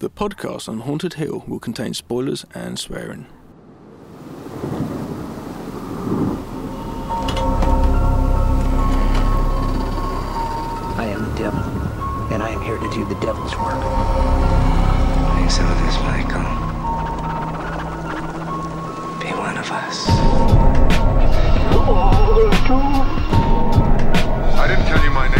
[0.00, 3.26] The podcast on Haunted Hill will contain spoilers and swearing.
[10.96, 11.60] I am the devil,
[12.32, 13.82] and I am here to do the devil's work.
[15.36, 16.48] Please help us, Michael.
[19.20, 20.06] Be one of us.
[21.76, 22.48] Oh,
[24.56, 25.39] I didn't tell you my name.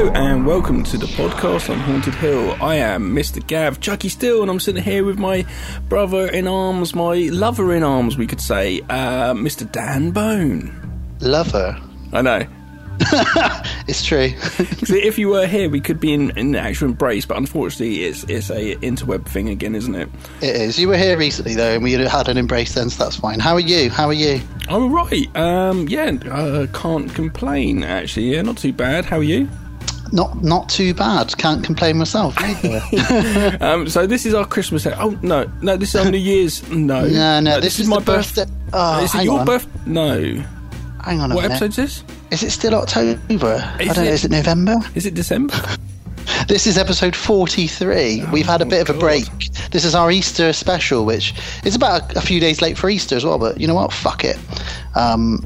[0.00, 2.56] Hello and welcome to the podcast on Haunted Hill.
[2.62, 3.46] I am Mr.
[3.46, 5.44] Gav Chucky Still, and I'm sitting here with my
[5.90, 9.70] brother in arms, my lover in arms, we could say, uh, Mr.
[9.70, 10.72] Dan Bone.
[11.20, 11.78] Lover.
[12.14, 12.46] I know.
[13.88, 14.32] It's true.
[14.86, 18.24] So if you were here, we could be in, in actual embrace, but unfortunately, it's
[18.24, 20.08] it's a interweb thing again, isn't it?
[20.40, 20.78] it is.
[20.78, 23.38] You were here recently though, and we had an embrace then, so that's fine.
[23.38, 23.90] How are you?
[23.90, 24.40] How are you?
[24.66, 25.36] I'm all right.
[25.36, 27.84] Um, yeah, uh, can't complain.
[27.84, 29.04] Actually, yeah, not too bad.
[29.04, 29.46] How are you?
[30.12, 31.36] Not not too bad.
[31.38, 32.34] Can't complain myself.
[33.60, 34.86] Um, so this is our Christmas.
[34.86, 36.68] Oh no, no, this is our New Year's.
[36.70, 37.54] No, no, no.
[37.60, 38.44] this, This, is, my the birthday.
[38.72, 39.46] Oh, is it your on.
[39.46, 39.86] birth?
[39.86, 40.20] No.
[41.04, 41.62] Hang on a What minute.
[41.62, 42.04] episode is this?
[42.30, 43.18] Is it still October?
[43.78, 44.02] I don't know.
[44.04, 44.76] Is it November?
[44.94, 45.54] Is it December?
[46.48, 48.24] This is episode 43.
[48.32, 49.00] We've had a bit of a God.
[49.00, 49.24] break.
[49.72, 53.14] This is our Easter special, which is about a, a few days late for Easter
[53.16, 53.92] as well, but you know what?
[53.92, 54.38] Fuck it.
[54.96, 55.44] Um,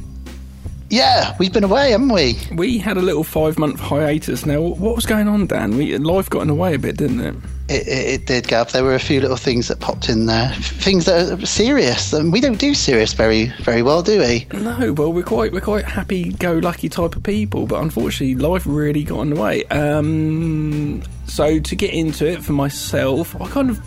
[0.95, 2.39] yeah, we've been away, haven't we?
[2.53, 4.47] we had a little five month hiatus.
[4.47, 5.77] Now, what was going on, Dan?
[5.77, 7.35] We, life got in the way a bit, didn't it?
[7.69, 8.71] It, it, it did, Gav.
[8.71, 10.51] There were a few little things that popped in there.
[10.53, 12.13] Things that are serious.
[12.13, 14.47] And we don't do serious very, very well, do we?
[14.53, 18.65] No, well, we're quite we're quite happy go lucky type of people, but unfortunately, life
[18.65, 19.65] really got in the way.
[19.65, 23.81] Um, so to get into it for myself, I kind of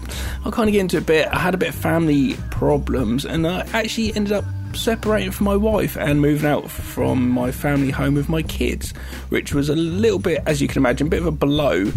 [0.46, 1.28] I kind of get into it a bit.
[1.30, 5.56] I had a bit of family problems, and I actually ended up separating from my
[5.56, 8.92] wife and moving out from my family home with my kids,
[9.30, 11.92] which was a little bit, as you can imagine, a bit of a blow.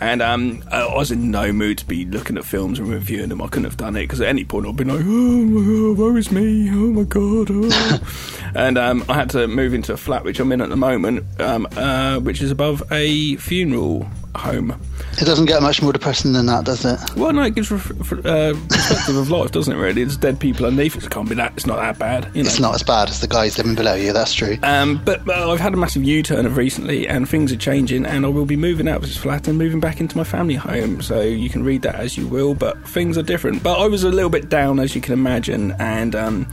[0.00, 3.42] And um, I was in no mood to be looking at films and reviewing them.
[3.42, 5.98] I couldn't have done it because at any point I'd been like, oh my god,
[5.98, 7.48] woe is me, oh my god.
[7.50, 8.50] Oh.
[8.54, 11.40] and um, I had to move into a flat which I'm in at the moment,
[11.40, 14.06] um, uh, which is above a funeral
[14.38, 14.78] home.
[15.20, 16.98] It doesn't get much more depressing than that, does it?
[17.16, 19.78] Well, no, it gives ref- uh, perspective of life, doesn't it?
[19.78, 20.96] Really, it's dead people underneath.
[20.96, 21.52] It can't be that.
[21.54, 22.30] It's not that bad.
[22.34, 22.48] You know?
[22.48, 24.58] It's not as bad as the guys living below you, that's true.
[24.62, 28.26] Um, but uh, I've had a massive U-turn of recently, and things are changing, and
[28.26, 31.00] I will be moving out of this flat and moving back into my family home.
[31.02, 33.62] So you can read that as you will, but things are different.
[33.62, 36.46] But I was a little bit down, as you can imagine, and um,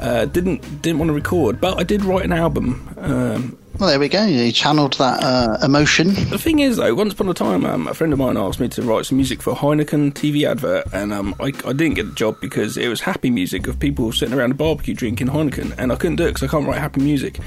[0.00, 2.88] uh, didn't didn't want to record, but I did write an album.
[2.98, 4.24] Um, Well, there we go.
[4.24, 6.08] You channeled that uh, emotion.
[6.30, 8.68] the thing is, though, once upon a time, um, a friend of mine asked me
[8.68, 12.14] to write some music for Heineken TV advert, and um, I, I didn't get the
[12.14, 15.92] job because it was happy music of people sitting around a barbecue drinking Heineken, and
[15.92, 17.38] I couldn't do it because I can't write happy music.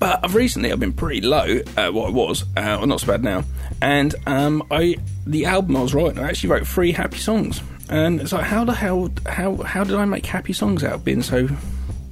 [0.00, 3.06] But I've recently, I've been pretty low at what I was, uh, well, not so
[3.06, 3.44] bad now,
[3.80, 8.20] and um, I the album I was writing, I actually wrote three happy songs, and
[8.20, 11.22] it's like, how the hell, how how did I make happy songs out of being
[11.22, 11.48] so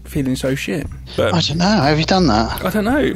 [0.09, 0.87] feeling so shit?
[1.17, 1.65] But I don't know.
[1.65, 2.65] Have you done that?
[2.65, 3.15] I don't know.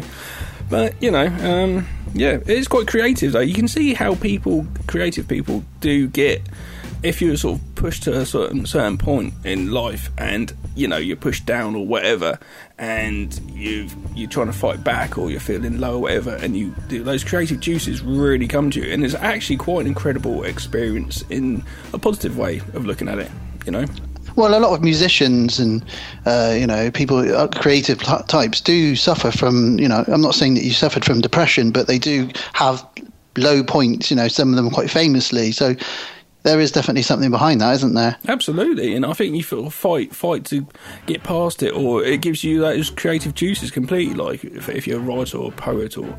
[0.71, 3.41] But, you know, um, yeah, it's quite creative, though.
[3.41, 6.43] You can see how people, creative people, do get.
[7.03, 10.99] If you're sort of pushed to a certain, certain point in life and, you know,
[10.99, 12.39] you're pushed down or whatever,
[12.79, 16.73] and you've, you're trying to fight back or you're feeling low or whatever, and you
[16.89, 18.93] do those creative juices really come to you.
[18.93, 23.31] And it's actually quite an incredible experience in a positive way of looking at it,
[23.67, 23.85] you know?
[24.37, 25.85] Well, a lot of musicians and
[26.27, 29.79] uh, you know people, uh, creative types, do suffer from.
[29.79, 32.87] You know, I'm not saying that you suffered from depression, but they do have
[33.37, 34.11] low points.
[34.11, 35.53] You know, some of them quite famously.
[35.53, 35.75] So
[36.43, 38.17] there is definitely something behind that, isn't there?
[38.29, 40.67] Absolutely, and I think you sort of fight, fight to
[41.07, 44.15] get past it, or it gives you those creative juices completely.
[44.15, 46.19] Like if, if you're a writer or a poet or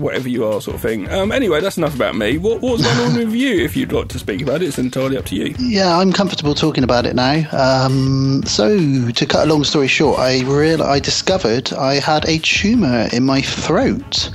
[0.00, 1.08] whatever you are, sort of thing.
[1.10, 2.38] Um, anyway, that's enough about me.
[2.38, 3.64] What, what's going on with you?
[3.64, 5.54] If you'd like to speak about it, it's entirely up to you.
[5.58, 7.46] Yeah, I'm comfortable talking about it now.
[7.52, 12.38] Um, so, to cut a long story short, I real I discovered I had a
[12.38, 14.30] tumor in my throat.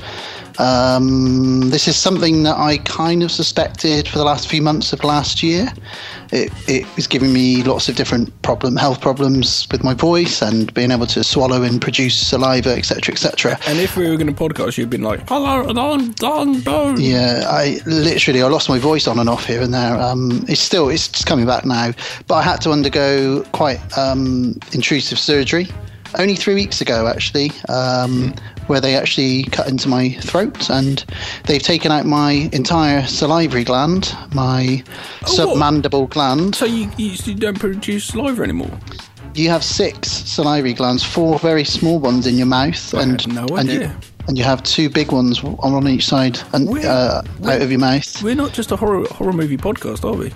[0.60, 5.04] Um, this is something that I kind of suspected for the last few months of
[5.04, 5.68] last year.
[6.32, 10.74] It, it was giving me lots of different problem, health problems with my voice and
[10.74, 13.60] being able to swallow and produce saliva, etc., etc.
[13.68, 17.00] And if we were going to podcast, you'd been like, "Hello, and I'm Dan Bone."
[17.00, 19.96] Yeah, I literally I lost my voice on and off here and there.
[19.96, 21.92] Um, it's still it's just coming back now,
[22.28, 25.70] but I had to undergo quite um, intrusive surgery
[26.20, 28.34] only three weeks ago, actually, um,
[28.68, 31.06] where they actually cut into my throat and
[31.46, 35.30] they've taken out my entire salivary gland, my Oh, what?
[35.30, 36.56] submandible gland.
[36.56, 38.72] So you, you, don't produce saliva anymore?
[39.34, 43.46] You have six salivary glands, four very small ones in your mouth, I and no
[43.58, 43.92] and you,
[44.28, 47.80] and you have two big ones on on each side and uh, out of your
[47.80, 48.24] mouth.
[48.24, 50.32] We're not just a horror horror movie podcast, are we?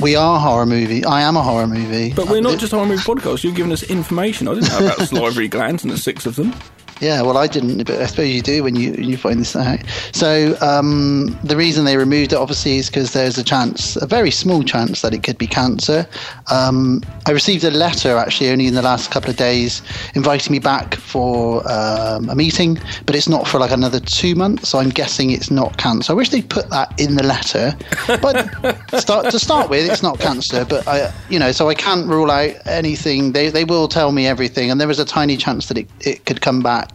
[0.00, 1.04] We are a horror movie.
[1.04, 2.12] I am a horror movie.
[2.14, 3.42] But we're not just a horror movie podcast.
[3.42, 4.46] You're giving us information.
[4.46, 6.54] I didn't know about salivary glands and the six of them.
[7.00, 9.54] Yeah, well, I didn't, but I suppose you do when you when you find this
[9.54, 9.78] out.
[10.12, 14.30] So um, the reason they removed it, obviously, is because there's a chance, a very
[14.32, 16.06] small chance, that it could be cancer.
[16.50, 19.80] Um, I received a letter actually only in the last couple of days
[20.14, 24.68] inviting me back for um, a meeting, but it's not for like another two months.
[24.68, 26.12] So I'm guessing it's not cancer.
[26.12, 27.76] I wish they'd put that in the letter.
[28.20, 28.48] But
[29.00, 30.64] start to start with, it's not cancer.
[30.64, 33.32] But I, you know, so I can't rule out anything.
[33.32, 36.24] They they will tell me everything, and there is a tiny chance that it, it
[36.24, 36.87] could come back.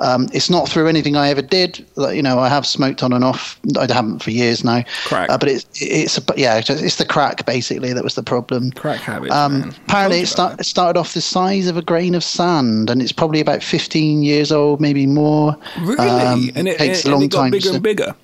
[0.00, 1.84] Um, it's not through anything I ever did.
[1.96, 3.60] You know, I have smoked on and off.
[3.78, 4.82] I haven't for years now.
[5.04, 5.30] Crack.
[5.30, 8.72] Uh, but it's it's a, yeah, it's the crack basically that was the problem.
[8.72, 12.24] Crack habits, Um, apparently, it, start, it started off the size of a grain of
[12.24, 15.56] sand, and it's probably about 15 years old, maybe more.
[15.80, 15.98] Really?
[15.98, 17.50] Um, and it, takes a long time.
[17.52, 18.14] bigger to- and bigger.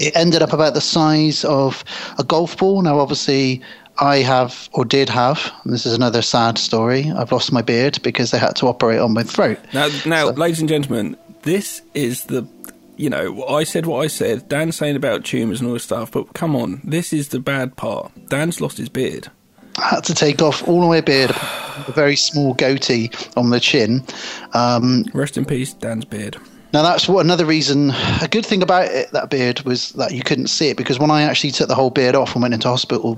[0.00, 1.84] it ended up about the size of
[2.18, 2.82] a golf ball.
[2.82, 3.60] Now, obviously,
[4.00, 5.52] I have or did have.
[5.64, 7.10] And this is another sad story.
[7.16, 9.58] I've lost my beard because they had to operate on my throat.
[9.72, 12.46] Now, now, So- ladies and gentlemen, this is the.
[12.96, 14.48] You know, I said what I said.
[14.48, 17.76] Dan's saying about tumours and all this stuff, but come on, this is the bad
[17.76, 18.10] part.
[18.28, 19.28] Dan's lost his beard.
[19.76, 23.60] I had to take off all of my beard, a very small goatee on the
[23.60, 24.02] chin.
[24.52, 26.36] Um, Rest in peace, Dan's beard.
[26.72, 27.92] Now that's what another reason.
[28.20, 31.12] A good thing about it, that beard was that you couldn't see it because when
[31.12, 33.16] I actually took the whole beard off and went into hospital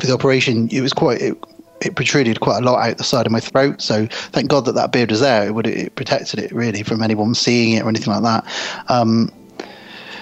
[0.00, 1.36] for the operation, it was quite it,
[1.80, 3.80] it protruded quite a lot out the side of my throat.
[3.82, 5.46] So thank God that that beard was there.
[5.46, 8.90] It would it protected it really from anyone seeing it or anything like that.
[8.90, 9.32] Um,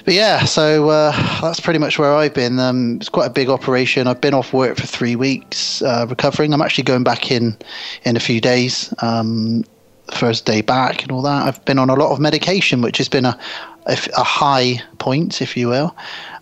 [0.05, 2.59] but yeah, so uh, that's pretty much where I've been.
[2.59, 4.07] Um, it's quite a big operation.
[4.07, 6.53] I've been off work for three weeks, uh, recovering.
[6.53, 7.57] I'm actually going back in
[8.05, 8.93] in a few days.
[9.01, 9.65] Um,
[10.13, 11.47] first day back and all that.
[11.47, 13.39] I've been on a lot of medication, which has been a
[13.87, 15.95] a, a high point, if you will.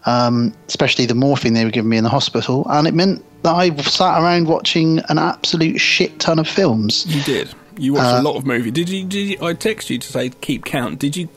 [0.04, 3.54] Um, especially the morphine they were giving me in the hospital, and it meant that
[3.54, 7.06] I sat around watching an absolute shit ton of films.
[7.06, 7.54] You did.
[7.78, 8.72] You watched Uh, a lot of movies.
[8.72, 9.04] Did you?
[9.04, 10.98] Did you, I text you to say keep count?
[10.98, 11.28] Did you?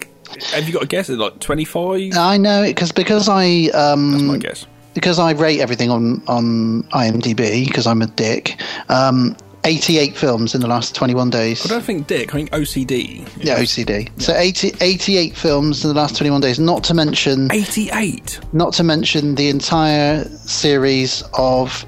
[0.52, 1.10] Have you got a guess?
[1.10, 2.12] At like twenty five?
[2.18, 4.66] I know it because because I um, That's my guess.
[4.96, 8.60] because I rate everything on on IMDb because I'm a dick.
[8.90, 11.66] Um, 88 films in the last 21 days.
[11.66, 12.30] I don't think Dick.
[12.36, 13.28] I think OCD.
[13.44, 14.10] Yeah, OCD.
[14.22, 16.60] So 80, 88 films in the last 21 days.
[16.60, 18.40] Not to mention, Eighty eight.
[18.54, 21.86] not to mention the entire series of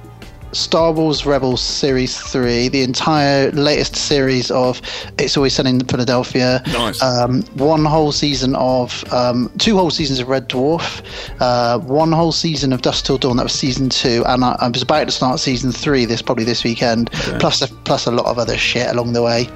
[0.53, 4.81] Star Wars Rebels Series Three, the entire latest series of
[5.17, 6.61] It's Always Sunny in Philadelphia.
[6.67, 7.01] Nice.
[7.01, 11.01] Um, one whole season of um, two whole seasons of Red Dwarf.
[11.39, 13.37] Uh, one whole season of Dusk Till Dawn.
[13.37, 16.05] That was season two, and I, I was about to start season three.
[16.05, 17.11] This probably this weekend.
[17.11, 19.47] Plus a, plus a lot of other shit along the way.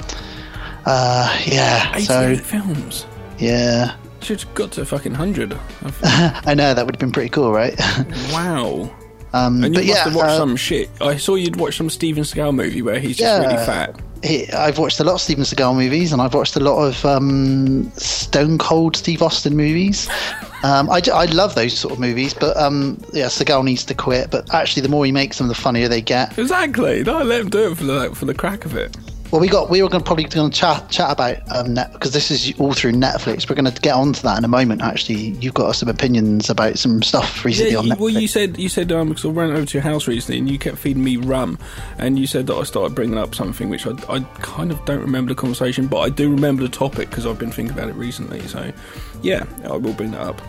[0.86, 1.92] Uh, yeah.
[1.96, 3.06] Eighty So eight films.
[3.38, 3.96] yeah.
[4.22, 5.58] Should have got to fucking hundred.
[6.04, 7.74] I know that would have been pretty cool, right?
[8.32, 8.94] wow.
[9.34, 10.90] Um, And you but must yeah, have watched uh, some shit.
[11.02, 13.96] I saw you'd watched some Steven Seagal movie where he's just really fat.
[14.24, 17.04] he- I've watched a lot of Steven Seagal movies, and I've watched a lot of
[17.06, 20.10] um, Stone Cold Steve Austin movies.
[20.64, 24.30] Um, I, I love those sort of movies, but um, yeah, Seagal needs to quit.
[24.30, 26.38] But actually, the more he makes them, the funnier they get.
[26.38, 27.02] Exactly.
[27.02, 28.96] No, let him do it for the for the crack of it.
[29.32, 31.94] Well, we got we were going to probably going to chat chat about um, net
[31.94, 33.50] because this is all through Netflix.
[33.50, 34.82] We're going to get onto that in a moment.
[34.82, 38.00] Actually, you've got some opinions about some stuff recently Yeah, on Netflix.
[38.00, 40.50] well, you said you said um, because I ran over to your house recently and
[40.50, 41.58] you kept feeding me rum,
[41.98, 45.00] and you said that I started bringing up something which I, I kind of don't
[45.00, 47.96] remember the conversation, but I do remember the topic because I've been thinking about it
[47.96, 48.42] recently.
[48.50, 48.74] So,
[49.22, 50.42] yeah, I will bring that up.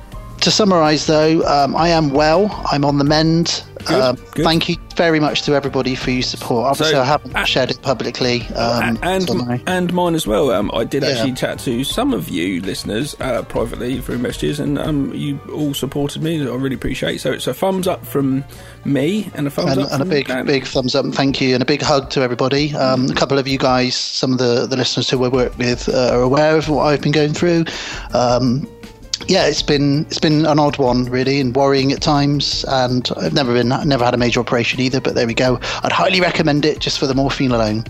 [0.43, 2.51] To summarise, though, um, I am well.
[2.71, 3.65] I'm on the mend.
[3.85, 4.45] Good, Um, good.
[4.45, 6.67] Thank you very much to everybody for your support.
[6.67, 8.43] Obviously, So, I haven't uh, shared it publicly.
[8.55, 9.59] Um, and so no.
[9.67, 10.53] and mine as well.
[10.53, 11.11] Um, I did Yeah.
[11.11, 15.75] actually chat to some of you listeners uh, privately through messages, and um, you all
[15.75, 16.41] supported me.
[16.41, 17.17] I really appreciate.
[17.17, 17.21] It.
[17.23, 18.45] So it's a thumbs up from
[18.85, 20.47] me and a thumbs and, up and a big, Dan.
[20.47, 22.75] big thumbs up and thank you, and a big hug to everybody.
[22.77, 25.89] Um, a couple of you guys, some of the, the listeners who I work with,
[25.89, 27.65] uh, are aware of what I've been going through.
[29.33, 32.67] Yeah, it's been it's been an odd one really, and worrying at times.
[32.69, 35.01] And I've never been never had a major operation either.
[35.01, 35.59] But there we go.
[35.83, 37.85] I'd highly recommend it just for the morphine alone.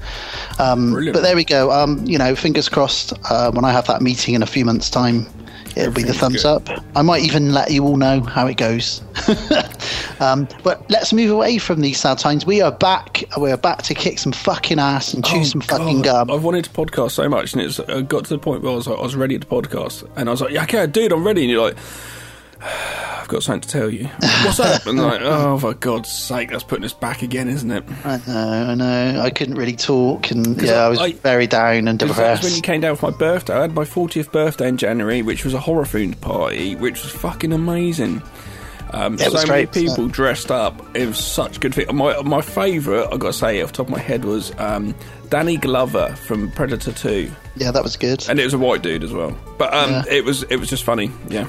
[0.60, 1.72] Um, but there we go.
[1.72, 3.12] Um, you know, fingers crossed.
[3.28, 5.26] Uh, when I have that meeting in a few months' time,
[5.76, 6.68] it'll be the thumbs good.
[6.68, 6.84] up.
[6.94, 9.02] I might even let you all know how it goes.
[10.20, 12.46] Um, but let's move away from these sad times.
[12.46, 13.24] We are back.
[13.40, 16.28] We are back to kick some fucking ass and chew Oh, some fucking God.
[16.28, 16.36] gum.
[16.36, 18.76] I've wanted to podcast so much, and it's uh, got to the point where I
[18.76, 21.26] was like, I was ready to podcast, and I was like, yeah, okay, dude, I'm
[21.26, 21.42] ready.
[21.42, 21.76] And you're like,
[22.62, 24.06] I've got something to tell you.
[24.44, 24.86] What's up?
[24.86, 27.84] And like, oh, for God's sake, that's putting us back again, isn't it?
[28.04, 29.20] I know, I know.
[29.20, 32.42] I couldn't really talk, and yeah, I- I was I- very down and depressed.
[32.44, 33.54] when you came down for my birthday.
[33.54, 37.12] I had my 40th birthday in January, which was a horror themed party, which was
[37.12, 38.22] fucking amazing.
[38.94, 40.12] Um, so many great, people yeah.
[40.12, 40.84] dressed up.
[40.94, 41.90] It was such good fit.
[41.94, 44.94] My my favourite, I got to say, off the top of my head, was um,
[45.30, 48.26] Danny Glover from Predator 2, Yeah, that was good.
[48.28, 49.34] and it was a white dude as well.
[49.56, 50.04] But um, Yeah.
[50.10, 51.10] it was it was just funny.
[51.28, 51.46] Yeah,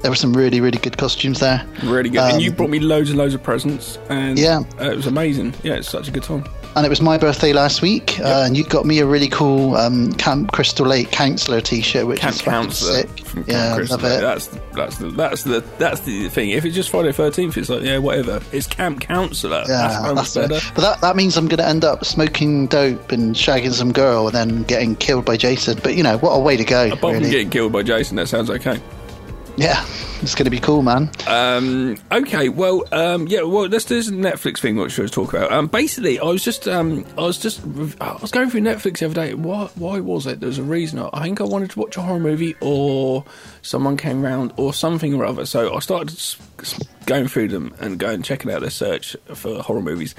[0.00, 1.64] There were some really, really good costumes there.
[1.82, 2.18] really good.
[2.20, 4.60] Um, and you brought me loads and loads of presents, and Yeah.
[4.80, 5.54] uh, it was amazing.
[5.62, 6.44] Yeah, it's such a good time.
[6.76, 9.74] And it was my birthday last week, uh, and you got me a really cool
[9.74, 13.24] um, Camp Crystal Lake Counselor T-shirt, which Camp is Counselor sick.
[13.26, 13.96] from yeah, Crystal.
[13.98, 14.20] love it.
[14.20, 16.50] That's that's the that's the that's the thing.
[16.50, 18.40] If it's just Friday Thirteenth, it's like yeah, whatever.
[18.52, 19.64] It's Camp Counselor.
[19.66, 20.48] Yeah, that's it.
[20.50, 20.64] better.
[20.76, 24.26] But that, that means I'm going to end up smoking dope and shagging some girl
[24.28, 25.80] and then getting killed by Jason.
[25.82, 26.92] But you know, what a way to go!
[26.92, 28.80] Apart from getting killed by Jason, that sounds okay.
[29.58, 29.84] Yeah,
[30.22, 31.10] it's going to be cool, man.
[31.26, 35.40] Um, okay, well, um, yeah, well, let's do this Netflix thing, which I was talking
[35.40, 35.50] about.
[35.50, 37.60] Um, basically, I was just, um, I was just,
[38.00, 39.34] I was going through Netflix the other day.
[39.34, 40.38] Why, why was it?
[40.38, 41.00] There was a reason.
[41.00, 43.24] I think I wanted to watch a horror movie, or
[43.62, 45.44] someone came round, or something or other.
[45.44, 46.16] So I started
[47.06, 50.14] going through them and going checking out their search for horror movies,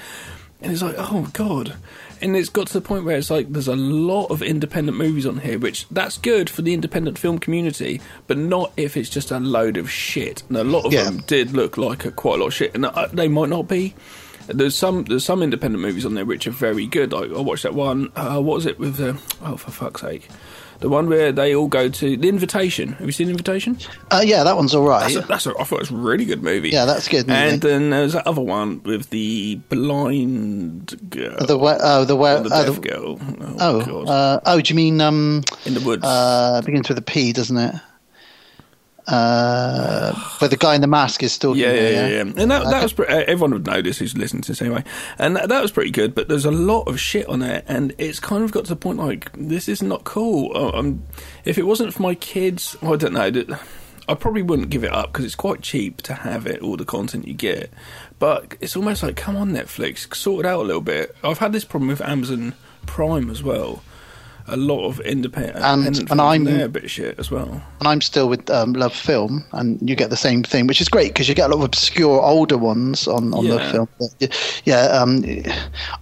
[0.62, 1.77] and it's like, oh god.
[2.21, 5.25] And it's got to the point where it's like there's a lot of independent movies
[5.25, 9.31] on here, which that's good for the independent film community, but not if it's just
[9.31, 10.43] a load of shit.
[10.49, 11.05] And a lot of Yeah.
[11.05, 13.67] them did look like a, quite a lot of shit, and uh, they might not
[13.67, 13.95] be.
[14.47, 17.13] There's some there's some independent movies on there which are very good.
[17.13, 18.11] I, I watched that one.
[18.15, 19.19] Uh, what was it with the?
[19.43, 20.27] Oh, for fuck's sake!
[20.79, 22.93] The one where they all go to the Invitation.
[22.93, 23.77] Have you seen Invitation?
[24.09, 25.01] Uh, yeah, that one's all right.
[25.13, 26.69] That's a, that's a, I thought it was a really good movie.
[26.69, 27.38] Yeah, that's a good movie.
[27.39, 32.39] And then there's that other one with the blind girl, the we- oh, the or
[32.43, 33.19] the oh, deaf the- girl.
[33.19, 34.09] Oh, oh, God.
[34.09, 36.03] uh, oh, do you mean um, in the woods.
[36.05, 37.75] uh, begins with a P, doesn't it?
[39.09, 42.19] Uh, where the guy in the mask is still Yeah, yeah, yeah, yeah.
[42.21, 44.83] And that, that was pre- uh, everyone would know this who's listening to this anyway.
[45.17, 47.93] And that, that was pretty good, but there's a lot of shit on there, and
[47.97, 50.55] it's kind of got to the point like this is not cool.
[50.55, 51.03] Um,
[51.45, 53.29] if it wasn't for my kids, well, I don't know.
[53.31, 53.59] that-
[54.07, 56.83] I probably wouldn't give it up because it's quite cheap to have it, all the
[56.83, 57.69] content you get.
[58.17, 61.15] But it's almost like, come on, Netflix, sort it out a little bit.
[61.23, 62.55] I've had this problem with Amazon
[62.87, 63.83] Prime as well.
[64.51, 67.61] A lot of independent, And- independent and I'm- there, a bit of shit as well.
[67.79, 70.89] and I'm still with um, Love Film, and you get the same thing, which is
[70.89, 73.87] great because you get a lot of obscure older ones on, on Love Film.
[73.99, 75.23] But, yeah, um,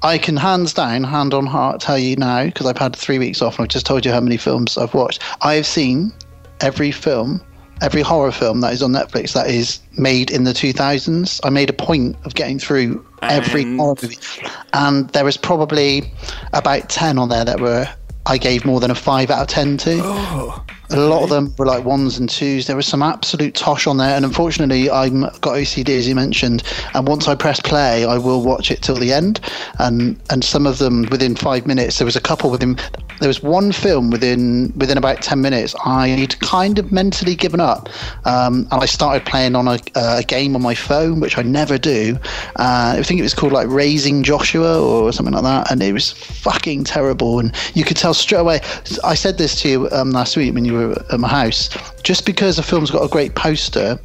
[0.04, 3.42] I can hands down, hand on heart, tell you now because I've had three weeks
[3.42, 5.22] off, and I've just told you how many films I've watched.
[5.42, 6.14] I have seen
[6.62, 7.42] every film.
[7.80, 11.70] Every horror film that is on Netflix that is made in the 2000s, I made
[11.70, 14.18] a point of getting through every And- horror movie,
[14.74, 16.12] and there was probably
[16.54, 17.88] about ten on there that were
[18.28, 20.02] I gave more than a five out of ten to.
[20.04, 22.68] Oh, A lot of them were like ones and twos.
[22.68, 26.64] There was some absolute tosh on there, and unfortunately, I'm got OCD as you mentioned.
[26.94, 29.42] And once I press play, I will watch it till the end.
[29.80, 31.98] And and some of them within five minutes.
[31.98, 32.78] There was a couple within.
[33.20, 35.76] There was one film within within about ten minutes.
[35.86, 37.90] I'd kind of mentally given up,
[38.26, 41.78] um, and I started playing on a, a game on my phone, which I never
[41.78, 42.18] do.
[42.56, 45.92] Uh, I think it was called like Raising Joshua or something like that, and it
[45.92, 47.40] was fucking terrible.
[47.40, 48.62] And you could tell straight away.
[49.04, 51.70] I said this to you um, last week when you were at my house.
[52.04, 54.00] Just because a film's got a great poster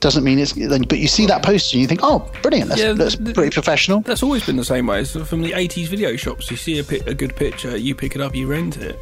[0.00, 0.52] doesn't mean it's.
[0.52, 2.68] But you see that poster and you think, oh, brilliant.
[2.70, 4.00] That's, Yeah, that's pretty professional.
[4.00, 5.00] That's always been the same way.
[5.00, 6.50] It's from the 80s video shops.
[6.50, 8.98] You see a, pi- a good picture, you pick it up, you rent it.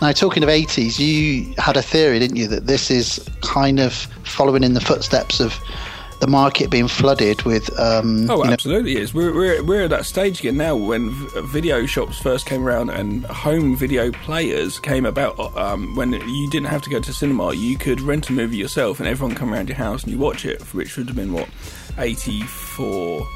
[0.00, 3.92] Now, talking of 80s, you had a theory, didn't you, that this is kind of
[3.92, 5.52] following in the footsteps of
[6.20, 7.70] the market being flooded with.
[7.78, 9.14] Um, Oh, you know, absolutely is.
[9.14, 11.10] We're, we're, we're at that stage again now when
[11.46, 15.38] video shops first came around and home video players came about.
[15.56, 18.98] Um, when you didn't have to go to cinema, you could rent a movie yourself
[19.00, 21.48] and everyone come around your house and you watch it, which would have been what,
[21.98, 23.26] 84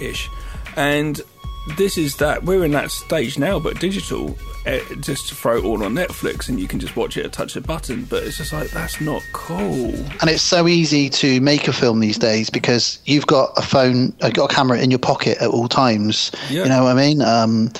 [0.00, 0.28] ish.
[0.76, 1.20] And
[1.76, 4.36] this is that we're in that stage now, but digital.
[4.66, 7.54] Uh, just throw it all on Netflix and you can just watch it a touch
[7.56, 8.04] a button.
[8.04, 9.94] But it's just like that's not cool.
[10.20, 14.14] and it's so easy to make a film these days because you've got a phone,
[14.22, 16.32] uh, got a camera in your pocket at all times.
[16.50, 16.64] Yeah.
[16.64, 17.22] You know what I mean?
[17.22, 17.70] Um,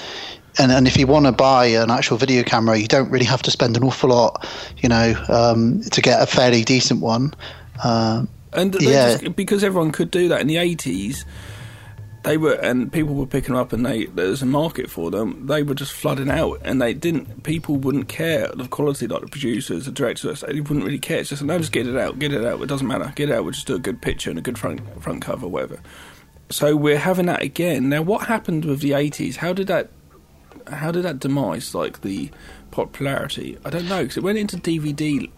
[0.58, 3.42] and, and if you want to buy an actual video camera, you don't really have
[3.42, 4.46] to spend an awful lot,
[4.78, 7.34] you know, um, to get a fairly decent one.
[7.84, 9.18] Um, And Yeah.
[9.18, 11.26] just, because everyone could do that in the eighties,
[12.26, 15.46] they were, and people were picking them up, and they there's a market for them.
[15.46, 17.44] They were just flooding out, and they didn't.
[17.44, 21.20] People wouldn't care the quality, like the producers, the directors, they wouldn't really care.
[21.20, 22.60] It's just no, just get it out, get it out.
[22.60, 23.44] It doesn't matter, get it out.
[23.44, 25.80] We'll just do a good picture and a good front front cover, whatever.
[26.50, 28.02] So we're having that again now.
[28.02, 29.36] What happened with the eighties?
[29.36, 29.90] How did that?
[30.66, 32.32] How did that demise like the
[32.72, 33.56] popularity?
[33.64, 35.30] I don't know because it went into DVD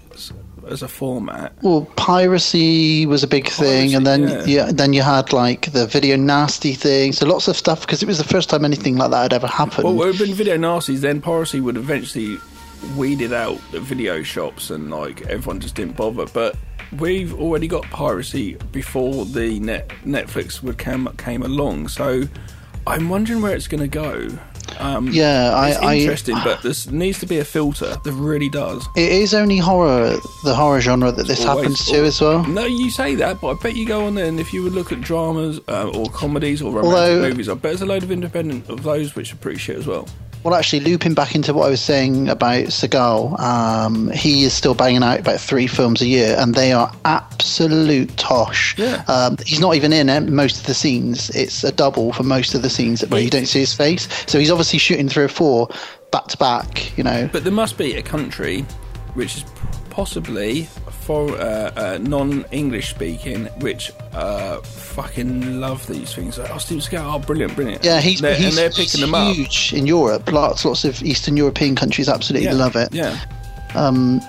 [0.69, 1.53] as a format.
[1.63, 4.45] Well, piracy was a big thing, Piracy, and then yeah.
[4.45, 4.73] yeah.
[4.73, 7.13] then you had like the video nasty thing.
[7.13, 9.47] So lots of stuff because it was the first time anything like that had ever
[9.47, 9.85] happened.
[9.85, 11.01] Well, it would have been video nasties.
[11.01, 12.39] Then piracy would eventually
[12.97, 16.27] weeded out the video shops, and like everyone just didn't bother.
[16.27, 16.57] But
[16.99, 21.89] we've already got piracy before the net Netflix would came came along.
[21.89, 22.25] So
[22.87, 24.29] I'm wondering where it's going to go.
[24.79, 27.97] Um, Yeah, I- it's I- interesting, but there needs to be a filter.
[28.05, 28.87] There really does.
[28.97, 32.45] it is only horror, the horror genre that this Always- happens to as well.
[32.45, 34.73] No, you say that, but I bet you go on there and if you would
[34.75, 38.03] look at dramas uh, or comedies or romantic Although- movies, I bet there's a load
[38.03, 40.07] of independent of those which are pretty shit as well.
[40.45, 44.75] Well, actually, looping back into what I was saying about Seagal, um, he is still
[44.75, 48.77] banging out about three films a year, and they are absolute tosh.
[48.79, 49.03] Yeah.
[49.09, 51.31] Um, he's not even in most of the scenes.
[51.31, 54.09] It's a double for most of the scenes where you don't see his face.
[54.27, 55.69] So he's obviously shooting three or four
[56.13, 56.97] back to back.
[56.97, 57.29] You know.
[57.33, 58.63] But there must be a country
[59.15, 59.45] which is
[59.91, 60.69] possibly
[61.09, 66.37] for uh, uh, non-English speaking, which uh, fucking love these things.
[66.37, 67.83] Like, oh, Steven Seagal, oh, brilliant, brilliant.
[67.83, 69.35] Yeah, he's, They're- he's and they're picking them up.
[69.35, 70.31] huge in Europe.
[70.31, 72.93] Lots, lots of Eastern European countries absolutely Yeah, love it.
[72.93, 73.19] Yeah,
[73.75, 74.21] Um,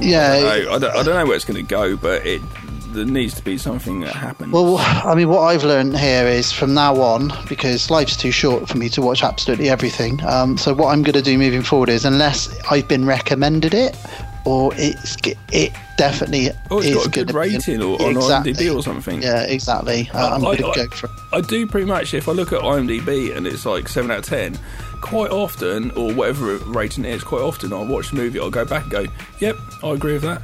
[0.00, 0.32] yeah.
[0.32, 2.42] I don't, know, I, don't, I don't know where it's going to go, but it
[2.88, 4.52] there needs to be something that happens.
[4.52, 8.68] Well, I mean, what I've learned here is from now on, because life's too short
[8.68, 10.20] for me to watch absolutely everything.
[10.24, 13.96] Um, so what I'm going to do moving forward is, unless I've been recommended it,
[14.44, 15.16] or it's
[15.52, 18.52] it definitely oh, it's is got a good gonna be- rating or on Exactly.
[18.52, 19.22] IMDb or something.
[19.22, 20.10] Yeah, exactly.
[20.12, 21.06] I'm I- going I- to go for.
[21.06, 21.12] it.
[21.32, 22.14] I do pretty much.
[22.14, 24.58] If I look at IMDb and it's like seven out of ten,
[25.00, 28.64] quite often, or whatever rating it is, quite often I'll watch the movie, I'll go
[28.64, 29.06] back and go,
[29.40, 30.42] "Yep, I agree with that,"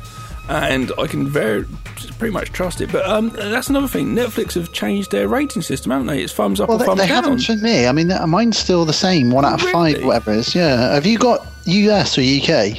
[0.49, 1.64] and I can very
[2.19, 2.90] pretty much trust it.
[2.92, 4.14] But um, that's another thing.
[4.14, 6.23] Netflix have changed their rating system, haven't they?
[6.23, 7.25] It's thumbs up Well, or they, thumbs they down.
[7.25, 7.87] haven't for me.
[7.87, 10.54] I mean, mine's still the same, one out of five, whatever it is.
[10.54, 10.95] Yeah.
[10.95, 12.78] Have you got US or UK?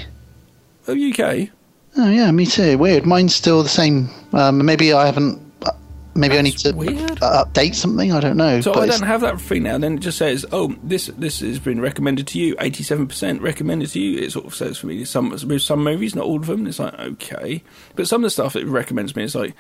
[0.93, 1.49] UK.
[1.97, 2.77] Oh yeah, me too.
[2.77, 3.05] Weird.
[3.05, 4.09] Mine's still the same.
[4.33, 5.39] Um, maybe I haven't.
[5.65, 5.71] uh,
[6.15, 7.21] Maybe I need to weird.
[7.21, 8.11] uh, update something.
[8.13, 8.61] I don't know.
[8.61, 9.77] So but I don't have that thing now.
[9.77, 12.55] Then it just says, "Oh, this this has been recommended to you.
[12.59, 16.15] Eighty-seven percent recommended to you." It sort of says for me some with some movies,
[16.15, 16.65] not all of them.
[16.67, 17.61] It's like okay,
[17.95, 19.53] but some of the stuff it recommends me is like,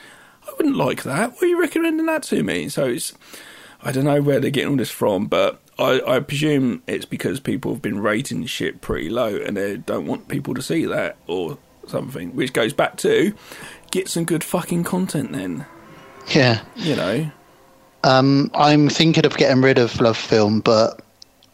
[0.47, 1.31] I wouldn't like that.
[1.31, 2.69] Why are you recommending that to me?
[2.69, 3.13] So it's
[3.83, 7.39] I don't know where they're getting all this from, but I, I presume it's because
[7.39, 11.17] people have been rating shit pretty low and they don't want people to see that
[11.27, 12.35] or something.
[12.35, 13.33] Which goes back to
[13.91, 15.65] get some good fucking content then.
[16.29, 16.61] yeah.
[16.75, 17.31] You know.
[18.03, 21.01] Um, I'm thinking of getting rid of Love Film, but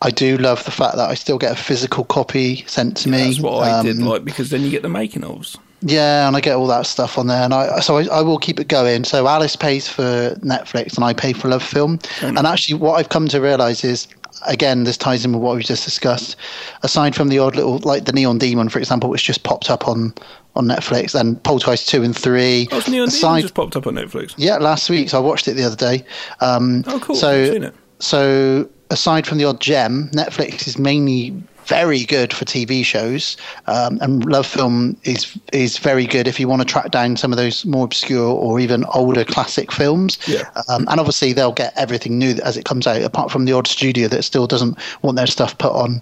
[0.01, 3.17] I do love the fact that I still get a physical copy sent to me.
[3.17, 5.57] That's what I did Um, like because then you get the making ofs.
[5.81, 8.39] Yeah, and I get all that stuff on there, and I so I, I will
[8.39, 9.03] keep it going.
[9.03, 11.99] So Alice pays for Netflix, and I pay for Love Film.
[12.21, 14.07] And actually, what I've come to realise is,
[14.45, 16.35] again, this ties in with what we just discussed.
[16.83, 19.87] Aside from the odd little, like the Neon Demon, for example, which just popped up
[19.87, 20.13] on
[20.55, 22.67] on Netflix, and Poltergeist two and three.
[22.71, 24.33] Oh, it's Neon Demon aside, just popped up on Netflix.
[24.37, 26.03] yeah, last week, so I watched it the other day.
[26.41, 27.15] Um, Oh, cool.
[27.15, 27.75] So, I've seen it.
[27.99, 31.35] so aside from the odd gem, Netflix is mainly
[31.67, 36.47] very good for TV shows, um, and Love Film is is very good if you
[36.47, 40.17] want to track down some of those more obscure or even older classic films.
[40.27, 40.49] Yeah.
[40.69, 43.67] Um, and obviously they'll get everything new as it comes out, apart from the odd
[43.67, 46.01] studio that still doesn't want their stuff put on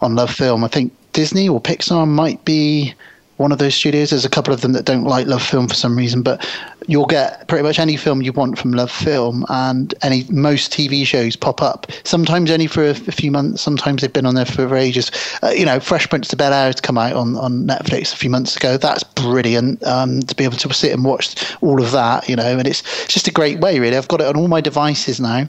[0.00, 0.64] on Love Film.
[0.64, 2.94] I think Disney or Pixar might be
[3.42, 4.10] one of those studios.
[4.10, 6.48] There's a couple of them that don't like Love Film for some reason, but
[6.86, 11.04] you'll get pretty much any film you want from Love Film, and any most TV
[11.04, 11.86] shows pop up.
[12.04, 13.60] Sometimes only for a, a few months.
[13.60, 15.10] Sometimes they've been on there for ages.
[15.42, 18.16] Uh, you know, Fresh Prince to Bel Air has come out on, on Netflix a
[18.16, 18.76] few months ago.
[18.76, 22.28] That's brilliant um, to be able to sit and watch all of that.
[22.28, 23.78] You know, and it's just a great way.
[23.80, 25.48] Really, I've got it on all my devices now.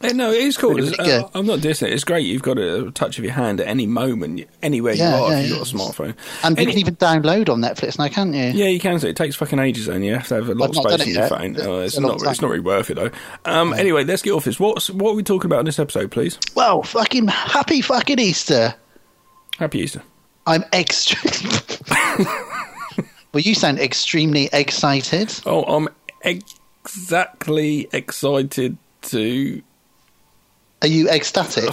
[0.00, 0.74] Eh, no, it is cool.
[0.74, 1.28] Really, uh.
[1.34, 1.92] I'm not dissing it.
[1.94, 2.26] It's great.
[2.26, 5.38] You've got a touch of your hand at any moment, anywhere Yeah, you are yeah,
[5.38, 5.58] if you've yeah.
[5.62, 6.14] got a smartphone.
[6.42, 8.42] And you can even download on Netflix now, can't you?
[8.42, 8.98] yeah, you can.
[8.98, 11.00] So it takes fucking ages, and you have to have a lot I've of space
[11.00, 11.28] on your yet.
[11.28, 11.54] phone.
[11.56, 12.22] It's Oh, it's not.
[12.22, 13.10] It's not really worth it though.
[13.44, 14.58] Um, Anyway, let's get off this.
[14.60, 16.38] What's what are we talking about in this episode, please?
[16.54, 18.74] Well, fucking happy fucking Easter.
[19.58, 20.02] Happy Easter.
[20.46, 21.18] I'm extra.
[23.32, 25.32] well, you sound extremely excited.
[25.46, 25.88] Oh, I'm
[26.22, 29.62] exactly excited to.
[30.84, 31.70] Are you ecstatic?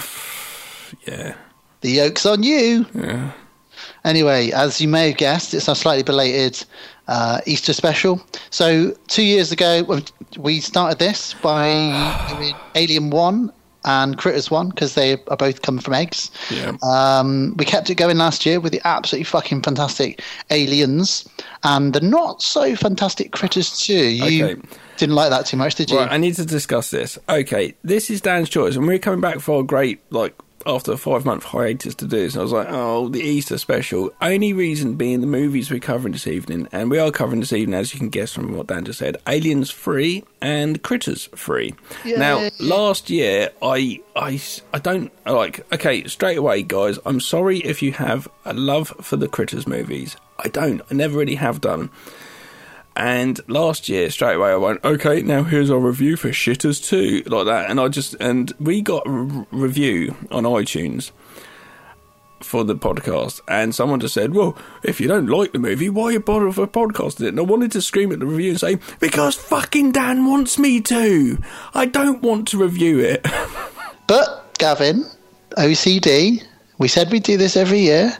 [1.06, 1.34] Yeah.
[1.82, 2.86] The yoke's on you.
[2.94, 3.32] Yeah.
[4.06, 6.64] Anyway, as you may have guessed, it's our slightly belated
[7.08, 8.22] uh, Easter special.
[8.48, 10.00] So, two years ago,
[10.38, 11.66] we started this by
[12.30, 13.52] doing Alien 1
[13.84, 16.30] and Critters 1 because they are both come from eggs.
[16.50, 16.72] Yeah.
[16.82, 21.28] Um, we kept it going last year with the absolutely fucking fantastic Aliens
[21.64, 23.92] and the not so fantastic Critters 2.
[23.94, 24.62] You Okay.
[24.96, 25.98] didn't like that too much, did you?
[25.98, 27.18] Right, I need to discuss this.
[27.28, 30.34] Okay, this is Dan's choice, and we're coming back for a great, like,
[30.66, 32.34] after a five month hiatus to do this.
[32.34, 34.12] And I was like, oh, the Easter special.
[34.20, 37.78] Only reason being the movies we're covering this evening, and we are covering this evening,
[37.78, 41.74] as you can guess from what Dan just said Aliens free and Critters free.
[42.18, 44.40] Now, last year, I, I,
[44.72, 49.16] I don't like, okay, straight away, guys, I'm sorry if you have a love for
[49.16, 50.16] the Critters movies.
[50.38, 50.82] I don't.
[50.90, 51.90] I never really have done.
[52.94, 57.30] And last year, straight away, I went, okay, now here's our review for Shitters 2,
[57.30, 57.70] like that.
[57.70, 59.10] And I just, and we got a
[59.50, 61.10] review on iTunes
[62.40, 63.40] for the podcast.
[63.48, 66.66] And someone just said, well, if you don't like the movie, why you bother for
[66.66, 67.28] podcasting it?
[67.28, 70.80] And I wanted to scream at the review and say, because fucking Dan wants me
[70.82, 71.38] to.
[71.74, 73.26] I don't want to review it.
[74.08, 75.06] But Gavin,
[75.56, 76.42] OCD,
[76.76, 78.12] we said we'd do this every year.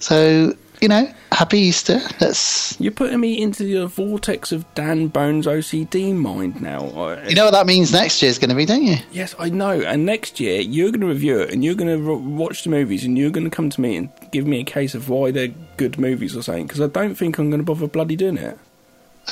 [0.00, 2.00] So, you know, happy Easter.
[2.20, 2.78] Let's.
[2.80, 6.82] You're putting me into the vortex of Dan Bones OCD mind now.
[7.28, 8.96] You know what that means next year's going to be, don't you?
[9.12, 9.80] Yes, I know.
[9.80, 13.04] And next year, you're going to review it and you're going to watch the movies
[13.04, 15.54] and you're going to come to me and give me a case of why they're
[15.76, 18.58] good movies or something because I don't think I'm going to bother bloody doing it.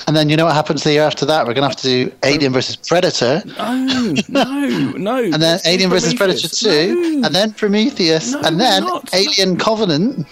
[0.06, 1.46] And then you know what happens the year after that?
[1.46, 5.16] We're going to have to do Alien versus Predator, No, no, no.
[5.24, 7.26] and then Alien versus Predator 2, No.
[7.26, 8.84] and then Prometheus, No, and then.
[9.12, 10.26] Alien Covenant.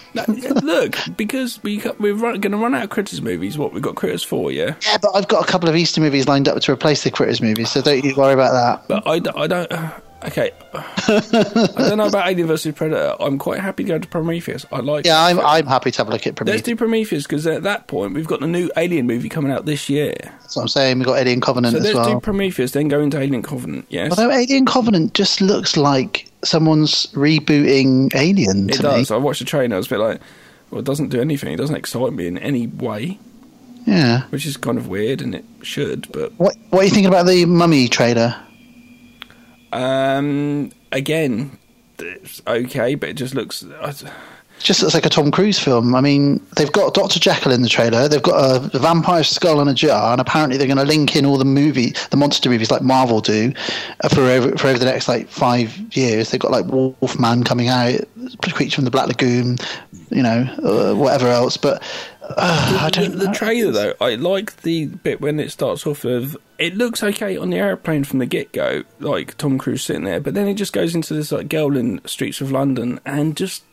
[0.63, 3.57] Look, because we, we're run, going to run out of Critters movies.
[3.57, 4.75] What we've got Critters for, yeah.
[4.85, 7.41] Yeah, but I've got a couple of Easter movies lined up to replace the Critters
[7.41, 8.87] movies, so don't you worry about that.
[8.87, 9.71] But I, I don't.
[10.25, 13.15] Okay, I don't know about Alien versus Predator.
[13.19, 14.65] I'm quite happy to go to Prometheus.
[14.71, 15.05] I like.
[15.05, 16.57] Yeah, I'm, I'm happy to have a look at Prometheus.
[16.59, 19.65] Let's do Prometheus because at that point we've got the new Alien movie coming out
[19.65, 20.13] this year.
[20.21, 20.97] That's what I'm saying.
[20.99, 22.13] We've got Alien Covenant So as let's well.
[22.15, 23.85] do Prometheus, then go into Alien Covenant.
[23.89, 28.81] Yes, Although Alien Covenant just looks like someone's rebooting Alien to it me.
[28.81, 29.11] does.
[29.11, 29.75] I watched the trailer.
[29.75, 30.21] I was a bit like,
[30.71, 31.53] well, it doesn't do anything.
[31.53, 33.17] It doesn't excite me in any way,
[33.85, 34.23] Yeah.
[34.29, 36.11] which is kind of weird, and it should.
[36.11, 38.35] But What What are you thinking about the Mummy trailer?
[39.71, 41.57] Um, again,
[41.99, 43.63] it's okay, but it just looks.
[44.59, 45.95] Just looks like a Tom Cruise film.
[45.95, 47.17] I mean, they've got Dr.
[47.17, 48.09] Jekyll in the trailer.
[48.09, 51.15] They've got a, a vampire skull in a jar, and apparently they're going to link
[51.15, 53.53] in all the movie, the monster movies like Marvel do,
[54.03, 56.31] uh, for over, for over the next like five years.
[56.31, 58.01] They've got like Wolfman coming out,
[58.41, 59.57] Creature from the Black Lagoon,
[60.09, 61.55] you know, uh, whatever else.
[61.55, 61.81] But
[62.37, 63.17] uh, I the, don't.
[63.19, 66.37] the trailer though, I like the bit when it starts off of.
[66.57, 70.19] It looks okay on the airplane from the get go, like Tom Cruise sitting there,
[70.19, 73.63] but then it just goes into this like girl in streets of London and just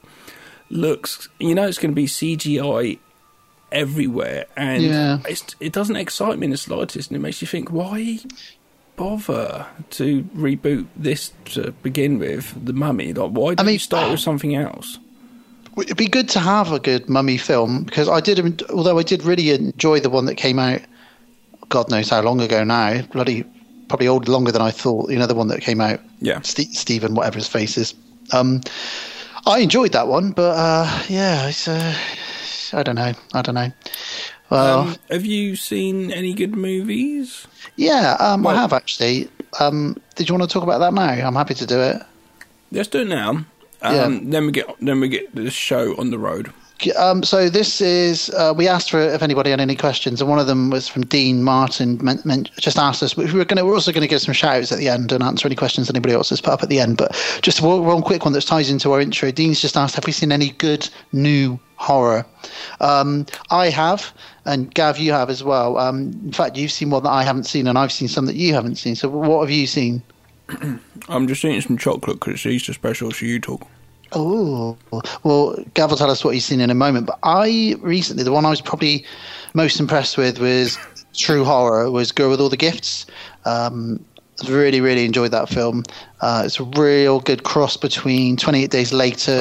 [0.71, 1.29] looks.
[1.39, 2.99] You know, it's going to be CGI
[3.73, 5.19] everywhere, and Yeah.
[5.29, 8.19] it's, it doesn't excite me in the slightest, and it makes you think, why
[8.95, 12.65] bother to reboot this to begin with?
[12.65, 14.99] The Mummy, like, why don't mean- you start with something else?
[15.79, 19.23] It'd be good to have a good mummy film because I did, although I did
[19.25, 20.81] really enjoy the one that came out,
[21.69, 23.45] God knows how long ago now, bloody,
[23.89, 25.11] probably old longer than I thought.
[25.11, 26.41] You know, the one that came out, Yeah.
[26.41, 27.95] Ste Stephen, whatever his face is.
[28.33, 28.63] Um,
[29.47, 31.95] I enjoyed that one, but uh, yeah, it's, uh,
[32.73, 33.71] I don't know, I don't know.
[34.49, 37.47] Well, Um, have you seen any good movies?
[37.77, 39.29] yeah, um, well- I have actually.
[39.61, 41.27] Um, did you want to talk about that now?
[41.27, 42.03] I'm happy to do it.
[42.73, 43.45] Let's do it now.
[43.87, 44.21] Um, Yeah.
[44.25, 46.53] Then we get then we get the show on the road.
[46.99, 50.39] Um, so this is uh, we asked for if anybody had any questions, and one
[50.39, 51.99] of them was from Dean Martin.
[52.03, 53.17] Meant, meant, just asked us.
[53.17, 53.65] We were going.
[53.65, 56.15] We're also going to give some shouts at the end and answer any questions anybody
[56.15, 56.99] else has put up at the end.
[56.99, 59.31] But just one, one quick one that ties into our intro.
[59.31, 62.27] Dean's just asked, "Have we seen any good new horror?"
[62.81, 64.13] Um, I have,
[64.45, 65.79] and Gav, you have as well.
[65.79, 68.37] Um, in fact, you've seen one that I haven't seen, and I've seen some that
[68.37, 68.97] you haven't seen.
[68.97, 70.03] So, what have you seen?
[71.09, 73.67] I'm just eating some chocolate because it's Easter special, so you talk.
[74.13, 74.77] Oh,
[75.25, 77.07] well, Gav will tell us what he's seen in a moment.
[77.07, 79.05] But I recently, the one I was probably
[79.55, 80.79] most impressed with was
[81.15, 83.07] True Horror, was Girl with All the Gifts.
[83.45, 84.05] Um,
[84.49, 85.83] really, really enjoyed that film.
[86.21, 89.41] Uh, it's a real good cross between 28 Days Later,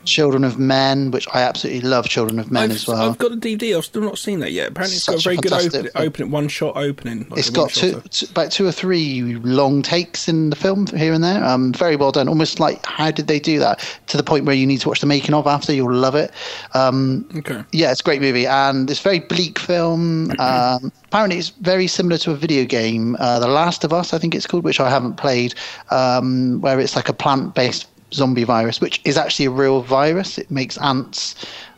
[0.00, 0.30] I was about to say that.
[0.30, 3.10] Children of Men, which I absolutely love Children of Men I've, as well.
[3.10, 3.76] I've got the DVD.
[3.76, 4.68] I've still not seen that yet.
[4.70, 6.06] Apparently, it's got a Such a very good fantastic open, film.
[6.06, 7.26] opening, one shot opening.
[7.28, 10.86] like It's a got two, two, about two or three long takes in the film
[10.88, 11.44] here and there.
[11.44, 12.28] Um, very well done.
[12.28, 13.80] Almost like how did they do that?
[14.08, 15.72] To the point where you need to watch the making of after.
[15.72, 16.30] You'll love it.
[16.74, 17.62] Um, Okay.
[17.72, 20.30] yeah, it's a great movie, and it's a very bleak film.
[20.38, 24.18] Um, apparently, it's very similar to a video game, uh, The Last of Us, I
[24.18, 25.54] think it's called, which I haven't played,
[25.90, 30.38] um, where it's like a plant-based zombie virus, which is actually a real virus.
[30.38, 31.34] It makes ants.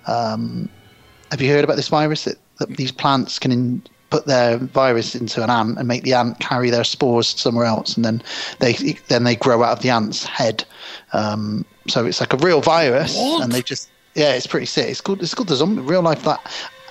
[0.07, 0.69] Um,
[1.31, 2.25] have you heard about this virus?
[2.25, 6.13] That, that these plants can in, put their virus into an ant and make the
[6.13, 8.23] ant carry their spores somewhere else, and then
[8.59, 8.75] they
[9.09, 10.65] then they grow out of the ant's head.
[11.13, 13.43] Um, so it's like a real virus, What?
[13.43, 14.89] and they just yeah, it's pretty sick.
[14.89, 16.41] It's called it's called the zombie real life that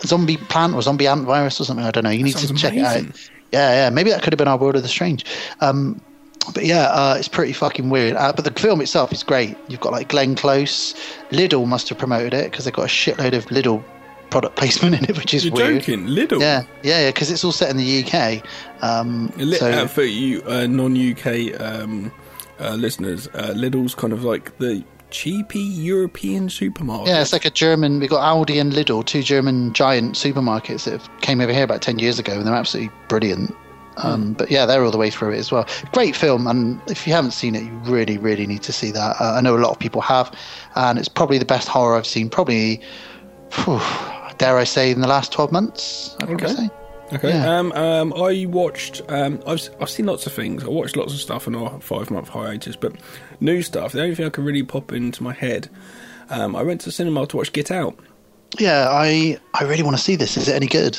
[0.02, 1.86] zombie plant or zombie ant virus or something.
[1.86, 2.10] I don't know.
[2.10, 3.30] You need to sounds check it out.
[3.52, 3.90] Yeah, yeah.
[3.90, 5.26] Maybe that could have been our World of the Strange.
[5.60, 6.02] Um,
[6.54, 8.16] but yeah, uh, it's pretty fucking weird.
[8.16, 9.58] Uh, but the film itself is great.
[9.68, 10.94] You've got like Glenn Close.
[11.30, 13.84] Lidl must have promoted it because they've got a shitload of Lidl
[14.32, 15.82] product placement in it, which is You're weird.
[15.82, 16.40] joking, Lidl.
[16.40, 17.10] Yeah, yeah, yeah.
[17.10, 18.44] Because it's all set in the UK.
[18.82, 22.12] Um, so uh, for you uh, non-UK um,
[22.60, 27.10] uh, listeners, uh, Lidl's kind of like the cheapy European supermarket.
[27.10, 28.00] yeah, it's like a German.
[28.00, 32.00] We got Aldi and Lidl, two German giant supermarkets that came over here about ten
[32.00, 33.54] years ago, and they're absolutely brilliant.
[33.98, 35.68] Um, but yeah, they're all the way through it as well.
[35.92, 39.16] Great film, and if you haven't seen it, you really, really need to see that.
[39.20, 40.34] Uh, I know a lot of people have,
[40.76, 42.30] and it's probably the best horror I've seen.
[42.30, 42.82] Probably,
[43.52, 43.80] phew,
[44.38, 46.16] dare I say, in the last twelve months.
[46.22, 46.48] I'd Okay.
[46.48, 46.70] say.
[47.14, 47.30] Okay.
[47.30, 47.60] Yeah.
[47.60, 49.02] Um, um, I watched.
[49.10, 50.64] Um, I've I've seen lots of things.
[50.64, 52.94] I watched lots of stuff in our five month hiatus, but
[53.42, 53.92] new stuff.
[53.92, 55.70] The only thing I can really pop into my head.
[56.30, 58.00] Um, I went to the cinema to watch Get Out.
[58.58, 60.38] Yeah, I I really want to see this.
[60.38, 60.98] Is it any good?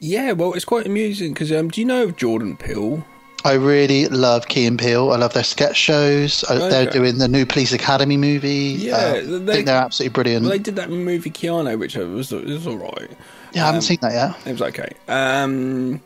[0.00, 3.04] Yeah, well, it's quite amusing because um, do you know of Jordan Peele?
[3.44, 5.12] I really love Key and Peele.
[5.12, 6.44] I love their sketch shows.
[6.48, 8.76] Uh, They're doing the new Police Academy movie.
[8.78, 10.42] Yeah, Uh, they- think they're absolutely brilliant.
[10.42, 13.10] Well, they did that movie Keanu, which was was all right.
[13.52, 14.36] yeah, I haven't seen that yet.
[14.46, 14.90] It was okay.
[15.06, 16.00] Um,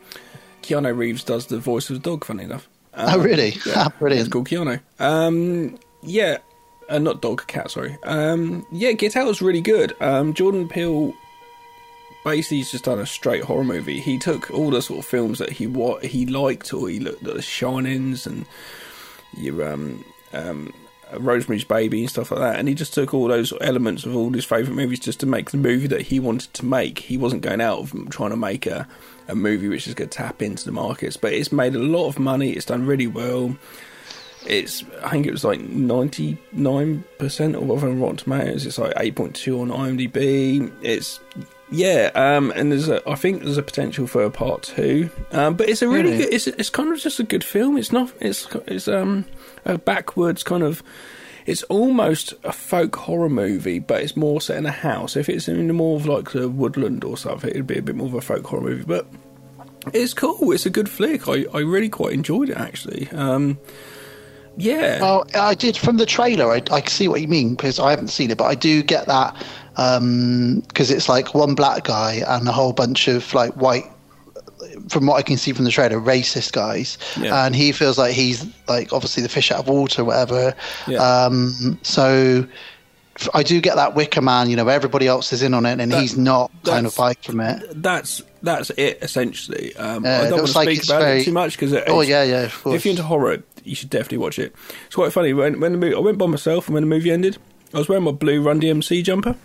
[0.61, 2.23] Keanu Reeves does the voice of the dog.
[2.23, 2.67] Funny enough.
[2.93, 3.55] Um, oh, really?
[3.65, 4.27] Yeah, Ah, brilliant.
[4.27, 4.79] It's called Keanu.
[4.99, 6.37] Um, yeah,
[6.89, 7.71] uh, not dog, cat.
[7.71, 7.97] Sorry.
[8.03, 9.95] Um, yeah, Get Out was really good.
[9.99, 11.13] Um, Jordan Peele
[12.23, 13.99] basically he's just done a straight horror movie.
[13.99, 17.25] He took all the sort of films that he what he liked, or he looked
[17.25, 18.45] at the Shinings and
[19.35, 20.73] your um, um,
[21.17, 24.31] Rosemary's Baby and stuff like that, and he just took all those elements of all
[24.31, 26.99] his favourite movies just to make the movie that he wanted to make.
[26.99, 28.87] He wasn't going out of trying to make a,
[29.27, 32.07] a movie which is going to tap into the markets, but it's made a lot
[32.07, 32.51] of money.
[32.51, 33.55] It's done really well.
[34.45, 38.65] It's I think it was like ninety nine percent of Rotten Tomatoes.
[38.65, 40.71] It's like eight point two on IMDb.
[40.81, 41.21] It's
[41.71, 45.09] yeah, um, and there's a I think there's a potential for a part two.
[45.31, 46.17] Um, but it's a really, Really?
[46.25, 46.33] good.
[46.33, 47.77] It's it's kind of just a good film.
[47.77, 48.11] It's not.
[48.19, 49.25] It's it's um
[49.65, 50.83] a backwards kind of.
[51.45, 55.17] It's almost a folk horror movie, but it's more set in a house.
[55.17, 58.07] If it's in more of like the woodland or something, it'd be a bit more
[58.07, 58.85] of a folk horror movie.
[58.85, 59.05] But
[59.93, 60.53] it's cool.
[60.53, 61.27] It's a good flick.
[61.27, 63.09] I, I really quite enjoyed it actually.
[63.11, 63.57] Um,
[64.55, 64.99] yeah.
[65.01, 66.49] Oh, I did from the trailer.
[66.49, 69.07] I, I see what you mean because I haven't seen it, but I do get
[69.07, 69.35] that
[69.75, 73.85] because it's like one black guy and a whole bunch of like white.
[74.89, 77.45] From what I can see from the trailer, racist guys, Yeah.
[77.45, 80.55] and he feels like he's like obviously the fish out of water, or whatever.
[80.87, 80.99] Yeah.
[80.99, 82.47] Um, so
[83.33, 85.91] I do get that Wicker Man, you know, everybody else is in on it and
[85.91, 87.61] That- he's not kind of like from it.
[87.81, 89.75] that's that's it essentially.
[89.75, 91.99] Um, Yeah, I don't want to like speak about very- it too much because Oh
[92.01, 92.75] yeah, yeah, of course.
[92.77, 94.55] if you're into horror, you should definitely watch it.
[94.85, 97.11] It's quite funny when when the movie, I went by myself and when the movie
[97.11, 97.37] ended,
[97.73, 99.35] I was wearing my blue Run DMC jumper.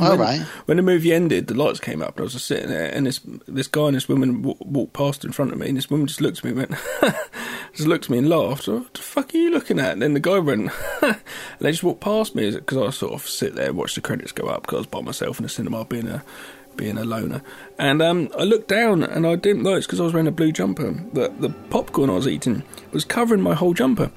[0.00, 0.40] All when, right.
[0.64, 3.06] When the movie ended, the lights came up, and I was just sitting there, and
[3.06, 5.90] this this guy and this woman w- walked past in front of me, and this
[5.90, 6.70] woman just looked at me and went,
[7.74, 8.68] just looked at me and laughed.
[8.68, 9.92] What the fuck are you looking at?
[9.92, 10.70] And then the guy went,
[11.02, 11.16] and
[11.58, 14.32] they just walked past me because I sort of sit there, and watch the credits
[14.32, 16.22] go up because I was by myself in the cinema, being a
[16.76, 17.42] being a loner.
[17.78, 20.52] And um, I looked down, and I didn't notice because I was wearing a blue
[20.52, 24.10] jumper that the popcorn I was eating was covering my whole jumper.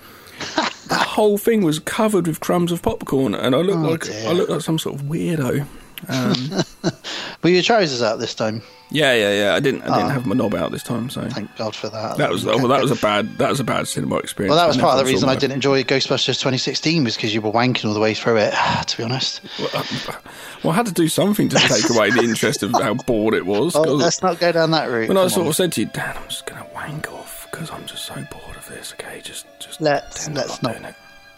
[0.88, 4.30] the whole thing was covered with crumbs of popcorn, and I looked Oh, like dear.
[4.30, 5.66] I looked like some sort of weirdo.
[6.10, 6.36] Um,
[7.44, 8.62] Were your trousers out this time?
[8.92, 9.56] yeah, yeah, yeah.
[9.56, 9.84] I didn't.
[9.84, 10.14] I didn't Oh.
[10.14, 12.18] have my knob out this time, so Thank God for that.
[12.18, 12.44] that was.
[12.44, 13.38] Well, that was a bad.
[13.38, 14.50] That was a bad cinema experience.
[14.52, 17.42] Well, that was part of the reason I didn't enjoy Ghostbusters 2016 was because you
[17.42, 18.54] were wanking all the way through it.
[18.88, 19.40] to be honest.
[19.58, 19.84] Well, uh,
[20.64, 23.46] well, I had to do something to take away the interest of how bored it
[23.46, 23.74] was.
[23.76, 25.08] Oh, let's not go down that route.
[25.08, 25.48] when I sort on.
[25.52, 28.16] of said to you, Dan, I'm just going to wank off because I'm just so
[28.16, 28.94] bored of this.
[29.00, 29.46] Okay, just
[29.80, 30.76] Let's- let's not.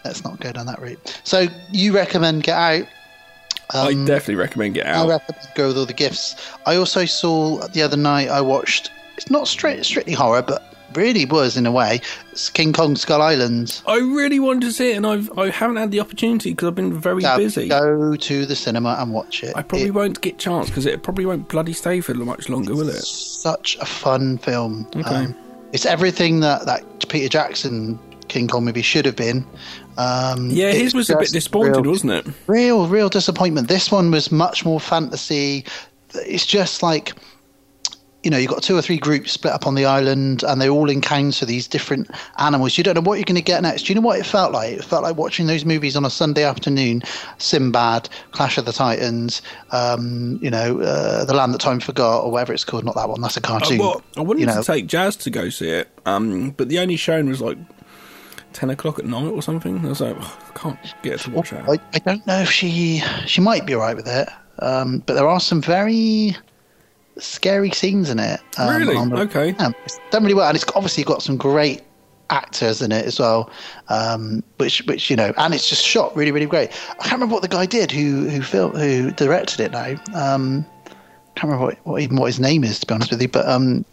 [0.04, 1.20] let's not go down that route.
[1.24, 2.86] So you recommend Get Out?
[3.74, 5.06] I definitely recommend Get Out.
[5.06, 6.36] I recommend Girl with All the Gifts.
[6.66, 8.28] I also saw the other night.
[8.28, 8.90] I watched.
[9.16, 12.00] It's not straight, strictly horror, but really was in a way.
[12.30, 13.82] It's King Kong Skull Island.
[13.86, 16.74] I really wanted to see it, and I've I haven't had the opportunity because I've
[16.76, 17.66] been very busy.
[17.68, 19.56] Go to the cinema and watch it.
[19.56, 22.74] I probably It- won't get chance because it probably won't bloody stay for much longer,
[22.74, 23.02] will it?
[23.04, 24.86] such a fun film.
[24.94, 25.26] Um, Okay.
[25.72, 29.44] it's everything that, that Peter Jackson King Kong movie should have been.
[29.98, 32.26] Um, Yeah, his was a bit disappointed, real, wasn't it?
[32.46, 33.68] Real, real disappointment.
[33.68, 35.64] This one was much more fantasy.
[36.14, 37.12] It's just like
[38.26, 40.68] you know, you've got two or three groups split up on the island and they
[40.68, 42.76] all encounter these different animals.
[42.76, 43.82] You don't know what you're going to get next.
[43.84, 44.72] Do you know what it felt like?
[44.72, 47.04] It felt like watching those movies on a Sunday afternoon
[47.38, 52.32] Sinbad, Clash of the Titans, um, you know, uh, The Land That Time Forgot, or
[52.32, 52.84] whatever it's called.
[52.84, 53.78] Not that one, that's a cartoon.
[53.78, 54.60] wa- I wanted you know.
[54.60, 57.58] to take Jazz to go see it, um, but the only showing was like
[58.56, 59.84] ten o'clock at night or something.
[59.84, 61.68] I was like, "Oh, I can't get to watch that.
[61.68, 64.28] I, I don't know if she she might be all right with it,
[64.60, 66.36] um, but there are some very
[67.18, 68.40] scary scenes in it.
[68.58, 68.94] Um, Really?
[68.94, 69.54] the- Okay.
[69.58, 71.82] Yeah, it's done really well, and it's obviously got some great
[72.28, 73.50] actors in it as well.
[73.88, 76.70] Um, which which you know, and it's just shot really really great.
[76.90, 79.94] I can't remember what the guy did who who filmed who directed it now.
[80.14, 80.64] Um,
[81.36, 83.46] can't remember what, what even what his name is to be honest with you, but
[83.48, 83.84] um,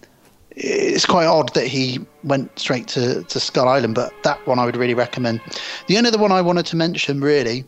[0.55, 4.65] it's quite odd that he went straight to, to Skull Island, but that one I
[4.65, 5.41] would really recommend.
[5.87, 7.65] The only other one I wanted to mention really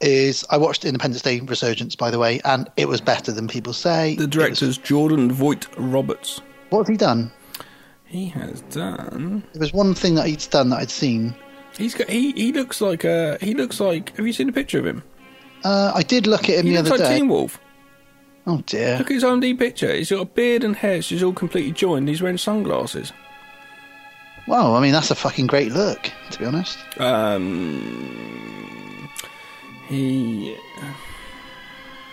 [0.00, 3.72] is I watched Independence Day Resurgence, by the way, and it was better than people
[3.72, 4.16] say.
[4.16, 6.40] The It was- director's Jordan Voight Roberts.
[6.70, 7.30] what have he done?
[8.04, 9.42] He has done.
[9.52, 11.34] There was one thing that he'd done that I'd seen.
[11.76, 12.08] He's got.
[12.08, 13.38] He he looks like a.
[13.40, 14.16] He looks like.
[14.16, 15.02] Have you seen a picture of him?
[15.64, 17.18] Uh, I did look at him He the looks other like day.
[17.18, 17.58] Teen Wolf.
[18.46, 18.98] Oh dear.
[18.98, 19.92] Look at his IMDb picture.
[19.94, 21.00] He's got a beard and hair.
[21.02, 22.08] She's all completely joined.
[22.08, 23.12] He's wearing sunglasses.
[24.46, 26.78] Well, I mean that's a fucking great look, to be honest.
[27.00, 29.08] Um,
[29.88, 30.54] he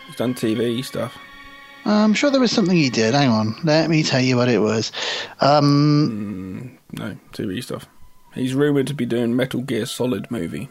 [0.08, 1.18] he's done TV stuff.
[1.84, 3.14] I'm sure there was something he did.
[3.16, 4.92] Hang on, let me tell you what it was.
[5.42, 7.88] Um, No, TV stuff.
[8.36, 10.70] He's rumored to be doing Metal Gear Solid movie.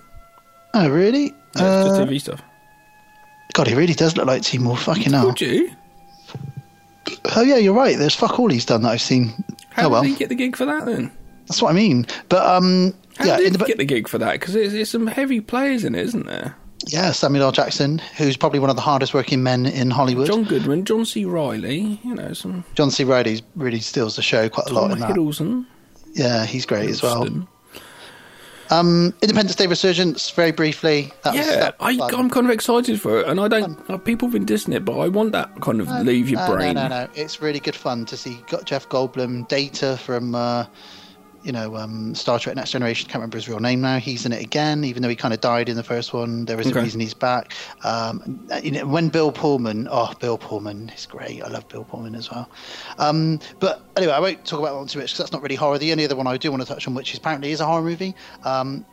[0.73, 1.31] oh really?
[1.31, 1.37] No,
[1.83, 2.43] it's just Uh, TV stuff.
[3.53, 4.83] God, he really does look like Teen Wolf.
[4.83, 5.27] Fucking hell.
[5.27, 5.71] Would you?
[7.37, 7.99] Oh yeah, you're right.
[7.99, 9.33] There's fuck all he's done that I've seen.
[9.71, 11.11] How oh well, did he get the gig for that then?
[11.47, 12.07] that's what I mean.
[12.29, 14.35] But um, How yeah, did in he the, get the gig for that?
[14.35, 16.57] Because there's, there's some heavy players in it, isn't there?
[16.87, 17.53] yeah, Samuel L.
[17.53, 20.27] Jackson, who's probably one of the hardest working men in Hollywood.
[20.27, 21.25] John Goodman, John C.
[21.25, 23.05] Reilly, you know, some John C.
[23.05, 25.11] Reilly really steals the show quite a lot Tom in that.
[25.11, 25.67] Hiddleston.
[26.13, 27.27] Yeah, he's great as well.
[28.71, 31.13] Um, Independence Day Resurgence, very briefly.
[31.23, 33.91] That was, Yeah, that was I, I'm kind of excited for it, and I don't.
[33.91, 36.55] Uh, people have been dissing it, but I want that kind of leave your No,
[36.55, 36.75] brain.
[36.75, 37.09] No, no, no.
[37.15, 40.67] It's really good fun to see Jeff Goldblum, Data from, uh,
[41.43, 43.07] you know, um, Star Trek Next Generation.
[43.09, 43.99] Can't remember his real name now.
[43.99, 46.45] He's in it again, even though he kind of died in the first one.
[46.45, 46.79] There is Okay.
[46.79, 47.55] a reason he's back.
[47.83, 51.43] Um, you know, when Bill Pullman, oh, Bill Pullman is great.
[51.43, 52.49] I love Bill Pullman as well.
[52.99, 55.55] Um, but anyway, I won't talk about that one too much because that's not really
[55.55, 55.79] horror.
[55.79, 57.67] The only other one I do want to touch on, which is apparently is a
[57.67, 58.15] horror movie.
[58.45, 58.85] Um,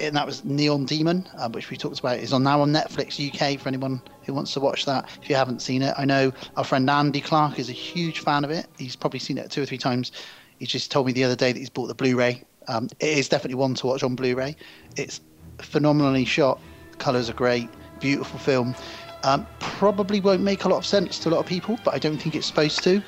[0.00, 3.20] and that was Neon Demon, uh, which we talked about, is on now on Netflix
[3.20, 5.06] UK for anyone who wants to watch that.
[5.22, 8.42] If you haven't seen it, I know our friend Andy Clark is a huge fan
[8.42, 8.66] of it.
[8.78, 10.12] He's probably seen it two or three times.
[10.60, 12.42] He just told me the other day that he's bought the Blu-ray.
[12.68, 14.54] Um, it is definitely one to watch on Blu-ray.
[14.96, 15.20] It's
[15.58, 16.60] phenomenally shot.
[16.92, 17.68] The colours are great.
[17.98, 18.76] Beautiful film.
[19.24, 21.98] Um, probably won't make a lot of sense to a lot of people, but I
[21.98, 23.02] don't think it's supposed to.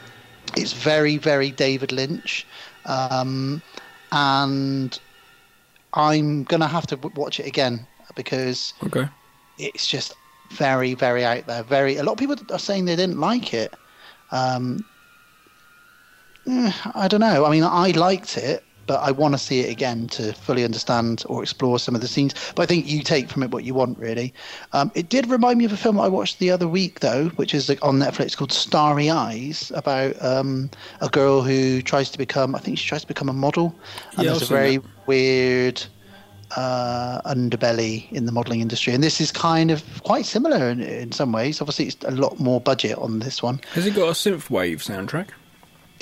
[0.56, 2.46] It's very, very David Lynch.
[2.86, 3.62] Um,
[4.12, 4.98] and
[5.92, 9.08] I'm gonna have to w- watch it again because Okay.
[9.58, 10.14] it's just
[10.50, 11.62] very, very out there.
[11.62, 11.96] Very.
[11.96, 13.74] A lot of people are saying they didn't like it.
[14.30, 14.84] Um,
[16.46, 17.44] eh, I don't know.
[17.44, 21.24] I mean, I liked it, but I want to see it again to fully understand
[21.28, 22.34] or explore some of the scenes.
[22.54, 24.34] But I think you take from it what you want, really.
[24.72, 27.54] Um, it did remind me of a film I watched the other week, though, which
[27.54, 32.58] is on Netflix called Starry Eyes, about um, a girl who tries to become, I
[32.58, 33.74] think she tries to become a model.
[34.16, 34.88] And Yeah, there's a very that.
[35.06, 35.82] weird
[36.56, 38.92] uh, underbelly in the modelling industry.
[38.92, 41.60] And this is kind of quite similar in, in some ways.
[41.60, 43.60] Obviously, it's a lot more budget on this one.
[43.74, 45.28] Has it got a synthwave soundtrack?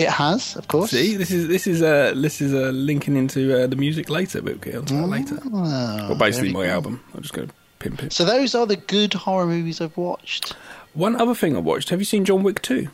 [0.01, 0.91] It has, of course.
[0.91, 4.41] See, this is this is uh, this is uh, linking into uh, the music later,
[4.43, 5.39] but we'll get onto that later.
[5.45, 6.73] Oh, Well, basically my cool.
[6.73, 7.05] album.
[7.15, 8.13] I'm just going to pimp it.
[8.13, 10.55] So those are the good horror movies I've watched.
[10.95, 11.91] One other thing I watched.
[11.91, 12.89] Have you seen John Wick 2?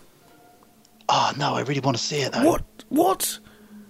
[1.09, 2.45] Oh no, I really want to see it though.
[2.45, 2.63] What?
[2.89, 3.39] What?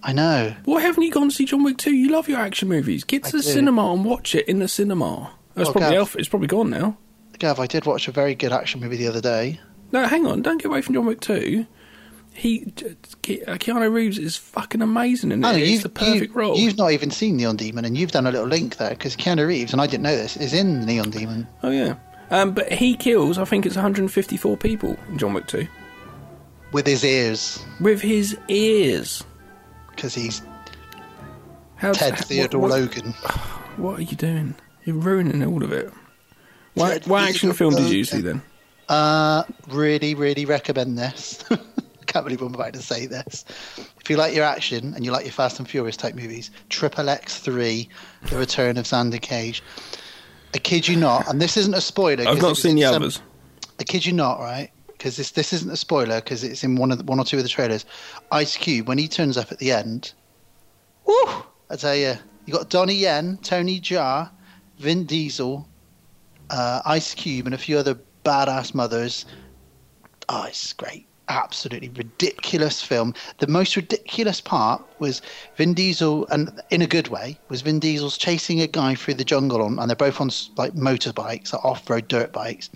[0.03, 0.55] I know.
[0.65, 1.91] Why haven't you gone to see John Wick 2?
[1.91, 3.03] You love your action movies.
[3.03, 3.43] Get to I the do.
[3.43, 5.31] cinema and watch it in the cinema.
[5.55, 6.01] That's Oh, probably Gav.
[6.03, 6.15] off.
[6.15, 6.97] It's probably gone now.
[7.39, 9.59] Gav, I did watch a very good action movie the other day.
[9.91, 10.41] No, hang on.
[10.43, 11.65] Don't get away from John Wick 2.
[12.37, 15.55] He, uh, Keanu Reeves is fucking amazing in it.
[15.55, 16.55] It's you've, the perfect you, role.
[16.55, 19.47] You've not even seen Neon Demon, and you've done a little link there because Keanu
[19.47, 21.47] Reeves, and I didn't know this, is in Neon Demon.
[21.63, 21.95] Oh yeah.
[22.29, 23.39] Um, but he kills.
[23.39, 25.67] I think it's 154 people in John Wick 2
[26.73, 29.23] with his ears with his ears.
[29.89, 30.43] because he's
[31.77, 33.13] How's, Ted Theodore what, Logan.
[33.77, 34.55] What are you doing?
[34.85, 35.91] You're ruining all of it.
[36.75, 38.41] What, what action film did you see then?
[38.89, 41.43] Uh, really, really recommend this.
[42.07, 43.43] I can't believe I'm about to say this.
[43.99, 47.09] If you like your action and you like your Fast and Furious type movies, Triple
[47.09, 47.89] X Three:
[48.29, 49.61] The Return of Xander Cage.
[50.55, 52.27] I kid you not, and this isn't a spoiler.
[52.27, 53.21] I've not seen the some- others.
[53.79, 54.71] I kid you not, right?
[54.97, 57.37] because this this isn't a spoiler because it's in one of the, one or two
[57.37, 57.85] of the trailers.
[58.31, 60.13] Ice Cube when he turns up at the end.
[61.05, 61.13] Woo!
[61.69, 62.15] I tell you,
[62.45, 64.29] you got Donnie Yen, Tony Jaa,
[64.79, 65.67] Vin Diesel,
[66.49, 69.25] uh, Ice Cube, and a few other badass mothers.
[70.29, 71.06] Oh, it's great.
[71.29, 73.13] Absolutely ridiculous film.
[73.39, 75.21] The most ridiculous part was
[75.57, 79.25] Vin Diesel, and in a good way, was Vin Diesel's chasing a guy through the
[79.25, 82.69] jungle on, and they're both on like motorbikes, like off-road dirt bikes,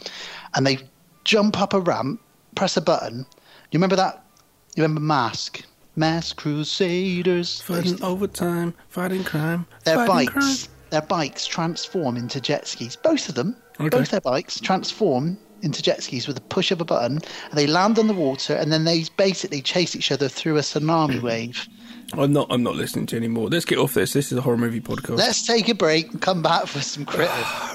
[0.53, 0.79] and they
[1.23, 2.19] jump up a ramp,
[2.55, 3.19] press a button.
[3.71, 4.23] You remember that?
[4.75, 5.63] You remember Mask?
[5.95, 7.61] Mask Crusaders.
[7.61, 9.65] Fighting overtime, fighting crime.
[9.85, 10.75] Their fighting bikes, crime.
[10.89, 12.95] their bikes transform into jet skis.
[12.95, 13.89] Both of them, Okay.
[13.89, 17.19] both their bikes transform into jet skis with a push of a button.
[17.49, 20.61] And they land on the water, and then they basically chase each other through a
[20.61, 21.21] tsunami mm.
[21.21, 21.67] wave.
[22.13, 22.47] I'm not.
[22.49, 23.49] I'm not listening to you anymore.
[23.49, 24.13] Let's get off this.
[24.13, 25.17] This is a horror movie podcast.
[25.17, 27.29] Let's take a break and come back for some critters.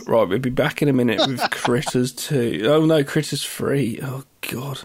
[0.07, 2.63] Right, we'll be back in a minute with Critters 2.
[2.67, 4.01] Oh no, Critters 3.
[4.03, 4.81] Oh god.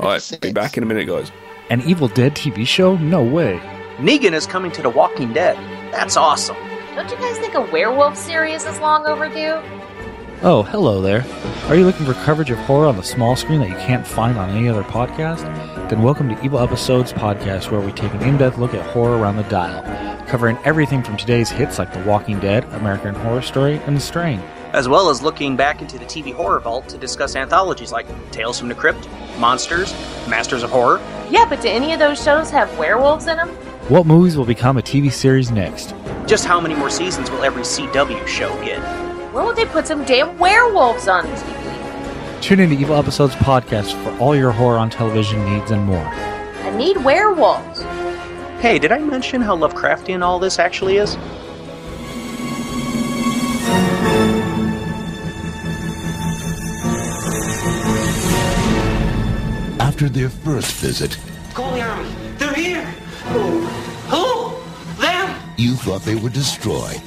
[0.00, 1.30] Alright, be back in a minute, guys.
[1.70, 2.96] An Evil Dead TV show?
[2.96, 3.58] No way.
[3.96, 5.56] Negan is coming to The Walking Dead.
[5.92, 6.56] That's awesome.
[6.94, 9.60] Don't you guys think a werewolf series is long overdue?
[10.46, 11.24] Oh, hello there.
[11.68, 14.36] Are you looking for coverage of horror on the small screen that you can't find
[14.36, 15.40] on any other podcast?
[15.88, 19.16] Then welcome to Evil Episodes Podcast, where we take an in depth look at horror
[19.16, 19.82] around the dial,
[20.26, 24.38] covering everything from today's hits like The Walking Dead, American Horror Story, and The Strain.
[24.74, 28.58] As well as looking back into the TV horror vault to discuss anthologies like Tales
[28.58, 29.94] from the Crypt, Monsters,
[30.28, 31.00] Masters of Horror.
[31.30, 33.48] Yeah, but do any of those shows have werewolves in them?
[33.88, 35.94] What movies will become a TV series next?
[36.26, 39.13] Just how many more seasons will every CW show get?
[39.34, 42.40] When will they put some damn werewolves on TV?
[42.40, 46.06] Tune in to Evil Episodes Podcast for all your horror on television needs and more.
[46.06, 47.82] I need werewolves.
[48.60, 51.16] Hey, did I mention how Lovecraftian all this actually is?
[59.80, 61.18] After their first visit,
[61.54, 62.08] Call the army.
[62.38, 62.84] They're here.
[63.32, 63.66] Who?
[64.14, 65.02] Who?
[65.02, 65.40] Them?
[65.56, 67.00] you thought they were destroyed.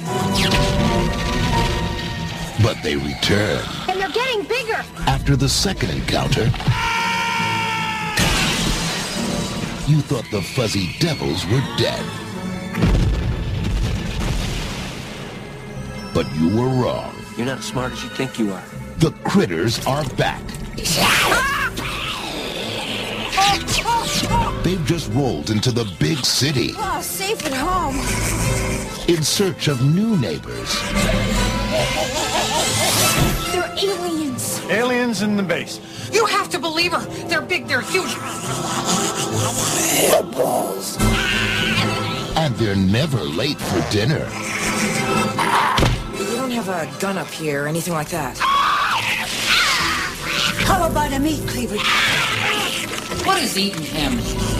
[2.62, 3.64] But they return.
[3.88, 4.82] And they're getting bigger.
[5.06, 6.44] After the second encounter,
[9.86, 12.04] you thought the fuzzy devils were dead.
[16.12, 17.14] But you were wrong.
[17.36, 18.64] You're not as smart as you think you are.
[18.98, 20.42] The critters are back.
[24.64, 27.96] They've just rolled into the big city Oh, safe at home.
[29.08, 30.76] in search of new neighbors.
[33.52, 34.60] They're aliens.
[34.70, 35.80] Aliens in the base.
[36.12, 37.04] You have to believe her.
[37.28, 38.14] They're big, they're huge.
[42.36, 44.26] And they're never late for dinner.
[46.18, 48.38] You don't have a gun up here or anything like that.
[50.66, 51.78] How about a meat cleaver?
[53.24, 54.57] What is eating him?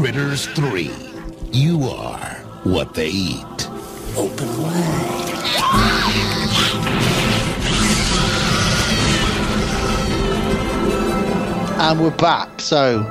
[0.00, 0.90] Critters 3.
[1.52, 2.24] You are
[2.64, 3.68] what they eat.
[4.16, 5.30] Open wide.
[11.78, 12.62] And we're back.
[12.62, 13.04] So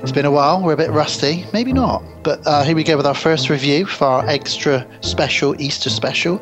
[0.00, 0.62] it's been a while.
[0.62, 1.44] We're a bit rusty.
[1.52, 2.02] Maybe not.
[2.22, 6.38] But uh, here we go with our first review for our extra special Easter special.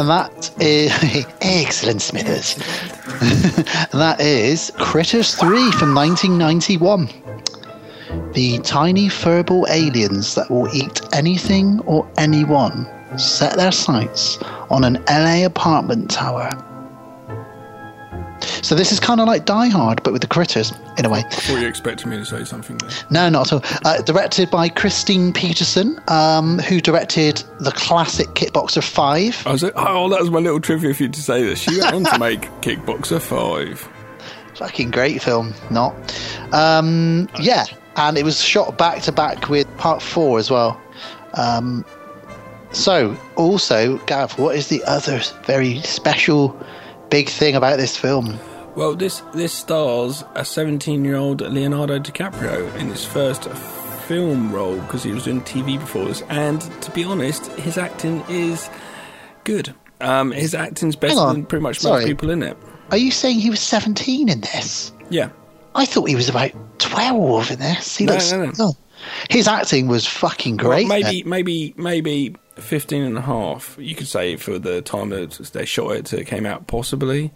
[0.00, 0.90] And that is.
[1.40, 2.56] Excellent, Smithers.
[3.92, 7.29] and that is Critters 3 from 1991.
[8.32, 12.88] The tiny furball aliens that will eat anything or anyone
[13.18, 14.38] set their sights
[14.70, 16.50] on an LA apartment tower.
[18.62, 21.22] So this is kind of like Die Hard, but with the critters, in a way.
[21.30, 22.90] Thought you expecting me to say something there.
[23.10, 23.80] No, not at all.
[23.84, 29.46] Uh, directed by Kristine Peterson, um, who directed the classic Kickboxer 5.
[29.46, 31.60] I was like, oh, that was my little trivia for you to say this.
[31.60, 33.88] She went on to make Kickboxer 5.
[34.56, 35.94] Fucking great film, not.
[36.52, 37.64] Um, yeah,
[38.00, 40.80] and it was shot back to back with part 4 as well.
[41.34, 41.84] Um,
[42.72, 46.58] so, also, Gav, what is the other very special
[47.10, 48.38] big thing about this film?
[48.74, 53.50] Well, this this stars a 17 year old Leonardo DiCaprio in his first
[54.06, 58.24] film role because he was doing TV before this, and to be honest, his acting
[58.28, 58.70] is
[59.44, 59.74] good.
[60.00, 62.00] Um, his acting's better than pretty much sorry.
[62.00, 62.56] most people in it.
[62.92, 64.92] Are you saying he was 17 in this?
[65.10, 65.30] Yeah,
[65.74, 67.96] I thought he was about 12 in this.
[67.96, 68.32] He No, looks.
[68.32, 68.52] no, no.
[68.58, 68.76] oh.
[69.30, 70.86] His acting was fucking Well, great.
[70.88, 73.76] maybe maybe maybe 15 and a half.
[73.80, 77.32] You could say for the time that they shot it, it came out possibly.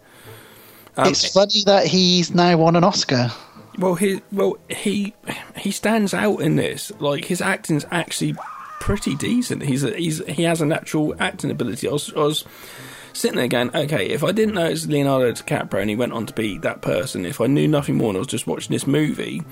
[0.97, 3.31] Um, it's funny that he's now won an Oscar.
[3.79, 5.15] Well, he well he
[5.57, 6.91] he stands out in this.
[6.99, 8.35] Like his acting's actually
[8.79, 9.63] pretty decent.
[9.63, 11.87] He's a, he's he has a natural acting ability.
[11.87, 12.45] I was, I was
[13.15, 16.25] sitting there going, okay, if I didn't know it's Leonardo DiCaprio and he went on
[16.25, 18.85] to be that person, if I knew nothing more and I was just watching this
[18.85, 19.43] movie,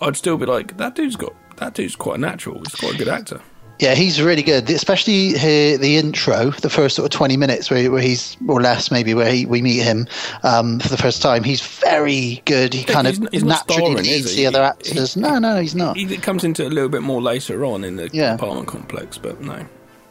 [0.00, 2.58] I'd still be like, that dude's got that dude's quite a natural.
[2.60, 3.40] He's quite a good actor.
[3.80, 7.90] Yeah, he's really good, especially here, the intro, the first sort of 20 minutes where,
[7.92, 10.08] where he's, or less maybe, where he, we meet him
[10.42, 11.44] um, for the first time.
[11.44, 12.74] He's very good.
[12.74, 15.14] He kind he's, of he's naturally starring, leads the other actors.
[15.14, 15.96] He- no, no, he's not.
[15.96, 18.34] He, comes into a little bit more later on in the Yeah.
[18.34, 19.64] apartment complex, but no.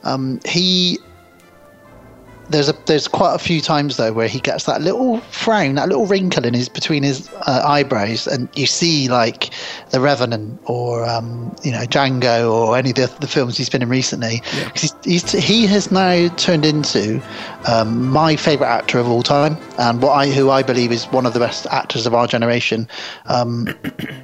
[0.03, 0.99] Um, he
[2.49, 5.87] there's a there's quite a few times though where he gets that little frown, that
[5.89, 9.49] little wrinkle in his between his uh, eyebrows, and you see like
[9.91, 13.81] the Revenant or um, you know Django or any of the, the films he's been
[13.81, 14.39] in recently.
[14.39, 17.21] 'Cause He's, he's, he has now turned into
[17.67, 21.25] um, my favourite actor of all time, and what I who I believe is one
[21.25, 22.87] of the best actors of our generation.
[23.25, 23.67] Um,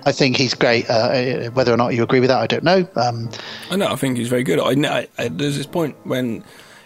[0.05, 0.89] I think he's great.
[0.89, 2.87] Uh, whether or not you agree with that, I don't know.
[2.95, 3.29] Um,
[3.69, 3.87] I know.
[3.87, 4.59] I think he's very good.
[4.59, 6.43] I, I, I there's this point when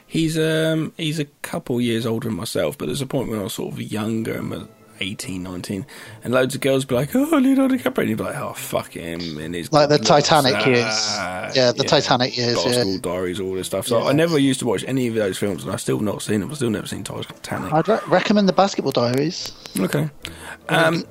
[0.08, 3.43] he's um he's a couple years older than myself, but there's a point when I
[3.43, 4.68] was sort of younger and was
[4.99, 5.86] 18, 19,
[6.24, 8.93] and loads of girls be like, "Oh, Leonardo DiCaprio," and you'd be like, "Oh, fuck
[8.93, 11.55] him!" And his Like the Titanic ah, years.
[11.55, 12.82] Yeah, the Titanic years, Bar yeah.
[12.82, 13.88] School Diaries, all this stuff.
[13.88, 14.10] So Yeah.
[14.10, 16.49] I never used to watch any of those films, and I've still not seen them.
[16.49, 17.74] I've still never seen Titanic.
[17.74, 19.51] I'd re- recommend the Basketball Diaries.
[19.80, 20.10] Okay.
[20.70, 21.05] Um,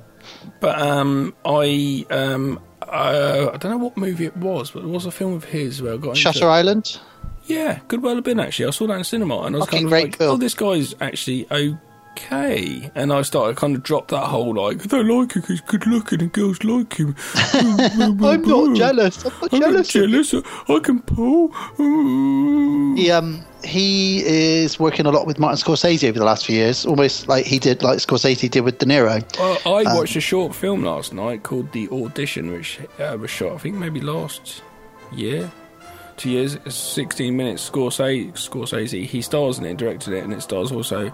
[0.61, 5.07] but um, I um, uh, I don't know what movie it was, but it was
[5.07, 6.99] a film of his where I got into- Shutter Island.
[7.47, 8.67] Yeah, could well have been actually.
[8.67, 10.31] I saw that in cinema, and I was Fucking kind of great like, film.
[10.35, 15.03] "Oh, this guy's actually okay." And I started kind of drop that whole like, "They
[15.03, 17.15] like him, he's good looking, and girls like him."
[17.53, 19.25] I'm not jealous.
[19.25, 20.31] I'm not I'm not jealous.
[20.31, 20.35] jealous.
[20.69, 21.53] I can pull.
[22.97, 26.87] He um he is working a lot with Martin Scorsese over the last few years,
[26.87, 29.23] almost like he did, like Scorsese did with De Niro.
[29.39, 33.31] Well, I Um, watched a short film last night called The Audition, which uh, was
[33.31, 34.63] shot, I think, maybe last
[35.13, 35.51] year,
[36.17, 36.55] two years.
[36.55, 37.69] It's 16 minutes.
[37.69, 41.13] Scorsese, Scorsese, he stars in it, directed it, and it stars also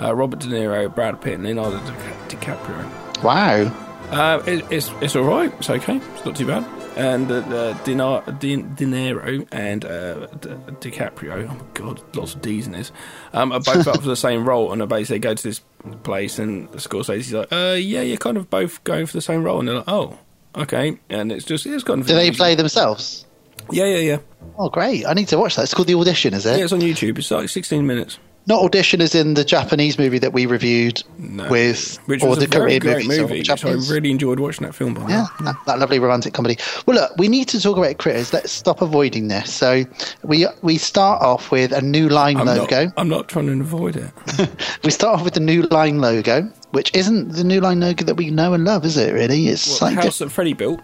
[0.00, 3.22] uh, Robert De Niro, Brad Pitt, and Leonardo Di- DiCaprio.
[3.22, 3.72] Wow.
[4.10, 5.52] Uh, it, it's it's all right.
[5.58, 5.96] It's okay.
[5.96, 6.64] It's not too bad.
[6.96, 12.42] And uh, Dinar, Din, De Niro and uh, D- DiCaprio, oh my god, lots of
[12.42, 12.92] D's in this,
[13.32, 14.70] um, are both up for the same role.
[14.70, 15.60] And they basically go to this
[16.04, 19.58] place, and Scorsese's like, uh, "Yeah, you're kind of both going for the same role."
[19.58, 20.18] And they're like, "Oh,
[20.54, 23.26] okay." And it's just it's kind of Do they play themselves?
[23.70, 24.18] Yeah, yeah, yeah.
[24.58, 25.04] Oh, great!
[25.06, 25.62] I need to watch that.
[25.62, 26.58] It's called The Audition, is it?
[26.58, 27.18] Yeah, it's on YouTube.
[27.18, 28.18] It's like 16 minutes.
[28.46, 31.02] Not Audition as in the Japanese movie that we reviewed
[31.48, 33.02] with, Which or was the a Korean movie.
[33.04, 33.38] so movie.
[33.38, 33.64] which.
[33.64, 34.92] I really enjoyed watching that film.
[34.92, 36.58] By Yeah, that, that lovely romantic comedy.
[36.84, 38.34] Well, look, we need to talk about critters.
[38.34, 39.52] Let's stop avoiding this.
[39.52, 39.84] So
[40.24, 42.84] we we start off with a new line I'm logo.
[42.84, 44.10] Not, I'm not trying to avoid it.
[44.84, 46.42] We start off with the new line logo,
[46.72, 49.14] which isn't the new line logo that we know and love, is it?
[49.14, 50.80] Really, it's What, like the house that Freddie built.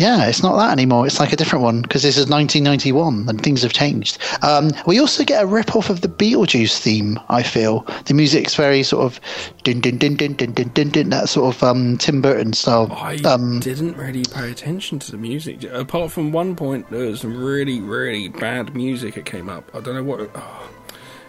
[0.00, 1.06] Yeah, it's not that anymore.
[1.06, 4.16] It's like a different one because this is 1991 and things have changed.
[4.42, 7.20] Um, we also get a rip off of the Beetlejuice theme.
[7.28, 9.20] I feel the music's very sort of
[9.62, 12.88] din din din din din din din, din that sort of um, Tim Burton style.
[12.90, 15.62] I Um, didn't really pay attention to the music.
[15.64, 19.70] Apart from one point, there was some really, really bad music that came up.
[19.74, 20.30] I don't know what.
[20.34, 20.70] Oh,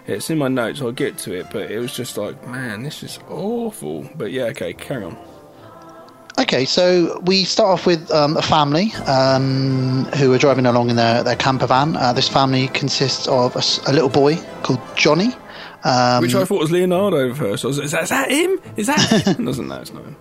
[0.08, 0.82] it's in my notes.
[0.82, 4.08] I'll get to it, but it was just like, man, this is awful.
[4.16, 5.18] But yeah, okay, carry on.
[6.42, 10.96] Okay, so we start off with um, a family um, who are driving along in
[10.96, 11.96] their, their camper van.
[11.96, 15.30] Uh, this family consists of a little boy called Johnny.
[15.84, 17.64] Um, Which I thought was Leonardo first.
[17.64, 18.60] I was, is, that, is that him?
[18.76, 19.00] Is that
[19.38, 19.46] him?
[19.46, 20.16] Doesn't know it's not him.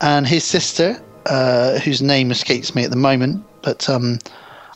[0.00, 4.18] and his sister, uh, whose name escapes me at the moment, but um,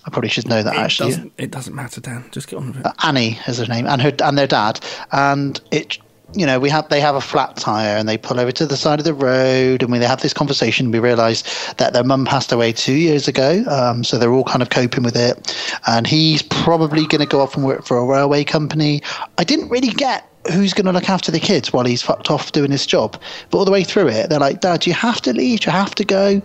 [0.04, 1.10] I probably should know that It actually.
[1.10, 2.24] doesn't, it doesn't matter, Dan.
[2.32, 2.86] Just get on with it.
[2.86, 4.80] Uh, Annie is her name, and her and their dad,
[5.12, 5.98] and it.
[6.34, 8.76] You know, we have they have a flat tire, and they pull over to the
[8.76, 11.42] side of the road, and when they have this conversation, we realise
[11.74, 13.64] that their mum passed away two years ago.
[13.66, 15.56] Um, so they're all kind of coping with it,
[15.86, 19.00] and he's probably going to go off and work for a railway company.
[19.38, 22.52] I didn't really get who's going to look after the kids while he's fucked off
[22.52, 23.20] doing his job,
[23.50, 25.64] but all the way through it, they're like, "Dad, you have to leave.
[25.64, 26.42] You have to go,"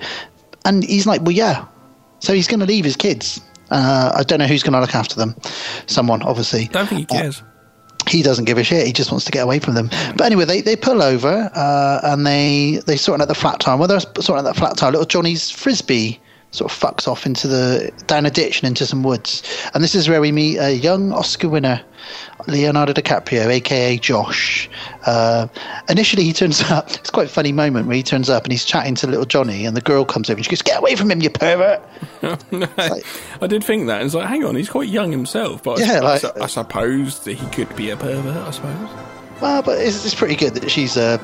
[0.64, 1.66] and he's like, "Well, yeah."
[2.20, 3.42] So he's going to leave his kids.
[3.70, 5.36] Uh, I don't know who's going to look after them.
[5.88, 6.68] Someone, obviously.
[6.68, 7.44] Don't think he cares.
[8.08, 8.86] He doesn't give a shit.
[8.86, 9.90] He just wants to get away from them.
[10.16, 13.78] But anyway, they, they pull over uh, and they they sort out the flat tire.
[13.78, 14.92] Well, they're sorting out that flat tire.
[14.92, 16.20] Little Johnny's frisbee
[16.54, 19.42] sort of fucks off into the down a ditch and into some woods.
[19.74, 21.82] And this is where we meet a young Oscar winner,
[22.48, 24.70] Leonardo DiCaprio, aka Josh.
[25.08, 25.48] Uh,
[25.90, 26.92] initially, he turns up.
[26.92, 29.66] It's quite a funny moment where he turns up and he's chatting to little Johnny,
[29.66, 31.82] and the girl comes over and she goes, "Get away from him, you pervert!"
[32.22, 34.04] I did think that.
[34.04, 35.64] It's like, hang on, he's quite young himself.
[35.64, 38.52] But I, Yeah, I like- su- I, suppose that he could be a pervert, I
[38.52, 38.90] suppose.
[39.42, 41.18] Well, but it's, it's pretty good that she's uh,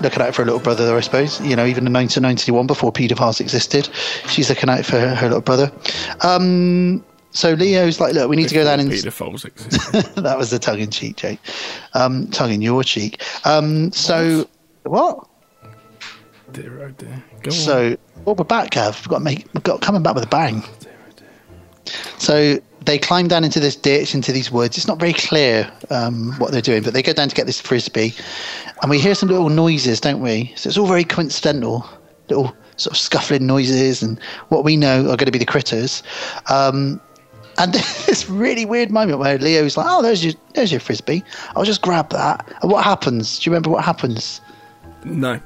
[0.00, 1.40] looking out for her little brother, though, I suppose.
[1.40, 3.88] You know, even in 1991, before paedophiles existed,
[4.28, 5.70] she's looking out for her, her little brother.
[6.22, 10.14] Um, so Leo's like, look, we need to go down and Pedophiles exist.
[10.16, 11.40] that was the tongue in cheek, Jake.
[11.94, 13.22] Um, tongue in your cheek.
[13.44, 14.48] Um, so
[14.84, 15.26] what?
[16.52, 17.24] dear, oh dear.
[17.42, 17.52] Go on.
[17.52, 18.98] So well, we're back, Gav.
[19.00, 19.46] We've got to make.
[19.54, 20.62] We've got coming back with a bang.
[22.18, 24.76] So they climb down into this ditch, into these woods.
[24.76, 27.60] It's not very clear um, what they're doing, but they go down to get this
[27.60, 28.14] frisbee,
[28.80, 30.52] and we hear some little noises, don't we?
[30.56, 31.86] So it's all very coincidental,
[32.28, 34.18] little sort of scuffling noises, and
[34.48, 36.02] what we know are going to be the critters.
[36.50, 37.00] Um,
[37.58, 37.72] and
[38.06, 41.22] this really weird moment where Leo's like, "Oh, there's your there's your frisbee.
[41.54, 43.38] I'll just grab that." And what happens?
[43.38, 44.40] Do you remember what happens?
[45.04, 45.40] no.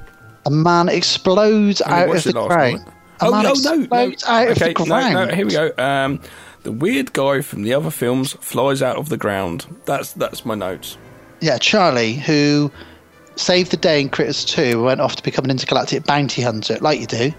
[0.44, 2.84] A man explodes out of the it last ground.
[2.84, 2.94] night.
[3.20, 4.12] A Oh, no, no, no.
[4.28, 5.72] out Okay, of the no, no, here we go.
[5.76, 6.20] Um,
[6.66, 9.66] the weird guy from the other films flies out of the ground.
[9.84, 10.98] That's that's my notes.
[11.40, 12.72] Yeah, Charlie, who
[13.36, 16.98] saved the day in Critters 2, went off to become an intergalactic bounty hunter, like
[16.98, 17.32] you do.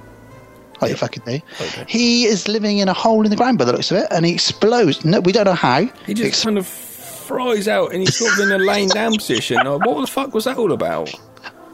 [0.79, 1.41] Like you fucking do.
[1.59, 1.85] Okay.
[1.89, 4.25] He is living in a hole in the ground by the looks of it, and
[4.25, 5.03] he explodes.
[5.03, 5.85] No, we don't know how.
[6.05, 9.57] He just kind of fries out and he's sort of in a laying down position.
[9.57, 11.13] What the fuck was that all about?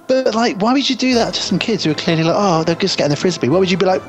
[0.07, 2.63] But, like, why would you do that to some kids who are clearly like, oh,
[2.63, 3.49] they're just getting the frisbee?
[3.49, 4.01] Why would you be like,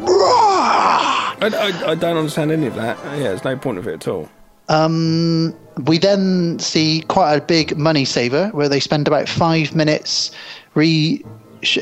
[1.40, 2.98] I, I, I don't understand any of that.
[3.16, 4.28] Yeah, there's no point of it at all.
[4.68, 10.30] Um, we then see quite a big money saver where they spend about five minutes
[10.74, 11.22] re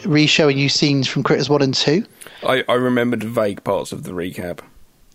[0.05, 2.05] re showing you scenes from Critters 1 and 2.
[2.47, 4.61] I, I remembered vague parts of the recap.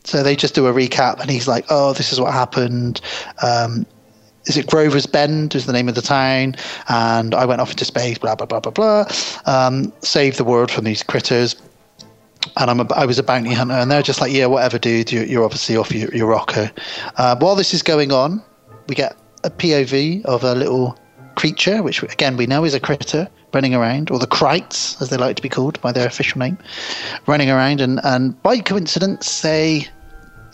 [0.04, 3.02] So they just do a recap, and he's like, "Oh, this is what happened.
[3.44, 3.86] Um,
[4.48, 5.56] is it Grover's Bend?
[5.56, 6.56] Is the name of the town?
[6.90, 8.18] And I went off into space.
[8.18, 9.06] Blah blah blah blah blah.
[9.46, 11.56] Um, the world from these critters.
[12.56, 15.12] And I'm a, I was a bounty hunter, and they're just like, "Yeah, whatever, dude.
[15.12, 16.72] You're, you're obviously off your, your rocker."
[17.18, 18.42] Uh, while this is going on,
[18.88, 20.98] we get a POV of a little
[21.36, 25.18] creature, which again we know is a critter running around, or the Krites, as they
[25.18, 26.58] like to be called by their official name,
[27.28, 29.88] running around, and, and by coincidence they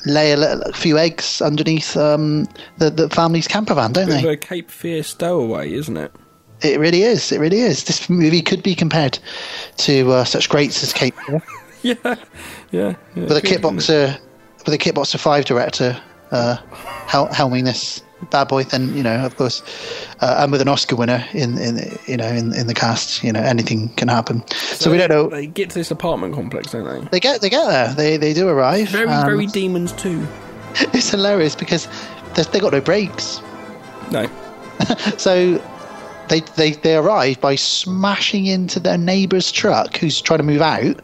[0.05, 2.47] lay a, a few eggs underneath um,
[2.77, 4.27] the, the family's camper van, don't they?
[4.27, 6.11] a Cape Fear stowaway, isn't it?
[6.61, 7.31] It really is.
[7.31, 7.83] It really is.
[7.83, 9.19] This movie could be compared
[9.77, 11.41] to uh, such greats as Cape Fear.
[11.83, 12.15] Yeah, yeah.
[12.71, 14.17] yeah with a good, Kickboxer,
[14.65, 16.01] with a Kickboxer Five director
[16.31, 16.55] uh,
[17.07, 19.61] hel- helming this bad boy, then you know, of course,
[20.21, 23.31] uh, and with an Oscar winner in, in you know in, in the cast, you
[23.31, 24.47] know, anything can happen.
[24.49, 25.29] So, we don't know.
[25.29, 27.07] They get to this apartment complex, don't they?
[27.09, 27.93] They get they get there.
[27.93, 28.89] They they do arrive.
[28.89, 30.25] Very, um, very demons too.
[30.93, 31.87] It's hilarious because
[32.35, 33.41] they they got no brakes.
[34.11, 34.29] No.
[35.17, 35.61] So
[36.29, 40.99] they they they arrive by smashing into their neighbour's truck, who's trying to move out.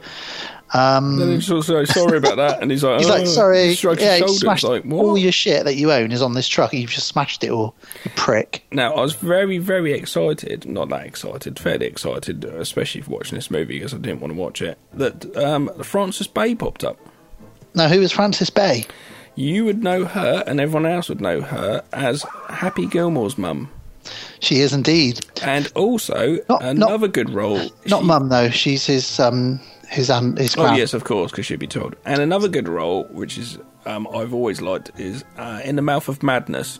[0.72, 4.02] Um, Then he's also sorry about that, and he's like, He's oh, like, sorry, Shrugs
[4.02, 5.04] yeah, his shoulders, smashed like, what?
[5.04, 6.74] all your shit that you own is on this truck.
[6.74, 8.64] You've just smashed it all, you prick.
[8.72, 13.50] Now, I was very, very excited, not that excited, fairly excited, especially for watching this
[13.50, 16.98] movie because I didn't want to watch it, that um, Frances Bay popped up.
[17.74, 18.86] Now, who is Frances Bay?
[19.36, 23.72] You would know her, and everyone else would know her as Happy Gilmore's mum.
[24.40, 25.26] She is indeed.
[25.44, 27.58] And also, Not- another good role.
[27.86, 28.50] Not she- mum though.
[28.50, 29.60] She's his um
[29.90, 31.96] his um his Oh, yes, of course, because she'd be told.
[32.06, 36.08] And another good role, which is um, I've always liked, is uh, In the Mouth
[36.10, 36.80] of Madness.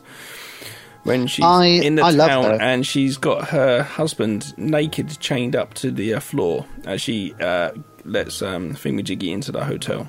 [1.04, 5.72] When she's I- in the I town and she's got her husband naked, chained up
[5.74, 7.70] to the uh, floor as she uh,
[8.04, 10.06] lets um, Thingamajiggy into the hotel.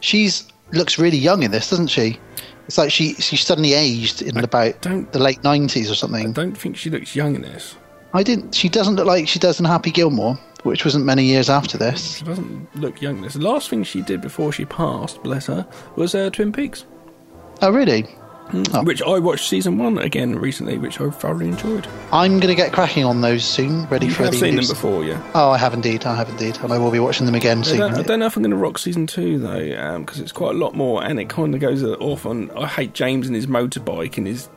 [0.00, 2.18] She's looks really young in this, doesn't she?
[2.66, 6.28] It's like she she suddenly aged in about the late nineties or something.
[6.28, 7.76] I don't think she looks young in this.
[8.16, 8.54] I didn't.
[8.54, 12.16] She doesn't look like she does in Happy Gilmore, which wasn't many years after this.
[12.16, 13.34] She doesn't look young this.
[13.34, 16.86] The last thing she did before she passed, bless her, was uh, Twin Peaks.
[17.62, 18.02] Oh, really?
[18.84, 21.86] Which I watched season one again recently, which I thoroughly enjoyed.
[22.12, 23.86] I'm going to get cracking on those soon.
[23.88, 25.20] Ready You for have the seen them before, yeah?
[25.34, 26.04] Oh, I have indeed.
[26.04, 27.78] I have indeed, and I will be watching them again I soon.
[27.78, 30.54] don't, I don't know if I'm going to rock season two though, because it's quite
[30.54, 32.50] a lot more, and it kind of goes off on.
[32.52, 34.48] I hate James and his motorbike and his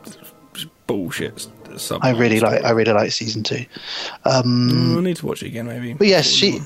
[0.86, 1.48] bullshit
[1.78, 2.04] sub.
[2.04, 2.64] I really like.
[2.64, 3.64] I really like season two.
[4.24, 5.94] Um, I need to watch it again, maybe.
[5.94, 6.60] But yes, she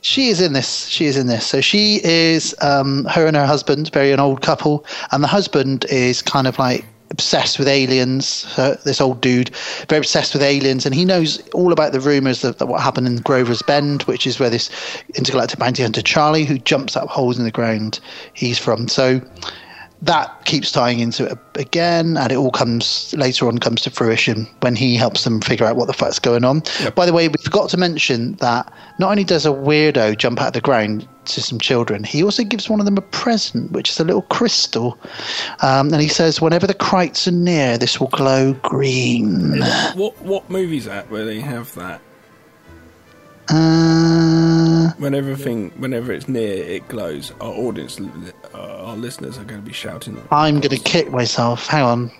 [0.00, 0.86] she is in this.
[0.86, 1.46] She is in this.
[1.46, 5.84] So she is um, her and her husband, very an old couple, and the husband
[5.90, 8.46] is kind of like obsessed with aliens.
[8.84, 9.50] This old dude,
[9.88, 13.06] very obsessed with aliens, and he knows all about the rumors of, that what happened
[13.06, 14.70] in Grover's Bend, which is where this
[15.16, 18.00] intergalactic bounty hunter Charlie, who jumps up holes in the ground,
[18.32, 18.86] he's from.
[18.88, 19.20] So
[20.02, 24.46] that keeps tying into it again, and it all comes later on comes to fruition
[24.60, 26.62] when he helps them figure out what the fuck's going on.
[26.94, 30.48] By the way, we forgot to mention that not only does a weirdo jump out
[30.48, 33.90] of the ground to some children, he also gives one of them a present, which
[33.90, 34.98] is a little crystal,
[35.60, 39.60] um, and he says, "Whenever the Krites are near, this will glow green."
[39.94, 42.00] What what movie's that where they have that?
[43.52, 47.32] Uh, When everything, whenever it's near, it glows.
[47.40, 50.20] Our audience uh, our listeners are going to be shouting.
[50.30, 51.66] I'm going to kick myself.
[51.66, 52.10] Hang on.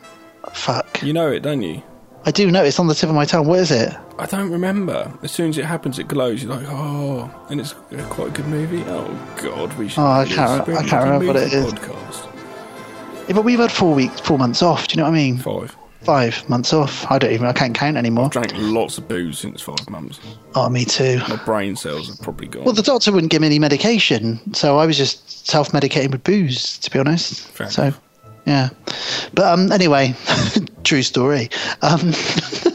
[0.52, 1.02] Fuck.
[1.02, 1.82] You know it, don't you?
[2.26, 3.46] I do know it's on the tip of my tongue.
[3.46, 3.94] What is it?
[4.18, 5.10] I don't remember.
[5.22, 6.42] As soon as it happens, it glows.
[6.42, 8.82] You're like, oh, and it's uh, quite a good movie.
[8.88, 9.08] Oh
[9.42, 10.00] God, we should.
[10.00, 11.72] Oh, I can't- I can't remember what it is.
[13.28, 14.88] Yeah, but we've had four weeks, four months off.
[14.88, 15.38] Do you know what I mean?
[15.38, 15.76] Five.
[16.02, 17.10] Five months off.
[17.10, 17.46] I don't even.
[17.46, 18.26] I can't count anymore.
[18.26, 20.18] I Drank lots of booze since five months.
[20.54, 21.18] Oh, me too.
[21.28, 22.64] My brain cells have probably gone.
[22.64, 26.78] Well, the doctor wouldn't give me any medication, so I was just self-medicating with booze,
[26.78, 27.46] to be honest.
[27.48, 27.92] Fair so,
[28.46, 28.70] yeah.
[29.34, 30.14] But um, anyway,
[30.84, 31.50] true story.
[31.82, 32.12] Um,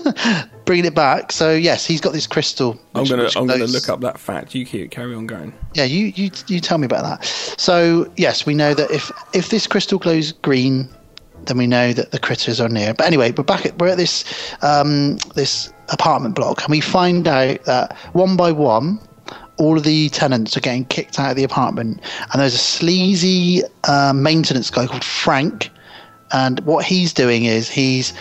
[0.66, 1.32] bringing it back.
[1.32, 2.80] So yes, he's got this crystal.
[2.94, 4.54] I'm gonna I'm gonna look up that fact.
[4.54, 5.54] You keep carry on going.
[5.74, 7.26] Yeah, you, you you tell me about that.
[7.26, 10.90] So yes, we know that if if this crystal glows green,
[11.46, 12.94] then we know that the critters are near.
[12.94, 14.24] But anyway, we're back at we're at this
[14.62, 19.00] um, this apartment block, and we find out that one by one,
[19.58, 23.64] all of the tenants are getting kicked out of the apartment, and there's a sleazy
[23.86, 25.70] uh, maintenance guy called Frank,
[26.32, 28.14] and what he's doing is he's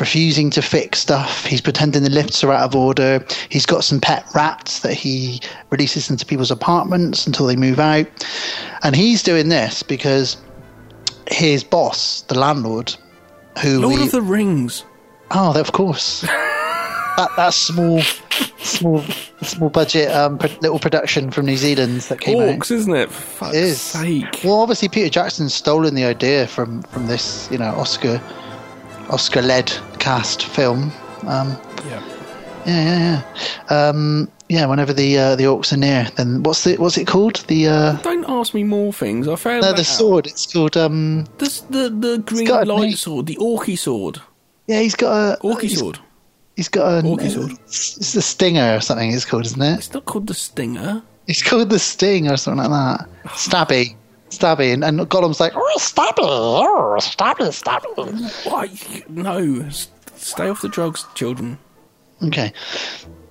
[0.00, 1.44] refusing to fix stuff.
[1.44, 3.24] He's pretending the lifts are out of order.
[3.50, 8.06] He's got some pet rats that he releases into people's apartments until they move out.
[8.82, 10.38] And he's doing this because
[11.30, 12.94] his boss, the landlord,
[13.62, 14.84] who Lord we, of the Rings.
[15.30, 16.20] oh, of course,
[17.16, 18.00] that that small,
[18.58, 19.02] small,
[19.42, 22.58] small budget um, pro- little production from New Zealand that came out.
[22.58, 23.10] Orcs, isn't it?
[23.10, 23.80] For fuck's It is.
[23.80, 24.40] sake.
[24.44, 28.20] Well, obviously Peter Jackson's stolen the idea from from this, you know, Oscar
[29.10, 30.92] Oscar led cast film.
[31.26, 31.56] Um,
[31.86, 32.02] Yeah.
[32.66, 33.22] yeah, yeah,
[33.70, 33.88] yeah.
[33.88, 37.36] Um, yeah, whenever the uh, the orcs are near, then what's the what's it called?
[37.46, 39.28] The uh, Don't ask me more things.
[39.28, 39.86] I found no, the out.
[39.86, 40.26] sword.
[40.26, 41.24] It's called um.
[41.38, 44.20] The, the, the green light sword, the Orky sword.
[44.66, 46.00] Yeah, he's got a Orky he's- sword.
[46.56, 47.52] He's got a Orky sword.
[47.66, 49.12] It's the stinger or something.
[49.12, 49.78] It's called, isn't it?
[49.78, 51.02] It's not called the Stinger.
[51.28, 53.08] It's called the sting or something like that.
[53.28, 53.94] Stabby,
[54.30, 58.50] stabby, and, and Gollum's like, oh, stabby, oh, stabby, stabby.
[58.50, 58.68] Why?
[59.08, 59.68] No.
[60.16, 61.56] Stay off the drugs, children.
[62.24, 62.52] Okay.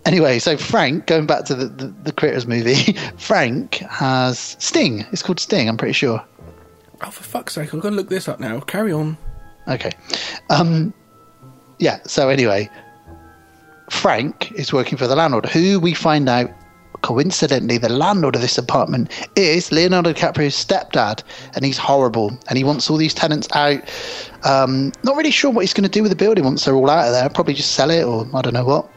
[0.06, 5.06] Anyway, so Frank, going back to the, the, the Critters movie, Frank has Sting.
[5.12, 6.24] It's called Sting, I'm pretty sure.
[7.02, 8.60] Oh, for fuck's sake, I've got to look this up now.
[8.62, 9.18] Carry on.
[9.68, 9.92] Okay.
[10.50, 10.94] Um,
[11.80, 12.70] yeah, so anyway,
[13.90, 16.50] Frank is working for the landlord, who we find out,
[17.02, 21.24] coincidentally, the landlord of this apartment is Leonardo DiCaprio's stepdad,
[21.56, 23.82] and he's horrible, and he wants all these tenants out.
[24.44, 26.90] Um, not really sure what he's going to do with the building once they're all
[26.90, 27.30] out of there.
[27.30, 28.90] Probably just sell it, or I don't know what.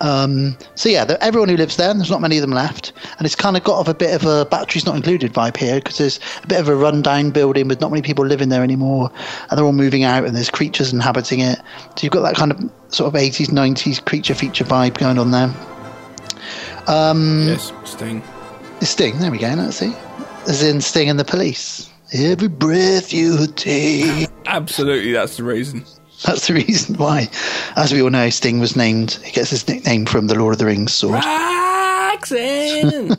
[0.00, 3.36] Um, so yeah, everyone who lives there, there's not many of them left, and it's
[3.36, 6.20] kind of got of a bit of a batteries not included vibe here because there's
[6.42, 9.10] a bit of a rundown building with not many people living there anymore,
[9.50, 11.58] and they're all moving out, and there's creatures inhabiting it.
[11.96, 15.30] So you've got that kind of sort of 80s, 90s creature feature vibe going on
[15.30, 15.54] there.
[16.86, 18.22] Um, Yes, Sting.
[18.80, 19.48] Sting, there we go.
[19.48, 19.94] Let's see,
[20.48, 21.90] as in Sting and the police.
[22.12, 24.28] Every breath you take.
[24.46, 25.84] Absolutely, that's the reason.
[26.26, 27.28] That's the reason why.
[27.76, 29.12] As we all know, Sting was named.
[29.24, 31.24] He gets his nickname from the Lord of the Rings sword.
[31.24, 33.08] Roxanne!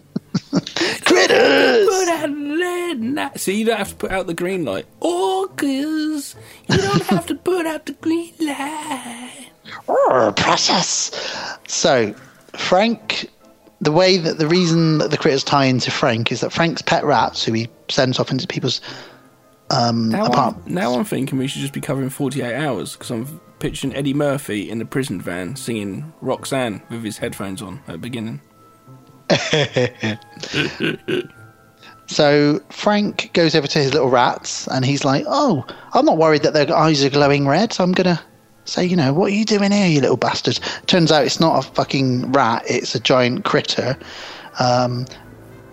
[1.06, 1.88] Critters!
[1.88, 3.40] Put out the red light.
[3.40, 4.86] So you don't have to put out the green light.
[5.02, 6.36] Oh, Orcas!
[6.70, 9.48] You don't have to put out the green light.
[9.88, 11.12] Oh, precious.
[11.68, 12.14] So,
[12.56, 13.30] Frank,
[13.80, 17.04] the way that the reason that the critters tie into Frank is that Frank's pet
[17.04, 18.82] rats, who he sends off into people's
[19.72, 20.68] um, Now apartment.
[20.68, 24.14] I'm, now I'm thinking we should just be covering 48 hours because I'm picturing Eddie
[24.14, 28.42] Murphy in the prison van singing Roxanne with his headphones on at the beginning.
[32.12, 36.44] So Frank goes over to his little rats and he's like, "Oh, I'm not worried
[36.44, 37.72] that their eyes are glowing red.
[37.72, 38.22] So I'm gonna
[38.66, 41.66] say, you know, what are you doing here, you little bastard?" Turns out it's not
[41.66, 43.98] a fucking rat; it's a giant critter.
[44.60, 45.06] Um,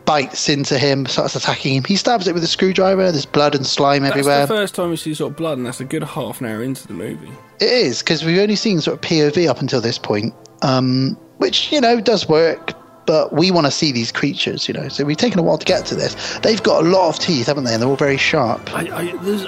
[0.08, 1.84] bites into him, starts attacking him.
[1.84, 3.12] He stabs it with a screwdriver.
[3.12, 4.40] There's blood and slime That's everywhere.
[4.40, 6.62] the first time we see sort of blood, and that's a good half an hour
[6.62, 7.30] into the movie.
[7.60, 10.32] It is because we've only seen sort of POV up until this point,
[10.62, 12.72] um, which you know does work.
[13.04, 14.88] But we want to see these creatures, you know.
[14.88, 16.38] So we've taken a while to get to this.
[16.38, 17.74] They've got a lot of teeth, haven't they?
[17.74, 18.74] And they're all very sharp.
[18.74, 19.46] I, I, there's,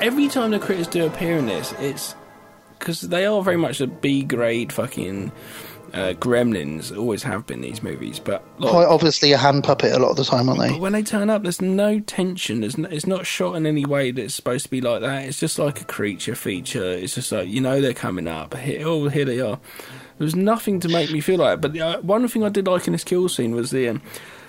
[0.00, 2.16] every time the critters do appear in this, it's
[2.78, 5.32] because they are very much a B grade fucking
[5.96, 6.96] uh, gremlins.
[6.96, 10.16] Always have been these movies, but like, Quite obviously a hand puppet a lot of
[10.16, 10.78] the time, aren't But they?
[10.78, 12.60] when they turn up, there's no tension.
[12.60, 15.24] There's no, it's not shot in any way that's supposed to be like that.
[15.24, 16.84] It's just like a creature feature.
[16.84, 18.56] It's just like you know they're coming up.
[18.56, 19.58] Here, oh, here they are.
[20.18, 21.54] There was nothing to make me feel like.
[21.58, 21.60] it.
[21.60, 24.02] But the, uh, one thing I did like in this kill scene was the um,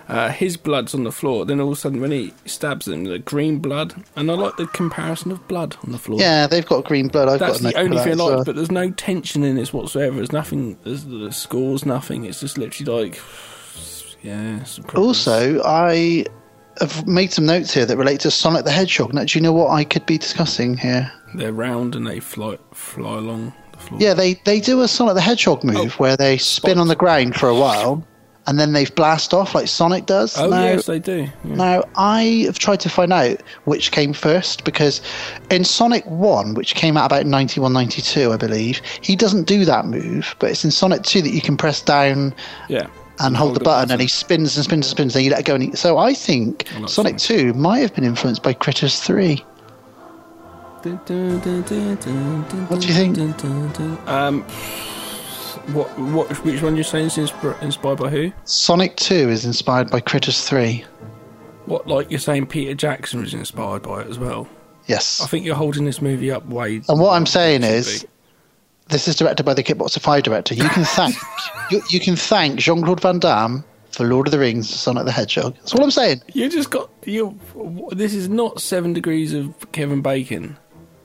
[0.09, 1.45] uh, his blood's on the floor.
[1.45, 4.55] Then all of a sudden, when he stabs them, the green blood, and I like
[4.57, 6.19] the comparison of blood on the floor.
[6.19, 7.27] Yeah, they've got green blood.
[7.27, 8.43] I've That's got the only thing I like, well.
[8.45, 10.15] but there's no tension in this whatsoever.
[10.15, 10.77] There's nothing.
[10.83, 12.25] There's the scores, nothing.
[12.25, 13.21] It's just literally like,
[14.23, 14.63] yeah.
[14.95, 16.25] Also, I
[16.79, 19.13] have made some notes here that relate to Sonic the Hedgehog.
[19.13, 21.11] Now, do you know what I could be discussing here?
[21.35, 23.99] They're round and they fly fly along the floor.
[24.01, 26.03] Yeah, they, they do a Sonic the Hedgehog move Oh.
[26.03, 28.05] where they spin on the ground for a while
[28.47, 30.37] and then they've blast off like Sonic does.
[30.37, 31.27] Oh Now- yes, they do.
[31.43, 31.55] Yeah.
[31.55, 35.01] Now, I have tried to find out which came first because
[35.51, 39.85] in Sonic 1, which came out about 91 92, I believe, he doesn't do that
[39.85, 42.33] move, but it's in Sonic 2 that you can press down
[42.69, 42.87] Yeah.
[43.19, 45.45] and hold, the button and he spins and spins and spins, then you let it
[45.45, 45.55] go.
[45.55, 49.43] And he, so I think like Sonic 2 might have been influenced by Critters 3.
[50.83, 51.09] What
[52.69, 53.17] What do you think?
[54.07, 54.45] Um,
[55.73, 58.31] what what which one you're saying is insp- inspired by who?
[58.45, 60.83] Sonic 2 is inspired by Critters 3.
[61.65, 64.47] What like you're saying Peter Jackson was inspired by it as well?
[64.85, 65.21] Yes.
[65.21, 66.81] I think you're holding this movie up way.
[66.87, 68.09] And what I'm saying is, be.
[68.87, 70.55] this is directed by the Kickboxer 5 director.
[70.55, 71.15] You can thank
[71.71, 75.11] you, you can thank Jean Claude Van Damme for Lord of the Rings, Sonic the
[75.11, 75.55] Hedgehog.
[75.55, 76.21] That's what I'm saying.
[76.33, 77.37] you just got you.
[77.91, 80.55] This is not Seven Degrees of Kevin Bacon.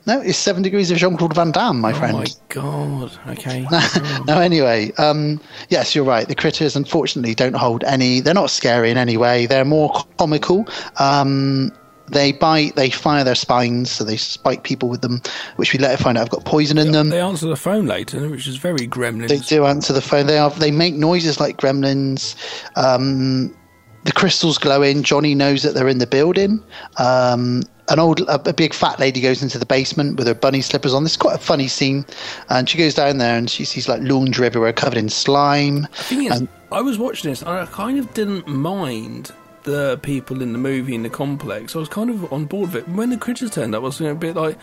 [0.05, 2.15] No, it's Seven Degrees of Jean Claude Van Damme, my Oh friend.
[2.15, 3.11] Oh my god.
[3.29, 3.65] Okay.
[4.27, 5.39] no, anyway, um,
[5.69, 6.27] yes, you're right.
[6.27, 8.19] The critters, unfortunately, don't hold any.
[8.19, 9.45] They're not scary in any way.
[9.45, 10.67] They're more comical.
[10.99, 11.71] Um,
[12.09, 12.75] they bite.
[12.75, 15.21] They fire their spines, so they spike people with them,
[15.55, 17.09] which we later find out have got poison in them.
[17.09, 19.29] they answer the phone later, which is very gremlins.
[19.29, 20.27] They do answer the phone.
[20.27, 20.49] They are.
[20.51, 22.35] They make noises like gremlins.
[22.75, 23.55] Um,
[24.03, 25.03] the crystals glow in.
[25.03, 26.63] Johnny knows that they're in the building.
[26.97, 30.61] Um, an old, a, a big fat lady goes into the basement with her bunny
[30.61, 31.03] slippers on.
[31.03, 32.05] This is quite a funny scene,
[32.49, 35.81] and she goes down there and she sees like laundry everywhere covered in slime.
[35.81, 39.31] The thing is, I was watching this, and I kind of didn't mind
[39.63, 41.75] the people in the movie in the complex.
[41.75, 42.89] I was kind of on board with it.
[42.89, 44.57] When the critters turned up, I was a bit like,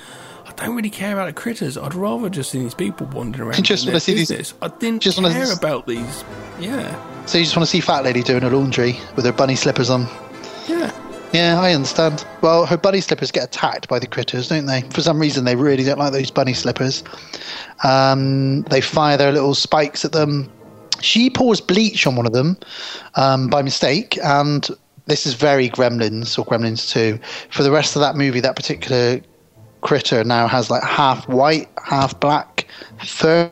[0.59, 1.77] I don't really care about the critters.
[1.79, 3.63] I'd rather just see these people wandering around.
[3.65, 6.25] Just wanna their see these- I didn't just care s- about these.
[6.59, 6.95] Yeah,
[7.27, 9.89] So you just want to see fat lady doing her laundry with her bunny slippers
[9.91, 10.07] on.
[10.69, 10.91] yeah.
[11.33, 12.25] Yeah, I understand.
[12.41, 14.83] Well, her bunny slippers get attacked by the critters, don't they?
[14.93, 17.05] For some reason, they really don't like those bunny slippers.
[17.85, 20.51] Um, they fire their little spikes at them.
[21.01, 22.59] She pours bleach on one of them
[23.15, 24.69] um, by mistake, and
[25.07, 27.19] this is very Gremlins or Gremlins 2.
[27.51, 29.21] For the rest of that movie, that particular
[29.81, 32.67] critter now has like half white, half black
[33.05, 33.51] fur.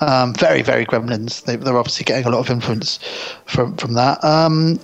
[0.00, 1.44] Um, very, very Gremlins.
[1.44, 2.98] They, they're obviously getting a lot of influence
[3.46, 4.22] from from that.
[4.24, 4.80] Um,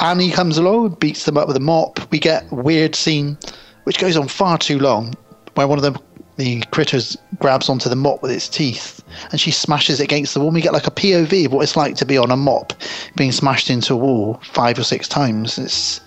[0.00, 2.10] Annie comes along, beats them up with a mop.
[2.10, 3.36] We get weird scene,
[3.84, 5.14] which goes on far too long,
[5.54, 5.96] where one of them,
[6.36, 10.40] the critters, grabs onto the mop with its teeth, and she smashes it against the
[10.40, 10.50] wall.
[10.50, 12.72] We get like a POV of what it's like to be on a mop,
[13.16, 15.58] being smashed into a wall five or six times.
[15.58, 16.00] It's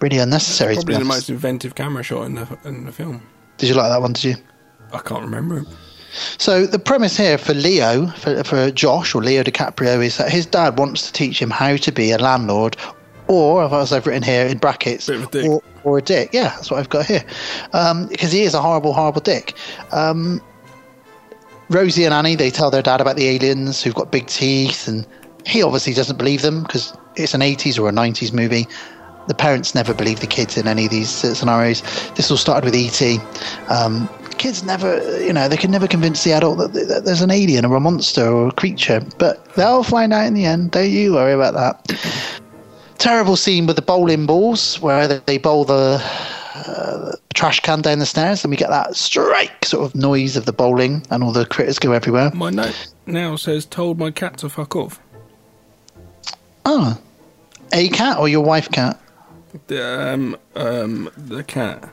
[0.00, 0.74] really unnecessary.
[0.74, 3.22] to be Probably the most inventive camera shot in the in the film.
[3.58, 4.12] Did you like that one?
[4.12, 4.36] Did you?
[4.92, 5.64] I can't remember.
[6.38, 10.46] So the premise here for Leo, for, for Josh or Leo DiCaprio, is that his
[10.46, 12.76] dad wants to teach him how to be a landlord,
[13.28, 15.46] or as I've written here in brackets, Bit of a dick.
[15.50, 16.30] Or, or a dick.
[16.32, 17.24] Yeah, that's what I've got here,
[17.72, 19.54] um, because he is a horrible, horrible dick.
[19.92, 20.40] Um,
[21.68, 25.06] Rosie and Annie they tell their dad about the aliens who've got big teeth, and
[25.44, 28.66] he obviously doesn't believe them because it's an 80s or a 90s movie.
[29.28, 31.82] The parents never believe the kids in any of these uh, scenarios.
[32.14, 33.18] This all started with ET.
[33.68, 34.08] Um,
[34.38, 37.64] kids never, you know, they can never convince the adult that, that there's an alien
[37.64, 40.70] or a monster or a creature, but they'll find out in the end.
[40.72, 42.20] Don't you worry about that.
[42.98, 46.00] Terrible scene with the bowling balls where they- they bowl the
[46.54, 50.46] uh, trash can down the stairs, and we get that strike sort of noise of
[50.46, 52.30] the bowling, and all the critters go everywhere.
[52.34, 54.98] My note now says, "Told my cat to fuck off."
[56.64, 56.96] Oh,
[57.72, 58.98] a cat or your wife cat?
[59.66, 61.88] The, um, um, the cat.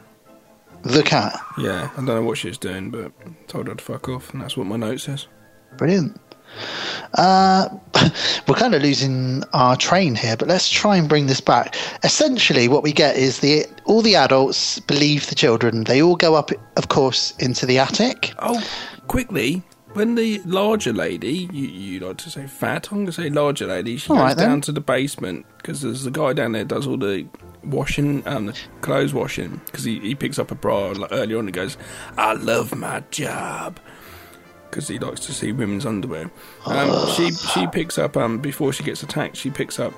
[0.84, 1.40] The cat.
[1.58, 3.12] Yeah, I don't know what she's doing, but
[3.48, 5.28] told her to fuck off, and that's what my note says.
[5.78, 6.20] Brilliant.
[7.16, 7.70] Uh,
[8.48, 11.76] we're kind of losing our train here, but let's try and bring this back.
[12.04, 15.86] Essentially, what we get is the all the adults believe the children.
[15.86, 18.34] They all go up, of course, into the attic.
[18.40, 18.62] Oh,
[19.08, 23.30] quickly, when the larger lady, you, you like to say fat, I'm going to say
[23.30, 24.50] larger lady, she All goes right, then.
[24.50, 27.28] down to the basement because there's a guy down there does all the
[27.64, 31.46] washing and the clothes washing because he, he picks up a bra like, earlier on
[31.46, 31.78] and goes,
[32.18, 33.80] I love my job.
[34.70, 36.32] Because he likes to see women's underwear.
[36.66, 39.38] Um, she she picks up um before she gets attacked.
[39.38, 39.94] She picks up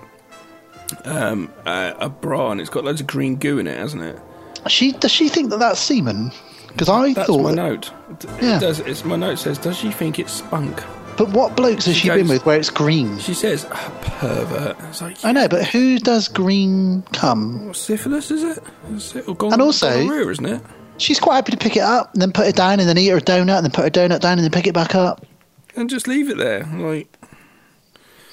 [1.05, 4.19] um a, a bra and it's got loads of green goo in it, hasn't it?
[4.67, 6.31] She does she think that that's semen?
[6.67, 7.41] Because I That's thought.
[7.41, 7.91] my that- note.
[8.11, 8.59] It, Yeah.
[8.59, 8.79] does.
[8.81, 9.57] It's my note says.
[9.57, 10.83] Does she think it's spunk?
[11.17, 13.19] But what blokes has She she been with where it's green?
[13.19, 14.75] She says "Ah, pervert.
[14.89, 17.67] It's like I know, but who does green come?
[17.67, 18.63] what, syphilis, is it?
[18.91, 20.61] Is it or gon- And also- gonorrhea, isn't it?
[20.97, 23.07] She's quite happy to pick it up and then put it down and then eat
[23.09, 25.25] her donut and then put her donut down and then pick it back up.
[25.75, 26.63] And just leave it there.
[26.75, 27.07] Like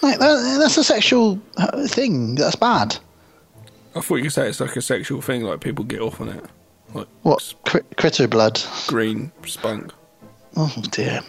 [0.00, 2.34] Like that, that's a sexual uh, thing.
[2.36, 2.96] That's bad.
[3.94, 6.28] I thought you could say it's like a sexual thing, like people get off on
[6.30, 6.44] it.
[6.94, 7.52] Like What?
[7.66, 8.60] Cri- critter blood?
[8.86, 9.92] green spunk.
[10.56, 11.20] Oh dear.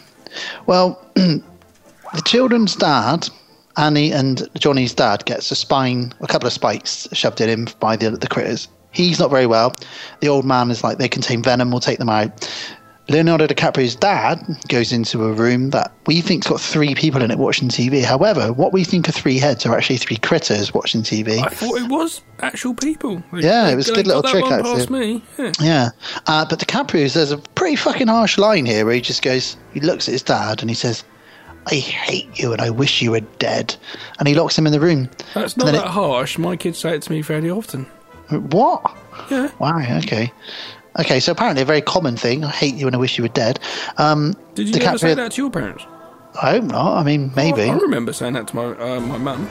[0.65, 1.41] Well, the
[2.25, 3.29] children's dad,
[3.77, 7.95] Annie and Johnny's dad, gets a spine, a couple of spikes shoved in him by
[7.95, 8.67] the the critters.
[8.91, 9.73] He's not very well.
[10.19, 11.71] The old man is like, they contain venom.
[11.71, 12.47] We'll take them out.
[13.09, 17.37] Leonardo DiCaprio's dad goes into a room that we think's got three people in it
[17.37, 18.01] watching TV.
[18.01, 21.43] However, what we think are three heads are actually three critters watching TV.
[21.43, 23.21] I thought it was actual people.
[23.33, 25.21] Yeah, it was a good little trick, actually.
[25.37, 25.51] Yeah.
[25.59, 25.89] Yeah,
[26.27, 29.81] uh, but DiCaprio says a pretty fucking harsh line here where he just goes, he
[29.81, 31.03] looks at his dad and he says,
[31.67, 33.75] I hate you and I wish you were dead.
[34.19, 35.09] And he locks him in the room.
[35.33, 36.37] That's not that harsh.
[36.37, 37.83] My kids say it to me fairly often.
[38.29, 38.95] what?
[39.29, 39.51] Yeah.
[39.59, 40.31] Wow, okay.
[40.99, 42.43] Okay, so apparently a very common thing.
[42.43, 43.59] I hate you and I wish you were dead.
[43.97, 45.85] Um, Did you ever say that to your parents?
[46.41, 46.97] I hope not.
[46.97, 47.63] I mean, maybe.
[47.63, 49.49] I, I remember saying that to my uh, my mum.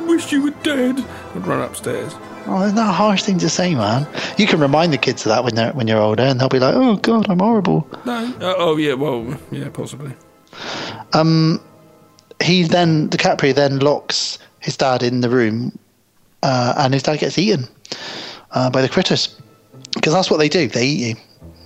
[0.00, 1.04] Wish you were dead.
[1.34, 2.14] I'd run upstairs.
[2.46, 4.06] Oh, isn't that a harsh thing to say, man?
[4.38, 6.60] You can remind the kids of that when they're when you're older, and they'll be
[6.60, 8.34] like, "Oh God, I'm horrible." No.
[8.40, 8.94] Uh, oh yeah.
[8.94, 10.12] Well, yeah, possibly.
[11.12, 11.60] Um,
[12.42, 15.78] he then DiCaprio then locks his dad in the room,
[16.42, 17.68] uh, and his dad gets eaten
[18.52, 19.36] uh, by the critters
[19.94, 20.68] because that's what they do.
[20.68, 21.14] They eat you,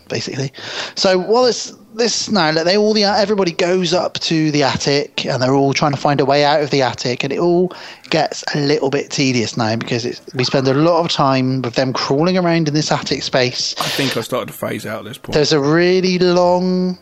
[0.08, 0.52] basically.
[0.94, 5.26] So while this this now, like, they all the everybody goes up to the attic,
[5.26, 7.72] and they're all trying to find a way out of the attic, and it all
[8.10, 11.74] gets a little bit tedious now because it's, we spend a lot of time with
[11.74, 13.74] them crawling around in this attic space.
[13.78, 15.34] I think I started to phase out at this point.
[15.34, 16.98] There's a really long,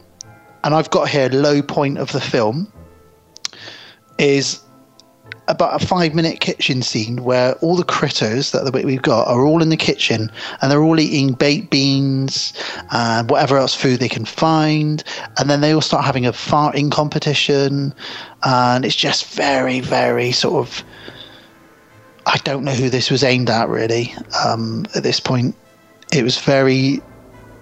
[0.64, 2.72] and I've got here low point of the film
[4.18, 4.60] is
[5.50, 9.62] about a five minute kitchen scene where all the critters that we've got are all
[9.62, 10.30] in the kitchen
[10.62, 12.52] and they're all eating baked beans
[12.92, 15.02] and whatever else food they can find
[15.38, 17.92] and then they all start having a farting competition
[18.44, 20.84] and it's just very very sort of
[22.26, 25.56] I don't know who this was aimed at really um, at this point.
[26.12, 27.02] It was very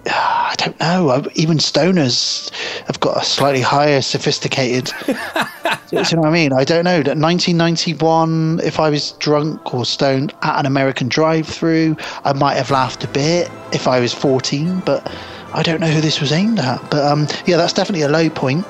[0.07, 1.25] Ah, I don't know.
[1.35, 2.49] Even stoners
[2.85, 4.91] have got a slightly higher sophisticated.
[5.07, 6.53] you know what I mean?
[6.53, 7.03] I don't know.
[7.03, 12.71] That 1991, if I was drunk or stoned at an American drive-through, I might have
[12.71, 15.11] laughed a bit if I was 14, but
[15.53, 16.81] I don't know who this was aimed at.
[16.89, 18.65] But um, yeah, that's definitely a low point.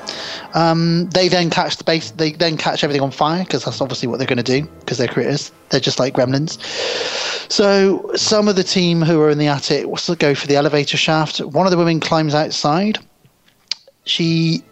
[0.54, 2.10] Um, they then catch the base.
[2.12, 4.98] They then catch everything on fire because that's obviously what they're going to do because
[4.98, 5.52] they're critters.
[5.70, 6.60] They're just like gremlins.
[7.50, 9.86] So some of the team who are in the attic
[10.18, 11.40] go for the elevator shaft.
[11.40, 12.98] One of the women climbs outside.
[14.04, 14.62] She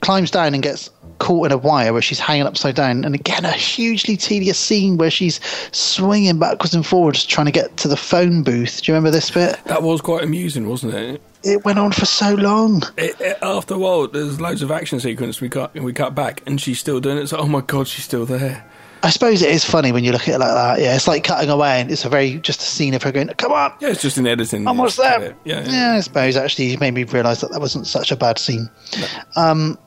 [0.00, 3.04] climbs down and gets caught in a wire where she's hanging upside down.
[3.04, 5.40] And again, a hugely tedious scene where she's
[5.72, 8.82] swinging backwards and forwards trying to get to the phone booth.
[8.82, 9.58] Do you remember this bit?
[9.64, 11.22] That was quite amusing, wasn't it?
[11.42, 12.82] It went on for so long.
[12.96, 16.42] It, it, after a while, there's loads of action sequence we cut we cut back,
[16.46, 17.22] and she's still doing it.
[17.22, 18.64] It's like, oh my god, she's still there.
[19.02, 20.80] I suppose it is funny when you look at it like that.
[20.80, 23.28] Yeah, it's like cutting away, and it's a very just a scene of her going,
[23.28, 24.66] "Come on, Yeah, it's just in editing.
[24.66, 25.68] almost there." Yeah, yeah.
[25.70, 28.68] yeah, I suppose actually you made me realise that that wasn't such a bad scene.
[29.36, 29.78] Um,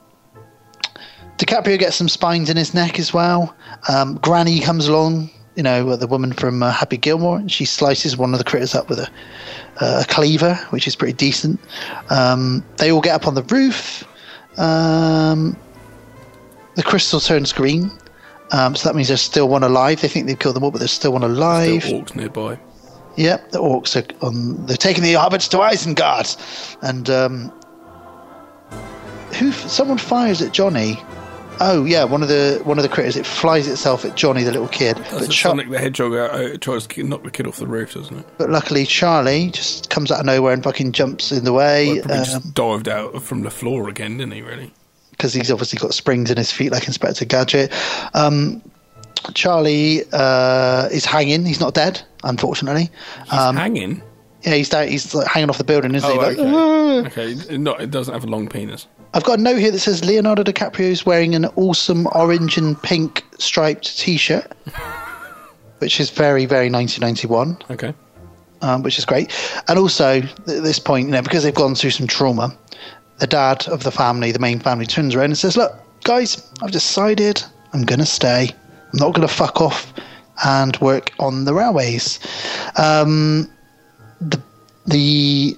[1.39, 3.55] DiCaprio gets some spines in his neck as well.
[3.87, 8.17] Um, Granny comes along, you know, the woman from uh, Happy Gilmore, and she slices
[8.17, 9.09] one of the critters up with a,
[9.81, 11.57] a cleaver, which is pretty decent.
[12.09, 14.03] Um, they all get up on the roof.
[14.57, 15.55] Um,
[16.75, 17.89] the crystal turns green.
[18.51, 20.01] Um, so that means there's still one alive.
[20.01, 21.83] They think they've killed them all, but there's still one alive.
[21.83, 22.59] Still orcs nearby.
[23.15, 24.65] Yep, the orcs are on.
[24.65, 26.35] They're taking the hobbits to Isengard,
[26.81, 27.53] and um,
[29.37, 29.51] who?
[29.51, 31.01] Someone fires at Johnny.
[31.61, 33.15] Oh yeah, one of the one of the critters.
[33.17, 34.97] It flies itself at Johnny, the little kid.
[34.97, 37.67] That's But, Char- Sonic the Hedgehog uh, uh, tries to knock the kid off the
[37.67, 38.25] roof, doesn't it?
[38.37, 42.11] but luckily Charlie just comes out of nowhere and fucking jumps in the way Well,
[42.19, 44.41] um, just dived out from the floor again, didn't he?
[44.41, 44.71] Really?
[45.11, 47.73] because he's obviously got springs in his feet like Inspector Gadget.
[48.13, 48.61] Um,
[49.33, 51.45] Charlie uh, is hanging.
[51.45, 52.89] He's not dead, unfortunately.
[53.25, 54.01] He's Um, hanging.
[54.43, 56.17] yeah, he's down, he's like hanging off the building, isn't Oh, he?
[56.19, 56.37] Like,
[57.07, 57.33] okay.
[57.35, 57.57] okay.
[57.57, 58.87] No, it doesn't have a long penis.
[59.13, 62.81] I've got a note here that says Leonardo DiCaprio is wearing an awesome orange and
[62.83, 64.51] pink striped T-shirt,
[65.79, 67.93] which is very, very 1991, Okay.
[68.61, 69.31] um, which is great.
[69.67, 72.55] And also, at this point, you know, because they've gone through some trauma,
[73.17, 76.71] the dad of the family, the main family, turns around and says, "Look, guys, I've
[76.71, 77.43] decided
[77.73, 78.49] I'm going to stay.
[78.93, 79.91] I'm not going to fuck off
[80.45, 82.19] and work on the railways."
[82.77, 83.49] Um,
[84.21, 84.39] the
[84.85, 85.57] the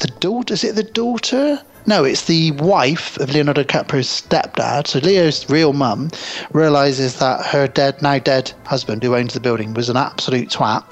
[0.00, 4.98] the daughter is it the daughter no it's the wife of leonardo dicaprio's stepdad so
[5.00, 6.10] leo's real mum
[6.52, 10.82] realizes that her dead now dead husband who owns the building was an absolute twat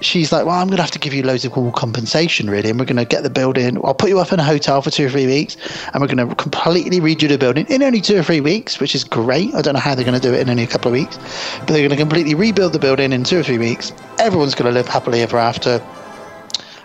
[0.00, 2.78] she's like, well, I'm going to have to give you loads of compensation, really, and
[2.78, 3.78] we're going to get the building.
[3.84, 5.56] I'll put you up in a hotel for two or three weeks,
[5.92, 8.94] and we're going to completely redo the building in only two or three weeks, which
[8.94, 9.54] is great.
[9.54, 11.16] I don't know how they're going to do it in only a couple of weeks,
[11.60, 13.92] but they're going to completely rebuild the building in two or three weeks.
[14.18, 15.78] Everyone's going to live happily ever after.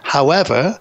[0.04, 0.80] However,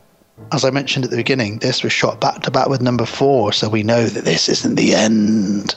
[0.52, 3.52] as I mentioned at the beginning, this was shot back to back with number four,
[3.52, 5.74] so we know that this isn't the end.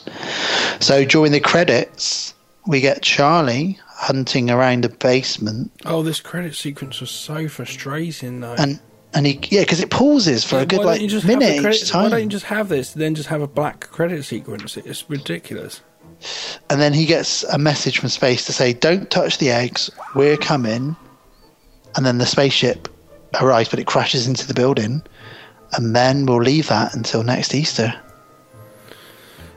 [0.79, 2.33] So during the credits,
[2.67, 8.55] we get Charlie hunting around a basement, Oh, this credit sequence was so frustrating, though.
[8.57, 8.79] and
[9.13, 12.09] and he yeah, because it pauses for a good like minute the credit, each Why
[12.09, 14.75] don't you just have this, then just have a black credit sequence?
[14.75, 15.81] It's ridiculous.
[16.69, 19.89] and then he gets a message from space to say, "Don't touch the eggs.
[20.15, 20.95] We're coming."
[21.95, 22.87] And then the spaceship
[23.41, 25.01] arrives, but it crashes into the building,
[25.73, 27.93] and then we'll leave that until next Easter.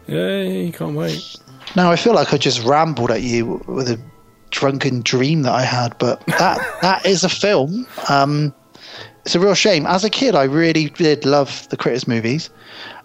[0.07, 1.37] You can't wait.
[1.75, 4.01] Now I feel like I just rambled at you with a
[4.51, 7.87] drunken dream that I had, but that that is a film.
[8.09, 8.55] Um,
[9.25, 9.87] it's a real shame.
[9.87, 12.49] As a kid, I really did love the Critters movies,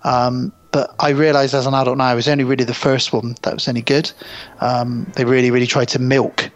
[0.03, 3.35] um, but I realised as an adult now it was only really the first one
[3.41, 4.11] that was any good.
[4.59, 6.51] Um, they really, really tried to milk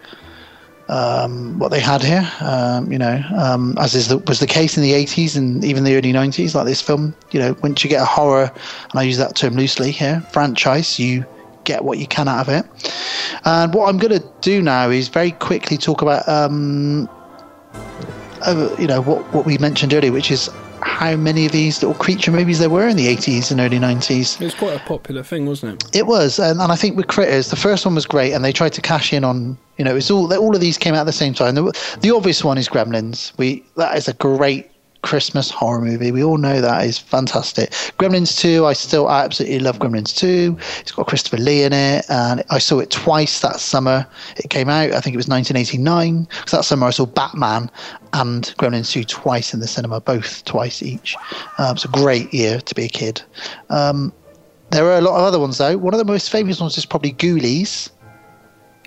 [0.87, 2.29] um, what they had here.
[2.41, 5.83] Um, you know, um, as is the, was the case in the 80s and even
[5.83, 6.55] the early 90s.
[6.55, 8.51] Like this film, you know, once you get a horror,
[8.91, 11.25] and I use that term loosely here, franchise, you
[11.63, 12.65] get what you can out of it.
[13.45, 17.09] And what I'm going to do now is very quickly talk about, um,
[18.41, 20.49] uh, you know, what what we mentioned earlier, which is
[20.85, 24.39] how many of these little creature movies there were in the 80s and early 90s.
[24.39, 25.95] It was quite a popular thing, wasn't it?
[25.95, 28.53] It was, and, and I think with Critters, the first one was great, and they
[28.53, 31.05] tried to cash in on, you know, it's all all of these came out at
[31.05, 31.55] the same time.
[31.55, 33.35] The, the obvious one is Gremlins.
[33.37, 34.69] We that is a great
[35.05, 36.11] Christmas horror movie.
[36.11, 37.69] We all know that is fantastic.
[37.99, 40.57] Gremlins 2, I still absolutely love Gremlins 2.
[40.79, 44.07] It's got Christopher Lee in it, and I saw it twice that summer.
[44.37, 46.23] It came out, I think it was 1989.
[46.23, 47.69] Because that summer I saw Batman
[48.13, 51.15] and Gremlins 2 twice in the cinema, both twice each.
[51.59, 53.21] Um, it's a great year to be a kid.
[53.69, 54.11] Um,
[54.71, 55.77] there are a lot of other ones though.
[55.77, 57.91] One of the most famous ones is probably Ghoulies.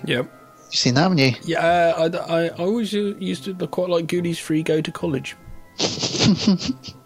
[0.03, 0.29] Yep.
[0.65, 1.31] You've seen that, haven't you?
[1.43, 5.37] Yeah, I, I, I always used to quite like Ghoulies Free Go to College.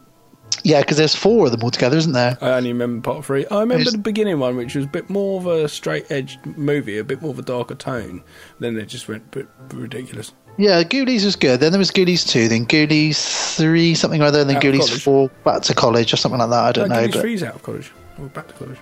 [0.64, 2.38] Yeah, because there's four of them altogether, isn't there?
[2.40, 3.46] I only remember part three.
[3.48, 6.98] I remember the beginning one, which was a bit more of a straight edged movie,
[6.98, 8.24] a bit more of a darker tone.
[8.60, 10.32] Then they just went a bit ridiculous.
[10.58, 11.60] Yeah, Ghoulies was good.
[11.60, 15.02] Then there was Ghoulies 2, then Ghoulies 3, something or other, and then Out Ghoulies
[15.02, 16.64] 4, back to college or something like that.
[16.64, 17.08] I don't no, know.
[17.08, 17.92] Ghoulies But, out of college.
[18.20, 18.78] Or back to college.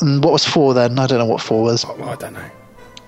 [0.00, 0.98] and what was 4 then?
[0.98, 1.84] I don't know what 4 was.
[1.84, 2.50] Oh, well, I don't know.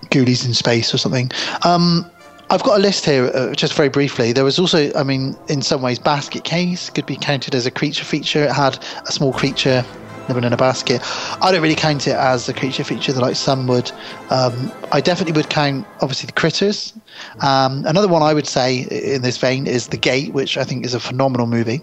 [0.07, 1.31] Ghoulies in Space or something.
[1.65, 2.11] Um,
[2.51, 4.33] I've got a list here, uh, just very briefly.
[4.33, 7.71] There was also, I mean, in some ways, Basket Case could be counted as a
[7.71, 8.43] creature feature.
[8.43, 9.85] It had a small creature
[10.27, 11.01] living in a basket.
[11.41, 13.93] I don't really count it as a creature feature like some would.
[14.31, 16.93] Um, I definitely would count, obviously, the critters.
[17.41, 20.85] Um, another one I would say in this vein is The Gate, which I think
[20.85, 21.81] is a phenomenal movie.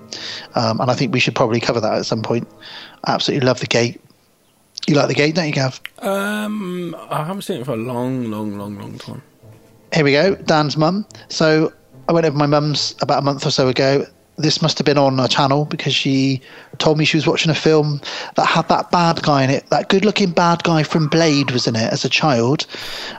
[0.55, 2.45] Um, and I think we should probably cover that at some point.
[3.07, 4.01] Absolutely love The Gate.
[4.85, 5.79] You like The Gate, don't you, Gav?
[5.99, 9.21] Um, I haven't seen it for a long, long, long, long time.
[9.93, 11.05] Here we go, Dan's mum.
[11.29, 11.71] So
[12.09, 14.05] I went over my mum's about a month or so ago.
[14.37, 16.41] This must have been on a channel because she
[16.77, 18.01] told me she was watching a film
[18.35, 19.67] that had that bad guy in it.
[19.71, 22.67] That good looking bad guy from Blade was in it as a child.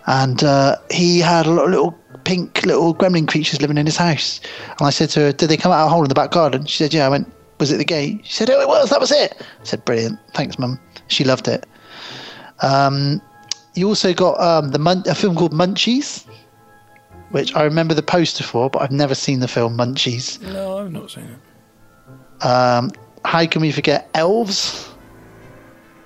[0.07, 3.97] And uh, he had a lot of little pink little gremlin creatures living in his
[3.97, 4.41] house.
[4.79, 6.31] And I said to her, Did they come out of a hole in the back
[6.31, 6.67] garden?
[6.67, 7.07] She said, Yeah.
[7.07, 8.21] I went, Was it the gate?
[8.25, 8.91] She said, Oh, it was.
[8.91, 9.35] That was it.
[9.41, 10.21] I said, Brilliant.
[10.35, 10.79] Thanks, mum.
[11.09, 11.67] She loved it.
[12.61, 13.21] Um,
[13.75, 16.27] you also got um, the mun- a film called Munchies
[17.31, 20.41] which I remember the poster for, but I've never seen the film Munchies.
[20.41, 22.45] No, I've not seen it.
[22.47, 22.91] Um,
[23.25, 24.89] how can we forget Elves?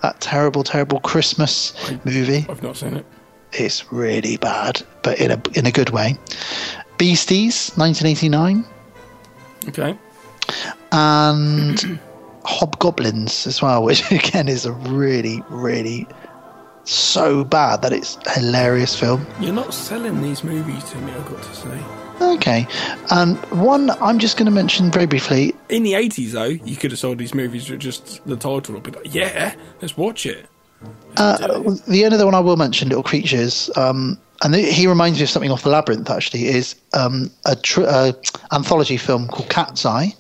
[0.02, 1.72] That terrible, terrible Christmas
[2.04, 2.44] movie.
[2.48, 3.06] I've not seen it.
[3.52, 6.16] It's really bad, but in a in a good way.
[6.98, 8.64] Beasties, 1989,
[9.68, 9.96] Okay.
[10.90, 12.00] and
[12.44, 16.06] Hobgoblins as well, which again is a really, really
[16.85, 19.26] so bad that it's a hilarious film.
[19.41, 21.85] You're not selling these movies to me, I've got to say.
[22.20, 22.66] Okay,
[23.11, 26.93] and one I'm just going to mention very briefly In the 80s, though, you could
[26.93, 28.76] have sold these movies with just the title.
[28.76, 30.47] I'd be like, yeah, let's watch it.
[31.16, 31.37] Uh,
[31.87, 35.30] the only other one I will mention, Little Creatures, um, and he reminds me of
[35.30, 36.11] something off the Labyrinth.
[36.11, 38.13] Actually, is um, a tr- uh,
[38.53, 40.14] anthology film called Cat's Eye,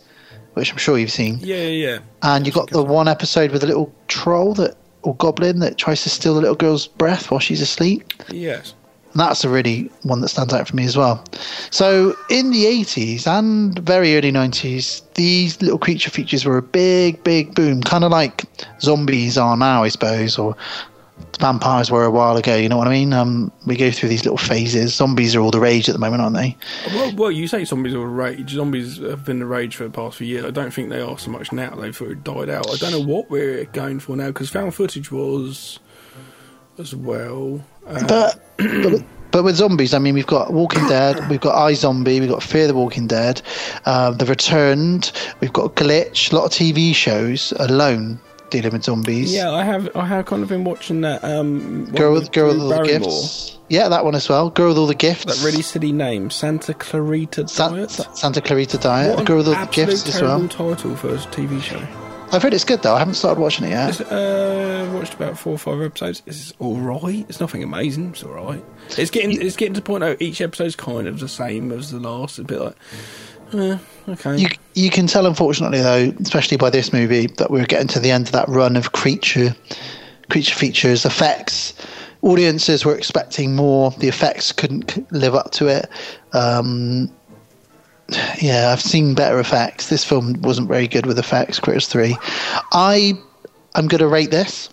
[0.54, 1.38] which I'm sure you've seen.
[1.40, 1.98] Yeah, yeah, yeah.
[2.22, 6.02] And you've got the one episode with a little troll that or goblin that tries
[6.02, 8.12] to steal the little girl's breath while she's asleep.
[8.30, 8.74] Yes.
[9.12, 11.22] And that's a really one that stands out for me as well.
[11.70, 17.22] So in the 80s and very early 90s, these little creature features were a big,
[17.22, 18.44] big boom, kind of like
[18.80, 20.56] zombies are now, I suppose, or
[21.40, 22.56] vampires were a while ago.
[22.56, 23.12] You know what I mean?
[23.12, 24.94] Um, we go through these little phases.
[24.94, 26.56] Zombies are all the rage at the moment, aren't they?
[26.88, 28.50] Well, well, you say zombies are a rage.
[28.50, 30.44] Zombies have been the rage for the past few years.
[30.44, 31.74] I don't think they are so much now.
[31.74, 32.70] They've sort of died out.
[32.70, 35.78] I don't know what we're going for now because found footage was
[36.78, 37.64] as well.
[37.86, 41.72] Uh, But, but but with zombies, I mean, we've got Walking Dead, we've got I
[41.72, 43.40] Zombie, we've got Fear the Walking Dead,
[43.86, 46.30] uh, The Returned, we've got Glitch.
[46.30, 48.20] A lot of TV shows alone
[48.52, 49.34] dealing with zombies.
[49.34, 49.88] yeah, I have.
[49.96, 51.24] I have kind of been watching that.
[51.24, 53.58] Um, Girl with Girl with all the gifts.
[53.68, 54.50] Yeah, that one as well.
[54.50, 55.24] Girl with all the gifts.
[55.24, 57.90] That really silly name, Santa Clarita Diet.
[58.14, 59.16] Santa Clarita Diet.
[59.16, 60.46] What Girl with all the gifts as well.
[60.48, 61.84] title for a TV show.
[62.32, 62.94] I've heard it's good though.
[62.94, 63.90] I haven't started watching it yet.
[63.90, 66.22] It's, uh, watched about four or five episodes.
[66.24, 67.26] It's all right.
[67.28, 68.10] It's nothing amazing.
[68.10, 68.64] It's all right.
[68.96, 70.16] It's getting it's getting to the point now.
[70.18, 72.38] Each episode's kind of the same as the last.
[72.38, 72.76] A bit like,
[73.54, 74.36] okay.
[74.36, 78.10] You you can tell, unfortunately, though, especially by this movie, that we're getting to the
[78.10, 79.54] end of that run of creature
[80.30, 81.74] creature features effects.
[82.22, 83.90] Audiences were expecting more.
[83.90, 85.88] The effects couldn't live up to it.
[86.32, 87.10] Um,
[88.40, 89.88] yeah, I've seen better effects.
[89.88, 91.58] This film wasn't very good with effects.
[91.58, 92.16] Critters Three.
[92.72, 93.14] I
[93.74, 94.68] I'm going to rate this.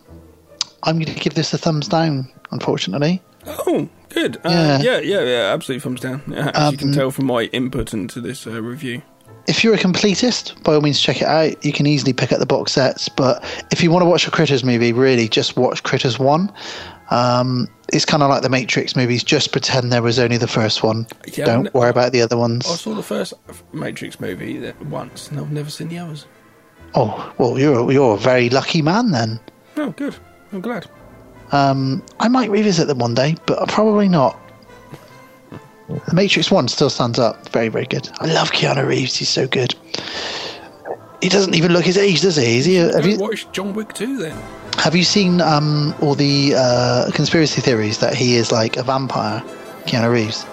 [0.84, 2.31] I'm going to give this a thumbs down.
[2.51, 3.22] Unfortunately.
[3.45, 4.38] oh, good.
[4.44, 4.80] Uh, Yeah.
[4.81, 5.53] yeah, yeah, yeah.
[5.53, 6.22] Absolutely thumbs down.
[6.27, 9.02] Yeah, as you can Um, tell from my input into this uh, review.
[9.48, 11.64] if you're a completist, by all means check it out.
[11.65, 14.31] You can easily pick up the box sets, but if you want to watch a
[14.31, 16.52] Critters movie, really just watch Critters One.
[17.11, 19.23] Um, it's kind of like the Matrix movies.
[19.23, 21.07] Just pretend there was only the first one.
[21.34, 22.68] Yeah, Don't I- worry about the other ones.
[22.69, 23.34] I saw the first
[23.73, 26.27] Matrix movie once, and I've never seen the others.
[26.94, 29.40] Oh well, you're you're a very lucky man then.
[29.77, 30.15] Oh, good.
[30.53, 30.86] I'm glad.
[31.51, 34.39] Um, I might revisit them one day, but probably not.
[36.07, 37.49] The Matrix One still stands up.
[37.49, 38.09] Very very good.
[38.19, 39.15] I love Keanu Reeves.
[39.15, 39.73] He's so good.
[41.21, 42.59] He doesn't even look his age, does he?
[42.59, 42.76] Is he?
[42.76, 43.17] Have you?
[43.17, 44.38] watch John Wick 2 then.
[44.77, 49.41] Have you seen um, all the uh, conspiracy theories that he is like a vampire,
[49.85, 50.45] Keanu Reeves?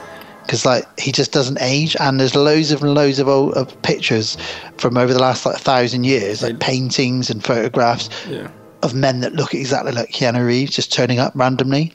[0.42, 4.36] Because like he just doesn't age, and there's loads and loads of, old, of pictures
[4.78, 8.48] from over the last like thousand years, like paintings and photographs Yeah.
[8.86, 11.92] Of men that look exactly like Keanu Reeves, just turning up randomly.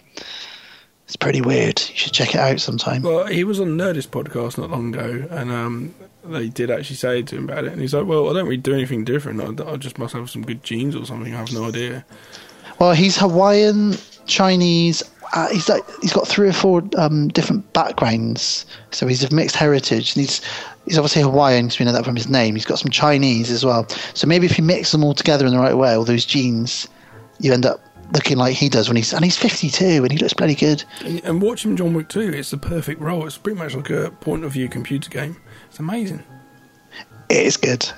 [1.06, 1.80] It's pretty weird.
[1.80, 3.02] You should check it out sometime.
[3.02, 5.94] Well, he was on Nerdist podcast not long ago, and um,
[6.24, 8.56] they did actually say to him about it, and he's like, "Well, I don't really
[8.56, 9.60] do anything different.
[9.60, 11.34] I, I just must have some good genes or something.
[11.34, 12.06] I have no idea."
[12.80, 13.96] Well, he's Hawaiian,
[14.26, 15.04] Chinese.
[15.34, 19.56] Uh, he's like he's got three or four um, different backgrounds, so he's of mixed
[19.56, 20.16] heritage.
[20.16, 20.42] And he's
[20.86, 22.56] he's obviously Hawaiian, because we know that from his name.
[22.56, 23.88] He's got some Chinese as well.
[24.14, 26.88] So maybe if you mix them all together in the right way, all those genes,
[27.40, 27.80] you end up
[28.14, 30.84] looking like he does when he's and he's fifty two and he looks bloody good.
[31.06, 33.26] And, and watching John Wick 2, it's the perfect role.
[33.26, 35.38] It's pretty much like a point of view computer game.
[35.70, 36.24] It's amazing.
[37.30, 37.90] It is good.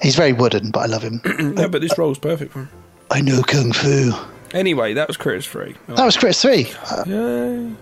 [0.00, 1.20] He's very wooden, but I love him.
[1.58, 2.68] yeah, but this role's perfect for him.
[3.10, 4.12] I know kung fu.
[4.52, 5.74] Anyway, that was Critters 3.
[5.88, 6.72] That was Chris three.
[6.90, 7.72] Uh, Yay.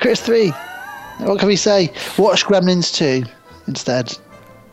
[0.00, 0.52] Chris three.
[1.26, 1.92] What can we say?
[2.18, 3.24] Watch Gremlins two
[3.66, 4.16] instead.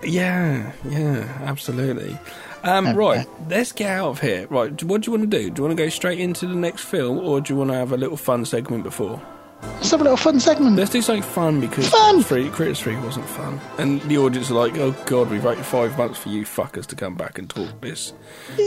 [0.03, 2.17] Yeah, yeah, absolutely.
[2.63, 4.47] Um, right, let's get out of here.
[4.49, 5.49] Right, what do you want to do?
[5.49, 7.75] Do you want to go straight into the next film, or do you want to
[7.75, 9.21] have a little fun segment before?
[9.63, 10.75] Let's have a little fun segment.
[10.75, 12.21] Let's do something fun because Fun!
[12.21, 13.59] Free, Critters 3 wasn't fun.
[13.79, 16.95] And the audience are like, oh god, we've waited five months for you fuckers to
[16.95, 18.13] come back and talk this.
[18.51, 18.65] And one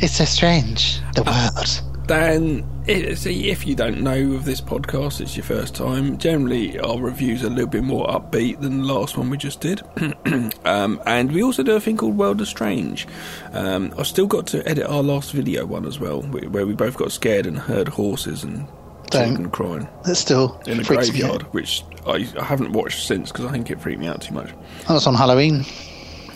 [0.00, 0.98] It's so strange.
[1.14, 2.06] The world.
[2.08, 6.16] Dan, it, see, if you don't know of this podcast, it's your first time.
[6.16, 9.60] Generally, our reviews are a little bit more upbeat than the last one we just
[9.60, 9.82] did.
[10.64, 13.06] um, and we also do a thing called World of Strange.
[13.52, 16.96] Um, I've still got to edit our last video one as well, where we both
[16.96, 18.66] got scared and heard horses and
[19.10, 23.52] children crying That still in a graveyard, which I, I haven't watched since because I
[23.52, 24.50] think it freaked me out too much.
[24.88, 25.66] That was on Halloween.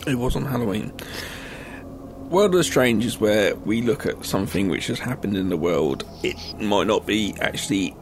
[0.07, 0.93] It was on Halloween.
[2.29, 5.57] World of the Strange is where we look at something which has happened in the
[5.57, 6.05] world.
[6.23, 7.93] It might not be actually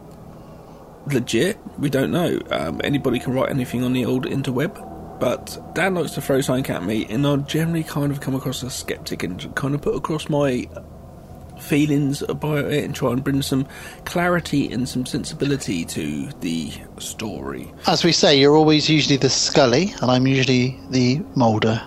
[1.07, 1.57] legit.
[1.80, 2.40] We don't know.
[2.52, 5.19] Um, anybody can write anything on the old interweb.
[5.19, 8.64] But Dan likes to throw something at me, and I generally kind of come across
[8.64, 10.68] as a skeptic and kind of put across my
[11.60, 13.65] feelings about it and try and bring some
[14.03, 17.72] clarity and some sensibility to the story.
[17.88, 21.82] As we say, you're always usually the Scully, and I'm usually the Mulder.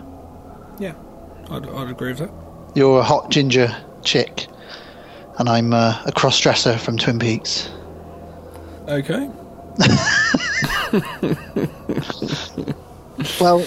[1.50, 2.30] I'd, I'd agree with that.
[2.74, 4.46] You're a hot ginger chick,
[5.38, 7.70] and I'm uh, a cross dresser from Twin Peaks.
[8.88, 9.30] Okay.
[13.40, 13.58] Well,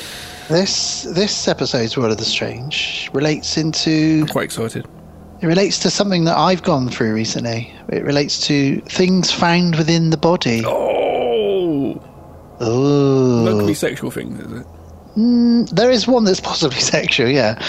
[0.49, 4.25] this this episode's World of the Strange relates into.
[4.27, 4.85] Quite excited.
[5.41, 7.73] It relates to something that I've gone through recently.
[7.89, 10.63] It relates to things found within the body.
[10.65, 12.01] Oh,
[12.61, 13.65] Oh.
[13.65, 14.67] be sexual things, is it?
[15.17, 17.61] Mm, there is one that's possibly sexual, yeah.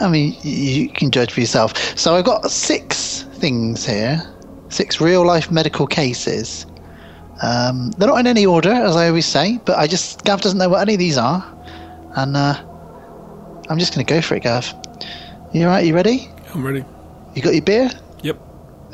[0.00, 1.76] I mean, you can judge for yourself.
[1.98, 4.22] So I've got six things here,
[4.68, 6.66] six real life medical cases.
[7.42, 10.58] Um, they're not in any order, as I always say, but I just Gav doesn't
[10.58, 11.44] know what any of these are,
[12.16, 12.54] and uh,
[13.68, 14.72] I'm just going to go for it, Gav.
[15.52, 15.84] You all right?
[15.84, 16.28] You ready?
[16.54, 16.84] I'm ready.
[17.34, 17.90] You got your beer?
[18.22, 18.40] Yep.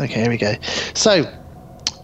[0.01, 0.55] Okay, here we go.
[0.95, 1.31] So,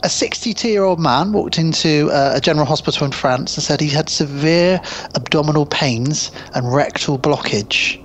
[0.06, 3.80] a 62 year old man walked into uh, a general hospital in France and said
[3.80, 4.80] he had severe
[5.16, 8.00] abdominal pains and rectal blockage.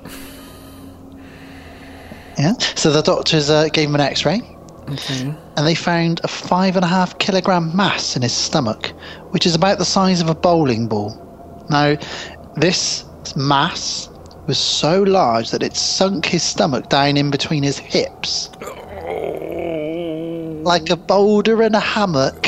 [2.39, 2.53] Yeah.
[2.75, 4.41] So the doctors uh, gave him an x ray
[4.89, 5.31] Okay.
[5.57, 8.87] and they found a five and a half kilogram mass in his stomach,
[9.29, 11.15] which is about the size of a bowling ball.
[11.69, 11.97] Now,
[12.57, 13.05] this
[13.35, 14.09] mass
[14.47, 18.49] was so large that it sunk his stomach down in between his hips.
[20.63, 22.43] Like a boulder in a hammock.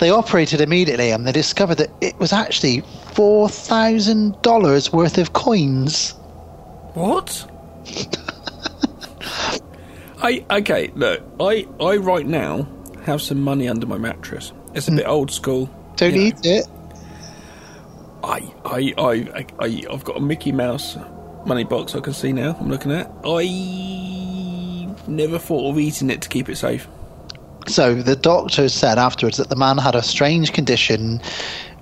[0.00, 6.12] they operated immediately and they discovered that it was actually $4,000 worth of coins.
[6.94, 7.50] What?
[10.22, 10.90] I okay.
[10.94, 12.66] Look, I I right now
[13.04, 14.52] have some money under my mattress.
[14.74, 15.68] It's a bit old school.
[15.96, 16.26] Don't you know.
[16.26, 16.66] eat it.
[18.24, 20.96] I I I I I've got a Mickey Mouse
[21.44, 21.94] money box.
[21.94, 22.56] I can see now.
[22.58, 23.12] I'm looking at.
[23.24, 23.42] I
[25.08, 26.86] never thought of eating it to keep it safe.
[27.66, 31.20] So the doctor said afterwards that the man had a strange condition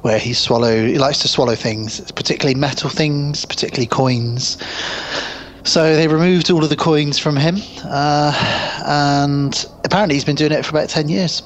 [0.01, 4.59] where he swallow he likes to swallow things, particularly metal things, particularly coins.
[5.65, 10.53] So they removed all of the coins from him, uh, and apparently he's been doing
[10.53, 11.43] it for about ten years.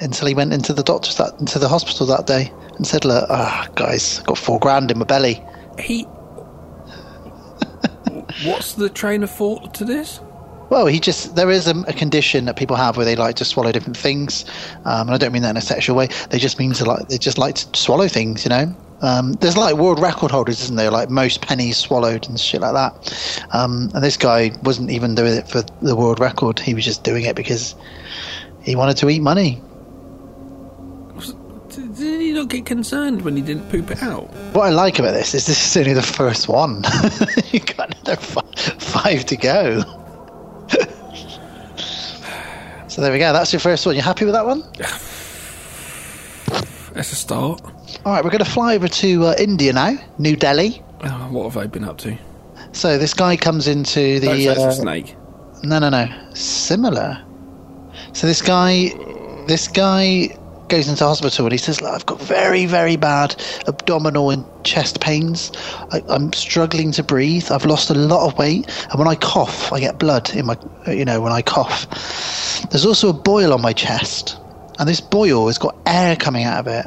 [0.00, 3.26] Until he went into the doctor's that into the hospital that day and said, "Look,
[3.30, 5.40] ah, guys, I've got four grand in my belly."
[5.78, 6.02] He.
[8.44, 10.18] What's the train of thought to this?
[10.72, 13.44] Well, he just there is a, a condition that people have where they like to
[13.44, 14.46] swallow different things,
[14.86, 16.08] um, and I don't mean that in a sexual way.
[16.30, 18.74] They just mean to like they just like to swallow things, you know.
[19.02, 20.90] Um, there's like world record holders, isn't there?
[20.90, 23.46] Like most pennies swallowed and shit like that.
[23.52, 26.58] Um, and this guy wasn't even doing it for the world record.
[26.58, 27.74] He was just doing it because
[28.62, 29.60] he wanted to eat money.
[31.68, 34.32] Did he not get concerned when he didn't poop it out?
[34.54, 36.82] What I like about this is this is only the first one.
[37.50, 38.40] you got another fi-
[38.78, 39.98] five to go.
[42.92, 43.32] So there we go.
[43.32, 43.96] That's your first one.
[43.96, 44.62] You happy with that one?
[44.78, 44.98] Yeah.
[46.92, 47.62] That's a start.
[48.04, 50.82] All right, we're going to fly over to uh, India now, New Delhi.
[51.02, 52.18] Oh, what have I been up to?
[52.72, 54.26] So this guy comes into the.
[54.26, 55.16] Don't say a uh, snake.
[55.62, 56.06] No, no, no.
[56.34, 57.24] Similar.
[58.12, 58.90] So this guy,
[59.46, 60.36] this guy
[60.72, 63.36] goes into hospital and he says, "Look, "I've got very, very bad
[63.68, 65.52] abdominal and chest pains.
[65.92, 67.52] I, I'm struggling to breathe.
[67.52, 70.56] I've lost a lot of weight, and when I cough, I get blood in my.
[70.86, 71.86] You know, when I cough,
[72.70, 74.38] there's also a boil on my chest,
[74.78, 76.86] and this boil has got air coming out of it.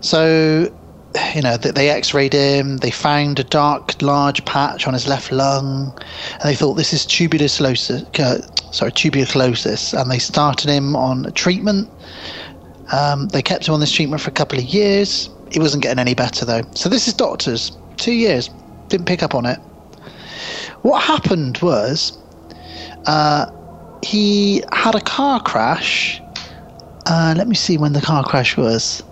[0.00, 0.72] So."
[1.34, 2.78] You know, th- they x-rayed him.
[2.78, 5.96] They found a dark, large patch on his left lung,
[6.32, 8.02] and they thought this is tuberculosis.
[8.18, 8.42] Uh,
[8.72, 11.88] sorry, tuberculosis, and they started him on treatment.
[12.92, 15.28] Um, they kept him on this treatment for a couple of years.
[15.50, 16.62] He wasn't getting any better though.
[16.74, 17.76] So this is doctors.
[17.96, 18.50] Two years,
[18.88, 19.58] didn't pick up on it.
[20.82, 22.16] What happened was,
[23.06, 23.46] uh,
[24.02, 26.22] he had a car crash.
[27.06, 29.02] Uh, let me see when the car crash was.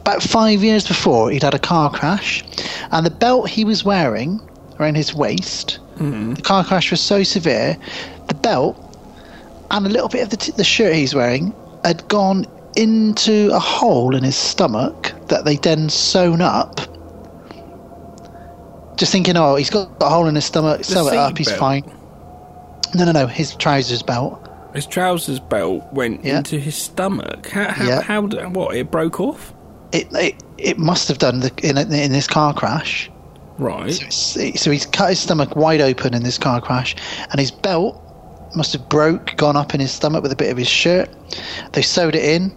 [0.00, 2.44] About five years before, he'd had a car crash,
[2.90, 4.40] and the belt he was wearing
[4.78, 6.34] around his waist, mm-hmm.
[6.34, 7.76] the car crash was so severe,
[8.28, 8.84] the belt
[9.70, 11.54] and a little bit of the, t- the shirt he's wearing
[11.84, 16.80] had gone into a hole in his stomach that they then sewn up.
[18.96, 21.60] Just thinking, oh, he's got a hole in his stomach, sew it up, he's belt?
[21.60, 21.92] fine.
[22.94, 24.47] No, no, no, his trousers belt.
[24.74, 26.38] His trousers belt went Yeah.
[26.38, 27.48] into his stomach.
[27.48, 27.68] How?
[27.70, 27.86] How?
[27.86, 28.00] Yeah.
[28.02, 28.76] how what?
[28.76, 29.52] It broke off.
[29.92, 33.10] It it, it must have done the, in in this car crash.
[33.58, 33.92] Right.
[34.12, 36.94] So, so he's cut his stomach wide open in this car crash,
[37.30, 38.00] and his belt
[38.54, 41.08] must have broke, gone up in his stomach with a bit of his shirt.
[41.72, 42.52] They sewed it in.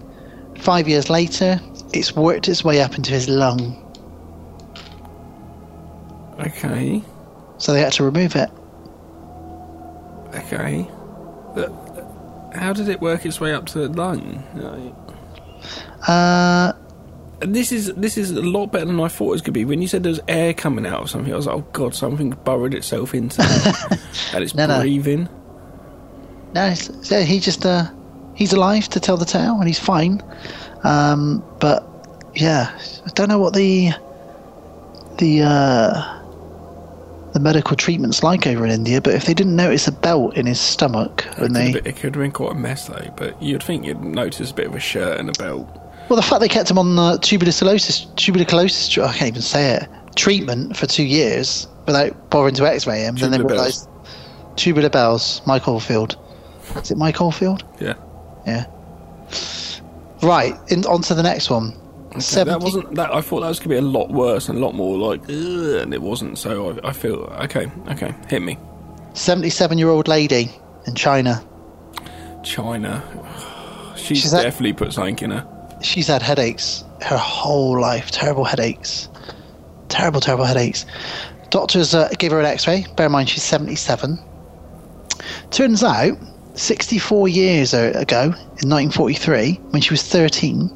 [0.60, 1.60] Five years later,
[1.92, 3.78] it's worked its way up into his lung,
[6.40, 7.02] Okay.
[7.58, 8.50] so they had to remove it.
[10.36, 10.88] Okay.
[12.54, 14.38] How did it work its way up to the lung?
[16.08, 16.74] Uh,
[17.40, 19.66] this is this is a lot better than I thought it was going to be.
[19.66, 21.96] When you said there was air coming out of something, I was like, "Oh God,
[21.96, 24.00] something burrowed itself into it.
[24.34, 24.80] and it's No, no.
[24.80, 25.28] breathing."
[26.54, 27.86] no, so he just uh,
[28.36, 30.22] he's alive to tell the tale, and he's fine.
[30.84, 31.88] Um, but
[32.36, 33.92] yeah, I don't know what the
[35.18, 36.21] the uh,
[37.34, 39.02] the medical treatment's like over in India.
[39.02, 41.86] But if they didn't notice a belt in his stomach It they could, have been,
[41.86, 43.14] it could have been quite a mess though.
[43.16, 45.68] But you'd think you'd notice a bit of a shirt and a belt.
[46.10, 49.88] Well, the fact they kept him on uh, tuberculosis, tuberculosis, I can't even say it,
[50.16, 53.16] treatment for two years without bothering to X-ray him.
[53.16, 53.90] And then they Tubular realised
[54.58, 56.18] tubular bells, Mike Oldfield.
[56.76, 57.64] Is it Mike Oldfield?
[57.80, 57.94] Yeah.
[58.46, 58.66] Yeah.
[60.22, 60.54] Right.
[60.70, 61.74] In, on to the next one.
[62.14, 63.14] That wasn't that.
[63.14, 65.22] I thought that was going to be a lot worse and a lot more like,
[65.30, 66.38] and it wasn't.
[66.38, 67.72] So I, I feel okay.
[67.90, 68.58] Okay, hit me.
[69.14, 70.50] 77-year-old lady
[70.88, 71.44] in China.
[72.44, 73.04] China.
[73.96, 75.78] She's, She's definitely put something in her.
[75.82, 78.12] She's had headaches her whole life.
[78.12, 79.10] Terrible headaches.
[79.90, 80.86] Terrible, terrible headaches.
[81.50, 82.86] Doctors uh, gave her an X-ray.
[82.96, 84.18] Bear in mind, she's 77.
[85.52, 86.18] Turns out,
[86.56, 90.70] 64 years ago, in 1943, when she was 13,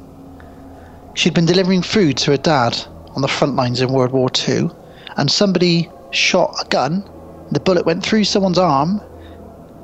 [1.16, 2.76] she'd been delivering food to her dad
[3.16, 4.70] on the front lines in World War II,
[5.16, 7.02] and somebody shot a gun.
[7.50, 9.00] The bullet went through someone's arm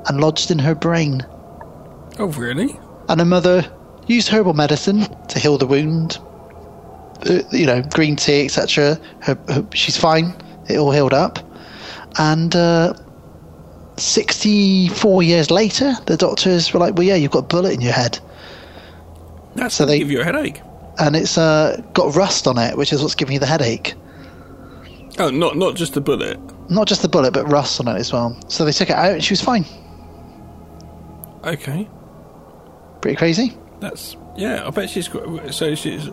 [0.07, 1.25] and lodged in her brain.
[2.19, 2.79] Oh, really?
[3.09, 3.65] And her mother
[4.07, 6.19] used herbal medicine to heal the wound.
[7.29, 8.99] Uh, you know, green tea, etc.
[9.21, 10.33] Her, her, she's fine.
[10.69, 11.39] It all healed up.
[12.19, 12.93] And uh,
[13.97, 17.93] 64 years later, the doctors were like, "Well, yeah, you've got a bullet in your
[17.93, 18.19] head."
[19.55, 20.61] That's So they- give you a headache.
[20.99, 23.95] And it's uh, got rust on it, which is what's giving you the headache.
[25.19, 26.39] Oh, not not just a bullet.
[26.69, 28.37] Not just the bullet, but rust on it as well.
[28.47, 29.65] So they took it out, and she was fine.
[31.43, 31.87] Okay,
[33.01, 33.57] Pretty crazy.
[33.81, 34.65] that's yeah.
[34.65, 35.53] I bet she's got.
[35.53, 36.07] So she's.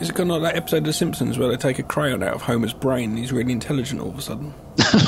[0.00, 2.22] Is it kind of like that episode of The Simpsons where they take a crayon
[2.22, 4.54] out of Homer's brain and he's really intelligent all of a sudden?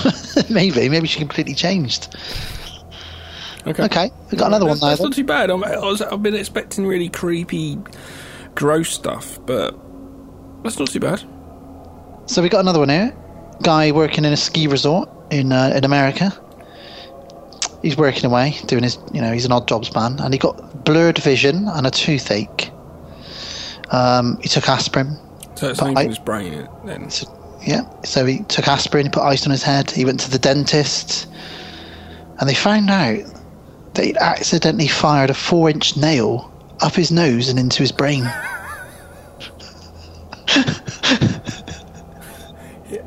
[0.51, 2.17] maybe, maybe she completely changed.
[3.67, 3.85] Okay.
[3.85, 4.89] Okay, we got another one that's, now.
[4.89, 5.11] That's then.
[5.11, 5.51] not too bad.
[5.51, 7.79] I'm, I was, I've been expecting really creepy,
[8.55, 9.79] gross stuff, but
[10.63, 11.23] that's not too bad.
[12.27, 13.15] So we got another one here.
[13.63, 16.33] Guy working in a ski resort in uh, in America.
[17.83, 20.85] He's working away, doing his, you know, he's an odd jobs man, and he got
[20.85, 22.71] blurred vision and a toothache.
[23.91, 25.19] Um, he took aspirin.
[25.57, 27.11] So it's in his brain then.
[27.61, 29.91] Yeah, so he took aspirin, he put ice on his head.
[29.91, 31.29] He went to the dentist,
[32.39, 33.25] and they found out
[33.95, 36.52] that he'd accidentally fired a four-inch nail
[36.83, 38.25] up his nose and into his brain.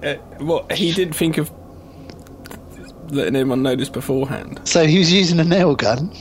[0.03, 1.51] Uh, what he didn't think of
[3.09, 4.59] letting anyone know this beforehand.
[4.63, 6.11] So he was using a nail gun,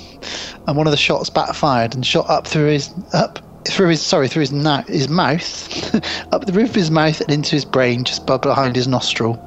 [0.67, 4.29] and one of the shots backfired and shot up through his up through his sorry
[4.29, 5.95] through his na- his mouth,
[6.33, 9.39] up the roof of his mouth and into his brain, just behind his nostril,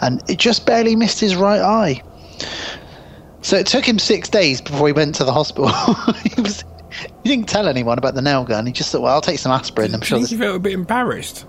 [0.00, 2.02] and it just barely missed his right eye.
[3.42, 5.68] So it took him six days before he went to the hospital.
[6.24, 6.64] he was
[7.24, 8.66] he didn't tell anyone about the nail gun.
[8.66, 9.94] He just thought, well, I'll take some aspirin.
[9.94, 10.20] I'm sure.
[10.20, 11.46] This- he felt a bit embarrassed.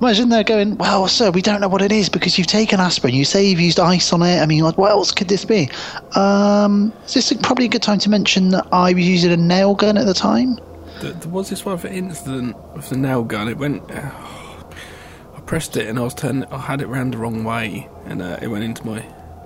[0.00, 3.14] Imagine they're going, well, sir, we don't know what it is because you've taken aspirin.
[3.14, 4.40] You say you've used ice on it.
[4.40, 5.70] I mean, what else could this be?
[6.16, 9.74] Um, is this probably a good time to mention that I was using a nail
[9.74, 10.58] gun at the time?
[11.00, 13.48] There, there was this one for incident with the nail gun.
[13.48, 13.88] It went.
[13.90, 16.44] I pressed it and I was turning.
[16.46, 19.00] I had it round the wrong way and uh, it went into my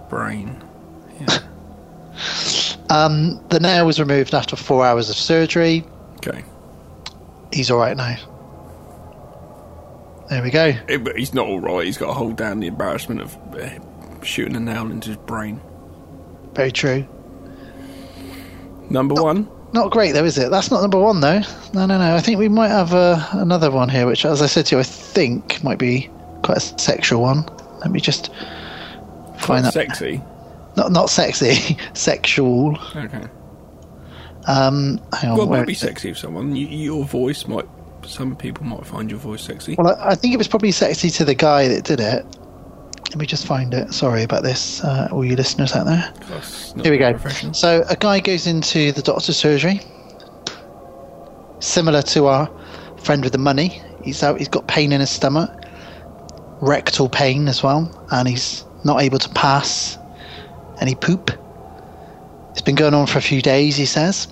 [0.08, 0.64] brain.
[2.90, 5.84] Um, the nail was removed after four hours of surgery.
[6.16, 6.44] Okay.
[7.52, 8.16] He's all right now.
[10.28, 10.74] There we go.
[10.88, 11.86] It, but he's not all right.
[11.86, 15.60] He's got to hold down the embarrassment of uh, shooting a nail into his brain.
[16.54, 17.06] Very true.
[18.90, 19.48] Number one.
[19.72, 20.50] Not great though, is it?
[20.50, 21.40] That's not number one though.
[21.72, 22.14] No, no, no.
[22.14, 24.80] I think we might have uh, another one here, which, as I said to you,
[24.80, 26.10] I think might be
[26.42, 27.48] quite a sexual one.
[27.78, 28.32] Let me just
[29.38, 29.72] find that.
[29.72, 30.20] Sexy.
[30.76, 32.78] Not not sexy, sexual.
[32.96, 33.24] Okay.
[34.46, 35.38] Um, hang on.
[35.38, 36.54] Well, it might be sexy if someone.
[36.56, 37.66] You, your voice might.
[38.06, 39.74] Some people might find your voice sexy.
[39.76, 42.24] Well, I, I think it was probably sexy to the guy that did it.
[43.10, 43.92] Let me just find it.
[43.92, 46.12] Sorry about this, uh, all you listeners out there.
[46.84, 47.12] Here we go.
[47.52, 49.80] So a guy goes into the doctor's surgery,
[51.58, 52.48] similar to our
[52.98, 53.82] friend with the money.
[54.04, 54.38] He's out.
[54.38, 55.50] He's got pain in his stomach,
[56.60, 59.98] rectal pain as well, and he's not able to pass
[60.80, 61.30] any poop.
[62.52, 63.76] It's been going on for a few days.
[63.76, 64.28] He says.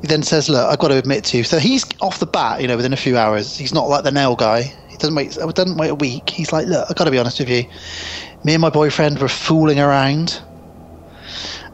[0.00, 2.60] He then says, "Look, I've got to admit to you." So he's off the bat,
[2.60, 3.56] you know, within a few hours.
[3.56, 4.62] He's not like the nail guy.
[4.88, 5.34] He doesn't wait.
[5.34, 6.30] Doesn't wait a week.
[6.30, 7.64] He's like, "Look, I've got to be honest with you.
[8.44, 10.40] Me and my boyfriend were fooling around,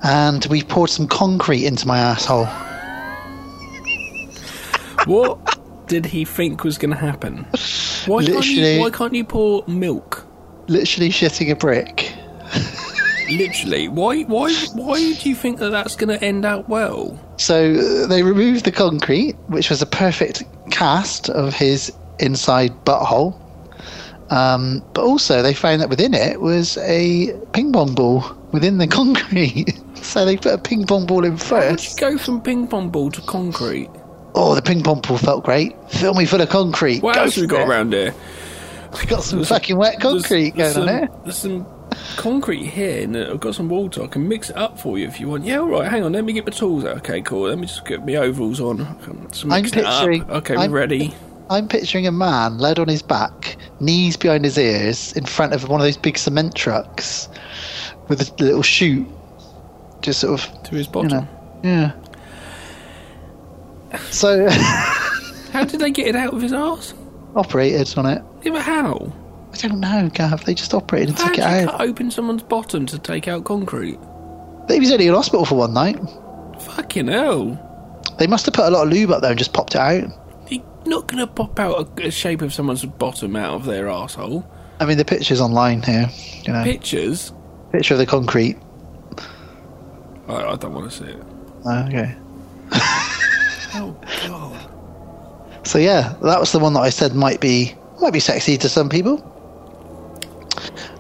[0.03, 2.47] and we poured some concrete into my asshole."
[5.07, 5.59] What
[5.89, 7.47] did he think was going to happen?
[8.07, 10.25] Why can't, you, why can't you pour milk?
[10.69, 12.13] Literally shitting a brick.
[13.31, 14.23] Literally, why?
[14.23, 14.53] Why?
[14.75, 17.19] Why do you think that that's going to end out well?
[17.39, 23.39] So uh, they removed the concrete, which was a perfect cast of his inside butthole.
[24.31, 28.87] Um, but also, they found that within it was a ping pong ball within the
[28.99, 29.73] concrete.
[29.97, 31.99] so they put a ping pong ball in first.
[31.99, 33.89] Go from ping pong ball to concrete.
[34.37, 35.75] Oh, the ping pong ball felt great.
[35.91, 37.03] Fill me full of concrete.
[37.03, 37.69] What Go else we got it.
[37.69, 38.15] around here?
[38.99, 41.09] We got some fucking wet concrete There's going on some, here.
[41.25, 41.67] There's some
[42.17, 44.03] concrete here, and uh, I've got some water.
[44.03, 45.45] I can mix it up for you if you want.
[45.45, 45.91] Yeah, all right.
[45.91, 46.13] Hang on.
[46.13, 46.99] Let me get my tools out.
[46.99, 47.49] Okay, cool.
[47.49, 48.81] Let me just get my ovals on.
[48.83, 49.99] I can just I'm it up.
[50.01, 50.31] picturing.
[50.31, 51.15] Okay, I'm, we're ready.
[51.51, 55.69] I'm picturing a man led on his back, knees behind his ears, in front of
[55.69, 57.29] one of those big cement trucks,
[58.09, 59.09] with a little chute,
[60.01, 61.11] just sort of to his you bottom.
[61.11, 61.29] know,
[61.65, 61.93] yeah.
[64.11, 64.49] So
[65.53, 66.95] How did they get it out of his arse?
[67.37, 68.23] operated on it.
[68.43, 69.13] Yeah, but how?
[69.53, 70.45] I don't know, Gav.
[70.45, 71.71] They just operated and How took it out.
[71.71, 73.99] cut open someone's bottom to take out concrete?
[74.69, 75.99] He was only in hospital for one night.
[76.61, 77.67] Fucking hell.
[78.19, 80.05] They must have put a lot of lube up there and just popped it out.
[80.49, 83.89] You're not going to pop out a, a shape of someone's bottom out of their
[83.89, 84.49] asshole.
[84.79, 86.09] I mean, the picture's online here.
[86.45, 87.33] You know, Pictures?
[87.73, 88.57] picture of the concrete.
[90.29, 91.23] I, I don't want to see it.
[91.65, 92.15] Oh, okay.
[93.73, 93.97] Oh,
[94.27, 95.67] God.
[95.67, 98.69] So yeah, that was the one that I said might be might be sexy to
[98.69, 99.19] some people.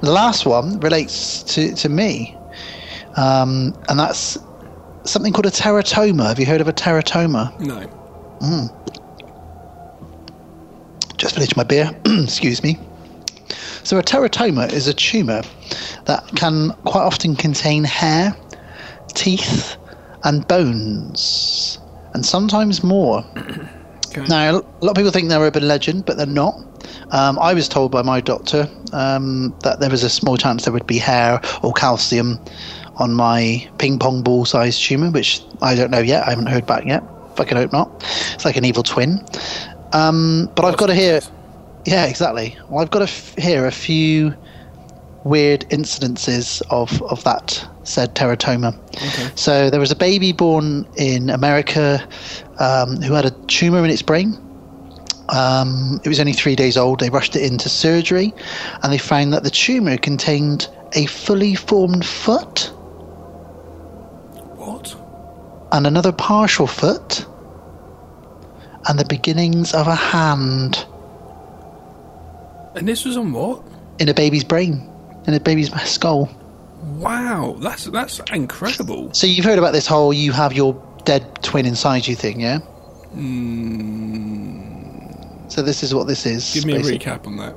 [0.02, 2.36] The last one relates to to me,
[3.16, 4.38] um, and that's
[5.04, 6.26] something called a teratoma.
[6.28, 7.58] Have you heard of a teratoma?
[7.60, 7.86] No.
[8.40, 8.70] Mm.
[11.16, 11.90] Just finished my beer.
[12.06, 12.78] Excuse me.
[13.82, 15.42] So a teratoma is a tumour
[16.06, 18.34] that can quite often contain hair,
[19.14, 19.76] teeth,
[20.24, 21.78] and bones,
[22.14, 23.24] and sometimes more.
[24.28, 26.60] Now, a lot of people think they're urban legend, but they're not.
[27.10, 30.72] Um, I was told by my doctor um, that there was a small chance there
[30.72, 32.38] would be hair or calcium
[32.96, 36.26] on my ping pong ball sized tumour, which I don't know yet.
[36.26, 37.02] I haven't heard back yet.
[37.36, 37.90] Fucking hope not.
[38.34, 39.24] It's like an evil twin.
[39.92, 41.20] Um, but I've got to hear.
[41.86, 42.56] Yeah, exactly.
[42.68, 44.34] Well, I've got to f- hear a few
[45.24, 48.78] weird incidences of, of that said teratoma.
[49.38, 52.06] So there was a baby born in America
[52.58, 54.36] um, who had a tumor in its brain.
[55.32, 57.00] Um, it was only three days old.
[57.00, 58.34] They rushed it into surgery,
[58.82, 62.72] and they found that the tumor contained a fully formed foot.
[64.56, 64.96] What?
[65.72, 67.24] And another partial foot,
[68.88, 70.84] and the beginnings of a hand
[72.74, 73.62] And this was on what?
[73.98, 74.88] in a baby's brain,
[75.26, 76.28] in a baby's skull.
[76.96, 79.12] Wow, that's that's incredible.
[79.12, 80.74] So you've heard about this whole "you have your
[81.04, 82.58] dead twin inside you" thing, yeah?
[85.50, 86.54] So this is what this is.
[86.54, 87.54] Give me a recap on that.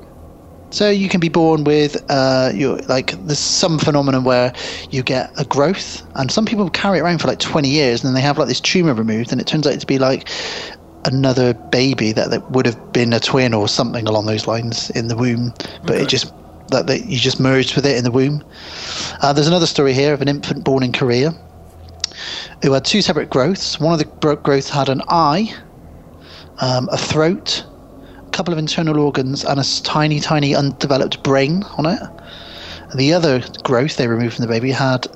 [0.70, 4.52] So you can be born with uh, your like there's some phenomenon where
[4.90, 8.08] you get a growth, and some people carry it around for like 20 years, and
[8.08, 10.28] then they have like this tumor removed, and it turns out to be like
[11.04, 15.08] another baby that, that would have been a twin or something along those lines in
[15.08, 15.52] the womb,
[15.84, 16.32] but it just
[16.68, 18.42] that they, you just merged with it in the womb.
[19.20, 21.30] Uh, there's another story here of an infant born in Korea
[22.62, 23.78] who had two separate growths.
[23.78, 25.54] One of the growths had an eye,
[26.60, 27.64] um, a throat,
[28.34, 32.00] couple of internal organs, and a tiny, tiny undeveloped brain on it.
[32.90, 35.06] And the other growth they removed from the baby had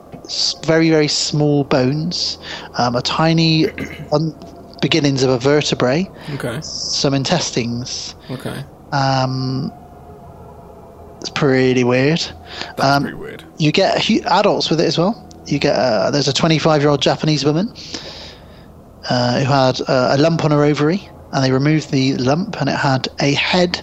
[0.64, 2.38] very, very small bones,
[2.78, 3.66] um, a tiny
[4.12, 4.34] un-
[4.80, 6.60] beginnings of a vertebrae, Okay.
[6.62, 8.14] some intestines.
[8.30, 8.64] Okay.
[8.92, 9.72] Um,
[11.20, 12.20] it's pretty weird.
[12.76, 13.44] That's um, pretty weird.
[13.58, 15.24] You get hu- adults with it as well.
[15.46, 17.72] You get uh, there's a 25 year old Japanese woman
[19.10, 22.68] uh, who had uh, a lump on her ovary, and they removed the lump, and
[22.68, 23.82] it had a head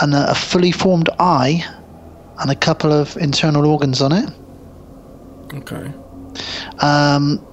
[0.00, 1.64] and a, a fully formed eye
[2.40, 4.30] and a couple of internal organs on it.
[5.54, 5.92] Okay.
[6.80, 7.46] Um,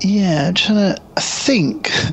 [0.00, 1.02] yeah, I'm trying to.
[1.16, 1.90] I think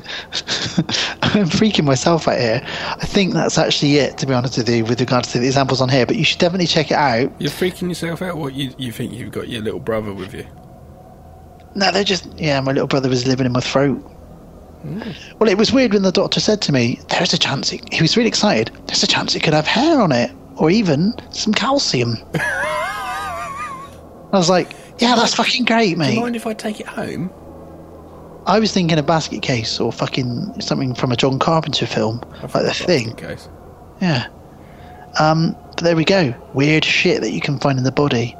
[1.22, 2.62] I'm freaking myself out here.
[2.64, 5.80] I think that's actually it, to be honest with you, with regards to the examples
[5.80, 6.06] on here.
[6.06, 7.32] But you should definitely check it out.
[7.40, 8.36] You're freaking yourself out.
[8.36, 10.46] What you you think you've got your little brother with you?
[11.74, 12.26] No, they're just.
[12.38, 14.02] Yeah, my little brother was living in my throat.
[15.38, 18.02] Well, it was weird when the doctor said to me, "There's a chance." He, he
[18.02, 18.70] was really excited.
[18.86, 22.16] There's a chance it could have hair on it, or even some calcium.
[22.34, 26.86] I was like, "Yeah, that's fucking great, Do mate." you mind if I take it
[26.86, 27.30] home?
[28.46, 32.52] I was thinking a basket case or fucking something from a John Carpenter film, like
[32.64, 33.14] the thing.
[33.14, 33.48] Case.
[34.00, 34.26] Yeah.
[35.20, 36.34] Um, but there we go.
[36.54, 38.36] Weird shit that you can find in the body.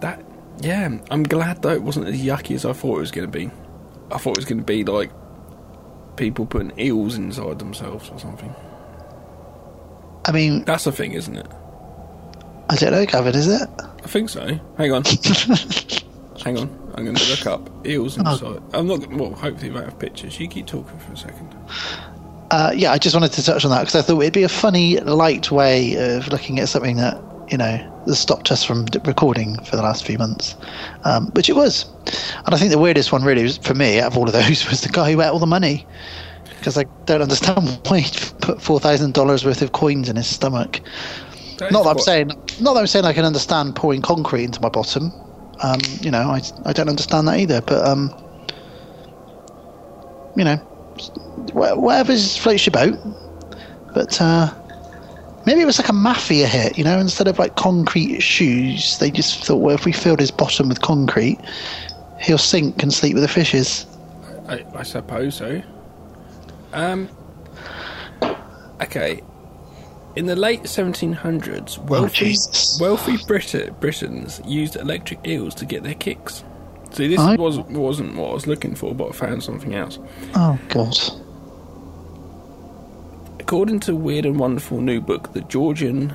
[0.00, 0.22] That
[0.60, 3.32] yeah, I'm glad though it wasn't as yucky as I thought it was going to
[3.38, 3.50] be.
[4.12, 5.10] I thought it was going to be like
[6.16, 8.54] people putting eels inside themselves or something.
[10.24, 11.46] I mean, That's a thing, isn't it?
[12.70, 13.68] I don't know, Gavin, is it?
[13.80, 14.46] I think so.
[14.78, 15.04] Hang on.
[16.44, 16.92] Hang on.
[16.94, 18.30] I'm going to look up eels Oh.
[18.32, 18.62] inside.
[18.72, 19.00] I'm not.
[19.00, 20.38] gonna- Well, hopefully, we won't have pictures.
[20.38, 21.54] You keep talking for a second.
[22.50, 24.48] Uh, yeah, I just wanted to touch on that because I thought it'd be a
[24.48, 27.18] funny, light way of looking at something that
[27.52, 30.56] you know has stopped us from recording for the last few months,
[31.04, 31.86] um, which it was.
[32.46, 34.68] And I think the weirdest one, really, was, for me, out of all of those,
[34.70, 35.86] was the guy who ate all the money.
[36.58, 38.10] Because I don't understand why he
[38.40, 40.82] put four thousand dollars worth of coins in his stomach.
[41.58, 42.28] That not that I'm saying,
[42.60, 45.14] not that I'm saying I can understand pouring concrete into my bottom.
[45.62, 47.62] Um, you know, I I don't understand that either.
[47.62, 48.12] But um,
[50.36, 50.58] you know,
[51.36, 52.98] wha- whatever floats your boat.
[53.94, 54.52] But uh,
[55.46, 56.78] maybe it was like a mafia hit.
[56.78, 60.30] You know, instead of like concrete shoes, they just thought, well, if we filled his
[60.30, 61.38] bottom with concrete,
[62.20, 63.86] he'll sink and sleep with the fishes.
[64.48, 65.62] I, I suppose so.
[66.72, 67.08] Um.
[68.80, 69.22] Okay.
[70.14, 72.78] In the late 1700s, wealthy, Jesus.
[72.78, 76.44] wealthy Brit- Britons used electric eels to get their kicks.
[76.90, 79.98] See, this I- was, wasn't what I was looking for, but I found something else.
[80.34, 80.98] Oh God.
[83.42, 86.14] According to Weird and Wonderful New Book, the Georgian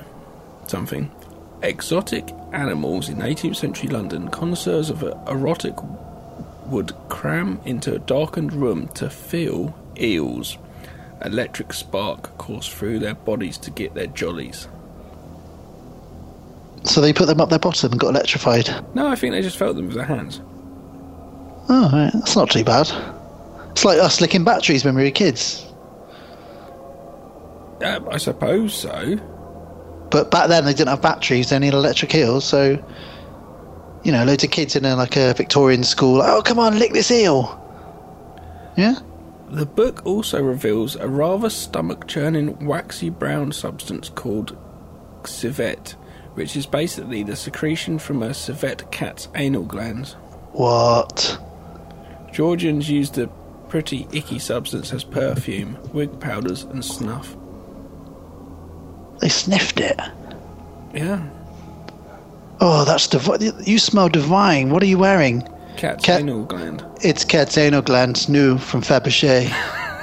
[0.66, 1.10] something
[1.62, 5.74] exotic animals in 18th century London, connoisseurs of erotic
[6.66, 10.56] would cram into a darkened room to feel eels.
[11.22, 14.66] Electric spark coursed through their bodies to get their jollies.
[16.84, 18.70] So they put them up their bottom and got electrified.
[18.94, 20.40] No, I think they just felt them with their hands.
[21.68, 22.10] Oh, right.
[22.14, 22.90] that's not too bad.
[23.72, 25.67] It's like us licking batteries when we were kids.
[27.82, 29.16] I suppose so.
[30.10, 32.44] But back then they didn't have batteries; they had electric eels.
[32.44, 32.82] So,
[34.04, 36.22] you know, loads of kids in a, like a Victorian school.
[36.22, 37.54] Oh, come on, lick this eel.
[38.76, 38.96] Yeah.
[39.50, 44.56] The book also reveals a rather stomach churning waxy brown substance called
[45.24, 45.96] civet,
[46.34, 50.14] which is basically the secretion from a civet cat's anal glands.
[50.52, 51.38] What?
[52.30, 53.28] Georgians used the
[53.68, 57.37] pretty icky substance as perfume, wig powders, and snuff.
[59.20, 59.98] They sniffed it.
[60.94, 61.22] Yeah,
[62.60, 63.40] Oh, that's divine.
[63.64, 64.70] You smell divine.
[64.70, 65.46] What are you wearing?
[65.76, 66.84] cat's Cat- anal gland.
[67.02, 69.52] It's Cat's anal glands, new from Fabergé.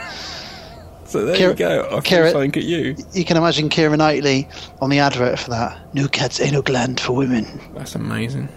[1.08, 1.88] So there you go.
[1.92, 2.96] I threw something at you.
[3.14, 4.50] you can imagine Keira Knightley
[4.82, 5.94] on the advert for that.
[5.94, 7.46] New Cat's anal gland for women.
[7.76, 8.50] That's amazing.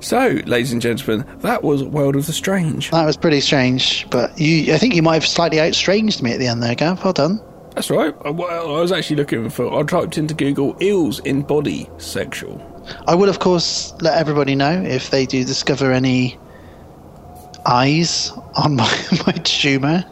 [0.00, 2.90] So, ladies and gentlemen, that was World of the Strange.
[2.90, 6.38] That was pretty strange, but you, I think you might have slightly outstranged me at
[6.40, 7.04] the end there, Gav.
[7.04, 7.40] Well done.
[7.74, 8.14] That's right.
[8.26, 9.72] Uh, Well, I was actually looking for.
[9.78, 12.60] I typed into Google eels in body sexual.
[13.06, 16.38] I will, of course, let everybody know if they do discover any
[17.66, 20.04] eyes on my, my tumour.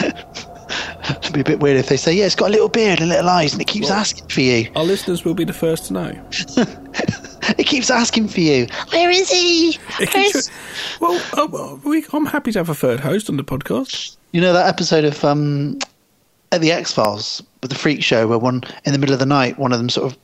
[0.00, 3.08] It'd be a bit weird if they say, yeah, it's got a little beard and
[3.10, 4.70] little eyes and it keeps Well- asking for you.
[4.74, 6.28] Our listeners will be the first to know.
[7.58, 8.66] It keeps asking for you.
[8.90, 9.78] Where is he?
[9.98, 10.50] Where's-
[10.98, 14.16] well, well, we, I'm happy to have a third host on the podcast.
[14.32, 15.78] You know that episode of um,
[16.54, 19.26] at the X Files with the freak show where one in the middle of the
[19.26, 20.18] night, one of them sort of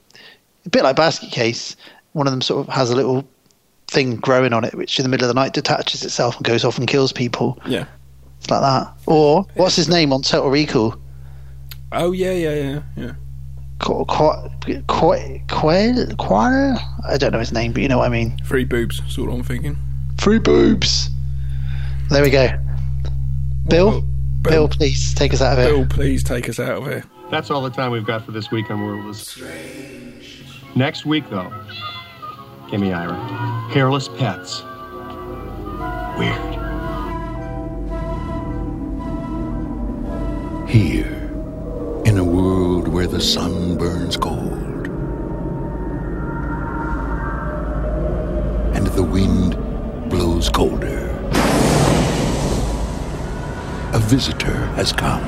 [0.66, 1.76] a bit like basket case,
[2.12, 3.26] one of them sort of has a little
[3.88, 6.64] thing growing on it, which in the middle of the night detaches itself and goes
[6.64, 7.58] off and kills people.
[7.66, 7.84] Yeah.
[8.38, 8.92] It's like that.
[9.06, 10.94] Or what's his name on Total Recall?
[11.92, 13.12] Oh yeah, yeah, yeah, yeah.
[13.80, 14.48] Qu- Qu-
[14.86, 16.14] Qu- Quail?
[16.16, 16.78] Quail?
[17.08, 18.38] I don't know his name, but you know what I mean.
[18.44, 19.00] Three boobs.
[19.00, 19.76] That's what I'm thinking.
[20.18, 21.08] Free boobs.
[22.10, 22.48] There we go.
[23.68, 24.04] Bill, Well,
[24.42, 25.74] Bill, please take us out of here.
[25.76, 27.04] Bill, please take us out of here.
[27.30, 30.44] That's all the time we've got for this week on World of Strange.
[30.74, 31.52] Next week, though,
[32.70, 33.14] give me Ira.
[33.72, 34.62] Hairless pets.
[36.18, 36.56] weird.
[40.68, 41.30] Here,
[42.04, 44.86] in a world where the sun burns cold
[48.76, 49.56] and the wind
[50.08, 51.09] blows colder,
[53.92, 55.20] a visitor has come.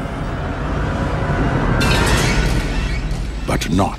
[3.44, 3.98] But not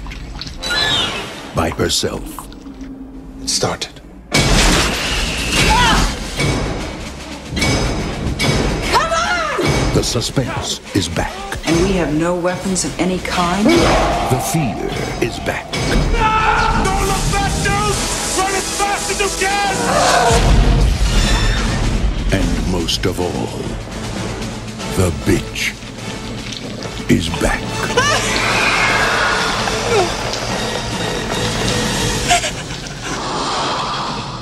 [1.53, 2.23] by herself.
[3.41, 3.99] It started.
[9.93, 11.33] The suspense is back.
[11.65, 13.67] And we have no weapons of any kind?
[13.67, 14.89] The fear
[15.21, 15.69] is back.
[16.83, 17.95] Don't look back, dude!
[18.39, 19.73] Run as fast as you can!
[22.33, 23.92] And most of all,
[24.95, 25.73] the bitch
[27.09, 27.59] is back.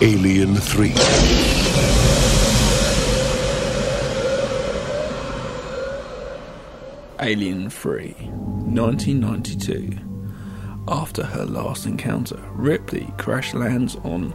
[0.02, 0.94] Alien 3.
[7.22, 9.98] Alien 3, 1992.
[10.90, 14.32] After her last encounter, Ripley crash lands on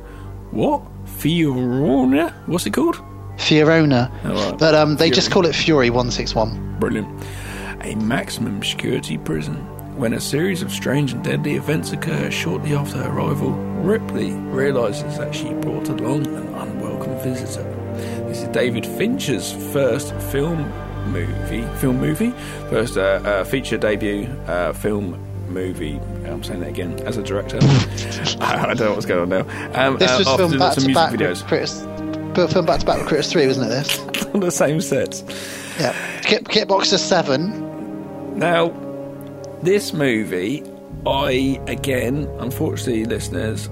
[0.51, 0.83] what?
[1.05, 2.33] Fiorina?
[2.47, 3.03] What's it called?
[3.37, 4.11] Fiorina.
[4.25, 4.59] Oh, right.
[4.59, 6.79] But um, they just call it Fury 161.
[6.79, 7.09] Brilliant.
[7.83, 9.55] A maximum security prison.
[9.97, 15.17] When a series of strange and deadly events occur shortly after her arrival, Ripley realizes
[15.17, 17.63] that she brought along an unwelcome visitor.
[18.29, 20.71] This is David Fincher's first film
[21.11, 22.33] movie, film movie,
[22.69, 25.19] first uh, uh, feature debut uh, film
[25.49, 25.99] movie.
[26.27, 27.59] I'm saying that again as a director.
[28.41, 29.81] I don't know what's going on now.
[29.81, 31.96] Um, This uh, was filmed back to music back videos with Critters.
[32.37, 34.13] Filmed back to back with Critters 3, wasn't it?
[34.13, 34.27] This.
[34.35, 35.25] on the same sets.
[35.81, 36.21] Yeah.
[36.21, 38.39] Kit, Kickboxer 7.
[38.39, 38.69] Now,
[39.63, 40.63] this movie,
[41.07, 43.71] I again, unfortunately, listeners,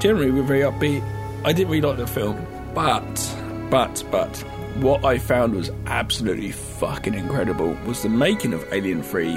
[0.00, 1.04] generally we're very upbeat.
[1.44, 3.36] I didn't really like the film, but,
[3.70, 4.36] but, but,
[4.82, 9.36] what I found was absolutely fucking incredible was the making of Alien 3,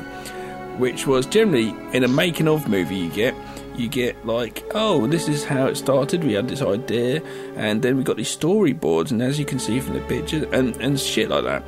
[0.80, 3.36] which was generally in a making of movie you get.
[3.76, 6.24] You get like, oh, this is how it started.
[6.24, 7.22] We had this idea,
[7.56, 10.76] and then we got these storyboards, and as you can see from the pictures, and,
[10.78, 11.64] and shit like that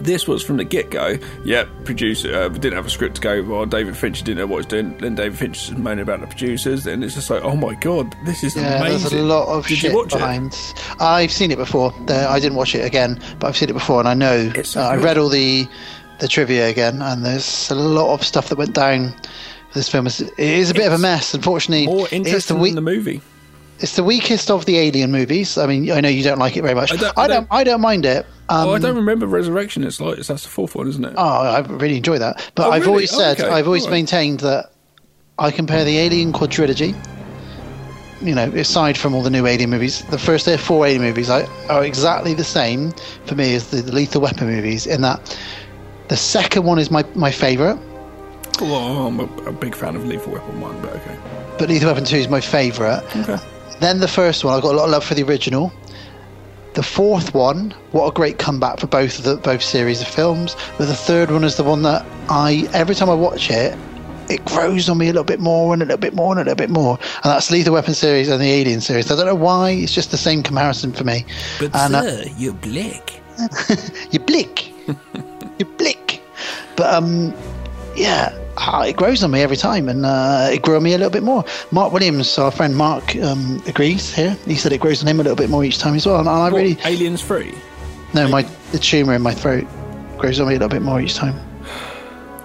[0.00, 1.16] this was from the get go.
[1.44, 3.42] Yep, producer uh, didn't have a script to go.
[3.42, 4.98] Well, David Fincher didn't know what he was doing.
[4.98, 6.84] Then David Fincher was moaning about the producers.
[6.84, 9.10] Then it's just like, oh my god, this is Yeah, amazing.
[9.10, 10.18] there's a lot of Did shit watch it?
[10.18, 10.56] behind.
[11.00, 11.92] I've seen it before.
[12.08, 14.52] I didn't watch it again, but I've seen it before, and I know.
[14.62, 15.66] So uh, I read all the
[16.20, 19.14] the trivia again, and there's a lot of stuff that went down.
[19.78, 21.34] This film is it is a bit of a mess.
[21.34, 23.20] Unfortunately, More it's the interesting weak, than the movie.
[23.78, 25.56] it's the weakest of the Alien movies.
[25.56, 26.92] I mean, I know you don't like it very much.
[26.92, 27.16] I don't-.
[27.16, 28.26] I I don't- don't, I don't mind it.
[28.50, 29.84] Um, oh, I don't remember Resurrection.
[29.84, 31.14] It's like that's the fourth one, isn't it?
[31.16, 32.50] Oh, I really enjoy that.
[32.54, 32.90] But Oh, I've really?
[32.92, 33.48] always Oh, said, okay.
[33.54, 33.98] I've always Alright.
[33.98, 34.70] maintained that
[35.38, 36.94] I compare the Alien quadrilogy.
[38.20, 41.30] You know, aside from all the new Alien movies, the first there four Alien movies
[41.30, 42.90] are, are exactly the same
[43.26, 44.86] for me as the, the Lethal Weapon movies.
[44.88, 45.38] In that,
[46.08, 47.78] the second one is my my favourite,
[48.60, 51.18] Well, I'm a, a big fan of Lethal Weapon one, but okay.
[51.58, 53.04] but Lethal Weapon two is my favourite.
[53.16, 53.38] Okay.
[53.80, 55.72] Then the first one, I've got a lot of love for the original.
[56.74, 60.56] The fourth one, what a great comeback for both of the both series of films.
[60.76, 63.78] But the third one is the one that I every time I watch it,
[64.28, 66.44] it grows on me a little bit more and a little bit more and a
[66.44, 66.98] little bit more.
[67.22, 69.10] And that's Lethal Weapon series and the Alien series.
[69.10, 69.70] I don't know why.
[69.70, 71.24] It's just the same comparison for me.
[71.58, 73.20] But and, uh, sir, you're black.
[74.10, 74.72] you blick,
[75.58, 76.20] you blick.
[76.76, 77.34] But um,
[77.98, 80.98] yeah, ah, it grows on me every time, and uh, it grew on me a
[80.98, 81.44] little bit more.
[81.70, 84.36] Mark Williams, our friend Mark, um, agrees here.
[84.46, 86.28] He said it grows on him a little bit more each time as well, and
[86.28, 87.52] I What, really Aliens Free.
[88.14, 88.42] no, my
[88.72, 89.66] the tumour in my throat
[90.18, 91.34] grows on me a little bit more each time.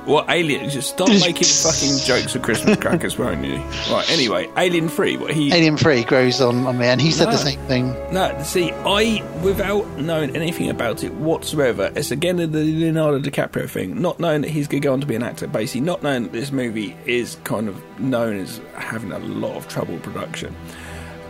[0.05, 0.73] What aliens?
[0.73, 3.55] Just stop making fucking jokes with Christmas crackers, won't you?
[3.89, 4.05] Right.
[4.09, 5.15] Anyway, Alien Free.
[5.15, 5.53] What he?
[5.53, 7.31] Alien Free grows on, on me, and he said No.
[7.31, 7.95] the same thing.
[8.11, 14.01] No, see, I, without knowing anything about it whatsoever, it's again the Leonardo DiCaprio thing,
[14.01, 16.23] not knowing that he's going to go on to be an actor, basically, not knowing
[16.23, 20.53] that this movie is kind of known as having a lot of trouble production.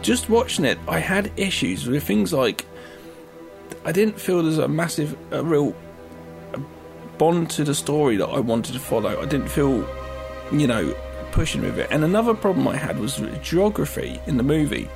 [0.02, 2.66] Just watching it, I had issues with things like
[3.86, 5.76] I didn't feel there's a massive, a real
[7.18, 9.22] bond to the story that I wanted to follow.
[9.22, 9.88] I didn't feel,
[10.52, 10.95] you know,
[11.31, 11.88] pushing with it.
[11.91, 14.88] And another problem I had was geography in the movie.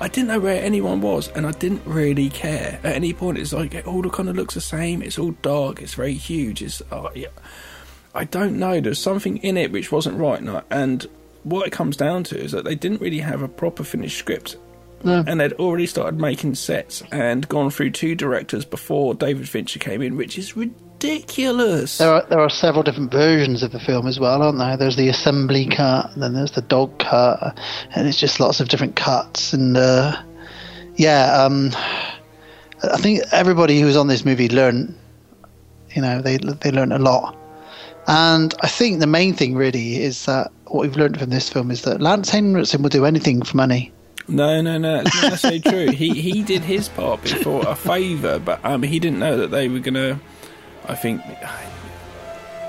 [0.00, 2.80] I didn't know where anyone was, and I didn't really care.
[2.82, 5.02] At any point, it's like it all kind of looks the same.
[5.02, 5.80] It's all dark.
[5.80, 6.62] It's very huge.
[6.62, 7.28] It's uh, yeah.
[8.14, 8.80] I don't know.
[8.80, 11.06] There's something in it which wasn't right, and, I- and
[11.44, 14.56] what it comes down to is that they didn't really have a proper finished script.
[15.26, 20.00] And they'd already started making sets and gone through two directors before David Fincher came
[20.00, 20.80] in, which is ridiculous.
[21.98, 24.76] There are there are several different versions of the film as well, aren't there?
[24.76, 27.58] There's the assembly cut, and then there's the dog cut,
[27.94, 29.52] and it's just lots of different cuts.
[29.52, 30.20] And uh,
[30.96, 31.70] yeah, um,
[32.82, 34.96] I think everybody who was on this movie learned,
[35.94, 37.36] you know, they they learned a lot.
[38.06, 41.70] And I think the main thing really is that what we've learned from this film
[41.70, 43.92] is that Lance Henriksen will do anything for money.
[44.26, 45.90] No, no, no, it's not necessarily true.
[45.90, 49.68] He he did his part before a favour, but um, he didn't know that they
[49.68, 50.20] were gonna.
[50.86, 51.22] I think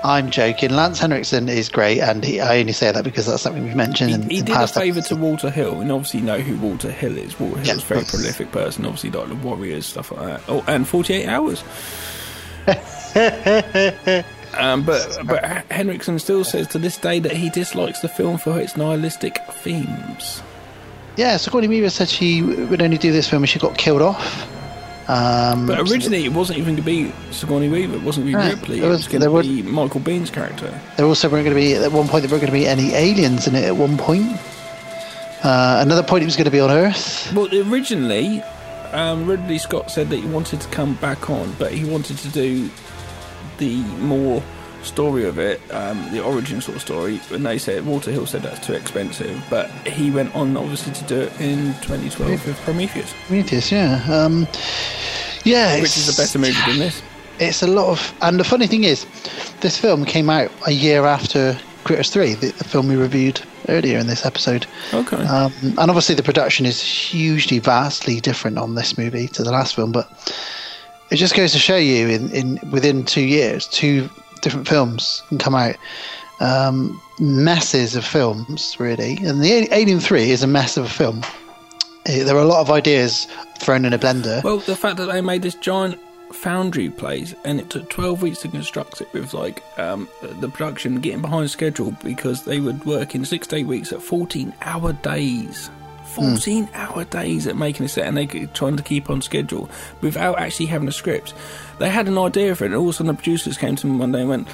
[0.04, 0.70] I'm joking.
[0.70, 4.12] Lance Henriksen is great, and he, I only say that because that's something we've mentioned.
[4.12, 6.90] in, he in did a favour to Walter Hill, and obviously you know who Walter
[6.90, 7.38] Hill is.
[7.40, 10.42] Walter Hill's Yeah, a very prolific person, obviously like the Warriors stuff like that.
[10.48, 11.62] Oh, and 48 Hours.
[14.54, 18.60] um, but but Henriksen still says to this day that he dislikes the film for
[18.60, 20.42] its nihilistic themes.
[21.16, 24.48] Yeah, Sigourney Weaver said she would only do this film if she got killed off.
[25.08, 27.94] Um, But originally, it wasn't even going to be Sigourney Weaver.
[27.94, 28.54] It wasn't going to be Right.
[28.60, 28.78] Ripley.
[28.80, 30.68] It was- going to were- be Michael Biehn's character.
[30.96, 32.22] There also weren't going to be at one point.
[32.22, 34.26] There weren't going to be any aliens in it at one point.
[35.44, 37.32] Uh, another point, it was going to be on Earth.
[37.32, 38.42] Well, originally,
[38.92, 42.28] um, Ridley Scott said that he wanted to come back on, but he wanted to
[42.28, 42.68] do
[43.58, 44.42] the more
[44.86, 47.20] story of it, um, the origin sort of story.
[47.30, 51.04] And they said Walter Hill said that's too expensive, but he went on obviously to
[51.04, 54.46] do it in 2012 with Prometheus, Prometheus, yeah, um,
[55.44, 57.02] yeah, which is a better movie than this.
[57.38, 59.06] It's a lot of, and the funny thing is,
[59.60, 63.98] this film came out a year after Critters Three, the, the film we reviewed earlier
[63.98, 64.66] in this episode.
[64.94, 65.16] Okay.
[65.18, 69.74] Um, and obviously, the production is hugely, vastly different on this movie to the last
[69.74, 70.10] film, but
[71.10, 74.08] it just goes to show you, in, in within two years, two
[74.42, 75.76] different films can come out.
[76.40, 81.22] Um, messes of films, really, and the Alien Three is a mess of a film.
[82.04, 83.26] Eh, There are a lot of ideas
[83.58, 84.42] thrown in a blender.
[84.44, 85.98] Well, the fact that they made this giant
[86.32, 91.00] foundry place and it took 12 weeks to construct it with like um, the production
[91.00, 95.70] getting behind schedule because they would work in six eight weeks at 14 hour days
[96.14, 100.38] 14 hour days at making a set and they trying to keep on schedule without
[100.38, 101.32] actually having a script
[101.78, 103.86] they had an idea for it and all of a sudden the producers came to
[103.86, 104.48] me one day and went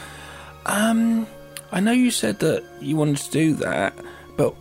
[0.66, 1.26] um
[1.70, 3.94] i know you said that you wanted to do that
[4.36, 4.54] but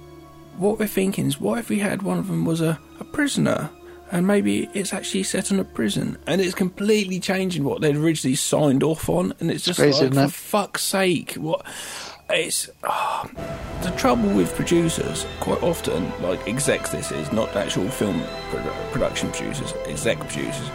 [0.58, 3.70] what we're thinking is, what if we had one of them was a, a prisoner,
[4.12, 8.36] and maybe it's actually set in a prison, and it's completely changing what they'd originally
[8.36, 10.32] signed off on, and it's just crazy, like, for it?
[10.32, 11.66] fuck's sake, what?
[12.30, 13.28] It's ah,
[13.82, 15.26] the trouble with producers.
[15.42, 18.22] Quite often, like execs, this is not actual film
[18.52, 20.70] produ- production producers, exec producers.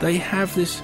[0.00, 0.82] They have this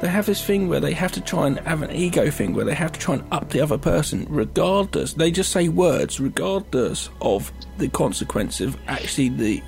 [0.00, 2.64] they have this thing where they have to try and have an ego thing where
[2.64, 5.14] they have to try and up the other person regardless.
[5.14, 9.62] They just say words regardless of the consequence of actually the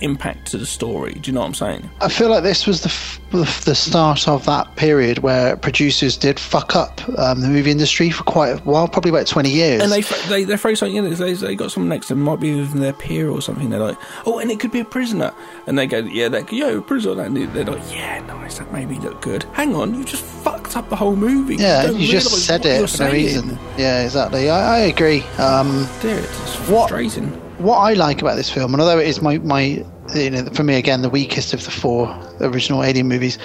[0.00, 2.82] impact to the story do you know what i'm saying I feel like this was
[2.82, 3.20] the f-
[3.64, 8.22] the start of that period where producers did fuck up um, the movie industry for
[8.24, 9.82] quite a while, probably about twenty years.
[9.82, 12.40] and they they they throw something in they, they got someone next to them might
[12.40, 15.32] be even their peer or something they're like oh and it could be a prisoner
[15.66, 18.88] and they go yeah they yeah a prisoner and they're like yeah nice that made
[18.88, 22.06] me look good hang on you just fucked up the whole movie yeah, don't you
[22.06, 23.58] just said it for no reason.
[23.76, 24.48] Yeah, exactly.
[24.50, 25.22] I, I agree.
[25.38, 27.30] Um, Dear, it's frustrating.
[27.30, 30.62] what I like about this film, and although it is my, my you know, for
[30.62, 32.08] me again the weakest of the four
[32.40, 33.36] original Alien movies,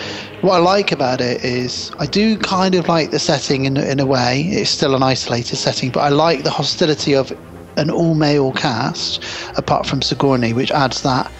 [0.42, 4.00] what I like about it is I do kind of like the setting in in
[4.00, 4.42] a way.
[4.42, 7.32] It's still an isolated setting, but I like the hostility of
[7.78, 9.24] an all male cast,
[9.58, 11.32] apart from Sigourney, which adds that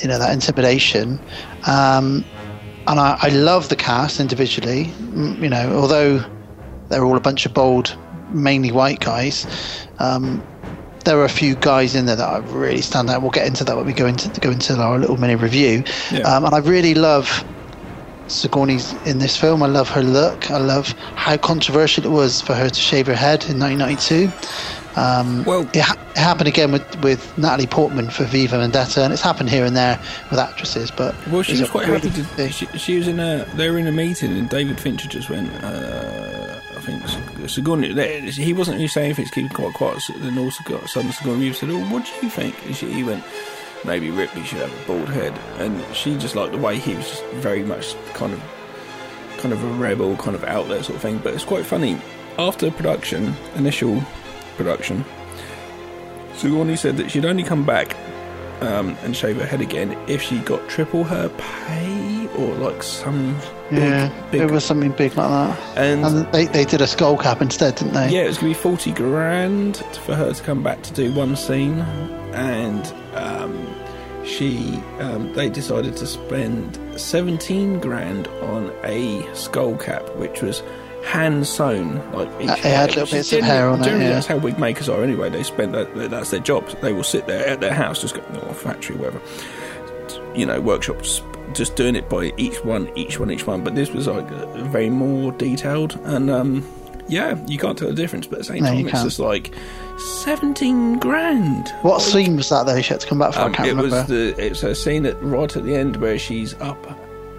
[0.00, 1.18] you know that intimidation.
[1.66, 2.24] Um,
[2.86, 4.92] and I, I love the cast individually.
[5.14, 6.24] You know, although
[6.88, 7.96] they're all a bunch of bold,
[8.30, 9.46] mainly white guys.
[9.98, 10.42] Um,
[11.04, 13.22] there are a few guys in there that I really stand out.
[13.22, 15.84] We'll get into that when we go into go into our little mini review.
[16.10, 16.20] Yeah.
[16.20, 17.44] Um, and I really love
[18.28, 19.62] Sigourney's in this film.
[19.62, 20.50] I love her look.
[20.50, 24.30] I love how controversial it was for her to shave her head in 1992.
[24.96, 29.04] Um, well, it, ha- it happened again with, with Natalie Portman for V for Vendetta,
[29.04, 30.00] and it's happened here and there
[30.30, 30.90] with actresses.
[30.90, 32.50] But Well, she was quite really happy to.
[32.50, 33.44] She, she was in a.
[33.54, 35.52] They were in a meeting, and David Fincher just went.
[35.62, 36.60] Uh,
[36.96, 38.30] think Sigourney.
[38.30, 40.02] He wasn't really saying things, keeping quite quiet.
[40.16, 43.04] Then also got suddenly Sigourney Weaver said, "Oh, what do you think?" And she, he
[43.04, 43.24] went,
[43.84, 47.08] "Maybe Ripley should have a bald head." And she just liked the way he was
[47.08, 48.42] just very much kind of,
[49.38, 51.18] kind of a rebel, kind of out there sort of thing.
[51.18, 52.00] But it's quite funny.
[52.38, 54.02] After production, initial
[54.56, 55.04] production,
[56.34, 57.96] Sigourney said that she'd only come back
[58.60, 63.36] um, and shave her head again if she got triple her pay or like some
[63.70, 65.78] yeah, big it was something big like that.
[65.78, 68.08] And- they, they did a skull cap instead, didn't they?
[68.10, 71.36] yeah, it was gonna be forty grand for her to come back to do one
[71.36, 71.80] scene,
[72.32, 73.74] and um,
[74.24, 80.62] she um, they decided to spend seventeen grand on a skull cap, which was
[81.04, 81.96] hand sewn.
[82.12, 84.10] Like each Uh, it had little bits of hair generally- on it, Generally, yeah.
[84.12, 85.30] that's how wig makers are anyway.
[85.30, 86.10] They spend that.
[86.10, 86.66] That's their job.
[86.80, 89.20] They will sit there at their house, just go or factory, whatever.
[90.34, 91.20] You know, workshops
[91.54, 93.62] just doing it by each one, each one, each one.
[93.64, 96.66] But this was like very more detailed, and um,
[97.08, 98.26] yeah, you can't tell the difference.
[98.26, 99.04] But at the same No, time, you it's can't.
[99.04, 99.54] just like
[99.98, 101.68] seventeen grand.
[101.82, 102.80] What scene was that though?
[102.80, 103.40] She had to come back for.
[103.40, 103.96] Um, I can't it remember.
[103.96, 106.84] was the it's a scene at right at the end where she's up,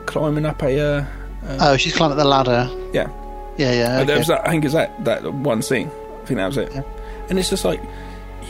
[0.06, 0.80] climbing up a.
[0.80, 1.06] Uh,
[1.46, 2.70] uh, oh, she's climbing up the ladder.
[2.94, 3.10] yeah.
[3.58, 3.84] Yeah, yeah.
[3.84, 4.18] Uh, there okay.
[4.20, 5.90] was that, I think it's that that one scene.
[6.22, 6.72] I think that was it.
[7.30, 7.82] And it's just like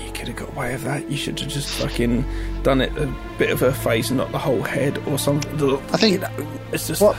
[0.06, 1.10] you could have got away with that.
[1.10, 2.26] You should have just fucking
[2.64, 5.78] done it a bit of her face and not the whole head or something.
[5.94, 6.24] I think
[6.72, 7.16] it's just what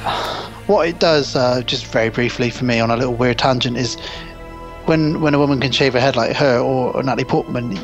[0.66, 1.36] what it does.
[1.36, 3.96] Uh, just very briefly for me on a little weird tangent is
[4.86, 7.78] when when a woman can shave her head like her or, or Natalie Portman,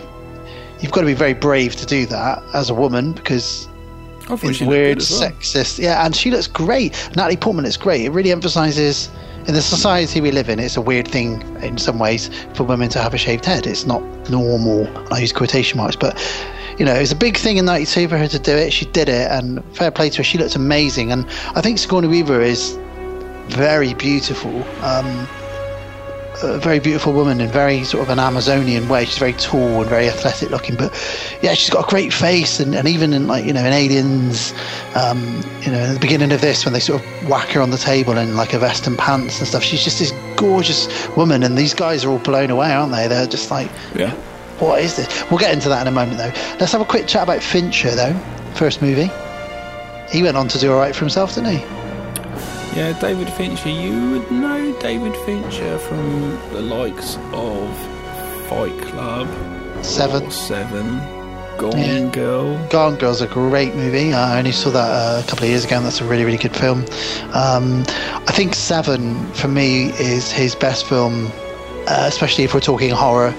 [0.80, 3.68] you've got to be very brave to do that as a woman because
[4.28, 5.30] it's weird, well.
[5.30, 5.78] sexist.
[5.78, 6.92] Yeah, and she looks great.
[7.16, 8.02] Natalie Portman looks great.
[8.02, 9.08] It really emphasises
[9.46, 10.58] in the society we live in.
[10.58, 13.66] It's a weird thing in some ways for women to have a shaved head.
[13.66, 14.86] It's not normal.
[15.12, 16.18] I use quotation marks, but
[16.78, 18.72] you know, it was a big thing in '92 for her to do it.
[18.72, 20.24] She did it, and fair play to her.
[20.24, 22.76] She looked amazing, and I think Sigourney Weaver is
[23.48, 24.62] very beautiful.
[24.82, 25.28] Um,
[26.42, 29.04] a very beautiful woman in very sort of an Amazonian way.
[29.04, 30.92] She's very tall and very athletic looking, but
[31.42, 32.60] yeah, she's got a great face.
[32.60, 34.52] And, and even in like you know in Aliens,
[34.94, 37.70] um, you know, at the beginning of this when they sort of whack her on
[37.70, 41.42] the table in like a vest and pants and stuff, she's just this gorgeous woman.
[41.42, 43.08] And these guys are all blown away, aren't they?
[43.08, 44.14] They're just like, yeah.
[44.58, 45.30] What is this?
[45.30, 46.32] We'll get into that in a moment though.
[46.58, 48.14] Let's have a quick chat about Fincher though.
[48.54, 49.10] First movie.
[50.10, 51.85] He went on to do all right for himself, didn't he?
[52.76, 53.70] Yeah, David Fincher.
[53.70, 57.74] You would know David Fincher from the likes of
[58.48, 59.26] Fight Club,
[59.82, 60.30] Seven.
[60.30, 60.98] Seven,
[61.56, 62.10] Gone Yeah.
[62.10, 62.68] Girl.
[62.68, 64.12] Gone Girl's a great movie.
[64.12, 66.36] I only saw that uh, a couple of years ago, and that's a really, really
[66.36, 66.84] good film.
[67.32, 67.84] Um,
[68.28, 71.32] I think Seven, for me, is his best film,
[71.88, 73.34] uh, especially if we're talking horror.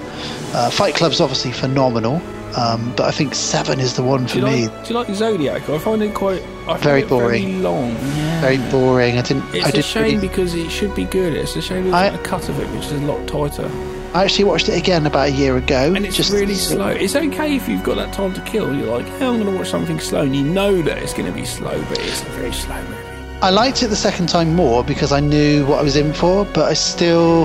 [0.52, 2.20] Uh, Fight Club's obviously phenomenal,
[2.56, 4.66] um, but I think Seven is the one for me.
[4.68, 5.68] like, do you like Zodiac?
[5.68, 7.42] I find it quite I Very boring.
[7.44, 7.90] very long.
[7.92, 8.40] Yeah.
[8.40, 9.18] Very boring.
[9.18, 9.44] I didn't.
[9.54, 11.32] It's I a didn't shame really- because it should be good.
[11.34, 13.70] It's a shame there's a cut of it which is a lot tighter.
[14.14, 15.92] I actually watched it again about a year ago.
[15.94, 16.88] And it's just really slow.
[16.88, 18.74] It's okay if you've got that time to kill.
[18.74, 21.26] You're like, yeah, I'm going to watch something slow, and you know that it's going
[21.26, 22.96] to be slow, but it's a very slow movie.
[23.42, 26.46] I liked it the second time more because I knew what I was in for,
[26.46, 27.44] but I still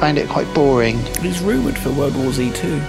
[0.00, 0.98] found it quite boring.
[1.22, 2.80] He's rumoured for World War Z 2.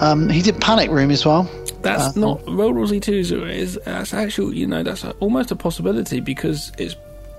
[0.00, 1.48] Um, he did Panic Room as well.
[1.82, 3.12] That's Uh, not World War Z Two
[3.46, 4.52] is, that's actual.
[4.52, 6.94] You know, that's a, almost a possibility because it's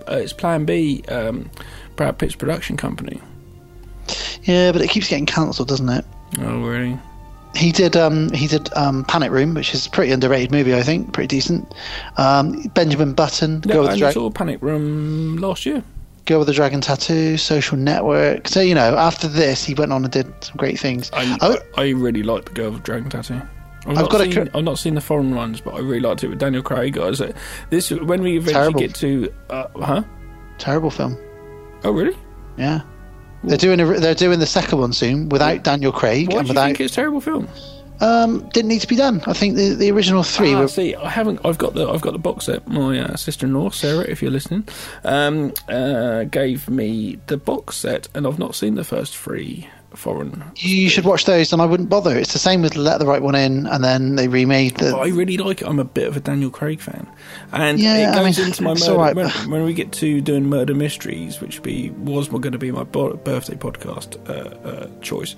[0.10, 1.50] uh, it's Plan B, um,
[1.96, 3.20] Brad Pitt's production company.
[4.44, 6.06] Yeah, but it keeps getting cancelled, doesn't it?
[6.40, 6.98] Oh, really?
[7.56, 7.98] He did.
[7.98, 11.12] Um, he did um, Panic Room, which is a pretty underrated movie, I think.
[11.12, 11.74] Pretty decent.
[12.18, 15.84] Um, Benjamin Button, Yeah, Girl with I saw Panic Room last year.
[16.28, 18.48] Girl with the Dragon Tattoo, Social Network.
[18.48, 21.10] So you know, after this, he went on and did some great things.
[21.14, 23.42] I, Oh, I really like the Girl with Dragon Tattoo.
[23.86, 26.24] I've, I've not got seen, I've not seen the foreign ones, but I really liked
[26.24, 26.94] it with Daniel Craig.
[26.94, 27.22] Guys,
[27.70, 28.80] this when we eventually Terrible.
[28.80, 30.04] get to, uh, huh?
[30.58, 31.18] terrible film.
[31.84, 32.18] Oh, really?
[32.58, 32.82] Yeah.
[33.44, 36.50] They're doing a, they're doing the second one soon without Daniel Craig Why and do
[36.50, 37.48] you without think it's a terrible film?
[38.02, 39.22] Um didn't need to be done.
[39.26, 41.40] I think the the original three Ah, were see, I haven't.
[41.46, 41.88] I've got the.
[41.90, 42.68] I've got the box set.
[42.68, 44.68] My uh, sister-in-law, Sarah, if you're listening,
[45.04, 50.44] um, uh, gave me the box set, and I've not seen the first three foreign.
[50.58, 52.16] You should watch those, and I wouldn't bother.
[52.16, 54.96] It's the same with Let the Right One In, and then they remade the.
[54.96, 55.68] I really like it.
[55.68, 57.08] I'm a bit of a Daniel Craig fan,
[57.52, 58.94] and Yeah, it I goes mean, into my murder.
[58.96, 62.70] right, when, when we get to doing murder mysteries, which be was going to be
[62.72, 65.36] my birthday podcast uh, uh, choice,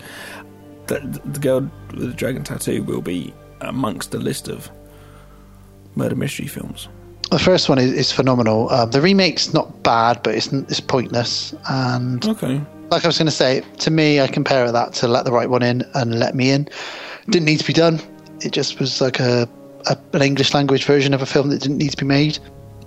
[0.89, 1.61] the, the girl
[1.91, 4.69] with the dragon tattoo will be amongst the list of
[5.95, 6.87] murder mystery films.
[7.31, 8.69] The first one is, is phenomenal.
[8.71, 11.53] Um, the remake's not bad, but it's it's pointless.
[11.69, 12.59] And Okay.
[12.89, 15.49] like I was going to say, to me, I compare that to Let the Right
[15.49, 16.67] One In and Let Me In.
[17.29, 17.99] Didn't need to be done.
[18.41, 19.47] It just was like a,
[19.87, 22.39] a an English language version of a film that didn't need to be made.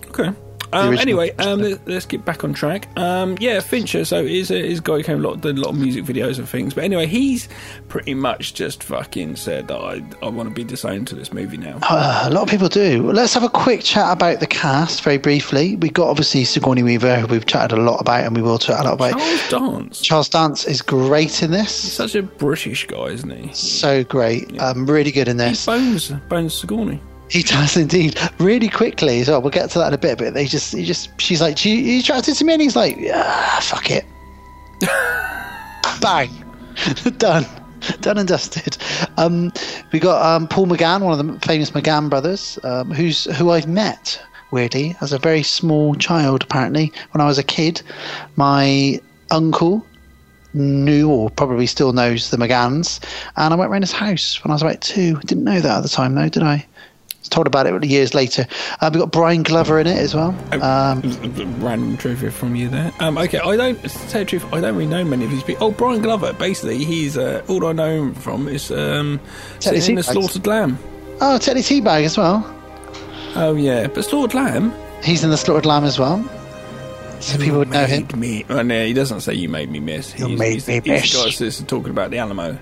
[0.08, 0.30] Okay.
[0.72, 2.88] Um, anyway, um, let, let's get back on track.
[2.98, 4.04] Um, yeah, Fincher.
[4.04, 6.04] So he's a, he's a guy who came a lot, did a lot of music
[6.04, 6.74] videos and things.
[6.74, 7.48] But anyway, he's
[7.88, 11.56] pretty much just fucking said that I I want to be disowned to this movie
[11.56, 11.78] now.
[11.82, 13.10] Uh, a lot of people do.
[13.12, 15.76] Let's have a quick chat about the cast very briefly.
[15.76, 18.80] We've got obviously Sigourney Weaver, who we've chatted a lot about, and we will chat
[18.80, 19.18] a lot about.
[19.18, 20.00] Charles Dance.
[20.00, 21.74] Charles Dance is great in this.
[21.74, 23.52] Such a British guy, isn't he?
[23.52, 24.58] So great.
[24.60, 25.66] Um, really good in this.
[25.66, 27.00] Bones, Bones Sigourney.
[27.32, 28.18] He does indeed.
[28.38, 29.40] Really quickly as well.
[29.40, 31.74] We'll get to that in a bit, but they just, he just, she's like, you,
[31.74, 32.52] you attracted to me?
[32.52, 34.04] And he's like, ah, fuck it.
[36.02, 36.28] Bang.
[37.16, 37.46] Done.
[38.02, 38.76] Done and dusted.
[39.16, 39.50] Um,
[39.92, 43.66] we got um, Paul McGann, one of the famous McGann brothers, um, who's who I've
[43.66, 46.42] met weirdly as a very small child.
[46.42, 47.80] Apparently, when I was a kid,
[48.36, 49.00] my
[49.30, 49.86] uncle
[50.52, 53.00] knew or probably still knows the McGanns,
[53.36, 55.16] and I went round his house when I was about two.
[55.20, 56.66] Didn't know that at the time though, did I?
[57.30, 58.46] Told about it years later.
[58.80, 60.30] Uh, we got Brian Glover in it as well.
[60.52, 61.00] Um,
[61.60, 62.92] Random trivia from you there.
[63.00, 64.44] Um, okay, I don't to tell the truth.
[64.52, 65.68] I don't really know many of these people.
[65.68, 66.32] Oh, Brian Glover.
[66.32, 69.20] Basically, he's uh, all I know him from is um,
[69.60, 70.78] Teddy sitting in the slaughtered lamb.
[71.20, 72.44] oh, Teddy Teabag as well.
[73.34, 74.74] Oh yeah, but slaughtered lamb.
[75.02, 76.24] He's in the Slaughtered Lamb as well.
[77.20, 78.08] So people would know him.
[78.18, 78.44] Me.
[78.48, 80.18] Oh, no, he doesn't say you made me miss.
[80.18, 81.38] You he's, made he's, me he's miss.
[81.38, 82.58] that's talking about the Alamo.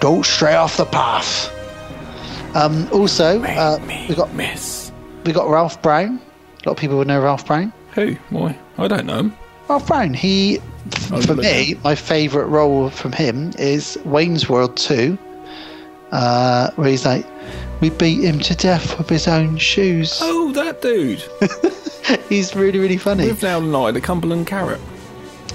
[0.00, 1.50] Go straight off the path.
[2.54, 3.78] Um, also, uh,
[4.08, 4.92] we got miss.
[5.24, 6.20] We got Ralph Brown.
[6.64, 7.72] A lot of people would know Ralph Brown.
[7.94, 8.16] Who?
[8.30, 8.56] Why?
[8.78, 9.36] I don't know him.
[9.68, 10.14] Ralph Brown.
[10.14, 10.60] He,
[11.10, 15.18] I'll for me, my favourite role from him is Wayne's World Two,
[16.12, 17.26] uh, where he's like,
[17.80, 21.24] "We beat him to death with his own shoes." Oh, that dude.
[22.28, 23.24] he's really, really funny.
[23.24, 24.80] Live now night, the Cumberland Carrot.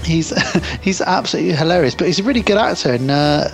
[0.03, 0.33] He's
[0.81, 3.49] he's absolutely hilarious, but he's a really good actor, and uh,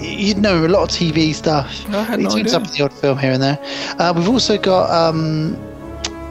[0.00, 1.66] you'd know a lot of TV stuff.
[1.90, 2.56] I had he no turns idea.
[2.56, 3.58] up in the odd film here and there.
[3.98, 5.52] Uh, we've also got um,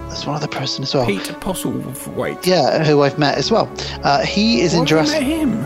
[0.07, 1.05] there's one other person as well.
[1.05, 2.45] Peter Postlethwaite.
[2.45, 3.71] Yeah, who I've met as well.
[4.03, 5.21] Uh, he is in Why you Jurassic.
[5.21, 5.65] met him?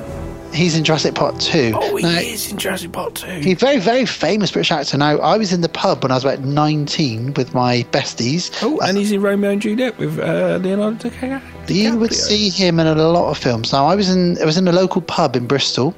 [0.53, 1.74] He's in Jurassic Park Two.
[1.76, 3.28] Oh, he Now, is in Jurassic Park 2.
[3.41, 4.98] He's a very, very famous British actor.
[4.98, 8.49] Now, I was in the pub when I was about 19 with my besties.
[8.64, 11.41] Oh, and he's in Romeo and Juliet with uh, Leonardo DiCaprio.
[11.69, 13.73] You would see him in a lot of films.
[13.73, 15.95] Now, I was in I was in a local pub in Bristol.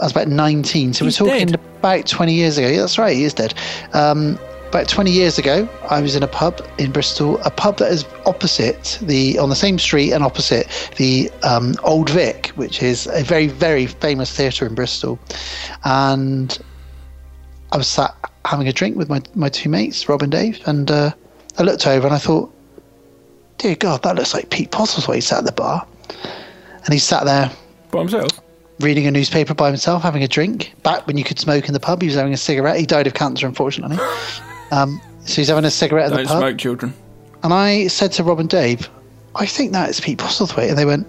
[0.00, 1.60] I was about 19, so He's we're talking dead.
[1.78, 2.68] about 20 years ago.
[2.68, 3.54] Yeah, that's right, he is dead.
[3.94, 7.90] Um, about 20 years ago, I was in a pub in Bristol, a pub that
[7.90, 13.06] is opposite the on the same street and opposite the um, Old Vic, which is
[13.08, 15.18] a very, very famous theatre in Bristol.
[15.84, 16.56] And
[17.72, 18.14] I was sat
[18.44, 21.12] having a drink with my, my two mates, Rob and Dave, and uh,
[21.58, 22.54] I looked over and I thought,
[23.58, 25.86] dear God, that looks like Pete Postlethwaite sat at the bar.
[26.84, 27.50] And he sat there
[27.90, 28.30] By himself.
[28.80, 30.72] reading a newspaper by himself, having a drink.
[30.82, 32.78] Back when you could smoke in the pub, he was having a cigarette.
[32.78, 33.98] He died of cancer, unfortunately.
[34.70, 36.38] Um, so he's having a cigarette in the pub.
[36.38, 36.94] smoke, children.
[37.42, 38.88] And I said to Rob and Dave,
[39.34, 40.70] I think that is Pete Postlethwaite.
[40.70, 41.06] And they went,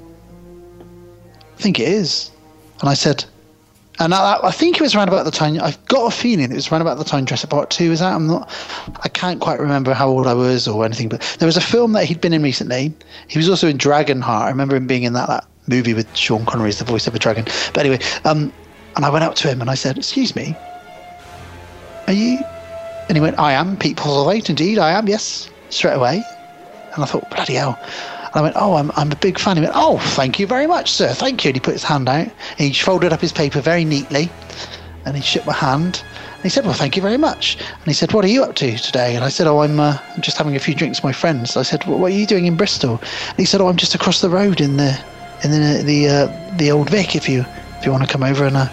[1.57, 2.31] I think it is.
[2.81, 3.25] And I said,
[3.99, 6.55] and I, I think it was around about the time, I've got a feeling it
[6.55, 8.15] was around about the time Jurassic Park 2 was out.
[8.15, 8.49] I'm not,
[9.03, 11.91] I can't quite remember how old I was or anything, but there was a film
[11.93, 12.93] that he'd been in recently.
[13.27, 14.43] He was also in Dragonheart.
[14.43, 17.15] I remember him being in that, that movie with Sean Connery as the voice of
[17.15, 17.43] a dragon.
[17.73, 18.53] But anyway, um,
[18.95, 20.55] and I went up to him and I said, Excuse me,
[22.07, 22.39] are you?
[23.09, 26.23] And he went, I am Pete Postlethwaite, indeed, I am, yes, straight away.
[26.93, 27.77] And I thought, bloody hell.
[28.33, 29.57] And I went, oh, I'm, I'm a big fan.
[29.57, 31.13] He went, oh, thank you very much, sir.
[31.13, 31.49] Thank you.
[31.49, 32.27] And he put his hand out.
[32.57, 34.29] He folded up his paper very neatly.
[35.05, 36.03] And he shook my hand.
[36.35, 37.57] And he said, well, thank you very much.
[37.59, 39.15] And he said, what are you up to today?
[39.15, 41.57] And I said, oh, I'm, uh, just having a few drinks with my friends.
[41.57, 42.99] I said, well, what are you doing in Bristol?
[43.29, 44.97] And he said, oh, I'm just across the road in the
[45.43, 47.15] in the the, uh, the old Vic.
[47.15, 47.45] If you
[47.79, 48.69] if you want to come over and uh,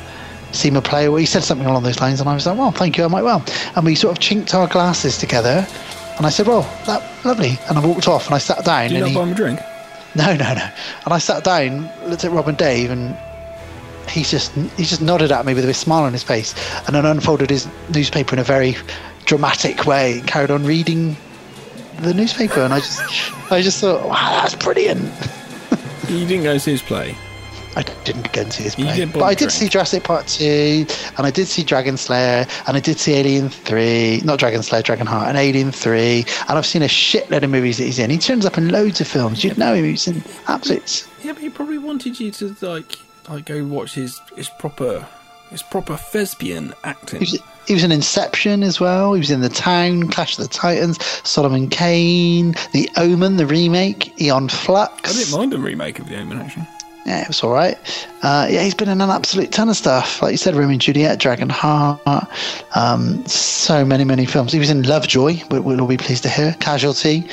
[0.52, 2.20] see me play, well, he said something along those lines.
[2.20, 3.04] And I was like, well, thank you.
[3.04, 3.44] I might well.
[3.74, 5.66] And we sort of chinked our glasses together.
[6.16, 7.58] And I said, well, that lovely.
[7.68, 8.88] And I walked off and I sat down.
[8.88, 9.60] Did you and not he, buy him a drink?
[10.16, 10.68] no, no, no.
[11.04, 13.16] And I sat down, looked at Rob and Dave, and
[14.08, 16.54] he just he just nodded at me with a smile on his face,
[16.86, 18.76] and then unfolded his newspaper in a very
[19.26, 21.16] dramatic way, and carried on reading
[22.00, 22.60] the newspaper.
[22.60, 25.12] And I just I just thought, wow, that's brilliant.
[26.08, 27.16] You didn't go see his play.
[27.76, 30.86] I didn't go and see his play, but I did see Jurassic Park two,
[31.18, 34.80] and I did see Dragon Slayer, and I did see Alien three, not Dragon Slayer,
[34.80, 38.08] Dragon Heart, and Alien three, and I've seen a shitload of movies that he's in.
[38.08, 39.44] He turns up in loads of films.
[39.44, 39.84] You'd know him.
[39.84, 41.06] He's in absolute.
[41.22, 42.98] Yeah, but he probably wanted you to like
[43.28, 45.06] like go watch his his proper
[45.50, 47.20] his proper thespian acting.
[47.20, 49.12] He was, he was in Inception as well.
[49.12, 54.18] He was in The Town, Clash of the Titans, Solomon Kane, The Omen, the remake,
[54.20, 55.10] Aeon Flux.
[55.10, 56.66] I didn't mind the remake of The Omen actually.
[57.06, 57.78] Yeah, it was all right.
[58.22, 60.20] Uh, yeah, he's been in an absolute ton of stuff.
[60.20, 62.00] Like you said, Romeo and Juliet, Dragon Heart,
[62.74, 64.52] um, so many, many films.
[64.52, 66.56] He was in Lovejoy, we- we'll all be pleased to hear.
[66.58, 67.28] Casualty.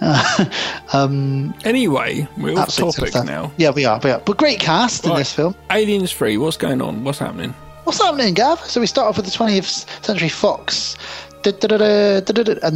[0.00, 0.46] Uh,
[0.94, 3.52] um, Anyway, we're off topic now.
[3.58, 4.20] Yeah, we are, we are.
[4.20, 5.54] But great cast in this film.
[5.70, 6.38] Aliens Free.
[6.38, 7.04] What's going on?
[7.04, 7.50] What's happening?
[7.84, 8.60] What's happening, Gav?
[8.60, 10.96] So we start off with the 20th Century Fox,
[11.44, 11.52] and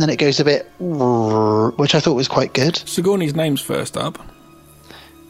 [0.03, 2.77] then it goes a bit, which I thought was quite good.
[2.77, 4.19] Sigourney's name's first up.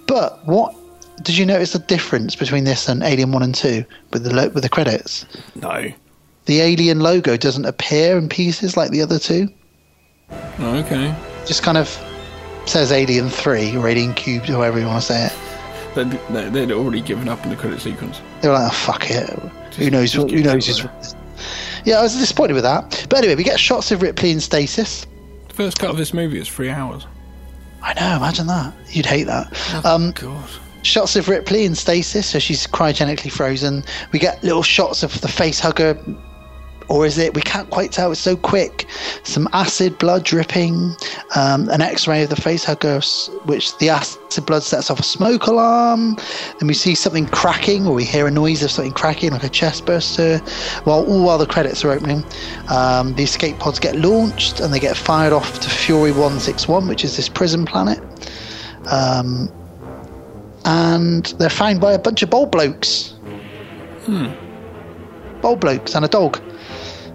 [0.06, 0.74] But what
[1.22, 4.48] did you notice the difference between this and Alien One and Two with the lo-
[4.48, 5.26] with the credits?
[5.54, 5.92] No.
[6.46, 9.48] The Alien logo doesn't appear in pieces like the other two.
[10.58, 11.14] Oh, okay.
[11.46, 11.88] Just kind of
[12.66, 15.32] says Alien Three or Alien Cubed, however you want to say it.
[15.94, 18.20] They'd, they- they'd already given up in the credit sequence.
[18.40, 19.28] They were like, oh, "Fuck it,
[19.76, 20.12] who knows?
[20.14, 21.14] Who knows?" Who's...
[21.84, 23.06] Yeah, I was disappointed with that.
[23.08, 25.06] But anyway, we get shots of Ripley in stasis.
[25.48, 27.06] The first cut of this movie is three hours.
[27.82, 28.72] I know, imagine that.
[28.90, 29.84] You'd hate that.
[29.84, 30.48] um, God.
[30.82, 33.84] Shots of Ripley in stasis, so she's cryogenically frozen.
[34.12, 35.96] We get little shots of the face hugger
[36.92, 37.34] or is it?
[37.34, 38.12] We can't quite tell.
[38.12, 38.86] It's so quick.
[39.22, 40.94] Some acid blood dripping,
[41.34, 43.00] um, an X-ray of the face hugger,
[43.44, 46.16] which the acid blood sets off a smoke alarm.
[46.58, 49.48] Then we see something cracking, or we hear a noise of something cracking, like a
[49.48, 50.38] chest burster.
[50.84, 52.24] While all while the credits are opening,
[52.68, 56.68] um, the escape pods get launched and they get fired off to Fury One Six
[56.68, 58.00] One, which is this prison planet.
[58.90, 59.50] Um,
[60.64, 63.10] and they're found by a bunch of bold blokes.
[64.04, 64.32] Hmm.
[65.40, 66.40] Blokes and a dog.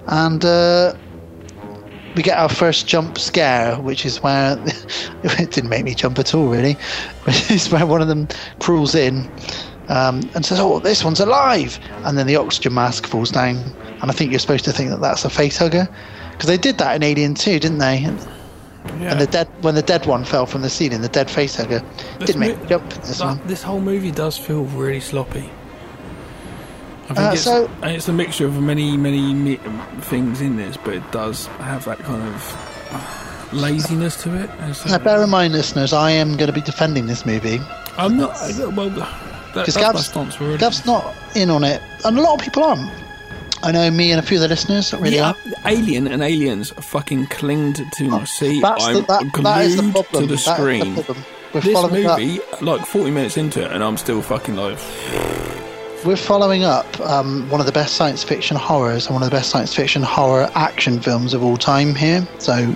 [0.08, 0.94] And uh,
[2.16, 4.58] we get our first jump scare, which is where
[5.24, 6.78] it didn't make me jump at all, really.
[7.28, 8.28] It's where one of them
[8.60, 9.30] crawls in
[9.88, 13.58] um, and says, "Oh, this one's alive!" And then the oxygen mask falls down,
[14.02, 15.88] and I think you're supposed to think that that's a face hugger
[16.32, 18.10] because they did that in Alien 2, didn't they?
[18.92, 21.82] And the dead when the dead one fell from the ceiling, the dead face hugger
[22.20, 22.90] This didn't make mo- jump.
[22.94, 23.40] This one.
[23.46, 25.50] this whole movie does feel really sloppy.
[27.10, 29.60] I think Uh, it's, so- and it's a mixture of many, many mi-
[30.02, 34.50] things in this, but it does have that kind of laziness to it.
[34.88, 37.60] Now, bear in mind, listeners, I am going to be defending this movie
[37.98, 38.32] I'm not.
[38.76, 39.10] Well, that,
[39.56, 40.40] that's because my stance.
[40.42, 40.58] Really.
[40.58, 42.92] Gav's not in on it, and a lot of people aren't.
[43.64, 45.36] I know me and a few of the listeners that really yeah, are.
[45.66, 48.62] Alien and Aliens fucking clinged to my seat.
[48.62, 50.22] that's I'm that- glued that is the to problem.
[50.24, 50.94] the That is the screen.
[50.94, 51.26] problem.
[51.54, 52.20] We're this following up.
[52.20, 54.78] movie, like 40 minutes into it, and I'm still fucking like.
[56.06, 59.36] We're following up um, one of the best science fiction horrors and one of the
[59.36, 62.28] best science fiction horror action films of all time here.
[62.38, 62.76] So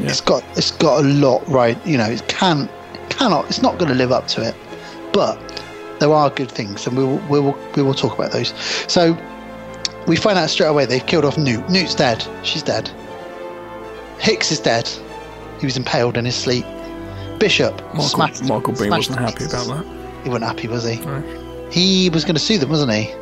[0.00, 1.78] it's got it's got a lot right.
[1.86, 2.68] You know, it can
[3.10, 3.46] cannot.
[3.46, 4.54] It's not going to live up to it,
[5.12, 5.38] but
[6.00, 8.48] there are good things, and we will we will we will talk about those.
[8.90, 9.14] So
[10.06, 11.68] we find out straight away they've killed off Newt.
[11.68, 12.26] Newt's dead.
[12.42, 12.90] She's dead.
[14.18, 14.88] Hicks is dead.
[15.60, 16.64] He was impaled in his sleep.
[17.38, 18.42] Bishop Michael, smashed.
[18.42, 20.22] Michael Biehn smashed wasn't happy about that.
[20.22, 21.00] He wasn't happy, was he?
[21.70, 23.12] He was going to sue them, wasn't he?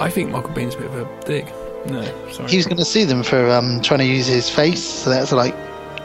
[0.00, 1.46] I think Michael Biehn's a bit of a dick.
[1.86, 2.50] No, sorry.
[2.50, 5.32] He was going to sue them for um, trying to use his face, so that's
[5.32, 5.54] like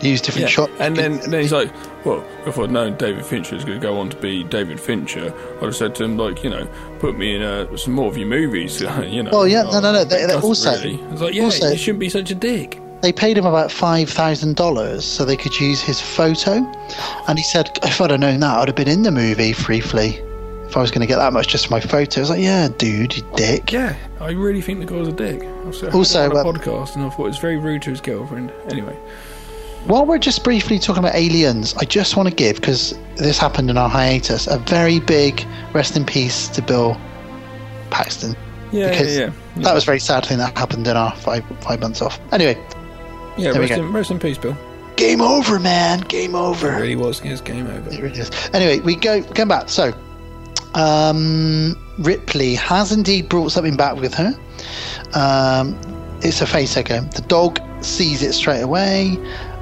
[0.02, 0.74] use different Yeah, shots.
[0.80, 1.72] And then, then he's like,
[2.08, 5.34] well, if I'd known David Fincher was going to go on to be David Fincher,
[5.58, 6.68] I'd have said to him, like, you know,
[7.00, 9.32] put me in uh, some more of your movies, you know.
[9.32, 10.04] Well, yeah, no, no, no.
[10.04, 11.02] They, they also, really.
[11.04, 12.80] I was like, yeah, also, you shouldn't be such a dick.
[13.02, 16.54] they paid him about five thousand dollars so they could use his photo,
[17.28, 20.22] and he said, if I'd have known that, I'd have been in the movie briefly.
[20.68, 22.42] If I was going to get that much just for my photo, I was like,
[22.42, 23.72] yeah, dude, you dick.
[23.72, 25.42] Yeah, I really think the guy was a dick.
[25.64, 28.02] Was Also, on a um, podcast, and I thought it was very rude to his
[28.02, 28.52] girlfriend.
[28.70, 28.98] Anyway,
[29.88, 33.70] While we're just briefly talking about aliens, I just want to give, because this happened
[33.70, 37.00] in our hiatus, a very big rest in peace to Bill
[37.90, 38.36] Paxton.
[38.74, 39.64] Yeah, because yeah, yeah.
[39.64, 42.20] That was very sad thing that happened in our five five months off.
[42.34, 42.62] Anyway,
[43.38, 44.58] yeah, rest in, rest in peace, Bill.
[44.98, 46.02] game over, man.
[46.02, 46.74] Game over.
[46.74, 47.90] It really was his game over.
[47.90, 48.30] It really is.
[48.54, 49.70] Anyway, we go come back.
[49.70, 49.94] So,
[50.74, 54.38] um, Ripley has indeed brought something back with her.
[55.14, 55.80] Um,
[56.22, 57.10] it's a facehugger.
[57.14, 59.18] The dog sees it straight away.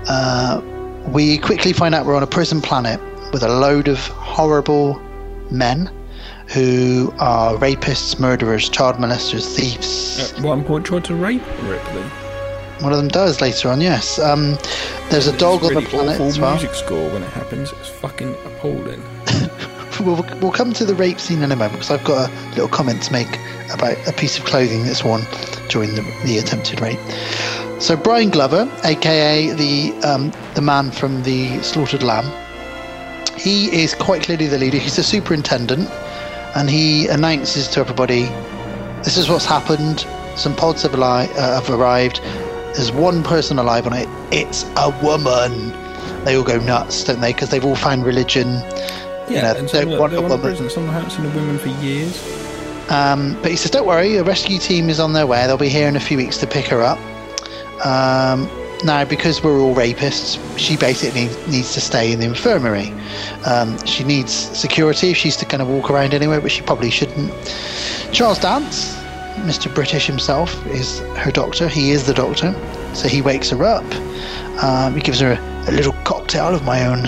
[0.08, 0.62] Uh,
[1.08, 3.00] we quickly find out we're on a prison planet
[3.32, 5.00] with a load of horrible
[5.52, 5.90] men
[6.54, 10.34] who are rapists, murderers, child molesters, thieves.
[10.34, 12.04] At one point, tried to rape Ripley.
[12.82, 13.82] One of them does later on.
[13.82, 14.20] Yes.
[14.20, 14.58] Um,
[15.10, 16.52] there's a dog on the planet awful as well.
[16.52, 17.72] music score when it happens.
[17.72, 19.02] It's fucking appalling.
[20.00, 22.68] We'll, we'll come to the rape scene in a moment because I've got a little
[22.68, 23.40] comment to make
[23.74, 25.22] about a piece of clothing that's worn
[25.70, 27.00] during the, the attempted rape.
[27.80, 32.26] So Brian Glover, aka the um, the man from the slaughtered lamb,
[33.38, 34.78] he is quite clearly the leader.
[34.78, 35.90] He's the superintendent,
[36.56, 38.24] and he announces to everybody,
[39.04, 40.06] "This is what's happened.
[40.36, 42.22] Some pods have, ali- uh, have arrived.
[42.76, 44.10] There's one person alive on it.
[44.32, 45.74] It's a woman."
[46.26, 47.34] They all go nuts, don't they?
[47.34, 48.62] Because they've all found religion.
[49.28, 50.40] Yeah, you know, and they some of want they're a woman.
[50.42, 50.70] prison.
[50.70, 52.22] Some haven't seen a woman for years.
[52.90, 55.48] Um, but he says, "Don't worry, a rescue team is on their way.
[55.48, 57.00] They'll be here in a few weeks to pick her up."
[57.86, 58.50] Um,
[58.84, 62.94] now, because we're all rapists, she basically needs to stay in the infirmary.
[63.46, 66.92] Um, she needs security if she's to kind of walk around anywhere, but she probably
[66.92, 67.32] shouldn't.
[68.12, 68.96] Charles Dance,
[69.38, 69.74] Mr.
[69.74, 71.68] British himself, is her doctor.
[71.68, 72.54] He is the doctor,
[72.94, 73.84] so he wakes her up.
[74.64, 77.06] Um, he gives her a, a little cocktail of my own,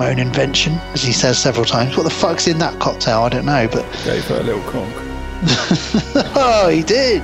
[0.00, 1.94] my own invention, as he says several times.
[1.94, 3.20] What the fuck's in that cocktail?
[3.20, 4.90] I don't know, but Gave her a little conk.
[6.34, 7.22] oh, he did.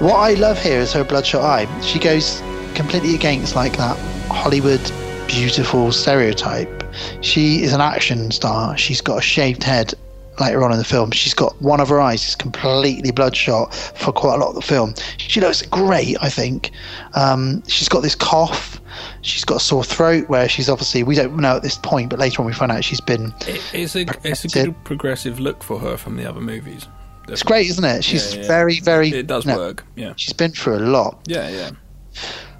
[0.00, 1.80] What I love here is her bloodshot eye.
[1.82, 2.42] She goes
[2.74, 3.96] completely against like that
[4.28, 4.80] Hollywood
[5.28, 6.82] beautiful stereotype.
[7.20, 8.76] She is an action star.
[8.76, 9.94] She's got a shaved head
[10.40, 11.12] later on in the film.
[11.12, 14.62] She's got one of her eyes is completely bloodshot for quite a lot of the
[14.62, 14.94] film.
[15.18, 16.72] She looks great, I think.
[17.14, 18.75] Um, she's got this cough.
[19.22, 22.18] She's got a sore throat where she's obviously we don't know at this point, but
[22.18, 25.62] later on we find out she's been It, it's a it's a good progressive look
[25.62, 26.86] for her from the other movies.
[27.28, 28.04] It's great, isn't it?
[28.04, 28.48] She's Yeah, yeah.
[28.48, 29.08] very, very.
[29.10, 29.84] It does know, work.
[29.96, 30.12] Yeah.
[30.16, 31.20] She's been through a lot.
[31.26, 31.70] Yeah, yeah.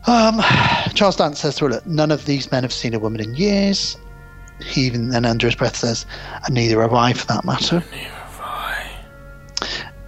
[0.07, 0.41] Um,
[0.95, 3.35] Charles Dance says to her, Look, none of these men have seen a woman in
[3.35, 3.97] years.
[4.65, 6.07] He even then, under his breath, says,
[6.45, 7.83] and neither have I for that matter.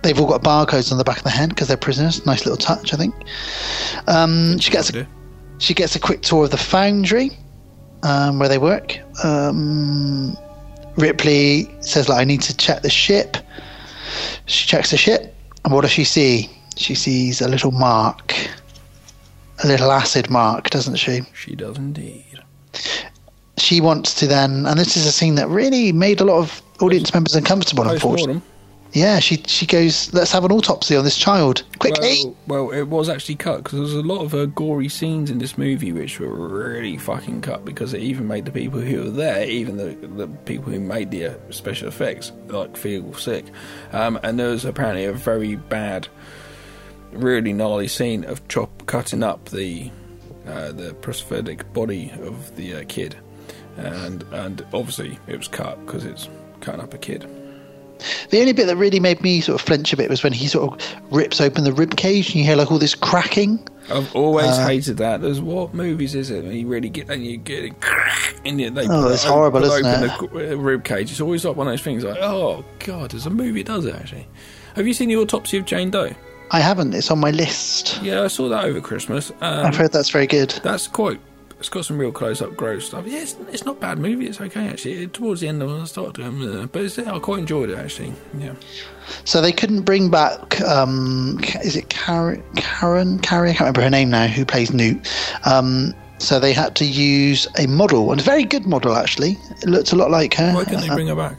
[0.02, 2.24] They've all got barcodes on the back of the head because they're prisoners.
[2.24, 3.14] Nice little touch, I think.
[4.06, 5.06] Um, she gets a,
[5.58, 7.30] she gets a quick tour of the foundry
[8.02, 8.98] um, where they work.
[9.24, 10.36] Um,
[10.96, 13.36] Ripley says, like, I need to check the ship.
[14.46, 16.50] She checks the ship, and what does she see?
[16.76, 18.34] She sees a little mark,
[19.62, 21.22] a little acid mark, doesn't she?
[21.34, 22.24] She does indeed.
[23.58, 26.62] She wants to then, and this is a scene that really made a lot of
[26.80, 27.88] audience members uncomfortable.
[27.88, 28.40] Unfortunately.
[28.92, 29.18] Yeah.
[29.18, 33.08] She she goes, "Let's have an autopsy on this child quickly." Well, well, it was
[33.08, 36.20] actually cut because there was a lot of uh, gory scenes in this movie which
[36.20, 39.94] were really fucking cut because it even made the people who were there, even the
[40.06, 43.46] the people who made the uh, special effects, like feel sick.
[43.92, 46.08] Um, and there was apparently a very bad,
[47.12, 49.90] really gnarly scene of chop cutting up the
[50.46, 53.16] uh, the prosthetic body of the uh, kid,
[53.76, 56.28] and and obviously it was cut because it's
[56.60, 57.28] cutting up a kid.
[58.30, 60.46] The only bit that really made me sort of flinch a bit was when he
[60.46, 63.58] sort of rips open the rib cage and you hear like all this cracking.
[63.90, 65.22] I've always Uh, hated that.
[65.22, 66.44] There's what movies is it?
[66.44, 67.72] You really get and you get it,
[68.44, 71.10] and you, they Oh, it's horrible, isn't open The uh, rib cage.
[71.10, 72.04] It's always like one of those things.
[72.04, 74.26] Like, oh god, there's a movie that does it actually.
[74.74, 76.12] Have you seen the autopsy of Jane Doe?
[76.50, 76.94] I haven't.
[76.94, 78.00] It's on my list.
[78.02, 79.30] Yeah, I saw that over Christmas.
[79.40, 80.50] Um, I've heard that's very good.
[80.62, 81.20] That's quite.
[81.58, 83.04] It's got some real close-up gross stuff.
[83.06, 84.26] Yeah, it's, it's not a bad movie.
[84.26, 85.08] It's okay actually.
[85.08, 88.12] Towards the end, I started to, uh, but I quite enjoyed it actually.
[88.38, 88.54] Yeah.
[89.24, 90.60] So they couldn't bring back.
[90.60, 92.44] Um, is it Karen?
[92.56, 93.18] Karen?
[93.18, 93.50] Carrie?
[93.50, 94.28] I can't remember her name now.
[94.28, 95.12] Who plays Newt?
[95.44, 99.36] Um, so they had to use a model, and a very good model actually.
[99.62, 100.52] It looked a lot like her.
[100.52, 101.36] Why couldn't they bring her back?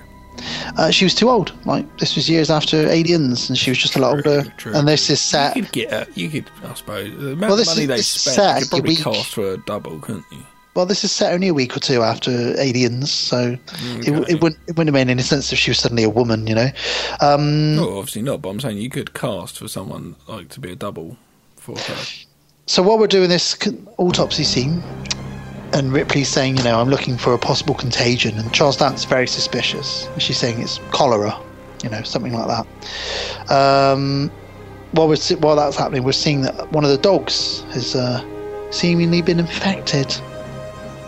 [0.77, 1.51] Uh, she was too old.
[1.65, 4.43] Like this was years after Aliens, and she was just a lot older.
[4.65, 5.55] and this is set.
[5.55, 5.91] You could get.
[5.93, 7.11] A, you could, I suppose.
[7.17, 9.53] The amount Well, of this money is- they spent, set you could probably cast for
[9.53, 10.39] a double, couldn't you?
[10.75, 13.57] Well, this is set only a week or two after Aliens, so
[13.97, 16.47] it, it wouldn't it wouldn't have made any sense if she was suddenly a woman,
[16.47, 16.69] you know.
[17.21, 18.41] Um, No, obviously not.
[18.41, 21.17] But I'm saying you could cast for someone like to be a double
[21.57, 21.95] for her.
[22.67, 23.57] So while we're doing this
[23.97, 24.81] autopsy scene,
[25.73, 29.05] and Ripley's saying, you know, I'm looking for a possible contagion, and Charles Dance is
[29.05, 30.07] very suspicious.
[30.17, 31.37] She's saying it's cholera,
[31.83, 33.51] you know, something like that.
[33.51, 34.31] Um,
[34.91, 38.23] while we're while that's happening, we're seeing that one of the dogs has uh,
[38.71, 40.11] seemingly been infected.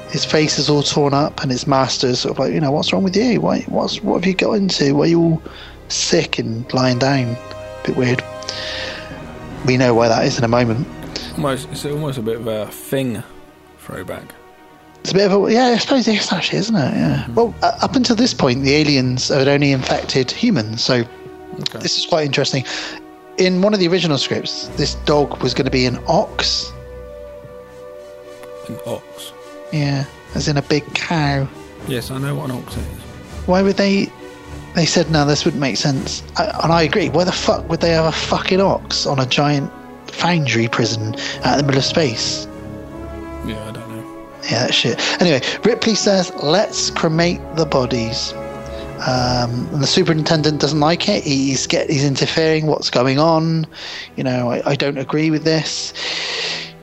[0.10, 2.92] His face is all torn up, and his master's sort of like, you know, what's
[2.92, 3.42] wrong with you?
[3.42, 4.96] Why, what's what have you got into?
[4.96, 5.44] Why are you all
[5.88, 7.36] sick and lying down?
[7.84, 8.24] bit weird.
[9.66, 10.88] We know why that is in a moment.
[11.34, 13.24] Almost, it's almost a bit of a thing
[13.80, 14.34] throwback.
[15.02, 16.94] It's a bit of a yeah, I suppose it is actually, isn't it?
[16.94, 17.28] Yeah.
[17.32, 21.04] Well, uh, up until this point, the aliens had only infected humans, so
[21.80, 22.64] this is quite interesting.
[23.38, 26.72] In one of the original scripts, this dog was going to be an ox.
[28.68, 29.34] An ox.
[29.74, 30.06] Yeah,
[30.36, 31.48] as in a big cow.
[31.88, 32.86] Yes, I know what an ox is.
[33.48, 34.12] Why would they?
[34.76, 37.10] They said no, this wouldn't make sense, I, and I agree.
[37.10, 39.72] Why the fuck would they have a fucking ox on a giant
[40.12, 42.48] foundry prison out in the middle of space?
[44.52, 45.00] Yeah, that shit.
[45.22, 48.34] Anyway, Ripley says, let's cremate the bodies.
[49.08, 51.24] Um, and the superintendent doesn't like it.
[51.24, 52.68] He's get he's interfering.
[52.68, 53.66] What's going on?
[54.18, 55.94] You know, I, I don't agree with this.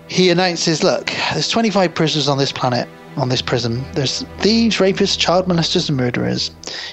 [0.08, 2.88] He announces, look, there's 25 prisoners on this planet,
[3.18, 3.84] on this prison.
[3.92, 6.50] There's thieves, rapists, child molesters, and murderers.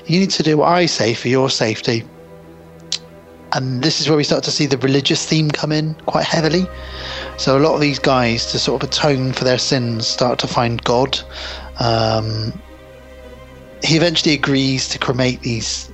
[0.07, 2.03] You need to do what I say for your safety.
[3.53, 6.68] And this is where we start to see the religious theme come in quite heavily.
[7.38, 10.48] So a lot of these guys, to sort of atone for their sins, start to
[10.48, 11.20] find God.
[11.80, 12.53] Um,
[13.84, 15.91] he eventually agrees to cremate these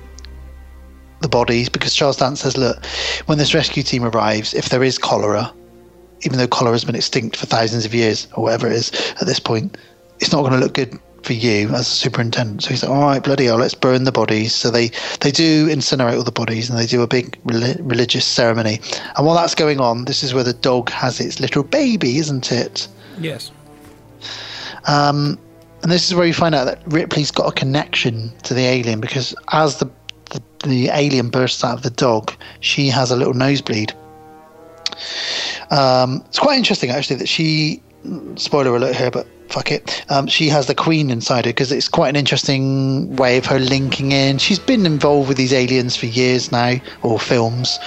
[1.20, 2.84] the bodies because Charles Dance says, "Look,
[3.26, 5.52] when this rescue team arrives, if there is cholera,
[6.22, 8.90] even though cholera has been extinct for thousands of years or whatever it is
[9.20, 9.76] at this point,
[10.20, 13.02] it's not going to look good." For you as a superintendent, so he's like, "All
[13.02, 14.90] right, bloody hell, let's burn the bodies." So they
[15.20, 18.80] they do incinerate all the bodies, and they do a big reli- religious ceremony.
[19.16, 22.50] And while that's going on, this is where the dog has its little baby, isn't
[22.50, 22.88] it?
[23.20, 23.52] Yes.
[24.86, 25.38] Um,
[25.82, 29.00] and this is where you find out that Ripley's got a connection to the alien
[29.00, 29.90] because as the,
[30.30, 33.92] the the alien bursts out of the dog, she has a little nosebleed.
[35.70, 37.82] Um, it's quite interesting actually that she,
[38.36, 41.88] spoiler alert here, but fuck it, um, she has the queen inside her because it's
[41.88, 44.38] quite an interesting way of her linking in.
[44.38, 47.78] She's been involved with these aliens for years now, or films.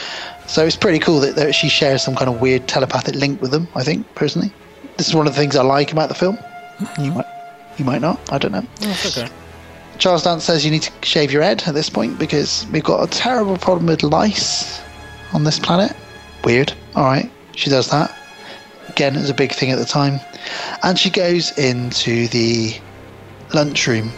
[0.47, 3.51] So it's pretty cool that, that she shares some kind of weird telepathic link with
[3.51, 3.67] them.
[3.75, 4.53] I think personally,
[4.97, 6.37] this is one of the things I like about the film.
[6.99, 7.25] You might,
[7.77, 8.19] you might not.
[8.31, 8.65] I don't know.
[8.79, 9.31] That's okay.
[9.97, 13.03] Charles Dance says you need to shave your head at this point because we've got
[13.03, 14.81] a terrible problem with lice
[15.33, 15.95] on this planet.
[16.43, 16.73] Weird.
[16.95, 18.15] All right, she does that.
[18.89, 20.19] Again, it was a big thing at the time.
[20.84, 22.76] And she goes into the
[23.53, 24.11] lunchroom.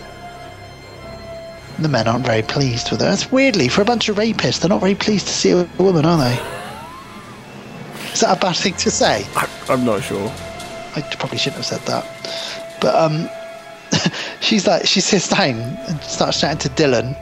[1.79, 3.07] The men aren't very pleased with her.
[3.07, 6.05] That's weirdly, for a bunch of rapists, they're not very pleased to see a woman,
[6.05, 6.57] are they?
[8.13, 9.27] Is that a bad thing to say?
[9.69, 10.33] I'm not sure.
[10.95, 12.77] I probably shouldn't have said that.
[12.81, 13.29] But um,
[14.41, 15.55] she's like, she sits down
[15.87, 17.15] and starts chatting to Dillon.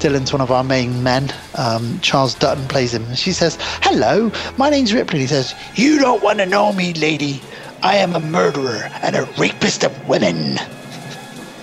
[0.00, 1.32] Dillon's one of our main men.
[1.56, 3.14] Um, Charles Dutton plays him.
[3.14, 5.20] She says, Hello, my name's Ripley.
[5.20, 7.40] He says, You don't want to know me, lady.
[7.82, 10.58] I am a murderer and a rapist of women.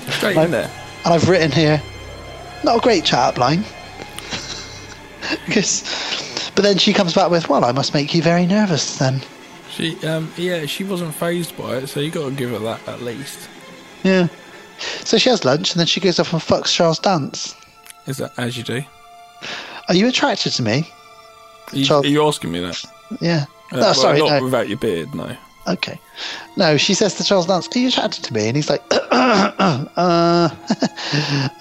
[0.10, 0.72] Straight in there.
[1.04, 1.82] And I've written here,
[2.64, 3.64] not a great chat up line.
[5.48, 5.82] Because,
[6.54, 9.22] but then she comes back with, Well, I must make you very nervous then.
[9.72, 12.88] She, um, yeah, she wasn't phased by it, so you got to give her that
[12.88, 13.50] at least.
[14.04, 14.28] Yeah.
[14.78, 17.56] So she has lunch and then she goes off and fucks Charles Dance.
[18.06, 18.84] Is that as you do?
[19.88, 20.88] Are you attracted to me?
[21.74, 22.86] Are you, are you asking me that?
[23.20, 23.46] Yeah.
[23.72, 24.44] Uh, no, well, sorry, not no.
[24.44, 25.36] without your beard, no.
[25.68, 26.00] Okay.
[26.58, 28.48] No, she says to Charles Dance, Are you attracted to me?
[28.48, 29.52] And he's like, uh,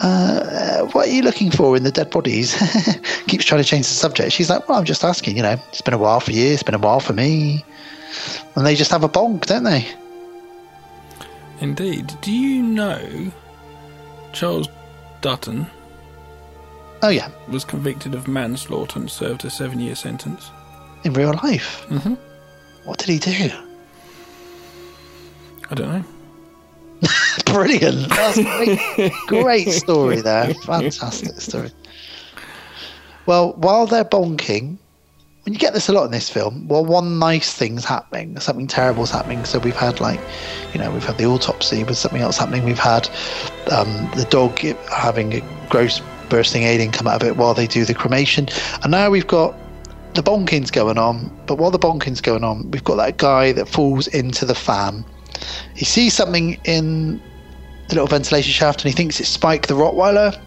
[0.01, 2.55] uh, What are you looking for in the dead bodies?
[3.29, 4.33] Keeps trying to change the subject.
[4.33, 6.63] She's like, Well, I'm just asking, you know, it's been a while for you, it's
[6.63, 7.65] been a while for me.
[8.55, 9.89] And they just have a bonk, don't they?
[11.61, 12.13] Indeed.
[12.21, 13.33] Do you know
[14.33, 14.69] Charles
[15.21, 15.67] Dutton
[17.03, 17.31] Oh, yeah.
[17.49, 20.51] was convicted of manslaughter and served a seven year sentence?
[21.05, 21.87] In real life.
[21.89, 22.15] Mm-hmm.
[22.85, 23.51] What did he do?
[25.71, 26.05] I don't know.
[27.47, 28.09] Brilliant.
[28.09, 30.55] That's great, great story there.
[30.55, 31.71] Fantastic story.
[33.27, 34.77] Well, while they're bonking,
[35.45, 38.67] when you get this a lot in this film, well, one nice thing's happening, something
[38.67, 39.45] terrible's happening.
[39.45, 40.21] So we've had like,
[40.73, 42.65] you know, we've had the autopsy, with something else happening.
[42.65, 43.09] We've had
[43.71, 44.59] um, the dog
[44.91, 46.01] having a gross
[46.31, 48.49] bursting alien come out of it while they do the cremation,
[48.83, 49.55] and now we've got
[50.15, 51.31] the bonking's going on.
[51.47, 55.05] But while the bonking's going on, we've got that guy that falls into the fan.
[55.75, 57.21] He sees something in
[57.89, 60.39] the little ventilation shaft, and he thinks it's Spike the Rottweiler.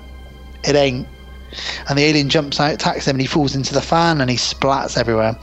[0.64, 1.08] It ain't.
[1.88, 4.36] And the alien jumps out, attacks him, and he falls into the fan and he
[4.36, 5.36] splats everywhere.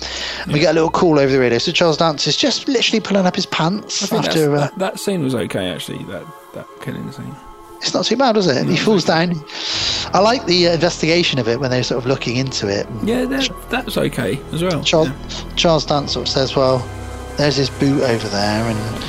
[0.42, 1.58] And we get a little call over the radio.
[1.58, 4.54] So Charles Dance is just literally pulling up his pants after.
[4.54, 6.04] Uh, that, that scene was okay, actually.
[6.04, 7.34] That that killing scene.
[7.80, 8.66] it's not too bad, was it?
[8.68, 9.32] he falls down.
[10.12, 12.86] I like the uh, investigation of it when they're sort of looking into it.
[13.02, 14.84] Yeah, that that's okay as well.
[14.84, 15.08] Charles,
[15.56, 16.78] Charles Dance sort of says, "Well,
[17.38, 19.04] there's his boot over there," and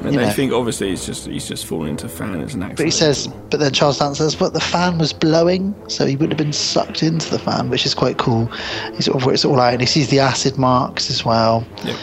[0.00, 0.32] And you they know.
[0.32, 2.76] think obviously it's just he's just fallen into a fan as an accident.
[2.76, 6.14] But he says, but then Charles Dance says, but the fan was blowing, so he
[6.14, 8.46] would have been sucked into the fan, which is quite cool.
[8.94, 11.66] He sort of works it all out, and he sees the acid marks as well.
[11.84, 11.96] Yep.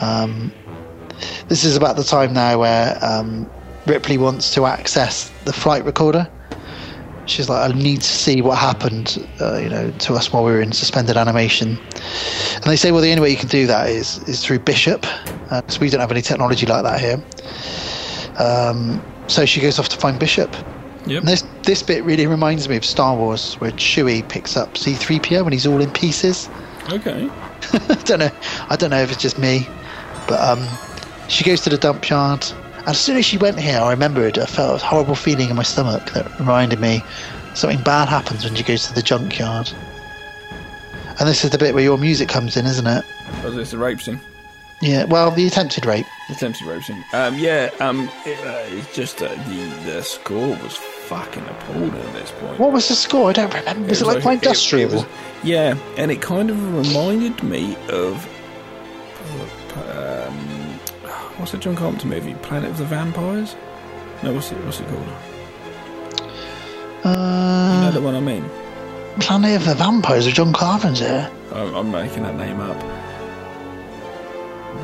[0.00, 0.52] Um,
[1.48, 3.48] this is about the time now where um,
[3.86, 6.28] Ripley wants to access the flight recorder.
[7.26, 10.52] She's like, I need to see what happened, uh, you know, to us while we
[10.52, 11.76] were in suspended animation.
[12.54, 15.04] And they say, well, the only way you can do that is is through Bishop,
[15.50, 17.20] because we don't have any technology like that here.
[18.38, 20.54] Um, so she goes off to find Bishop.
[21.06, 21.20] Yep.
[21.20, 25.44] And this this bit really reminds me of Star Wars, where Chewie picks up C-3PO
[25.44, 26.48] when he's all in pieces.
[26.90, 27.30] Okay.
[27.72, 28.30] I don't know.
[28.68, 29.66] I don't know if it's just me,
[30.28, 30.66] but um,
[31.28, 32.44] she goes to the dump yard.
[32.78, 35.56] And as soon as she went here, I remembered I felt a horrible feeling in
[35.56, 37.02] my stomach that reminded me
[37.54, 39.72] something bad happens when she goes to the junkyard.
[41.18, 43.04] And this is the bit where your music comes in, isn't it?
[43.42, 44.20] Was this a rape scene?
[44.80, 45.04] Yeah.
[45.04, 46.06] Well, the attempted rape.
[46.28, 47.04] Attempted rape scene.
[47.12, 47.70] Um, yeah.
[47.80, 52.58] Um, it, uh, it's just uh, the the score was fucking appalling at this point.
[52.58, 53.30] What was the score?
[53.30, 53.88] I don't remember.
[53.88, 54.90] Was it, like quite industrial?
[54.90, 55.06] it was-
[55.42, 58.26] yeah, and it kind of reminded me of
[59.76, 60.34] um,
[61.36, 62.34] what's the John Carpenter movie?
[62.34, 63.54] Planet of the Vampires.
[64.22, 64.58] No, what's it?
[64.64, 65.08] What's it called?
[67.04, 68.48] Uh, you know the one I mean.
[69.20, 71.30] Planet of the Vampires with John Carpenter.
[71.52, 72.76] I'm, I'm making that name up.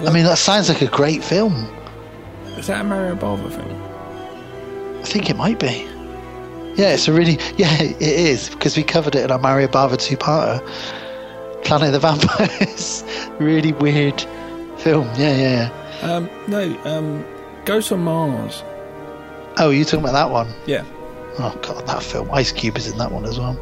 [0.06, 1.54] I mean, that sounds like a great film.
[2.56, 5.00] Is that a Mario Bava film?
[5.00, 5.86] I think it might be.
[6.74, 9.98] Yeah, it's a really yeah, it is because we covered it in our Mario Bava
[9.98, 10.60] two-parter.
[11.64, 13.04] Planet of the Vampires,
[13.38, 14.20] really weird
[14.78, 15.06] film.
[15.16, 15.70] Yeah, yeah,
[16.02, 16.12] yeah.
[16.12, 16.76] Um, no.
[16.84, 17.24] Um,
[17.64, 18.64] Ghosts of Mars.
[19.58, 20.48] Oh, you talking about that one?
[20.66, 20.84] Yeah.
[21.38, 22.30] Oh god, that film.
[22.32, 23.56] Ice Cube is in that one as well.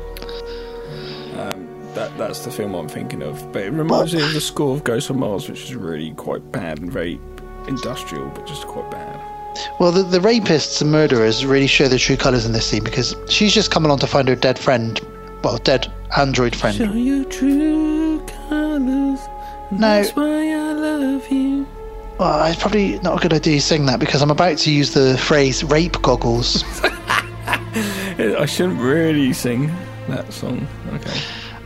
[1.94, 3.52] That that's the film I'm thinking of.
[3.52, 6.52] But it reminds me of the score of Ghosts of Mars, which is really quite
[6.52, 7.20] bad and very
[7.66, 9.20] industrial, but just quite bad.
[9.78, 13.16] Well, the, the rapists and murderers really show their true colours in this scene because
[13.28, 15.00] she's just come along to find her dead friend,
[15.42, 16.76] well, dead android friend.
[16.76, 19.20] Show your true colors.
[19.72, 19.78] No.
[19.78, 21.66] That's why I love you.
[22.18, 24.92] Well, it's probably not a good idea you sing that because I'm about to use
[24.92, 26.62] the phrase rape goggles.
[26.84, 29.72] I shouldn't really sing
[30.08, 30.66] that song.
[30.92, 31.20] Okay.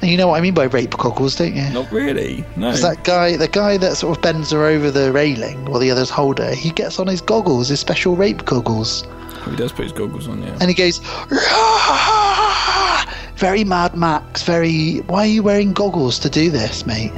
[0.05, 1.69] You know what I mean by rape goggles, don't you?
[1.71, 2.45] Not really.
[2.57, 2.69] No.
[2.69, 5.91] Because that guy, the guy that sort of bends her over the railing while the
[5.91, 9.73] others hold her, he gets on his goggles, his special rape goggles, oh, He does
[9.73, 10.57] put his goggles on, yeah.
[10.61, 11.01] and he goes,
[11.31, 13.05] "Rah!"
[13.37, 14.99] very Mad Max, very.
[15.07, 17.13] Why are you wearing goggles to do this, mate?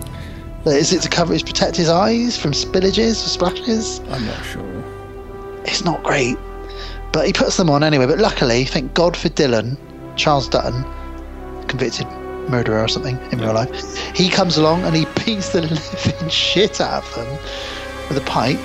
[0.65, 4.01] Is it to cover his protect his eyes from spillages or splashes?
[4.11, 4.85] I'm not sure.
[5.65, 6.37] It's not great,
[7.13, 8.07] but he puts them on anyway.
[8.07, 9.77] But luckily, thank God for Dillon,
[10.17, 10.85] Charles Dutton,
[11.69, 12.07] convicted
[12.49, 13.97] murderer or something in real life.
[14.15, 15.61] He comes along and he beats the
[16.07, 17.39] living shit out of them
[18.09, 18.59] with a pipe.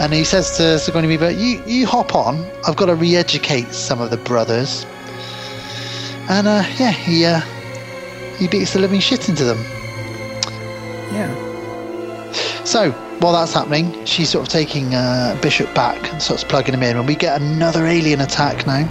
[0.00, 2.46] And he says to Sigourney Weaver, "You you hop on.
[2.66, 4.86] I've got to re-educate some of the brothers."
[6.28, 7.40] And uh, yeah, he uh,
[8.36, 9.58] he beats the living shit into them.
[11.12, 11.34] Yeah.
[12.64, 16.82] So while that's happening, she's sort of taking uh, Bishop back and starts plugging him
[16.82, 18.88] in, and we get another alien attack now.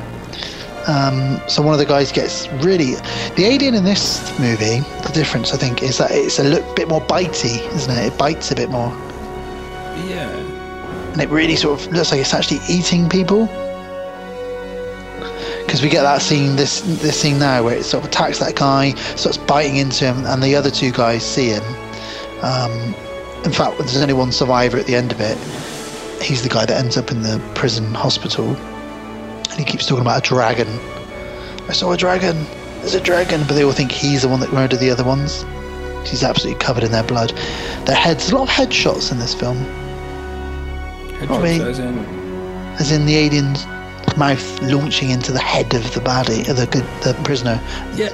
[0.88, 2.96] Um, so one of the guys gets really
[3.36, 4.80] the alien in this movie.
[5.04, 8.14] The difference, I think, is that it's a look, bit more bitey, isn't it?
[8.14, 8.90] It bites a bit more,
[10.08, 10.30] Yeah.
[11.12, 13.50] and it really sort of looks like it's actually eating people.
[15.66, 18.56] Because we get that scene, this this scene now, where it sort of attacks that
[18.56, 21.64] guy, starts biting into him, and the other two guys see him.
[22.42, 22.72] Um,
[23.44, 25.38] in fact, there's only one survivor at the end of it.
[26.24, 28.56] He's the guy that ends up in the prison hospital,
[29.58, 30.68] and he keeps talking about a dragon.
[31.68, 32.46] I saw a dragon.
[32.80, 35.46] There's a dragon, but they all think he's the one that murdered the other ones.
[36.08, 37.32] He's absolutely covered in their blood.
[37.86, 39.58] Their heads, a lot of headshots in this film,
[41.20, 41.98] Headshots as in.
[42.80, 43.66] as in the alien's
[44.16, 47.60] mouth launching into the head of the body, of the good, the prisoner.
[47.96, 48.10] Yeah.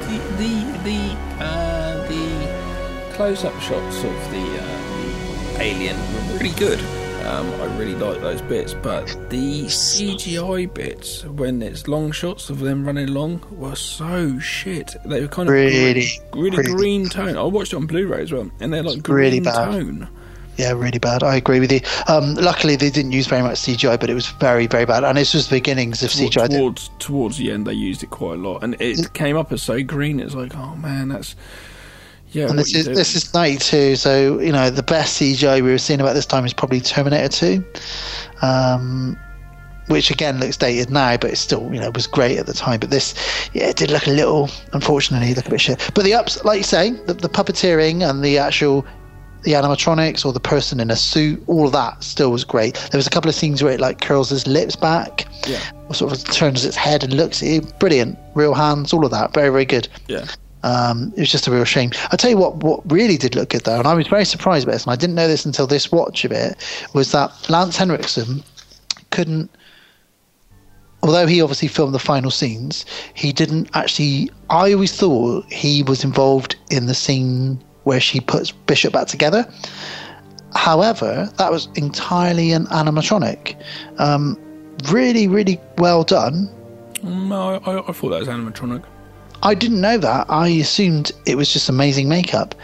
[0.00, 6.80] The the the uh, the close-up shots of the, uh, the alien were really good.
[7.26, 12.60] Um, I really like those bits, but the CGI bits when it's long shots of
[12.60, 14.94] them running along were so shit.
[15.04, 17.36] They were kind of Really, green, really green tone.
[17.36, 19.72] I watched it on Blu-ray as well, and they're like green Really bad.
[19.72, 20.08] tone.
[20.56, 21.22] Yeah, really bad.
[21.22, 21.80] I agree with you.
[22.08, 25.04] Um, luckily, they didn't use very much CGI, but it was very, very bad.
[25.04, 26.48] And this was the beginnings of CGI.
[26.48, 29.62] towards towards the end, they used it quite a lot, and it came up as
[29.62, 30.18] so green.
[30.20, 31.34] It's like, oh man, that's
[32.36, 32.48] yeah.
[32.48, 35.70] and this is do- this is ninety two, so you know the best CGI we
[35.70, 37.64] were seeing about this time is probably Terminator two,
[38.42, 39.16] um,
[39.88, 42.80] which again looks dated now, but it still you know was great at the time.
[42.80, 43.14] But this,
[43.52, 45.90] yeah, it did look a little, unfortunately, look a bit shit.
[45.94, 48.86] But the ups, like you say, the, the puppeteering and the actual
[49.42, 52.74] the animatronics or the person in a suit, all of that still was great.
[52.90, 55.60] There was a couple of scenes where it like curls his lips back, Yeah.
[55.88, 57.60] or sort of turns its head and looks at you.
[57.78, 59.88] Brilliant, real hands, all of that, very very good.
[60.08, 60.26] yeah.
[60.62, 61.92] Um, it was just a real shame.
[62.10, 64.66] I'll tell you what, what really did look good though, and I was very surprised
[64.66, 66.56] by this, and I didn't know this until this watch of it,
[66.92, 68.42] was that Lance Henriksen
[69.10, 69.50] couldn't,
[71.02, 72.84] although he obviously filmed the final scenes,
[73.14, 78.50] he didn't actually, I always thought he was involved in the scene where she puts
[78.50, 79.46] Bishop back together.
[80.54, 83.62] However, that was entirely an animatronic.
[83.98, 84.36] Um,
[84.90, 86.50] really, really well done.
[87.02, 88.82] No, I, I thought that was animatronic.
[89.42, 90.26] I didn't know that.
[90.28, 92.54] I assumed it was just amazing makeup.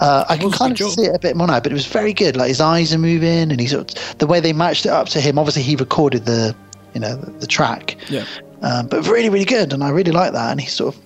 [0.00, 0.90] Uh, I can kind of job.
[0.92, 2.36] see it a bit more now, but it was very good.
[2.36, 5.08] Like his eyes are moving, and he's sort of, the way they matched it up
[5.08, 5.38] to him.
[5.38, 6.54] Obviously, he recorded the
[6.94, 8.24] you know the, the track, Yeah.
[8.62, 10.50] um, but really, really good, and I really like that.
[10.50, 11.00] And he sort of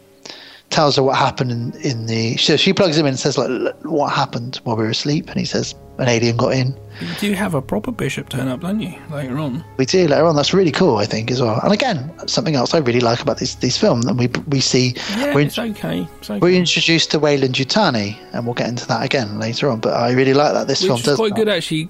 [0.77, 2.37] tells her what happened in, in the.
[2.37, 3.51] So she plugs him in and says like,
[3.85, 6.69] "What happened while we were asleep?" And he says, "An alien got in."
[7.01, 8.95] You do have a proper bishop turn up, don't you?
[9.11, 9.63] Later on.
[9.77, 10.35] We do later on.
[10.37, 11.61] That's really cool, I think, as well.
[11.63, 14.95] And again, something else I really like about these these films, and we we see
[15.17, 16.07] Yeah, we're, it's okay.
[16.21, 16.39] It's okay.
[16.41, 19.81] we're introduced to Weyland Yutani, and we'll get into that again later on.
[19.81, 21.17] But I really like that this film Which is does.
[21.17, 21.45] quite that.
[21.45, 21.89] good actually.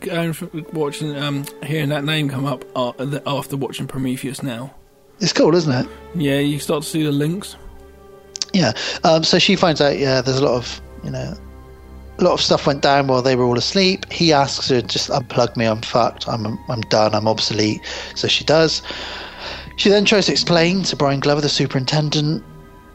[0.73, 2.93] Watching, um, hearing that name come up uh,
[3.27, 4.43] after watching Prometheus.
[4.43, 4.75] Now,
[5.21, 5.87] It's cool, isn't it?
[6.15, 7.57] yeah, you start to see the links.
[8.57, 8.73] Yeah.
[9.05, 11.35] Um, so she finds out, yeah, there's a lot of, you know,
[12.19, 14.11] a lot of stuff went down while they were all asleep.
[14.11, 17.83] He asks her, just unplug me, I'm fucked, I'm, I'm done, I'm obsolete.
[18.15, 18.81] So she does.
[19.77, 22.43] She then tries to explain to Brian Glover, the superintendent,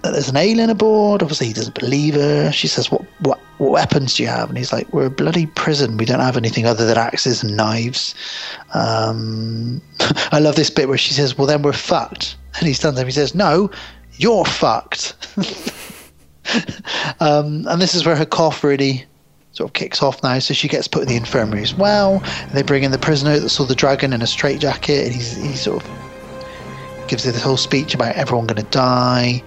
[0.02, 1.22] that there's an alien aboard.
[1.22, 2.52] Obviously, he doesn't believe her.
[2.52, 4.50] She says, what, what, what weapons do you have?
[4.50, 5.98] And he's like, We're a bloody prison.
[5.98, 8.16] We don't have anything other than axes and knives.
[8.74, 9.80] Um,
[10.32, 12.36] I love this bit where she says, Well, then we're fucked.
[12.58, 13.70] And he stands up, he says, No,
[14.22, 15.16] you're fucked.
[17.20, 19.04] um, and this is where her cough really
[19.54, 20.38] sort of kicks off now.
[20.38, 22.24] So she gets put in the infirmary as well.
[22.54, 25.56] They bring in the prisoner that saw the dragon in a straitjacket, and he's, he
[25.56, 25.90] sort of
[27.08, 29.44] gives her this whole speech about everyone going to die.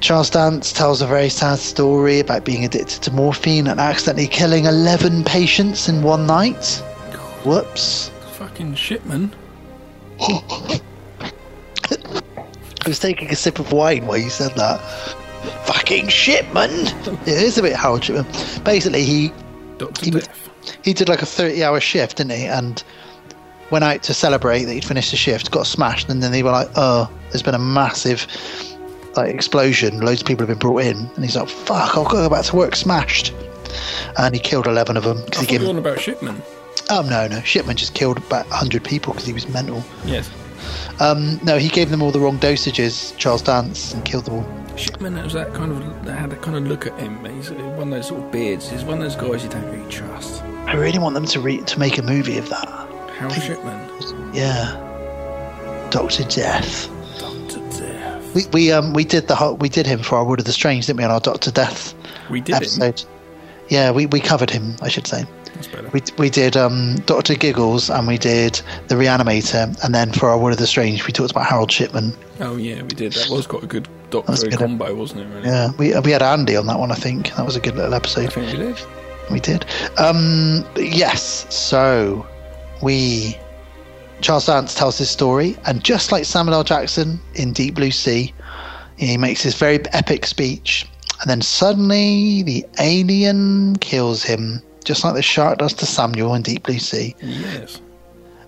[0.00, 4.66] Charles Dance tells a very sad story about being addicted to morphine and accidentally killing
[4.66, 6.82] 11 patients in one night.
[7.44, 8.10] Whoops.
[8.32, 9.34] Fucking shit, man.
[12.84, 14.80] I was taking a sip of wine while you said that.
[15.66, 16.70] Fucking Shipman!
[16.70, 18.26] it is a bit Harold Shipman.
[18.64, 19.32] Basically, he
[19.78, 20.20] Doctor he,
[20.82, 22.46] he did like a 30 hour shift, didn't he?
[22.46, 22.82] And
[23.70, 26.50] went out to celebrate that he'd finished the shift, got smashed, and then they were
[26.50, 28.26] like, oh, there's been a massive
[29.16, 30.00] like explosion.
[30.00, 30.96] Loads of people have been brought in.
[30.96, 33.34] And he's like, fuck, I've got to go back to work smashed.
[34.16, 35.18] And he killed 11 of them.
[35.18, 36.42] I Because he thought gave you on about Shipman.
[36.90, 37.40] Oh, no, no.
[37.42, 39.84] Shipman just killed about 100 people because he was mental.
[40.04, 40.30] Yes.
[41.00, 44.76] Um, no, he gave them all the wrong dosages, Charles Dance, and killed them all.
[44.76, 47.24] Shipman was that kind of they had a kind of look at him.
[47.24, 48.68] He's one of those sort of beards.
[48.68, 50.42] He's one of those guys you don't really trust.
[50.66, 52.68] I really want them to re- to make a movie of that.
[53.18, 54.34] Harold Shipman.
[54.34, 54.84] Yeah.
[55.90, 56.88] Doctor Death.
[57.18, 58.34] Doctor Death.
[58.34, 60.52] We, we um we did the whole, we did him for our World of the
[60.52, 61.04] Strange, didn't we?
[61.04, 61.94] On our Doctor Death
[62.30, 62.94] We did him.
[63.68, 65.26] Yeah, we, we covered him, I should say.
[65.92, 70.38] We we did um Doctor Giggles and we did the Reanimator, and then for our
[70.38, 72.12] World of the Strange, we talked about Harold Shipman.
[72.40, 73.12] Oh yeah, we did.
[73.12, 74.58] That was quite a good was Doctor good.
[74.58, 75.34] combo, wasn't it?
[75.34, 75.48] Really?
[75.48, 76.92] Yeah, we we had Andy on that one.
[76.92, 78.26] I think that was a good little episode.
[78.26, 78.82] I think we did.
[79.30, 79.66] We did.
[79.98, 82.26] Um, yes, so
[82.82, 83.36] we.
[84.20, 86.64] Charles Dance tells his story, and just like Samuel L.
[86.64, 88.34] Jackson in Deep Blue Sea,
[88.96, 90.86] he makes this very epic speech,
[91.20, 96.40] and then suddenly the alien kills him, just like the shark does to Samuel in
[96.40, 97.14] Deep Blue Sea.
[97.20, 97.82] Yes.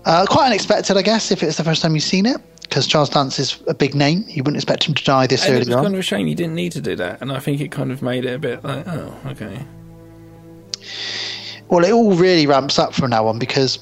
[0.05, 3.09] Uh, quite unexpected, I guess, if it's the first time you've seen it, because Charles
[3.09, 4.25] Dance is a big name.
[4.27, 5.83] You wouldn't expect him to die this And it was on.
[5.83, 7.91] kind of a shame you didn't need to do that, and I think it kind
[7.91, 9.63] of made it a bit like, oh, okay.
[11.69, 13.77] Well, it all really ramps up from now on because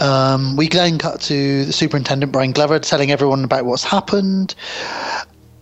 [0.00, 4.56] um, we then cut to the superintendent Brian Glover telling everyone about what's happened,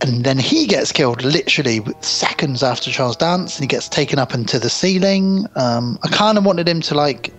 [0.02, 4.34] and then he gets killed literally seconds after Charles Dance, and he gets taken up
[4.34, 5.46] into the ceiling.
[5.56, 7.32] Um, I kind of wanted him to like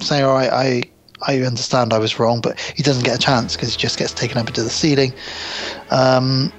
[0.00, 0.82] say, "All right, I."
[1.22, 4.14] I understand I was wrong, but he doesn't get a chance because he just gets
[4.14, 5.12] taken up into the ceiling.
[5.90, 6.50] Um,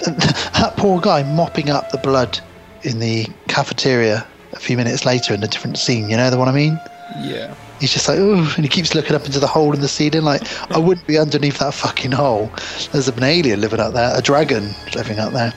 [0.06, 2.38] that poor guy mopping up the blood
[2.82, 6.10] in the cafeteria a few minutes later in a different scene.
[6.10, 6.80] You know the one I mean?
[7.14, 7.54] Yeah.
[7.80, 10.22] He's just like, oh, and he keeps looking up into the hole in the ceiling.
[10.22, 12.52] Like, I wouldn't be underneath that fucking hole.
[12.92, 15.54] There's an alien living out there, a dragon living out there.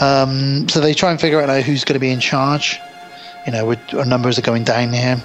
[0.00, 2.78] Um, so they try and figure out now who's going to be in charge.
[3.46, 5.16] You know, our numbers are going down here.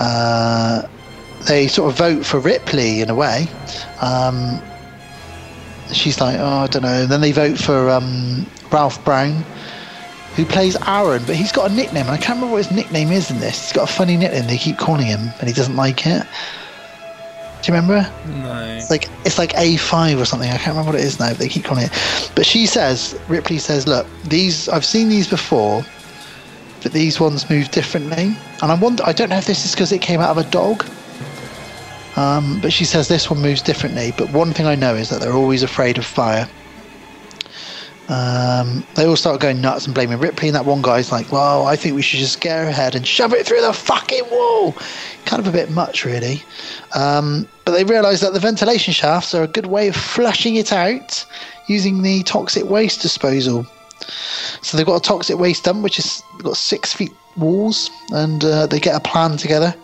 [0.00, 0.82] Uh,
[1.46, 3.46] they sort of vote for Ripley in a way.
[4.00, 4.60] Um,
[5.92, 7.02] she's like, oh, I don't know.
[7.02, 9.44] And then they vote for um, Ralph Brown,
[10.36, 12.06] who plays Aaron, but he's got a nickname.
[12.06, 13.60] and I can't remember what his nickname is in this.
[13.60, 14.46] He's got a funny nickname.
[14.46, 16.26] They keep calling him, and he doesn't like it.
[17.62, 18.10] Do you remember?
[18.26, 18.76] No.
[18.76, 20.50] It's like it's like A5 or something.
[20.50, 21.30] I can't remember what it is now.
[21.30, 22.30] But they keep calling it.
[22.34, 25.82] But she says, Ripley says, look, these I've seen these before,
[26.82, 28.36] but these ones move differently.
[28.60, 29.02] And I wonder.
[29.06, 30.84] I don't know if this is because it came out of a dog.
[32.16, 34.12] Um, but she says this one moves differently.
[34.16, 36.48] But one thing I know is that they're always afraid of fire.
[38.08, 41.66] Um, they all start going nuts and blaming Ripley, and that one guy's like, "Well,
[41.66, 44.74] I think we should just get her head and shove it through the fucking wall."
[45.24, 46.42] Kind of a bit much, really.
[46.94, 50.72] Um, but they realise that the ventilation shafts are a good way of flushing it
[50.72, 51.24] out
[51.66, 53.66] using the toxic waste disposal.
[54.60, 58.66] So they've got a toxic waste dump, which has got six feet walls, and uh,
[58.66, 59.74] they get a plan together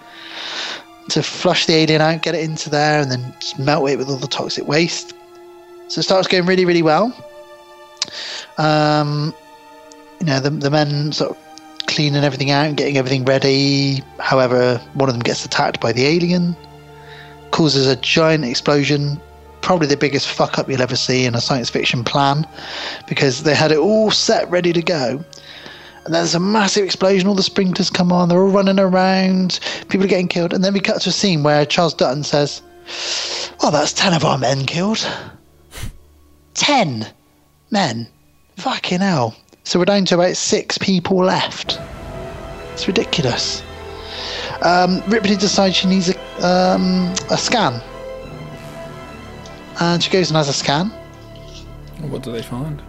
[1.09, 4.17] to flush the alien out, get it into there, and then melt it with all
[4.17, 5.15] the toxic waste.
[5.89, 7.13] So it starts going really, really well.
[8.59, 9.35] Um,
[10.21, 11.37] you know, the, the men sort of
[11.87, 14.03] cleaning everything out and getting everything ready.
[14.19, 16.57] However, one of them gets attacked by the alien,
[17.51, 19.21] causes a giant explosion.
[19.61, 22.47] Probably the biggest fuck up you'll ever see in a science fiction plan
[23.09, 25.23] because they had it all set ready to go.
[26.05, 30.05] And there's a massive explosion, all the sprinklers come on, they're all running around, people
[30.05, 30.55] are getting killed.
[30.55, 32.63] And then we cut to a scene where Charles Dutton says,
[33.61, 35.07] Well, that's 10 of our men killed.
[36.55, 37.07] 10
[37.71, 38.07] men.
[38.57, 39.35] Fucking hell.
[39.65, 41.79] So we're down to about six people left.
[42.73, 43.63] It's ridiculous.
[44.63, 47.81] Um, Ripley decides she needs a, um, a scan.
[49.81, 50.89] And she goes and has a scan.
[52.09, 52.81] What do they find?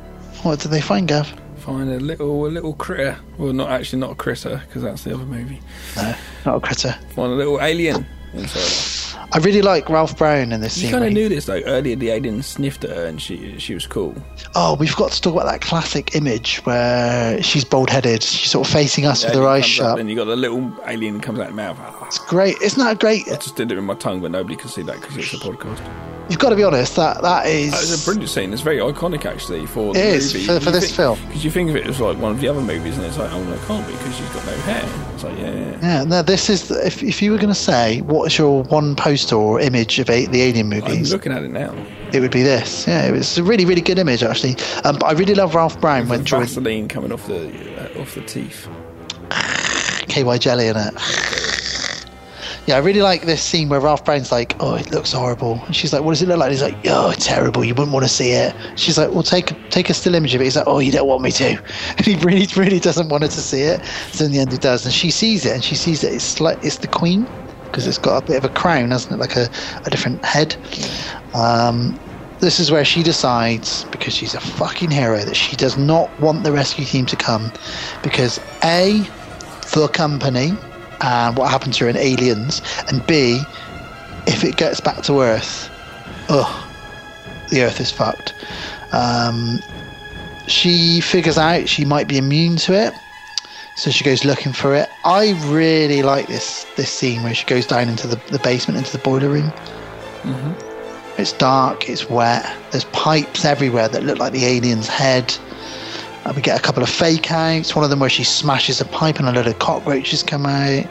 [0.43, 1.34] What do they find, Gav?
[1.58, 3.18] Find a little, a little critter.
[3.38, 5.61] Well, not actually, not a critter, because that's the other movie.
[5.95, 6.95] No, not a critter.
[7.16, 8.90] Find a little alien inside.
[9.34, 10.90] I really like Ralph Brown in this You scene.
[10.90, 11.61] You kind of knew this though.
[11.66, 14.14] Earlier, the alien sniffed at her, and she she was cool.
[14.56, 18.24] Oh, we've got to talk about that classic image where she's bald headed.
[18.24, 20.00] She's sort of facing us with her eyes shut.
[20.00, 21.77] and you got the little alien comes out of the mouth.
[22.08, 22.56] It's great.
[22.61, 23.27] Isn't that great?
[23.30, 25.38] I just did it with my tongue, but nobody can see that because it's a
[25.38, 25.80] podcast.
[26.30, 26.98] you've got to be honest.
[26.98, 28.51] That that is It's a brilliant scene.
[28.51, 30.45] It's very iconic, actually, for the It is, movie.
[30.45, 31.19] for- for this think- film.
[31.27, 33.32] Because you think of it as like one of the other movies, and it's like,
[33.32, 34.90] oh no, it can't be because she's got no hair.
[35.14, 35.77] It's like, yeah, yeah.
[35.82, 38.95] Yeah, no, this is if if you were going to say what is your one
[39.22, 41.11] poster or image of a, the Alien movies.
[41.11, 41.74] I'm looking at it now.
[42.11, 42.88] it would be this.
[42.88, 44.56] Yeah, it was a really really good image actually.
[44.83, 48.16] Um, but I really love Ralph Brown when drawing Vaseline coming off the uh, off
[48.16, 48.67] the teeth.
[50.08, 50.93] KY jelly in it.
[52.67, 55.75] Yeah, I really like this scene where Ralph Brown's like, "Oh, it looks horrible," and
[55.75, 57.66] she's like, "What does it look like?" And he's like, "Oh, terrible.
[57.66, 60.41] You wouldn't want to see it." She's like, "Well, take take a still image of
[60.41, 61.59] it." He's like, "Oh, you don't want me to,"
[61.98, 63.83] and he really really doesn't want her to see it.
[64.11, 66.40] So in the end, he does, and she sees it, and she sees that it's
[66.40, 67.25] like it's the Queen
[67.72, 69.19] because it's got a bit of a crown, hasn't it?
[69.19, 69.50] Like a,
[69.85, 70.56] a different head.
[71.33, 71.98] Um,
[72.40, 76.43] this is where she decides, because she's a fucking hero, that she does not want
[76.43, 77.51] the rescue team to come
[78.03, 79.08] because A,
[79.74, 80.51] the company
[81.01, 83.40] and what happened to her in Aliens, and B,
[84.27, 85.69] if it gets back to Earth,
[86.30, 86.67] ugh,
[87.50, 88.33] the Earth is fucked.
[88.91, 89.59] Um,
[90.48, 92.93] she figures out she might be immune to it,
[93.75, 94.90] so she goes looking for it.
[95.03, 98.91] I really like this this scene where she goes down into the, the basement, into
[98.91, 99.53] the boiler room.
[101.17, 105.38] It's dark, it's wet, there's pipes everywhere that look like the alien's head.
[106.25, 108.85] Uh, we get a couple of fake outs, one of them where she smashes a
[108.85, 110.85] pipe and a load of cockroaches come out.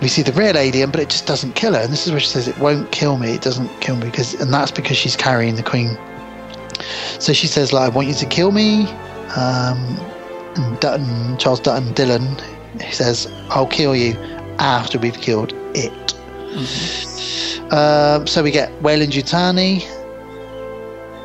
[0.00, 1.80] We see the real alien, but it just doesn't kill her.
[1.80, 4.34] And this is where she says, It won't kill me, it doesn't kill me, because
[4.34, 5.96] and that's because she's carrying the queen.
[7.18, 8.86] So she says, like, I want you to kill me.
[9.36, 10.17] Um, and
[10.80, 12.36] Dutton, Charles Dutton Dillon,
[12.80, 14.14] he says, I'll kill you
[14.58, 16.14] after we've killed it.
[17.72, 19.84] Um, so we get Weyland Yutani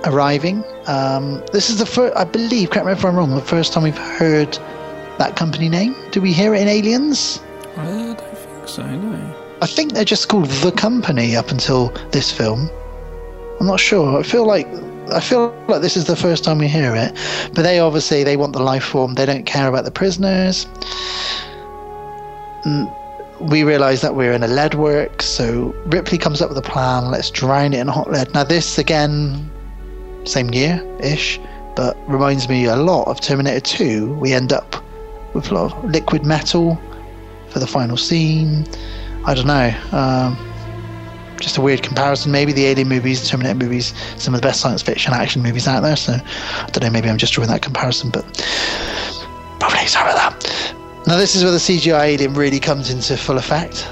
[0.06, 0.64] arriving.
[0.88, 3.84] Um, this is the first, I believe, correct me if I'm wrong, the first time
[3.84, 4.58] we've heard
[5.18, 5.95] that company name.
[6.12, 7.42] Do we hear it in Aliens?
[7.78, 8.86] I don't think so.
[8.86, 9.58] No.
[9.62, 12.70] I think they're just called The Company up until this film.
[13.60, 14.20] I'm not sure.
[14.20, 14.68] I feel like
[15.12, 17.14] I feel like this is the first time we hear it.
[17.54, 19.16] But they obviously they want the life form.
[19.16, 20.66] They don't care about the prisoners.
[22.66, 22.92] Mm,
[23.42, 27.12] We realise that we're in a lead work, so Ripley comes up with a plan.
[27.12, 28.34] Let's drown it in hot lead.
[28.34, 29.50] Now this again,
[30.24, 31.40] same year ish,
[31.76, 34.14] but reminds me a lot of Terminator 2.
[34.16, 34.76] We end up
[35.34, 36.80] with a lot of liquid metal
[37.50, 38.66] for the final scene.
[39.26, 39.74] I don't know.
[39.92, 40.38] Um,
[41.40, 42.32] just a weird comparison.
[42.32, 45.68] Maybe the Alien movies, the Terminator movies, some of the best science fiction action movies
[45.68, 45.95] out there.
[45.95, 46.90] So I don't know.
[46.90, 48.24] Maybe I'm just drawing that comparison, but
[49.60, 50.76] probably sorry about that.
[51.08, 53.88] Now this is where the CGI alien really comes into full effect.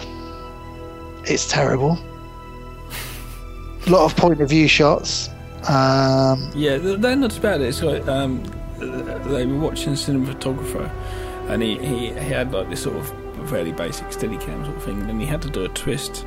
[1.25, 1.99] It's terrible.
[3.87, 5.29] A lot of point of view shots.
[5.67, 7.61] Um, Yeah, they're not bad.
[7.61, 8.43] It's like um,
[8.79, 10.89] they were watching a cinematographer,
[11.49, 14.99] and he, he, he had like this sort of fairly basic Steadicam sort of thing,
[15.01, 16.25] and then he had to do a twist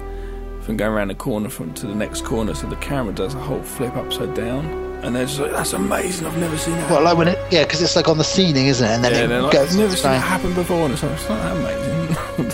[0.64, 3.38] from going around the corner from to the next corner, so the camera does a
[3.38, 4.64] whole flip upside down,
[5.04, 6.26] and they're just like, "That's amazing!
[6.26, 8.66] I've never seen that." well, like when it, yeah, because it's like on the ceiling,
[8.66, 8.94] isn't it?
[8.94, 9.72] And then yeah, it like, goes.
[9.72, 11.94] I've never seen that happen before, and it's like, it's not that amazing.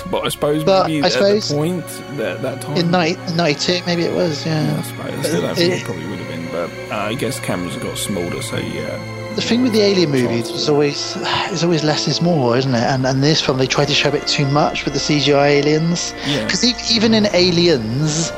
[0.11, 3.35] but I suppose But maybe I at suppose the point that that time in 90,
[3.35, 4.45] 92, maybe it was.
[4.45, 4.77] Yeah.
[4.79, 7.15] I suppose I still don't think It- it probably would have been, but uh, I
[7.15, 9.20] guess cameras have got smaller, so yeah.
[9.37, 11.15] The thing with the Alien movies is always
[11.53, 12.83] it's always less is more, isn't it?
[12.83, 15.61] And and this film they tried to show a bit too much with the CGI
[15.61, 16.15] aliens.
[16.27, 16.45] Yeah.
[16.45, 18.31] Because even in Aliens,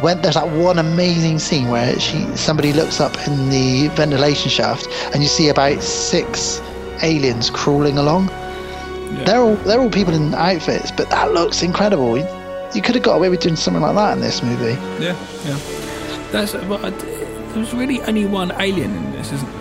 [0.00, 4.88] when there's that one amazing scene where she somebody looks up in the ventilation shaft
[5.12, 6.60] and you see about six
[7.02, 8.28] aliens crawling along.
[8.28, 9.24] Yeah.
[9.24, 12.16] They're all they're all people in outfits, but that looks incredible.
[12.16, 12.26] You,
[12.74, 14.80] you could have got away with doing something like that in this movie.
[15.02, 15.58] Yeah, yeah.
[16.30, 16.90] That's but uh,
[17.52, 19.59] there's really only one alien in this, isn't there?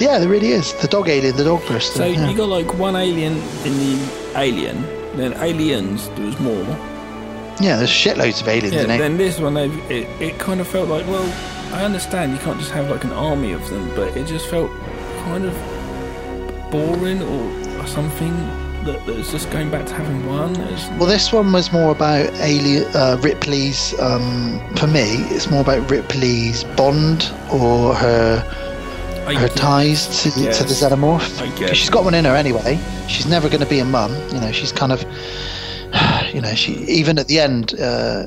[0.00, 0.72] Yeah, there really is.
[0.74, 1.94] The dog alien, the dog person.
[1.94, 2.28] So yeah.
[2.30, 4.82] you got like one alien in the Alien,
[5.16, 6.08] then Aliens.
[6.10, 6.64] There was more.
[7.60, 8.84] yeah, there's shitloads of aliens Yeah.
[8.84, 8.98] in it.
[8.98, 11.28] Then this one, it, it kind of felt like well,
[11.74, 14.70] I understand you can't just have like an army of them, but it just felt
[15.24, 18.34] kind of boring or, or something.
[18.84, 20.56] That, was just going back to having one.
[20.56, 23.92] It's, Well, this one was more about alien, uh, Ripley's.
[24.00, 25.02] Um, for me,
[25.34, 28.42] it's more about Ripley's bond or her
[29.38, 31.74] her ties to, to the xenomorph.
[31.74, 32.78] She's got one in her anyway.
[33.08, 34.12] She's never going to be a mum.
[34.32, 35.02] You know, she's kind of,
[36.34, 38.26] you know, she even at the end, uh,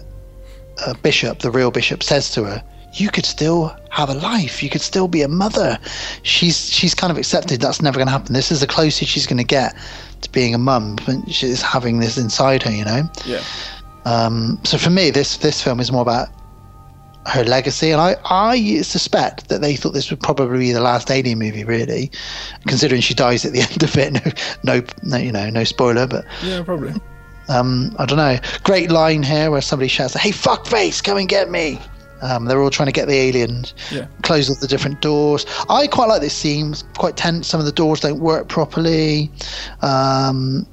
[0.85, 4.63] uh, Bishop, the real Bishop, says to her, "You could still have a life.
[4.63, 5.77] You could still be a mother."
[6.23, 8.33] She's she's kind of accepted that's never going to happen.
[8.33, 9.75] This is the closest she's going to get
[10.21, 10.97] to being a mum.
[11.05, 13.03] But she's having this inside her, you know.
[13.25, 13.41] yeah.
[14.05, 16.27] Um, so for me, this this film is more about
[17.25, 21.09] her legacy, and I I suspect that they thought this would probably be the last
[21.09, 22.11] Alien movie, really,
[22.67, 24.13] considering she dies at the end of it.
[24.63, 26.93] No, no, no you know, no spoiler, but Yeah, probably.
[27.49, 28.37] um, I don't know.
[28.63, 31.79] Great line here where somebody shouts, "Hey, fuckface, come and get me!"
[32.21, 34.05] Um, they're all trying to get the alien, Yeah.
[34.21, 35.45] close all the different doors.
[35.69, 36.71] I quite like this scene.
[36.71, 37.47] It's quite tense.
[37.47, 39.29] Some of the doors don't work properly.
[39.81, 40.65] Um,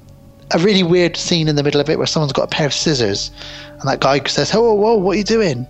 [0.53, 2.73] a really weird scene in the middle of it where someone's got a pair of
[2.73, 3.31] scissors,
[3.81, 5.67] and that guy says, "Oh, whoa, what are you doing?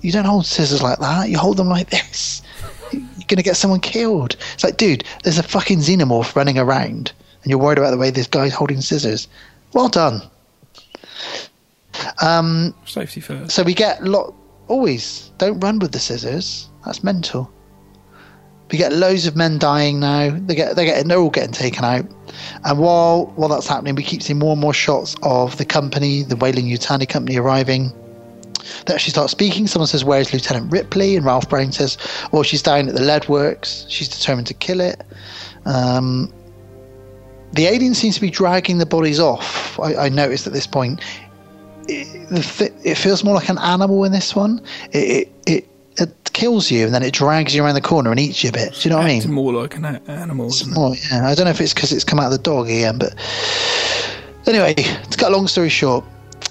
[0.00, 1.28] You don't hold scissors like that.
[1.28, 2.42] You hold them like this.
[2.92, 7.12] You're gonna get someone killed." It's like, dude, there's a fucking xenomorph running around,
[7.42, 9.28] and you're worried about the way this guy's holding scissors.
[9.72, 10.22] Well done.
[12.22, 13.54] Um, Safety first.
[13.54, 14.34] so we get lot
[14.68, 16.68] always don't run with the scissors.
[16.84, 17.50] That's mental.
[18.70, 20.30] We get loads of men dying now.
[20.30, 22.06] They get they get they're all getting taken out.
[22.64, 26.22] And while while that's happening, we keep seeing more and more shots of the company,
[26.22, 27.92] the Weyland Yutani company arriving.
[28.86, 29.66] They actually start speaking.
[29.66, 31.96] Someone says, "Where's Lieutenant Ripley?" And Ralph Brown says,
[32.32, 33.86] "Well, she's down at the lead works.
[33.88, 35.02] She's determined to kill it."
[35.66, 36.32] Um,
[37.52, 39.78] the alien seems to be dragging the bodies off.
[39.80, 41.00] I, I noticed at this point
[41.88, 44.60] it, it feels more like an animal in this one.
[44.92, 48.20] It, it it it kills you and then it drags you around the corner and
[48.20, 48.74] eats you a bit.
[48.74, 49.30] Do you know what I mean?
[49.30, 50.50] more like an animal.
[50.68, 51.28] More, yeah.
[51.28, 53.14] I don't know if it's because it's come out of the dog again, but
[54.46, 56.04] anyway, to cut a long story short,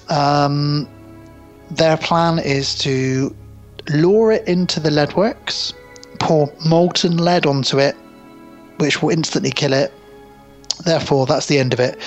[0.08, 0.88] um,
[1.70, 3.34] their plan is to
[3.88, 5.72] lure it into the lead works,
[6.18, 7.94] pour molten lead onto it,
[8.78, 9.92] which will instantly kill it.
[10.84, 11.98] Therefore, that's the end of it.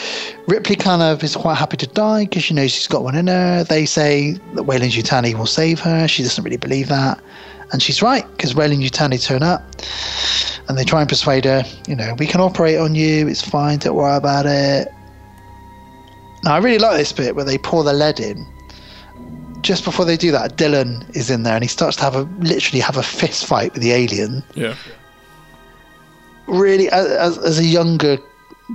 [0.47, 3.27] Ripley kind of is quite happy to die because she knows she's got one in
[3.27, 3.63] her.
[3.63, 6.07] They say that Weyland Yutani will save her.
[6.07, 7.21] She doesn't really believe that.
[7.71, 9.63] And she's right because Weyland Yutani turn up
[10.67, 13.27] and they try and persuade her, you know, we can operate on you.
[13.27, 13.79] It's fine.
[13.79, 14.87] Don't worry about it.
[16.43, 18.45] Now, I really like this bit where they pour the lead in.
[19.63, 22.21] Just before they do that, Dillon is in there and he starts to have a
[22.39, 24.75] literally have a fist fight with the alien Yeah.
[26.47, 28.17] really as, as a younger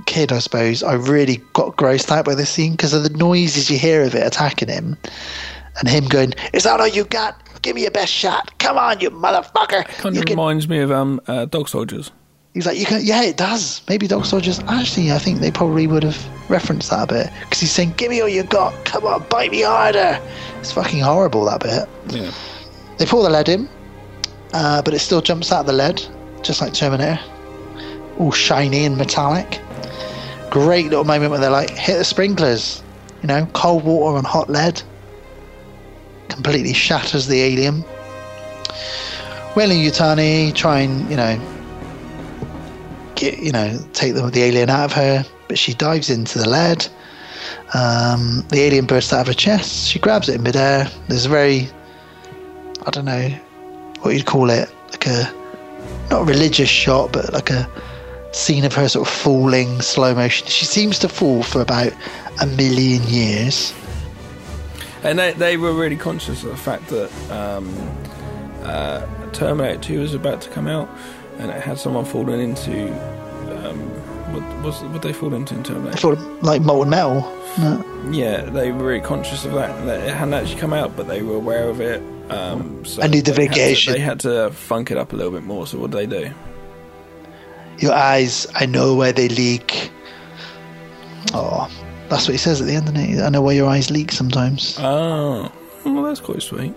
[0.05, 3.69] kid i suppose i really got grossed out by this scene because of the noises
[3.71, 4.95] you hear of it attacking him
[5.79, 8.99] and him going is that all you got give me your best shot come on
[8.99, 12.11] you motherfucker Kind You of can-" reminds me of um, uh, Dog Soldiers.
[12.59, 13.81] He's like you can yeah it does.
[13.87, 17.31] Maybe dog soldiers actually i think they probably would have referenced that a bit.
[17.43, 18.73] Because he's saying give me all you got.
[18.83, 20.19] Come on bite me harder.
[20.59, 21.87] It's fucking horrible that bit.
[22.13, 22.33] Yeah.
[22.97, 23.69] they pour the lead in
[24.51, 26.05] uh, but it still jumps out of the lead
[26.43, 27.17] just like terminator.
[28.17, 29.61] All shiny and metallic.
[30.49, 32.83] Great little moment where they're like hit the sprinklers.
[33.21, 34.81] You know cold water and hot lead.
[36.27, 37.85] Completely shatters the alien.
[39.55, 41.39] Weyland Yutani try and you know
[43.19, 46.47] get you know take the, the alien out of her but she dives into the
[46.47, 46.87] lead.
[47.73, 49.87] Um, the alien bursts out of her chest.
[49.87, 50.87] She grabs it in midair.
[51.07, 51.69] There's a very
[52.85, 53.29] I don't know
[54.01, 55.33] what you'd call it like a
[56.09, 57.69] not religious shot but like a
[58.31, 60.47] scene of her sort of falling slow motion.
[60.47, 61.91] She seems to fall for about
[62.41, 63.73] a million years.
[65.03, 67.73] And they, they were really conscious of the fact that um,
[68.63, 70.89] uh, Terminator 2 was about to come out
[71.39, 72.91] and it had someone fallen into.
[73.67, 73.79] Um,
[74.29, 75.97] what was what they fall into in Terminator?
[75.97, 77.21] sort of like molten metal
[77.57, 78.09] no.
[78.11, 79.87] Yeah, they were really conscious of that.
[79.87, 82.01] It hadn't actually come out, but they were aware of it.
[82.31, 83.93] Um, so Identification.
[83.93, 85.67] They had, to, they had to funk it up a little bit more.
[85.67, 86.33] So what did they do?
[87.79, 89.91] Your eyes, I know where they leak.
[91.33, 91.69] Oh,
[92.09, 93.21] that's what he says at the end, isn't it?
[93.21, 94.77] I know where your eyes leak sometimes.
[94.79, 95.51] Oh,
[95.85, 96.73] well, that's quite sweet.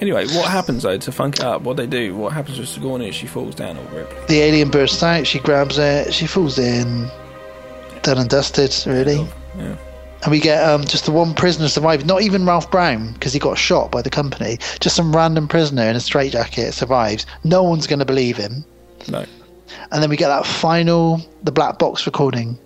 [0.00, 1.62] Anyway, what happens though to funk it up?
[1.62, 2.14] What they do?
[2.14, 3.10] What happens with Sigourney?
[3.10, 4.16] She falls down or Ripley.
[4.28, 7.08] The alien bursts out, she grabs it, she falls in.
[8.02, 9.26] Done and dusted, really.
[9.56, 9.76] Yeah.
[10.22, 12.06] And we get um, just the one prisoner survived.
[12.06, 14.58] Not even Ralph Brown, because he got shot by the company.
[14.80, 17.26] Just some random prisoner in a straitjacket survives.
[17.44, 18.64] No one's going to believe him.
[19.08, 19.24] No.
[19.90, 22.58] And then we get that final, the black box recording.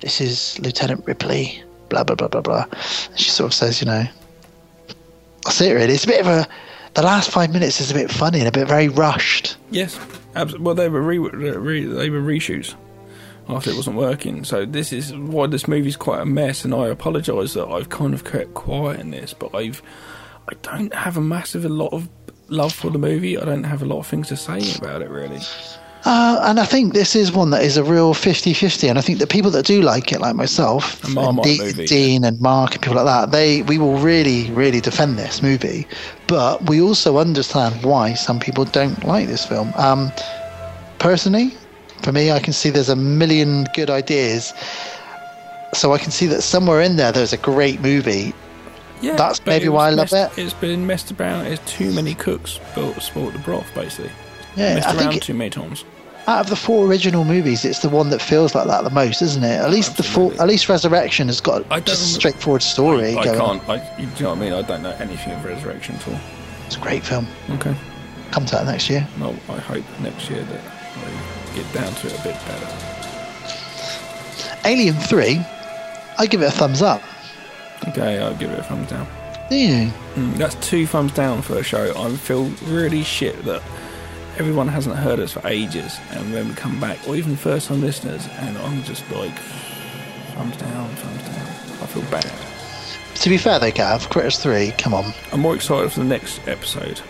[0.00, 2.66] This is Lieutenant Ripley, blah, blah, blah, blah, blah.
[3.10, 4.04] And she sort of says, you know,
[5.44, 5.94] that's it really.
[5.94, 6.46] It's a bit of a,
[6.94, 9.56] the last five minutes is a bit funny and a bit very rushed.
[9.70, 9.98] Yes,
[10.34, 12.74] abs- well, they were re- re- they were reshoots
[13.48, 14.44] after it wasn't working.
[14.44, 18.14] So this is why this movie's quite a mess, and I apologise that I've kind
[18.14, 19.82] of kept quiet in this, but I've
[20.48, 22.08] I don't have a massive a lot of
[22.48, 23.38] love for the movie.
[23.38, 25.40] I don't have a lot of things to say about it really.
[26.04, 28.88] Uh, and I think this is one that is a real 50 50.
[28.88, 31.86] And I think the people that do like it, like myself, and movie.
[31.86, 35.86] Dean and Mark and people like that, they we will really, really defend this movie.
[36.32, 39.70] But we also understand why some people don't like this film.
[39.76, 40.10] Um,
[40.98, 41.50] personally,
[42.00, 44.54] for me, I can see there's a million good ideas.
[45.74, 48.32] So I can see that somewhere in there, there's a great movie.
[49.02, 50.42] Yeah, That's maybe why I love messed- it.
[50.42, 51.44] It's been messed about.
[51.44, 54.10] It's too many cooks built the broth, basically.
[54.56, 55.84] Yeah, messed I think around it- too many times.
[56.28, 59.22] Out of the four original movies, it's the one that feels like that the most,
[59.22, 59.60] isn't it?
[59.60, 63.16] At least the four, at least Resurrection has got just a straightforward story.
[63.16, 63.60] I going on.
[63.60, 63.68] can't.
[63.82, 64.52] I, you know what I mean?
[64.52, 66.20] I don't know anything of Resurrection at all.
[66.66, 67.26] It's a great film.
[67.50, 67.74] Okay.
[68.30, 69.06] Come to that next year.
[69.18, 72.68] Well, I hope next year that I get down to it a bit better.
[74.64, 75.40] Alien 3,
[76.18, 77.02] I give it a thumbs up.
[77.88, 79.08] Okay, I'll give it a thumbs down.
[79.50, 79.90] Do you?
[80.14, 81.92] Mm, that's two thumbs down for a show.
[82.00, 83.60] I feel really shit that
[84.38, 87.80] everyone hasn't heard us for ages, and when we come back, or even first time
[87.80, 89.36] listeners, and I'm just like,
[90.34, 91.46] thumbs down, thumbs down.
[91.82, 92.30] I feel bad.
[93.14, 95.12] To be fair, though, Gav, Critters 3, come on.
[95.32, 97.00] I'm more excited for the next episode.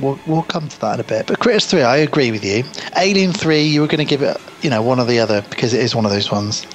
[0.00, 1.26] We'll, we'll come to that in a bit.
[1.26, 2.64] But Critters 3, I agree with you.
[2.96, 5.72] Alien 3, you were going to give it, you know, one or the other because
[5.72, 6.66] it is one of those ones.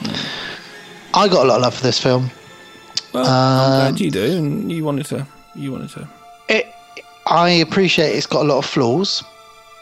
[1.13, 2.31] I got a lot of love for this film.
[3.13, 5.27] Well, I'm glad um, you do, and you wanted to.
[5.53, 6.07] You wanted to.
[6.47, 6.73] It,
[7.27, 9.23] I appreciate it's got a lot of flaws,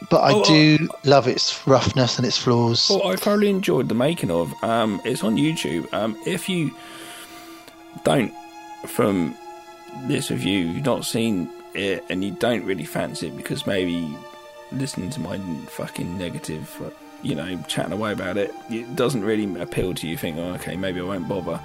[0.08, 2.88] but I Oh, do love its roughness and its flaws.
[2.88, 4.52] Well, I thoroughly enjoyed the making of.
[4.64, 5.92] Um, it's on YouTube.
[5.92, 6.74] Um, if you
[8.04, 8.32] don't,
[8.86, 9.36] from
[10.04, 14.16] this review, you've not seen it and you don't really fancy it because maybe
[14.72, 16.90] listening to my fucking negative, uh,
[17.22, 20.16] you know, chatting away about it, it doesn't really appeal to you.
[20.16, 21.60] Think, oh, okay, maybe I won't bother.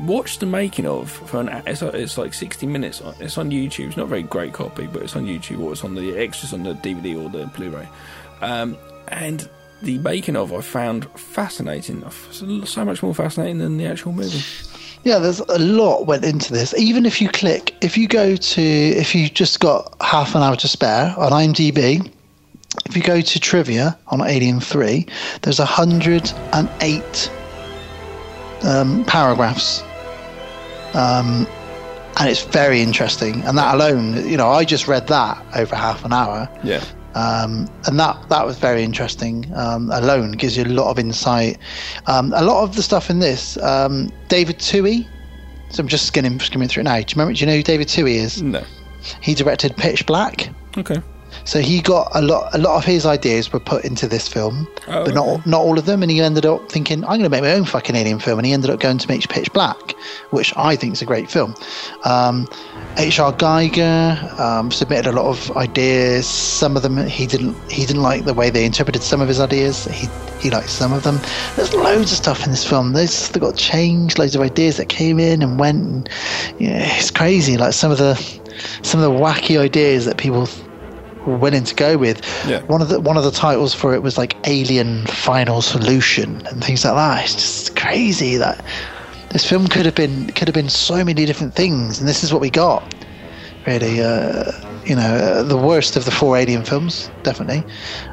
[0.00, 1.48] Watch the making of for an.
[1.66, 3.02] It's, it's like sixty minutes.
[3.18, 3.88] It's on YouTube.
[3.88, 6.52] It's not a very great copy, but it's on YouTube or it's on the extras
[6.52, 7.88] on the DVD or the Blu-ray.
[8.40, 8.76] Um,
[9.08, 9.48] and
[9.82, 12.04] the making of I found fascinating.
[12.30, 14.42] So much more fascinating than the actual movie.
[15.04, 16.74] Yeah, there's a lot went into this.
[16.74, 20.56] Even if you click, if you go to, if you just got half an hour
[20.56, 22.10] to spare on IMDb,
[22.86, 25.06] if you go to trivia on Alien 3,
[25.42, 27.30] there's 108
[28.62, 29.82] um, paragraphs.
[30.94, 31.46] Um,
[32.18, 33.42] and it's very interesting.
[33.42, 36.48] And that alone, you know, I just read that over half an hour.
[36.64, 36.82] Yeah.
[37.14, 39.50] Um, and that that was very interesting.
[39.54, 41.58] Um, alone gives you a lot of insight.
[42.06, 45.06] Um, a lot of the stuff in this, um, David Twohy.
[45.70, 46.96] So I'm just skimming skimming through it now.
[46.96, 47.34] Do you remember?
[47.34, 48.42] Do you know who David Twohy is?
[48.42, 48.62] No.
[49.20, 50.48] He directed Pitch Black.
[50.76, 51.00] Okay.
[51.48, 52.54] So he got a lot.
[52.54, 55.78] A lot of his ideas were put into this film, Oh, but not not all
[55.78, 56.02] of them.
[56.02, 58.44] And he ended up thinking, "I'm going to make my own fucking alien film." And
[58.44, 59.94] he ended up going to make Pitch Black,
[60.28, 61.54] which I think is a great film.
[62.04, 62.46] Um,
[62.98, 63.32] H.R.
[63.32, 66.26] Giger um, submitted a lot of ideas.
[66.26, 69.40] Some of them he didn't he didn't like the way they interpreted some of his
[69.40, 69.86] ideas.
[69.86, 70.06] He
[70.38, 71.18] he liked some of them.
[71.56, 72.92] There's loads of stuff in this film.
[72.92, 74.18] There's they got changed.
[74.18, 75.82] Loads of ideas that came in and went.
[75.82, 76.08] And,
[76.58, 77.56] yeah, it's crazy.
[77.56, 78.16] Like some of the
[78.82, 80.46] some of the wacky ideas that people
[81.26, 82.20] willing to go with.
[82.46, 82.62] Yeah.
[82.62, 86.62] One of the one of the titles for it was like Alien Final Solution and
[86.62, 87.24] things like that.
[87.24, 88.64] It's just crazy that
[89.30, 92.32] this film could have been could have been so many different things, and this is
[92.32, 92.94] what we got.
[93.66, 94.52] Really, uh,
[94.84, 97.62] you know, uh, the worst of the four Alien films, definitely,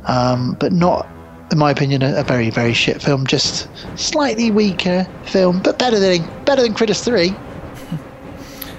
[0.05, 1.07] um, but not.
[1.51, 3.27] In my opinion, a, a very, very shit film.
[3.27, 7.33] Just slightly weaker film, but better than better than Critters Three.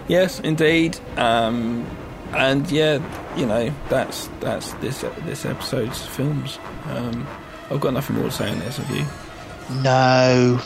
[0.08, 0.98] Yes, indeed.
[1.16, 1.86] Um,
[2.34, 3.00] and yeah,
[3.36, 6.58] you know that's that's this this episode's films.
[6.86, 7.26] Um,
[7.70, 8.76] I've got nothing more to say on this.
[8.76, 9.04] Have you?
[9.82, 10.60] No.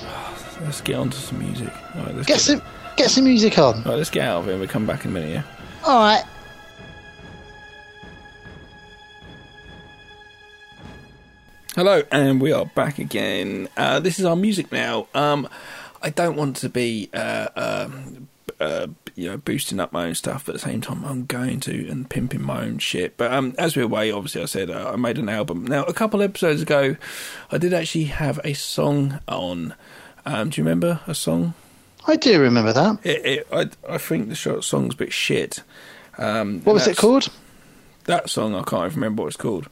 [0.62, 1.72] Let's get on to some music.
[1.94, 2.62] Right, let's Get some
[2.97, 3.76] get some music on.
[3.76, 4.58] All right, let's get out of here.
[4.58, 5.30] We'll come back in a minute.
[5.30, 5.42] Yeah.
[5.84, 6.24] All right.
[11.76, 13.68] Hello, and we are back again.
[13.76, 15.06] Uh, this is our music now.
[15.14, 15.48] Um,
[16.02, 18.89] I don't want to be, uh, um, uh,
[19.20, 21.89] you know, boosting up my own stuff, but at the same time, I'm going to
[21.90, 23.18] and pimping my own shit.
[23.18, 25.66] But um, as we're away, obviously, I said uh, I made an album.
[25.66, 26.97] Now, a couple episodes ago,
[27.50, 29.74] I did actually have a song on.
[30.24, 31.52] Um, do you remember a song?
[32.07, 32.99] I do remember that.
[33.05, 35.62] It, it, I, I think the short song's a bit shit.
[36.16, 37.28] Um, What was it called?
[38.05, 39.68] That song, I can't even remember what it's called.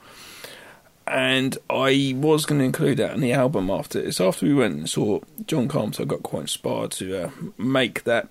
[1.07, 4.77] And I was going to include that in the album after It's After we went
[4.77, 8.29] and saw John Carpenter, I got quite inspired to uh, make that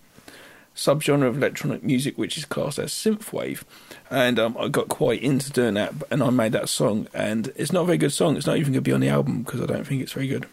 [0.78, 3.64] subgenre of electronic music, which is classed as synthwave.
[4.10, 7.08] And um, I got quite into doing that, and I made that song.
[7.14, 8.38] And it's not a very good song.
[8.38, 10.28] It's not even going to be on the album because I don't think it's very
[10.28, 10.46] good.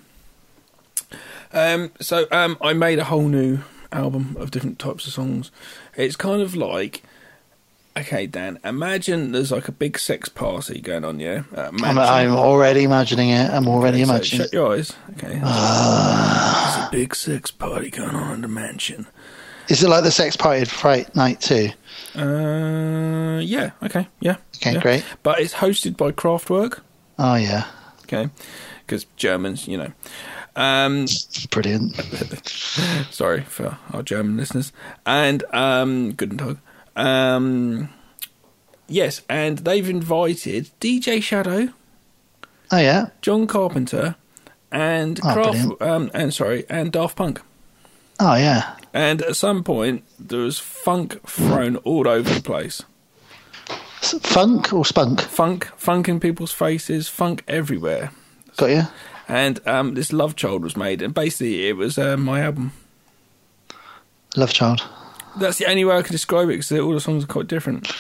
[1.53, 3.61] Um, so um, I made a whole new
[3.93, 5.53] album of different types of songs.
[5.95, 7.05] It's kind of like,
[7.97, 11.45] okay, Dan, imagine there's like a big sex party going on, yeah.
[11.55, 11.97] A I'm.
[11.99, 13.51] I'm already imagining it.
[13.51, 14.41] I'm already Okay, so imagining.
[14.43, 14.93] Shut your eyes.
[15.13, 15.29] Okay.
[15.29, 19.07] There's a big sex party going on in the mansion.
[19.69, 21.71] Is it like the Sex Party Fright Night too?
[22.15, 23.71] Uh, yeah.
[23.83, 24.09] Okay.
[24.21, 24.37] Yeah.
[24.57, 24.81] Okay, yeah.
[24.81, 25.05] great.
[25.23, 26.81] But it's hosted by Kraftwerk.
[27.19, 27.67] Oh yeah,
[28.05, 28.29] Okay.
[28.87, 29.93] Because Germans, you know.
[30.57, 31.07] Um,
[31.51, 31.97] brilliant.
[33.11, 34.73] sorry for our German listeners.
[35.07, 36.59] And um, Guten Tag.
[36.97, 37.89] Um,
[38.87, 41.71] yes, and they've invited DJ Shadow,
[42.71, 43.09] Oh yeah.
[43.23, 44.17] John Carpenter,
[44.71, 47.41] and Oh, Kraft, um, and sorry, and Daft Punk.
[48.21, 48.77] Oh yeah.
[48.95, 52.81] And at some point, there was funk thrown all over the place.
[54.23, 55.21] Funk or spunk?
[55.21, 58.13] Funk, funk in people's faces, funk everywhere.
[58.57, 58.83] Got you.
[59.27, 62.73] And um, this Love Child was made, and basically it was uh, my album.
[64.37, 64.85] Love Child.
[65.41, 67.93] That's the only way I can describe it because all the songs are quite different.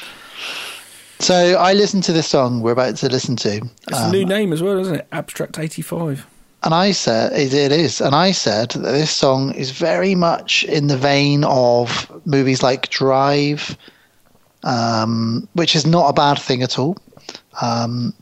[1.18, 3.56] So I listened to this song we're about to listen to.
[3.88, 5.08] It's a um, new name as well, isn't it?
[5.10, 6.26] Abstract 85.
[6.64, 8.00] And I said, it it is.
[8.00, 12.88] And I said that this song is very much in the vein of movies like
[12.88, 13.76] Drive,
[14.62, 16.96] um, which is not a bad thing at all.
[17.60, 18.14] Um,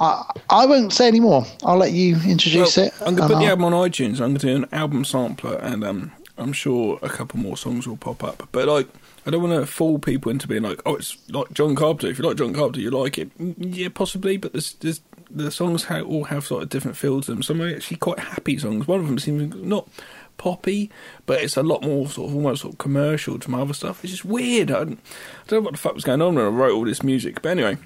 [0.00, 1.44] I, I won't say any more.
[1.64, 2.94] I'll let you introduce Well, it.
[3.00, 4.14] I'm going to put the I'll- album on iTunes.
[4.20, 7.86] I'm going to do an album sampler, and um, I'm sure a couple more songs
[7.88, 8.48] will pop up.
[8.52, 8.88] But like,
[9.26, 12.18] I don't want to fool people into being like, "Oh, it's like John Carpenter." If
[12.18, 13.36] you like John Carpenter, you like it.
[13.38, 14.36] Mm, Yeah, possibly.
[14.36, 17.42] But there's, there's the songs ha all have sort of different feels to them.
[17.42, 18.86] Some are actually quite happy songs.
[18.86, 19.88] One of them seems not
[20.36, 20.90] poppy,
[21.26, 24.02] but it's a lot more sort of almost sort of commercial to my other stuff.
[24.04, 24.70] It's just weird.
[24.70, 26.84] I don't, I don't know what the fuck was going on when I wrote all
[26.84, 27.40] this music.
[27.40, 27.78] But anyway,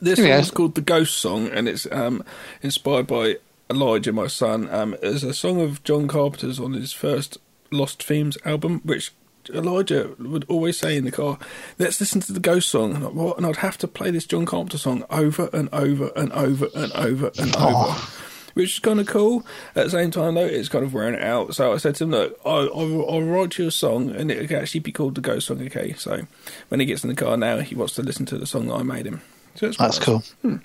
[0.00, 2.24] this song is called the Ghost Song, and it's um,
[2.62, 3.36] inspired by
[3.68, 4.68] Elijah, my son.
[4.70, 7.38] Um, it's a song of John Carpenter's on his first
[7.70, 9.12] Lost Themes album, which
[9.50, 11.38] Elijah would always say in the car,
[11.78, 13.36] "Let's listen to the Ghost Song." And, I'm like, what?
[13.36, 16.92] and I'd have to play this John Carpenter song over and over and over and
[16.92, 17.68] over and ah.
[17.68, 18.20] over.
[18.54, 19.44] Which is kind of cool.
[19.74, 21.56] At the same time, though, it's kind of wearing it out.
[21.56, 24.46] So I said to him, "Look, I'll, I'll, I'll write you a song, and it
[24.48, 26.26] could actually be called the Ghost Song." Okay, so
[26.68, 28.74] when he gets in the car now, he wants to listen to the song that
[28.74, 29.22] I made him.
[29.54, 30.20] So That's cool.
[30.42, 30.56] Hmm.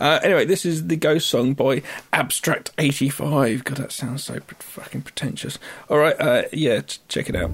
[0.00, 3.64] Uh, anyway, this is the Ghost Song by Abstract 85.
[3.64, 5.58] God, that sounds so fucking pretentious.
[5.88, 7.50] All right, uh, yeah, ch- check it out.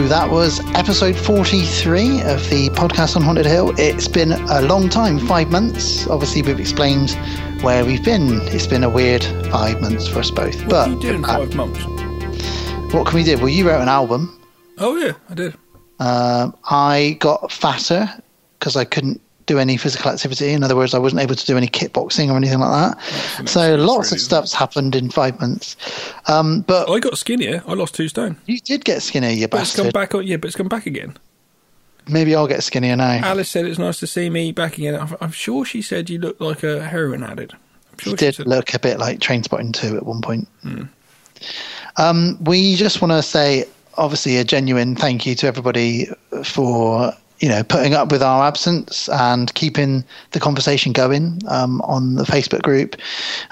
[0.00, 3.74] So that was episode 43 of the podcast on Haunted Hill.
[3.78, 6.06] It's been a long time, five months.
[6.06, 7.10] Obviously, we've explained
[7.60, 8.40] where we've been.
[8.44, 9.22] It's been a weird
[9.52, 10.58] five months for us both.
[10.62, 11.84] What but are you doing uh, five months?
[12.94, 13.36] what can we do?
[13.36, 14.42] Well, you wrote an album.
[14.78, 15.54] Oh yeah, I did.
[15.98, 18.08] Um, I got fatter
[18.58, 19.20] because I couldn't
[19.50, 20.52] do any physical activity.
[20.52, 23.48] In other words, I wasn't able to do any kickboxing or anything like that.
[23.48, 25.76] So lots of stuff's happened in five months.
[26.30, 27.62] Um, but I got skinnier.
[27.66, 28.36] I lost two stone.
[28.46, 30.14] you did get skinnier, you But it's come back.
[30.14, 31.16] on- Yeah, but it's come back again.
[32.08, 33.20] Maybe I'll get skinnier now.
[33.22, 34.94] Alice said it's nice to see me back again.
[34.94, 37.52] I'm, I'm sure she said you look like a heroin addict.
[37.54, 40.48] I'm sure You she did said- look a bit like Trainspotting 2 at one point.
[40.62, 40.82] Hmm.
[41.96, 43.64] Um, we just want to say,
[43.96, 46.08] obviously, a genuine thank you to everybody
[46.44, 52.14] for you know putting up with our absence and keeping the conversation going um, on
[52.14, 52.96] the Facebook group.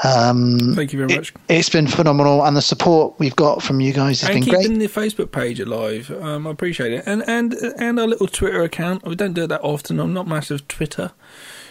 [0.05, 1.33] Um, Thank you very much.
[1.49, 4.55] It, has been phenomenal, and the support we've got from you guys has and been
[4.55, 4.92] keeping great.
[4.92, 6.10] the Facebook page alive.
[6.10, 9.05] Um, I appreciate it, and and and our little Twitter account.
[9.05, 9.99] We don't do it that often.
[10.00, 11.12] I'm not massive Twitter.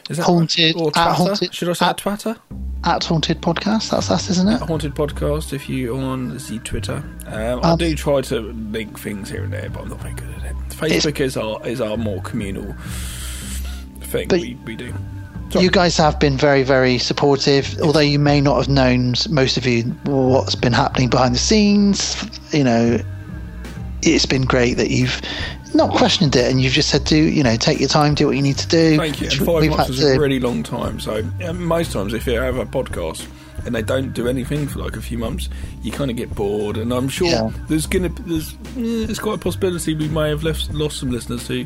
[0.09, 0.81] Is that Haunted- right?
[0.81, 1.09] or at Twitter?
[1.11, 2.37] Haunted- Should I say at, Twitter?
[2.85, 4.61] At Haunted Podcast, that's us, isn't it?
[4.61, 5.51] Haunted podcast.
[5.51, 9.51] If you on the Twitter, um, I Um, do try to link things here and
[9.51, 10.55] there, but I'm not very good at it.
[10.77, 12.73] Facebook is our is our more communal
[14.01, 14.93] thing we, we do.
[15.57, 17.79] You guys have been very, very supportive.
[17.81, 22.21] Although you may not have known, most of you, what's been happening behind the scenes.
[22.51, 22.99] You know,
[24.01, 25.21] it's been great that you've
[25.73, 28.35] not questioned it and you've just said, "Do you know, take your time, do what
[28.35, 29.29] you need to do." Thank you.
[29.29, 30.99] five months is a really long time.
[30.99, 31.23] So
[31.53, 33.25] most times, if you have a podcast
[33.65, 35.49] and they don't do anything for like a few months,
[35.81, 36.77] you kind of get bored.
[36.77, 37.49] And I'm sure Yeah.
[37.67, 41.47] there's gonna there's eh, there's quite a possibility we may have left, lost some listeners
[41.47, 41.65] who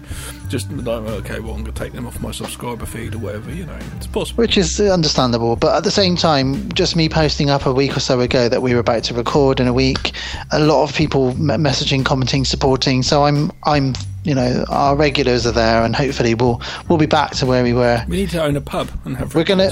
[0.50, 3.52] just like okay, well I'm gonna take them off my subscriber feed or whatever.
[3.54, 4.42] You know, it's possible.
[4.42, 8.00] Which is understandable, but at the same time, just me posting up a week or
[8.00, 10.12] so ago that we were about to record in a week,
[10.52, 13.04] a lot of people messaging, commenting, supporting.
[13.04, 17.32] So I'm, I'm, you know, our regulars are there, and hopefully we'll we'll be back
[17.36, 18.04] to where we were.
[18.08, 19.34] We need to own a pub and have.
[19.36, 19.72] We're gonna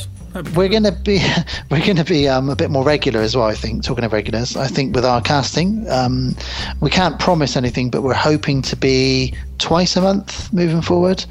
[0.55, 1.21] we're gonna be
[1.71, 3.45] we're gonna be um, a bit more regular as well.
[3.45, 6.35] I think talking of regulars, I think with our casting, um,
[6.81, 11.25] we can't promise anything, but we're hoping to be twice a month moving forward.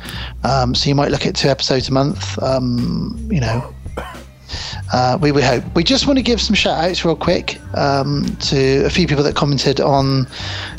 [0.45, 2.41] Um, so you might look at two episodes a month.
[2.43, 3.75] Um, you know.
[4.93, 5.65] Uh, we would hope.
[5.75, 9.25] We just want to give some shout outs real quick um, to a few people
[9.25, 10.27] that commented on.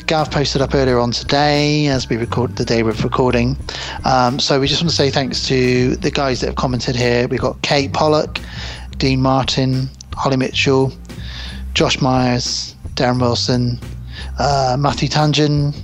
[0.06, 3.56] Gav posted up earlier on today as we record the day we're recording.
[4.04, 7.28] Um, so we just want to say thanks to the guys that have commented here.
[7.28, 8.38] We've got Kate Pollock,
[8.96, 10.92] Dean Martin, Holly Mitchell,
[11.74, 13.78] Josh Myers, Darren Wilson,
[14.38, 15.74] uh, Matthew Tangen,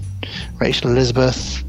[0.58, 1.64] Rachel Elizabeth,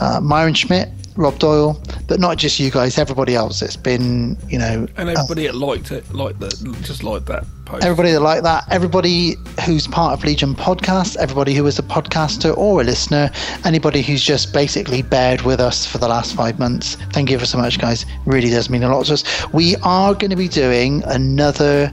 [0.00, 0.88] uh, Myron Schmidt,
[1.20, 3.60] Rob Doyle, but not just you guys, everybody else.
[3.60, 7.84] It's been, you know, And everybody that liked it, like that, just like that post.
[7.84, 12.56] everybody that liked that, everybody who's part of Legion Podcast, everybody who is a podcaster
[12.56, 13.30] or a listener,
[13.66, 16.94] anybody who's just basically bared with us for the last five months.
[17.12, 18.06] Thank you ever so much, guys.
[18.24, 19.52] Really does mean a lot to us.
[19.52, 21.92] We are going to be doing another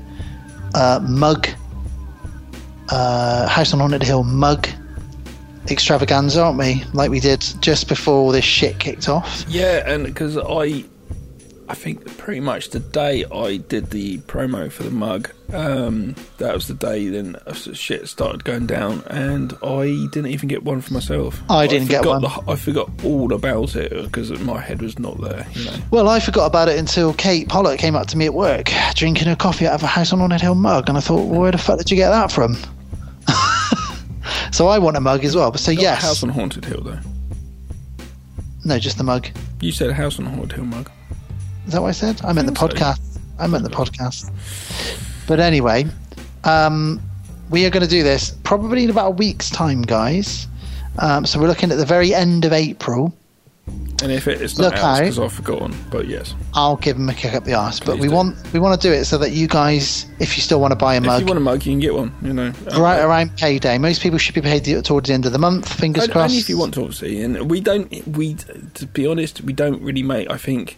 [0.74, 1.50] uh, mug,
[2.90, 4.70] uh, House on Haunted Hill mug
[5.72, 6.84] extravaganza, aren't we?
[6.94, 9.46] Like we did just before this shit kicked off.
[9.48, 10.86] Yeah, and because I,
[11.70, 16.54] I think pretty much the day I did the promo for the mug, um, that
[16.54, 20.94] was the day then shit started going down, and I didn't even get one for
[20.94, 21.42] myself.
[21.50, 22.22] I didn't get one.
[22.22, 25.48] The, I forgot all about it because my head was not there.
[25.54, 25.78] You know.
[25.92, 29.28] Well, I forgot about it until Kate Pollock came up to me at work drinking
[29.28, 31.52] her coffee out of a House on Haunted Hill mug, and I thought, well, where
[31.52, 32.58] the fuck did you get that from?
[34.52, 35.54] so I want a mug as well.
[35.56, 37.00] So yes, the House on Haunted Hill though.
[38.66, 39.28] no, just the mug.
[39.62, 40.90] You said a House on Haunted Hill mug.
[41.66, 42.22] Is that what I said?
[42.24, 42.86] I meant the think so.
[42.86, 43.20] podcast.
[43.40, 44.32] I meant the podcast.
[45.28, 45.86] But anyway,
[46.44, 47.02] um,
[47.50, 50.48] we are going to do this probably in about a week's time, guys.
[51.00, 53.14] Um, so we're looking at the very end of April.
[54.04, 56.36] And if it's not Look out because I've forgotten, but yes.
[56.54, 57.80] I'll give them a kick up the arse.
[57.80, 58.14] But we do.
[58.14, 60.76] want we want to do it so that you guys, if you still want to
[60.76, 62.14] buy a If mug, you want a mug, you can get one.
[62.22, 63.80] You know, Um, right around payday.
[63.80, 65.74] Most people should be paid towards the end of the month.
[65.74, 66.32] Fingers crossed.
[66.32, 67.22] Only if you want to, obviously.
[67.22, 67.92] And we don't.
[68.08, 70.30] We, to be honest, we don't really make.
[70.30, 70.78] I think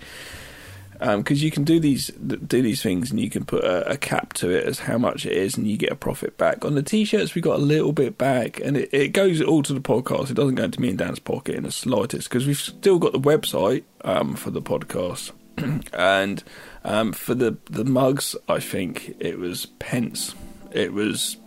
[1.00, 4.34] because you can do these do these things, and you can put a, a cap
[4.34, 6.66] to it as how much it is, and you get a profit back.
[6.66, 9.74] On the t-shirts, we got a little bit back, and it, it goes all to
[9.74, 10.30] the podcast.
[10.30, 13.14] It doesn't go into me and Dan's pocket in the slightest because we've still got
[13.14, 15.32] the website um, for the podcast.
[15.94, 16.44] and
[16.84, 20.36] um, for the the mugs, I think it was pence.
[20.72, 21.38] It was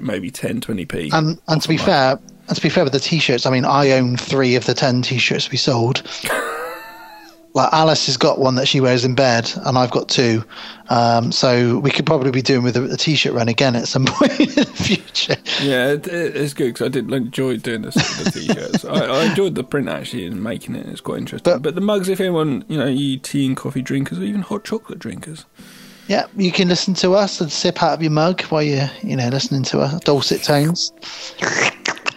[0.00, 1.10] maybe 10, 20 p.
[1.12, 2.18] And and to be fair,
[2.48, 5.02] and to be fair with the t-shirts, I mean, I own three of the ten
[5.02, 6.02] t-shirts we sold.
[7.56, 10.44] Like Alice has got one that she wears in bed, and I've got two.
[10.90, 14.04] Um, so we could probably be doing with a, a t-shirt run again at some
[14.08, 15.36] point in the future.
[15.62, 18.84] Yeah, it, it's good because I did enjoy doing this with the t-shirts.
[18.84, 20.84] I, I enjoyed the print actually and making it.
[20.86, 21.50] It's quite interesting.
[21.50, 24.42] But, but the mugs, if anyone, you know, you tea and coffee drinkers or even
[24.42, 25.46] hot chocolate drinkers,
[26.08, 29.16] Yeah, you can listen to us and sip out of your mug while you're, you
[29.16, 30.92] know, listening to our dulcet tones.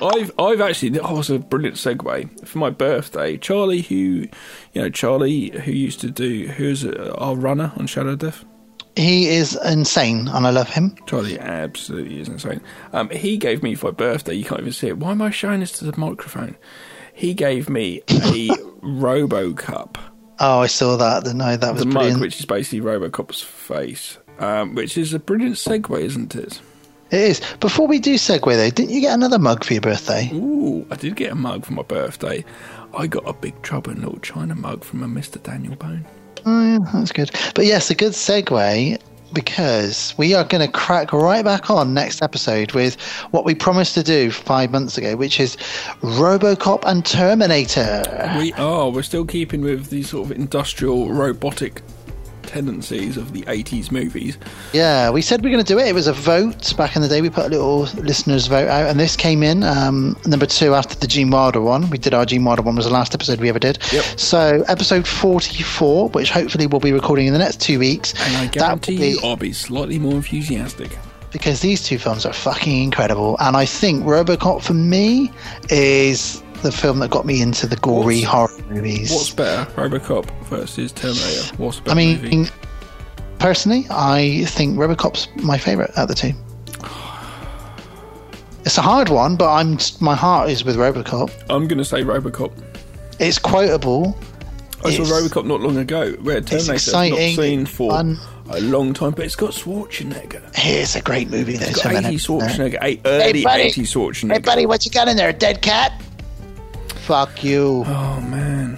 [0.01, 3.37] I've I've actually oh, it was a brilliant segue for my birthday.
[3.37, 4.29] Charlie, who you
[4.75, 8.45] know, Charlie, who used to do who's uh, our runner on Shadow Death.
[8.95, 10.95] He is insane, and I love him.
[11.05, 12.59] Charlie absolutely is insane.
[12.91, 14.33] Um, he gave me for my birthday.
[14.33, 14.97] You can't even see it.
[14.97, 16.57] Why am I showing this to the microphone?
[17.13, 18.49] He gave me a
[18.81, 19.97] Robo Cup.
[20.39, 21.23] Oh, I saw that.
[21.23, 22.21] Didn't That was the brilliant.
[22.21, 26.61] which is basically Robocop's face, um, which is a brilliant segue, isn't it?
[27.11, 27.41] It is.
[27.59, 30.29] Before we do segue, though, didn't you get another mug for your birthday?
[30.33, 32.45] Ooh, I did get a mug for my birthday.
[32.95, 35.41] I got a Big Trouble in Little China mug from a Mr.
[35.41, 36.05] Daniel Bone.
[36.45, 37.31] Oh, yeah, that's good.
[37.55, 38.99] But yes, a good segue
[39.33, 42.99] because we are going to crack right back on next episode with
[43.31, 45.55] what we promised to do five months ago, which is
[46.01, 48.03] Robocop and Terminator.
[48.37, 48.89] We are.
[48.89, 51.81] We're still keeping with the sort of industrial robotic
[52.49, 54.37] tendencies of the 80s movies.
[54.73, 55.87] Yeah, we said we are going to do it.
[55.87, 57.21] It was a vote back in the day.
[57.21, 60.95] We put a little listeners' vote out, and this came in um, number two after
[60.95, 61.89] the Gene Wilder one.
[61.89, 63.77] We did our Gene Wilder one was the last episode we ever did.
[63.93, 64.03] Yep.
[64.19, 68.13] So episode forty-four, which hopefully we'll be recording in the next two weeks.
[68.27, 70.97] And I guarantee be- you I'll be slightly more enthusiastic.
[71.31, 73.37] because these two films are fucking incredible.
[73.39, 75.31] And I think RoboCop for me
[75.69, 79.11] is the film that got me into the gory horror movies.
[79.11, 81.55] What's better, Robocop versus Terminator?
[81.57, 82.49] What's better I mean, movie?
[83.39, 86.33] personally, I think RoboCop's my favorite out of the two.
[88.65, 91.31] It's a hard one, but I'm my heart is with RoboCop.
[91.49, 92.51] I'm going to say Robocop.
[93.19, 94.17] It's quotable.
[94.83, 98.17] I saw It's- RoboCop not long ago, where Terminator I've not seen for fun.
[98.49, 100.41] a long time, but it's got Schwarzenegger.
[100.55, 101.57] It's a great movie.
[101.57, 103.63] Though, It's got 80 Schwarzenegger, eight, Hey, early buddy.
[103.63, 104.33] 80 Schwarzenegger.
[104.33, 105.29] Hey, buddy, what you got in there?
[105.29, 106.01] A dead cat?
[107.09, 107.83] Fuck you.
[107.87, 108.77] Oh man,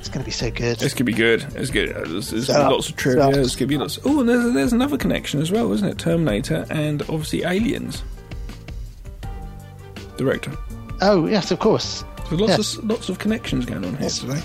[0.00, 0.82] it's gonna be so good.
[0.82, 1.46] It's gonna be good.
[1.54, 1.92] It's good.
[1.96, 2.70] Uh, There's, there's Sucks.
[2.70, 3.22] lots of trivia.
[3.22, 3.36] Sucks.
[3.36, 3.98] There's gonna be lots.
[4.04, 5.96] Oh, and there's, there's another connection as well, isn't it?
[5.98, 8.02] Terminator and obviously Aliens.
[10.18, 10.52] Director.
[11.00, 12.04] Oh yes, of course.
[12.28, 12.76] So lots Yes.
[12.76, 14.42] of lots of connections going on here today.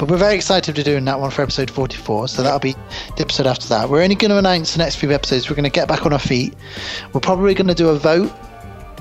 [0.00, 2.26] But we're very excited to be doing that one for episode 44.
[2.26, 2.72] So that'll be
[3.16, 3.88] the episode after that.
[3.90, 5.48] We're only going to announce the next few episodes.
[5.48, 6.52] We're going to get back on our feet.
[7.14, 8.30] We're probably going to do a vote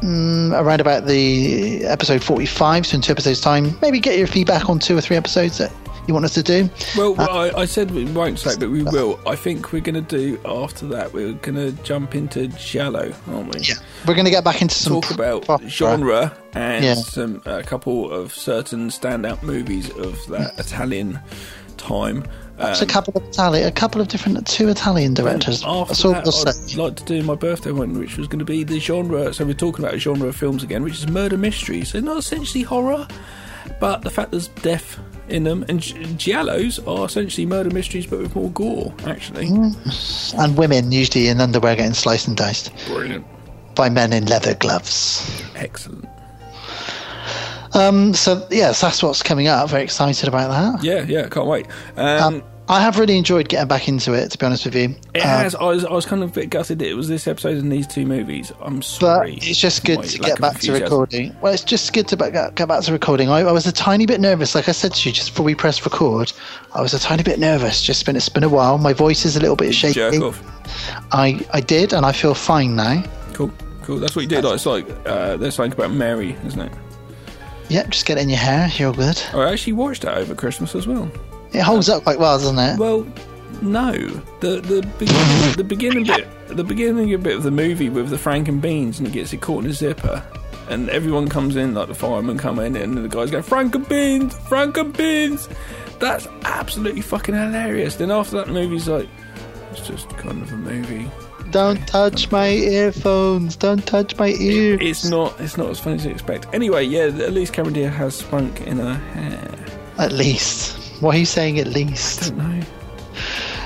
[0.02, 3.78] mm, around about the episode 45, so in two episodes' time.
[3.82, 5.72] Maybe get your feedback on two or three episodes that
[6.08, 6.70] you want us to do.
[6.98, 9.20] Well, uh, I, I said we won't say, but we uh, will.
[9.28, 11.14] I think we're going to do after that.
[11.14, 13.62] We're going to jump into Giallo, aren't we?
[13.62, 13.76] Yeah.
[14.08, 16.96] We're going to get back into some talk about proper- genre and Yeah.
[16.96, 20.60] some a couple of certain standout movies of that mm.
[20.60, 21.20] Italian
[21.78, 22.26] time.
[22.58, 25.64] Perhaps Um, a couple of Italian, a couple of different, two Italian directors.
[25.66, 26.78] After that, I'd say.
[26.78, 29.34] like to do my birthday one, which was going to be the genre.
[29.34, 31.84] So we're talking about a genre of films again, which is murder mystery.
[31.86, 33.08] So not essentially horror,
[33.80, 35.00] but the fact there's death
[35.30, 38.94] in them, and giallos are essentially murder mysteries, but with more gore.
[39.08, 40.40] Actually, Mm.
[40.44, 43.26] And women usually in underwear getting sliced and diced brilliant,
[43.76, 45.42] by men in leather gloves.
[45.56, 46.06] excellent.
[47.74, 49.70] Um, so yes, that's what's coming up.
[49.70, 50.84] Very excited about that.
[50.84, 51.68] Yeah, yeah, can't wait.
[51.98, 54.30] Um, Um, I have really enjoyed getting back into it.
[54.32, 55.56] To be honest with you, It Um, has.
[55.56, 57.70] I was, I was kind of a bit gutted that it was this episode and
[57.70, 58.54] these two movies.
[58.62, 59.36] I'm sorry.
[59.36, 61.36] but it's just good My to get back to recording.
[61.42, 63.28] Well, it's just good to back, get back to recording.
[63.30, 65.54] I, I was a tiny bit nervous, like I said to you just before we
[65.56, 66.32] pressed record.
[66.74, 67.82] I was a tiny bit nervous.
[67.82, 68.78] Just been it's been a while.
[68.78, 69.96] My voice is a little bit shaky.
[69.96, 70.42] Jerk off.
[71.12, 73.04] I I did, and I feel fine now.
[73.34, 73.52] Cool,
[73.84, 73.98] cool.
[73.98, 74.46] That's what you did.
[74.46, 76.72] Like, it's like uh, there's something about Mary, isn't it?
[77.72, 78.70] Yep, just get it in your hair.
[78.76, 79.22] You're good.
[79.34, 81.10] Oh, I actually watched that over Christmas as well.
[81.54, 82.78] It holds up quite well, doesn't it?
[82.78, 83.08] Well,
[83.62, 83.94] no.
[84.42, 88.50] The the beginning, the beginning bit, the beginning bit of the movie with the Frank
[88.50, 90.22] and Beans, and he gets it caught in a zipper,
[90.68, 93.88] and everyone comes in, like the firemen come in, and the guys go Frank and
[93.88, 95.48] Beans, Frank and Beans.
[96.00, 97.96] That's absolutely fucking hilarious.
[97.96, 99.08] Then after that, the movie's like,
[99.72, 101.10] it's just kind of a movie.
[101.52, 103.56] Don't touch my earphones.
[103.56, 104.80] Don't touch my ears.
[104.82, 105.40] It's not.
[105.40, 106.48] It's not as funny as you expect.
[106.54, 107.04] Anyway, yeah.
[107.04, 109.66] At least Cameron Diaz has spunk in her hair.
[109.98, 111.02] At least.
[111.02, 112.30] Why are you saying at least?
[112.30, 112.66] don't know.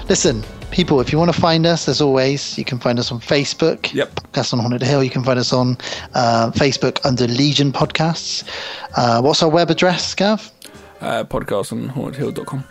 [0.09, 3.19] Listen, people, if you want to find us, as always, you can find us on
[3.19, 3.93] Facebook.
[3.93, 4.15] Yep.
[4.15, 5.03] Podcast on Haunted Hill.
[5.03, 5.77] You can find us on
[6.13, 8.43] uh, Facebook under Legion Podcasts.
[8.95, 10.51] Uh, what's our web address, Gav?
[11.01, 12.63] Uh, podcast on hauntedhill.com.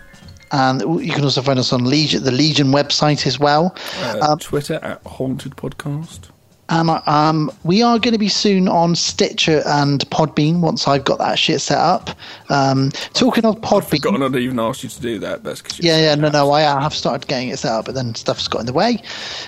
[0.55, 3.75] And you can also find us on Legion, the Legion website as well.
[3.99, 6.31] Uh, Um, Twitter at haunted podcast.
[6.69, 11.19] And um, we are going to be soon on Stitcher and Podbean once I've got
[11.19, 12.11] that shit set up.
[12.51, 15.43] Um, talking of Podbean, Forgotten I'd even asked you to do that.
[15.43, 18.15] That's because yeah, yeah, no, no, I have started getting it set up, but then
[18.15, 19.03] stuff's got in the way.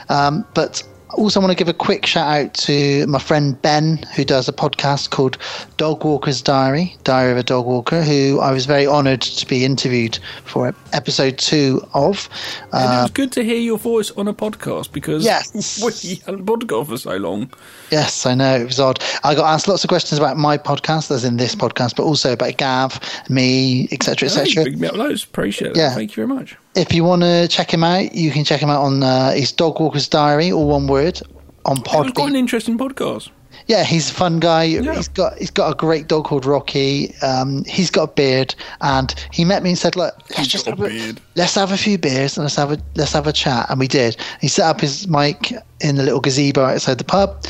[0.08, 4.24] Um, but also, want to give a quick shout out to my friend Ben, who
[4.24, 5.38] does a podcast called
[5.76, 9.64] Dog Walker's Diary, Diary of a Dog Walker, who I was very honoured to be
[9.64, 12.28] interviewed for episode two of.
[12.72, 15.80] And it Uh, was good to hear your voice on a podcast because Yes.
[16.04, 17.52] we hadn't podcast for so long.
[17.90, 18.98] Yes, I know it was odd.
[19.22, 22.32] I got asked lots of questions about my podcast, as in this podcast, but also
[22.32, 24.64] about Gav, me, etc., Hey, etc.
[24.64, 25.22] big me up loads.
[25.24, 25.76] Appreciate it.
[25.76, 25.94] Yeah.
[25.94, 26.56] Thank you very much.
[26.76, 29.50] If you want to check him out, you can check him out on uh, his
[29.50, 31.20] Dog Walker's Diary, all one word,
[31.64, 32.28] on was quite Podbean.
[32.28, 33.30] an interesting podcast.
[33.66, 34.66] Yeah, he's a fun guy.
[34.66, 37.14] He's got he's got a great dog called Rocky.
[37.22, 40.80] Um, he's got a beard, and he met me and said, "Look, let's just have
[40.80, 43.80] a, let's have a few beers and let's have a let's have a chat." And
[43.80, 44.16] we did.
[44.40, 47.44] He set up his mic in the little gazebo outside the pub.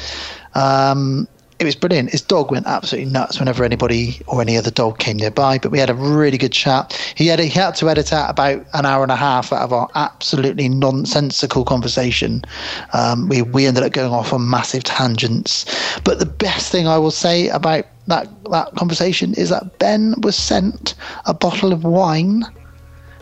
[0.55, 2.11] Um, it was brilliant.
[2.11, 5.59] His dog went absolutely nuts whenever anybody or any other dog came nearby.
[5.59, 6.93] But we had a really good chat.
[7.15, 9.73] He had he had to edit out about an hour and a half out of
[9.73, 12.43] our absolutely nonsensical conversation.
[12.93, 15.65] Um, we we ended up going off on massive tangents.
[16.05, 20.37] But the best thing I will say about that that conversation is that Ben was
[20.37, 20.95] sent
[21.25, 22.45] a bottle of wine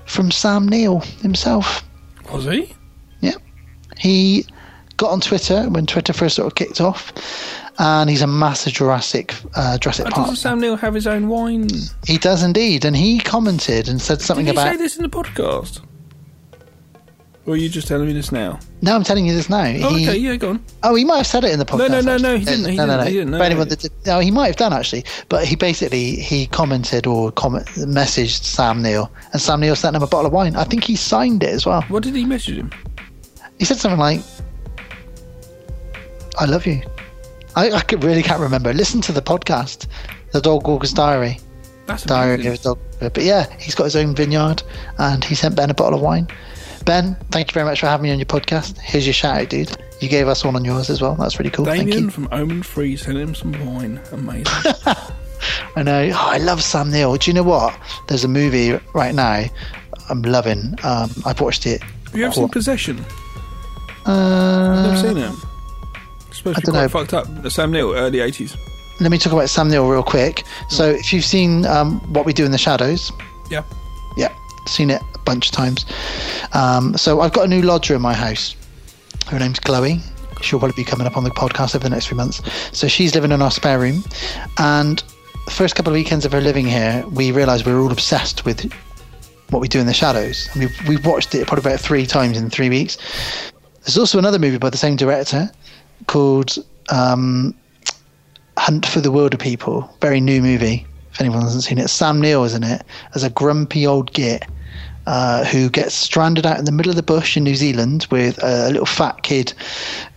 [0.06, 1.84] from Sam Neill himself.
[2.32, 2.74] Was he?
[3.20, 3.36] Yeah.
[3.96, 4.44] He
[4.96, 7.12] got on Twitter when Twitter first sort of kicked off,
[7.78, 10.26] and he's a massive Jurassic uh, Jurassic Park.
[10.26, 11.68] Doesn't Sam Neill have his own wine?
[12.06, 14.78] He does indeed, and he commented and said something about Did he about.
[14.78, 15.80] say this in the podcast?
[17.46, 18.58] Or are you just telling me this now?
[18.80, 19.64] No, I'm telling you this now.
[19.66, 20.64] Oh, He- okay, yeah, go on.
[20.82, 21.90] Oh, he might have said it in the podcast.
[21.90, 23.04] No, no, no, no, he didn't, he no, no, didn't, no.
[23.04, 23.40] he didn't, no.
[23.42, 27.66] Anyone that no, he might have done actually, but he basically he commented or comment
[27.66, 30.56] messaged Sam Neill, and Sam Neill sent him a bottle of wine.
[30.56, 31.82] I think he signed it as well.
[31.88, 32.70] What did he message him?
[33.58, 34.22] He said something like,
[36.38, 36.80] "I love you."
[37.56, 38.72] I, I really can't remember.
[38.72, 39.86] Listen to the podcast,
[40.32, 41.38] The Dog Walker's Diary.
[41.86, 42.78] That's Diary of a Dog.
[43.00, 44.62] But yeah, he's got his own vineyard,
[44.98, 46.28] and he sent Ben a bottle of wine.
[46.84, 48.78] Ben, thank you very much for having me on your podcast.
[48.78, 49.76] Here's your shout out, dude.
[50.00, 51.14] You gave us one on yours as well.
[51.14, 51.64] That's really cool.
[51.64, 52.10] Thank Damien you.
[52.10, 54.00] from Omen Free sent him some wine.
[54.12, 54.46] Amazing.
[55.76, 56.10] I know.
[56.12, 57.16] Oh, I love Sam Neill.
[57.16, 57.78] Do you know what?
[58.08, 59.44] There's a movie right now
[60.08, 60.74] I'm loving.
[60.82, 61.82] Um, I've watched it.
[61.82, 63.04] Have you ever seen Possession?
[64.06, 65.53] Uh, I've never seen it.
[66.44, 66.88] Supposed I to be dunno.
[66.88, 67.26] fucked up.
[67.50, 68.54] Sam Neill, early 80s.
[69.00, 70.44] Let me talk about Sam Neill real quick.
[70.68, 73.10] So, if you've seen um, What We Do in the Shadows,
[73.50, 73.62] Yeah.
[74.16, 74.28] yeah,
[74.66, 75.86] seen it a bunch of times.
[76.52, 78.54] Um, so, I've got a new lodger in my house.
[79.28, 80.00] Her name's Chloe.
[80.42, 82.42] She'll probably be coming up on the podcast over the next few months.
[82.76, 84.04] So, she's living in our spare room.
[84.58, 85.02] And
[85.46, 88.44] the first couple of weekends of her living here, we realised we were all obsessed
[88.44, 88.70] with
[89.48, 90.48] what we do in the shadows.
[90.52, 92.96] And we've, we've watched it probably about three times in three weeks.
[93.84, 95.50] There's also another movie by the same director
[96.06, 96.56] called
[96.90, 97.54] um,
[98.56, 99.88] Hunt for the Wilderpeople.
[100.00, 100.86] Very new movie.
[101.12, 102.82] If anyone hasn't seen it, Sam Neill is in it
[103.14, 104.44] as a grumpy old git
[105.06, 108.42] uh, who gets stranded out in the middle of the bush in New Zealand with
[108.42, 109.52] a little fat kid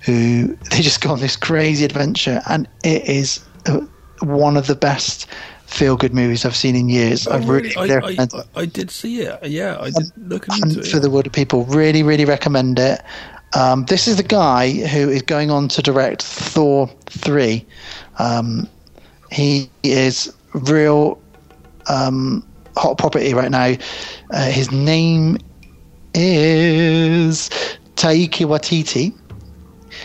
[0.02, 3.82] who they just go on this crazy adventure, and it is uh,
[4.22, 5.28] one of the best
[5.68, 7.28] feel good movies I've seen in years.
[7.28, 9.46] I really, I, really I, I, I did see it.
[9.46, 10.88] Yeah, I did look into Hunt it.
[10.88, 11.74] for the Wilderpeople.
[11.76, 13.02] Really, really recommend it.
[13.54, 17.66] Um, this is the guy who is going on to direct Thor 3.
[18.20, 18.68] Um,
[19.32, 21.20] he is real
[21.90, 22.46] um,
[22.76, 23.76] hot property right now.
[24.32, 25.38] Uh, his name
[26.14, 27.50] is
[27.96, 29.14] Taika Waititi.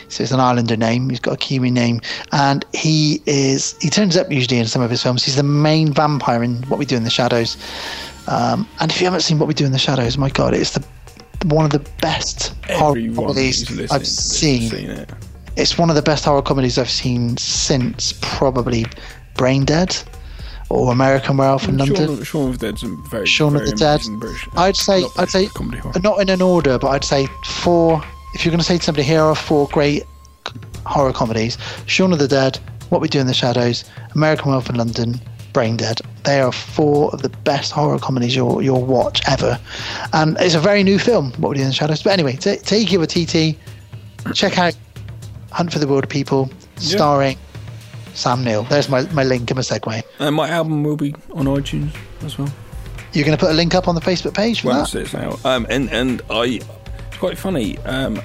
[0.08, 1.10] So it's an Islander name.
[1.10, 2.00] He's got a Kiwi name,
[2.32, 3.76] and he is.
[3.80, 5.24] He turns up usually in some of his films.
[5.24, 7.56] He's the main vampire in What We Do in the Shadows.
[8.26, 10.70] Um, and if you haven't seen What We Do in the Shadows, my God, it's
[10.70, 10.84] the
[11.46, 14.70] one of the best horror comedies I've to this has seen.
[14.70, 15.10] seen it.
[15.56, 18.86] It's one of the best horror comedies I've seen since probably
[19.36, 20.02] Braindead
[20.70, 22.22] or American Werewolf in London.
[22.24, 24.00] Shaun, Shaun of the Dead's very, Shaun of very the Dead.
[24.18, 26.00] British- I'd say not I'd say comedy horror.
[26.02, 28.02] not in an order, but I'd say four.
[28.34, 30.04] If you're going to say to somebody, here are four great
[30.86, 34.76] horror comedies: Shaun of the Dead, What We Do in the Shadows, American Werewolf in
[34.76, 35.20] London,
[35.52, 36.00] Braindead.
[36.24, 39.58] They are four of the best horror comedies you'll you'll watch ever,
[40.12, 41.32] and it's a very new film.
[41.38, 42.02] What We Do in the Shadows.
[42.02, 43.56] But anyway, ta- take you a TT.
[44.34, 44.76] Check out
[45.50, 46.48] Hunt for the Wilderpeople,
[46.78, 46.96] Yeah.
[46.96, 47.38] starring
[48.14, 48.62] Sam Neill.
[48.64, 50.02] There's my, my link and my segue.
[50.20, 52.52] And my album will be on iTunes as well.
[53.12, 55.00] You're going to put a link up on the Facebook page for Once that?
[55.02, 55.44] it's out.
[55.44, 56.60] Um, and and I,
[57.08, 57.78] it's quite funny.
[57.78, 58.22] Um,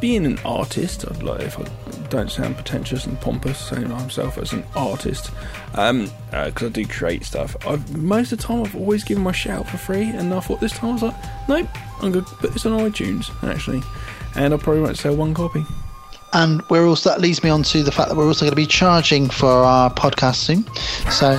[0.00, 1.64] being an artist, I'd like if I
[2.08, 5.30] don't sound pretentious and pompous, saying myself as an artist,
[5.74, 7.56] um, because I do create stuff.
[7.66, 10.60] I've most of the time I've always given my shout for free, and I thought
[10.60, 11.68] this time I was like, nope,
[12.02, 13.82] I'm gonna put this on iTunes actually,
[14.36, 15.64] and I probably won't sell one copy.
[16.32, 18.56] and we're also that leads me on to the fact that we're also going to
[18.56, 20.64] be charging for our podcast soon.
[21.10, 21.32] So,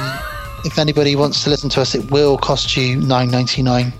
[0.65, 3.93] if anybody wants to listen to us, it will cost you nine ninety nine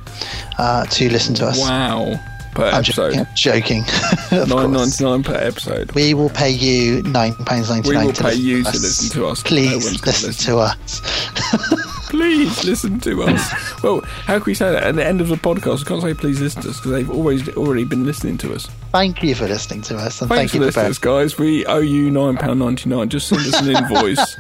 [0.58, 1.60] uh, to listen to us.
[1.60, 2.20] Wow.
[2.54, 3.26] Per I'm episode.
[3.34, 3.84] joking.
[3.84, 3.84] joking.
[4.50, 5.92] Nine ninety nine per episode.
[5.94, 8.82] We will pay you nine pounds ninety We will pay listen you to us.
[8.82, 9.44] listen to us.
[9.44, 12.10] Please one's gonna listen, to us.
[12.10, 13.82] Please listen to us.
[13.84, 15.80] well, how can we say that at the end of the podcast?
[15.80, 18.66] We can't say please listen to us because they've always already been listening to us.
[18.92, 21.38] Thank you for listening to us, and Thanks thank for you for listeners, guys.
[21.38, 23.08] We owe you nine pound ninety nine.
[23.08, 24.36] Just send us an invoice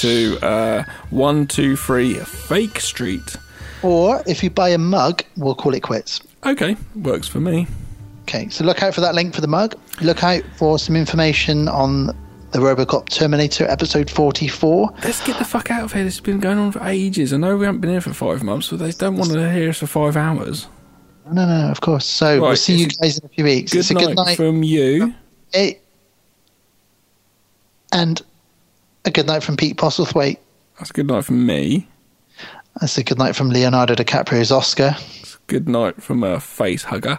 [0.00, 3.36] to uh, one two three Fake Street.
[3.82, 6.20] Or if you buy a mug, we'll call it quits.
[6.44, 7.66] Okay, works for me.
[8.22, 9.74] Okay, so look out for that link for the mug.
[10.00, 12.06] Look out for some information on
[12.52, 14.90] the Robocop Terminator episode 44.
[15.04, 16.04] Let's get the fuck out of here.
[16.04, 17.32] This has been going on for ages.
[17.32, 19.70] I know we haven't been here for five months, but they don't want to hear
[19.70, 20.66] us for five hours.
[21.26, 22.06] No, no, no, of course.
[22.06, 23.72] So we'll see you guys in a few weeks.
[23.72, 25.14] Good it's a night, good night from you.
[25.52, 25.74] Eh,
[27.92, 28.20] and
[29.04, 30.38] a good night from Pete Postlethwaite.
[30.78, 31.88] That's a good night from me.
[32.80, 34.96] That's a good night from Leonardo DiCaprio's Oscar.
[35.50, 37.18] Good night from a face hugger.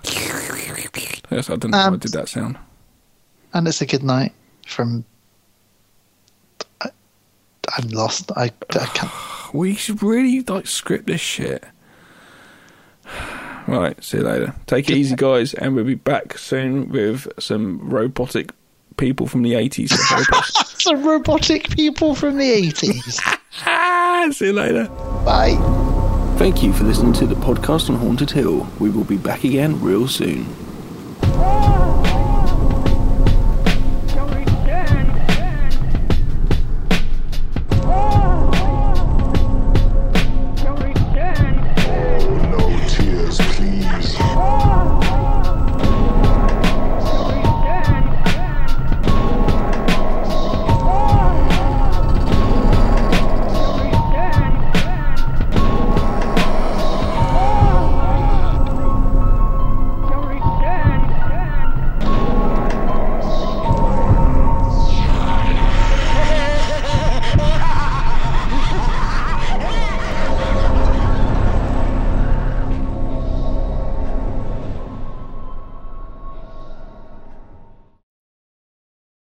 [1.30, 2.58] Yes, I don't know how I Um, did that sound.
[3.53, 4.32] And it's a good night
[4.66, 5.03] from.
[6.80, 6.92] I,
[7.77, 8.32] I'm lost.
[8.38, 9.11] I, I can't.
[9.53, 11.64] We should really like script this shit.
[13.68, 14.56] Right, see you later.
[14.66, 18.51] Take it easy, guys, and we'll be back soon with some robotic
[18.98, 20.82] people from the 80s to help us.
[20.82, 23.19] Some robotic people from the 80s.
[23.66, 24.88] Ah, see you later.
[25.26, 25.91] Bye.
[26.42, 28.68] Thank you for listening to the podcast on Haunted Hill.
[28.80, 30.48] We will be back again real soon.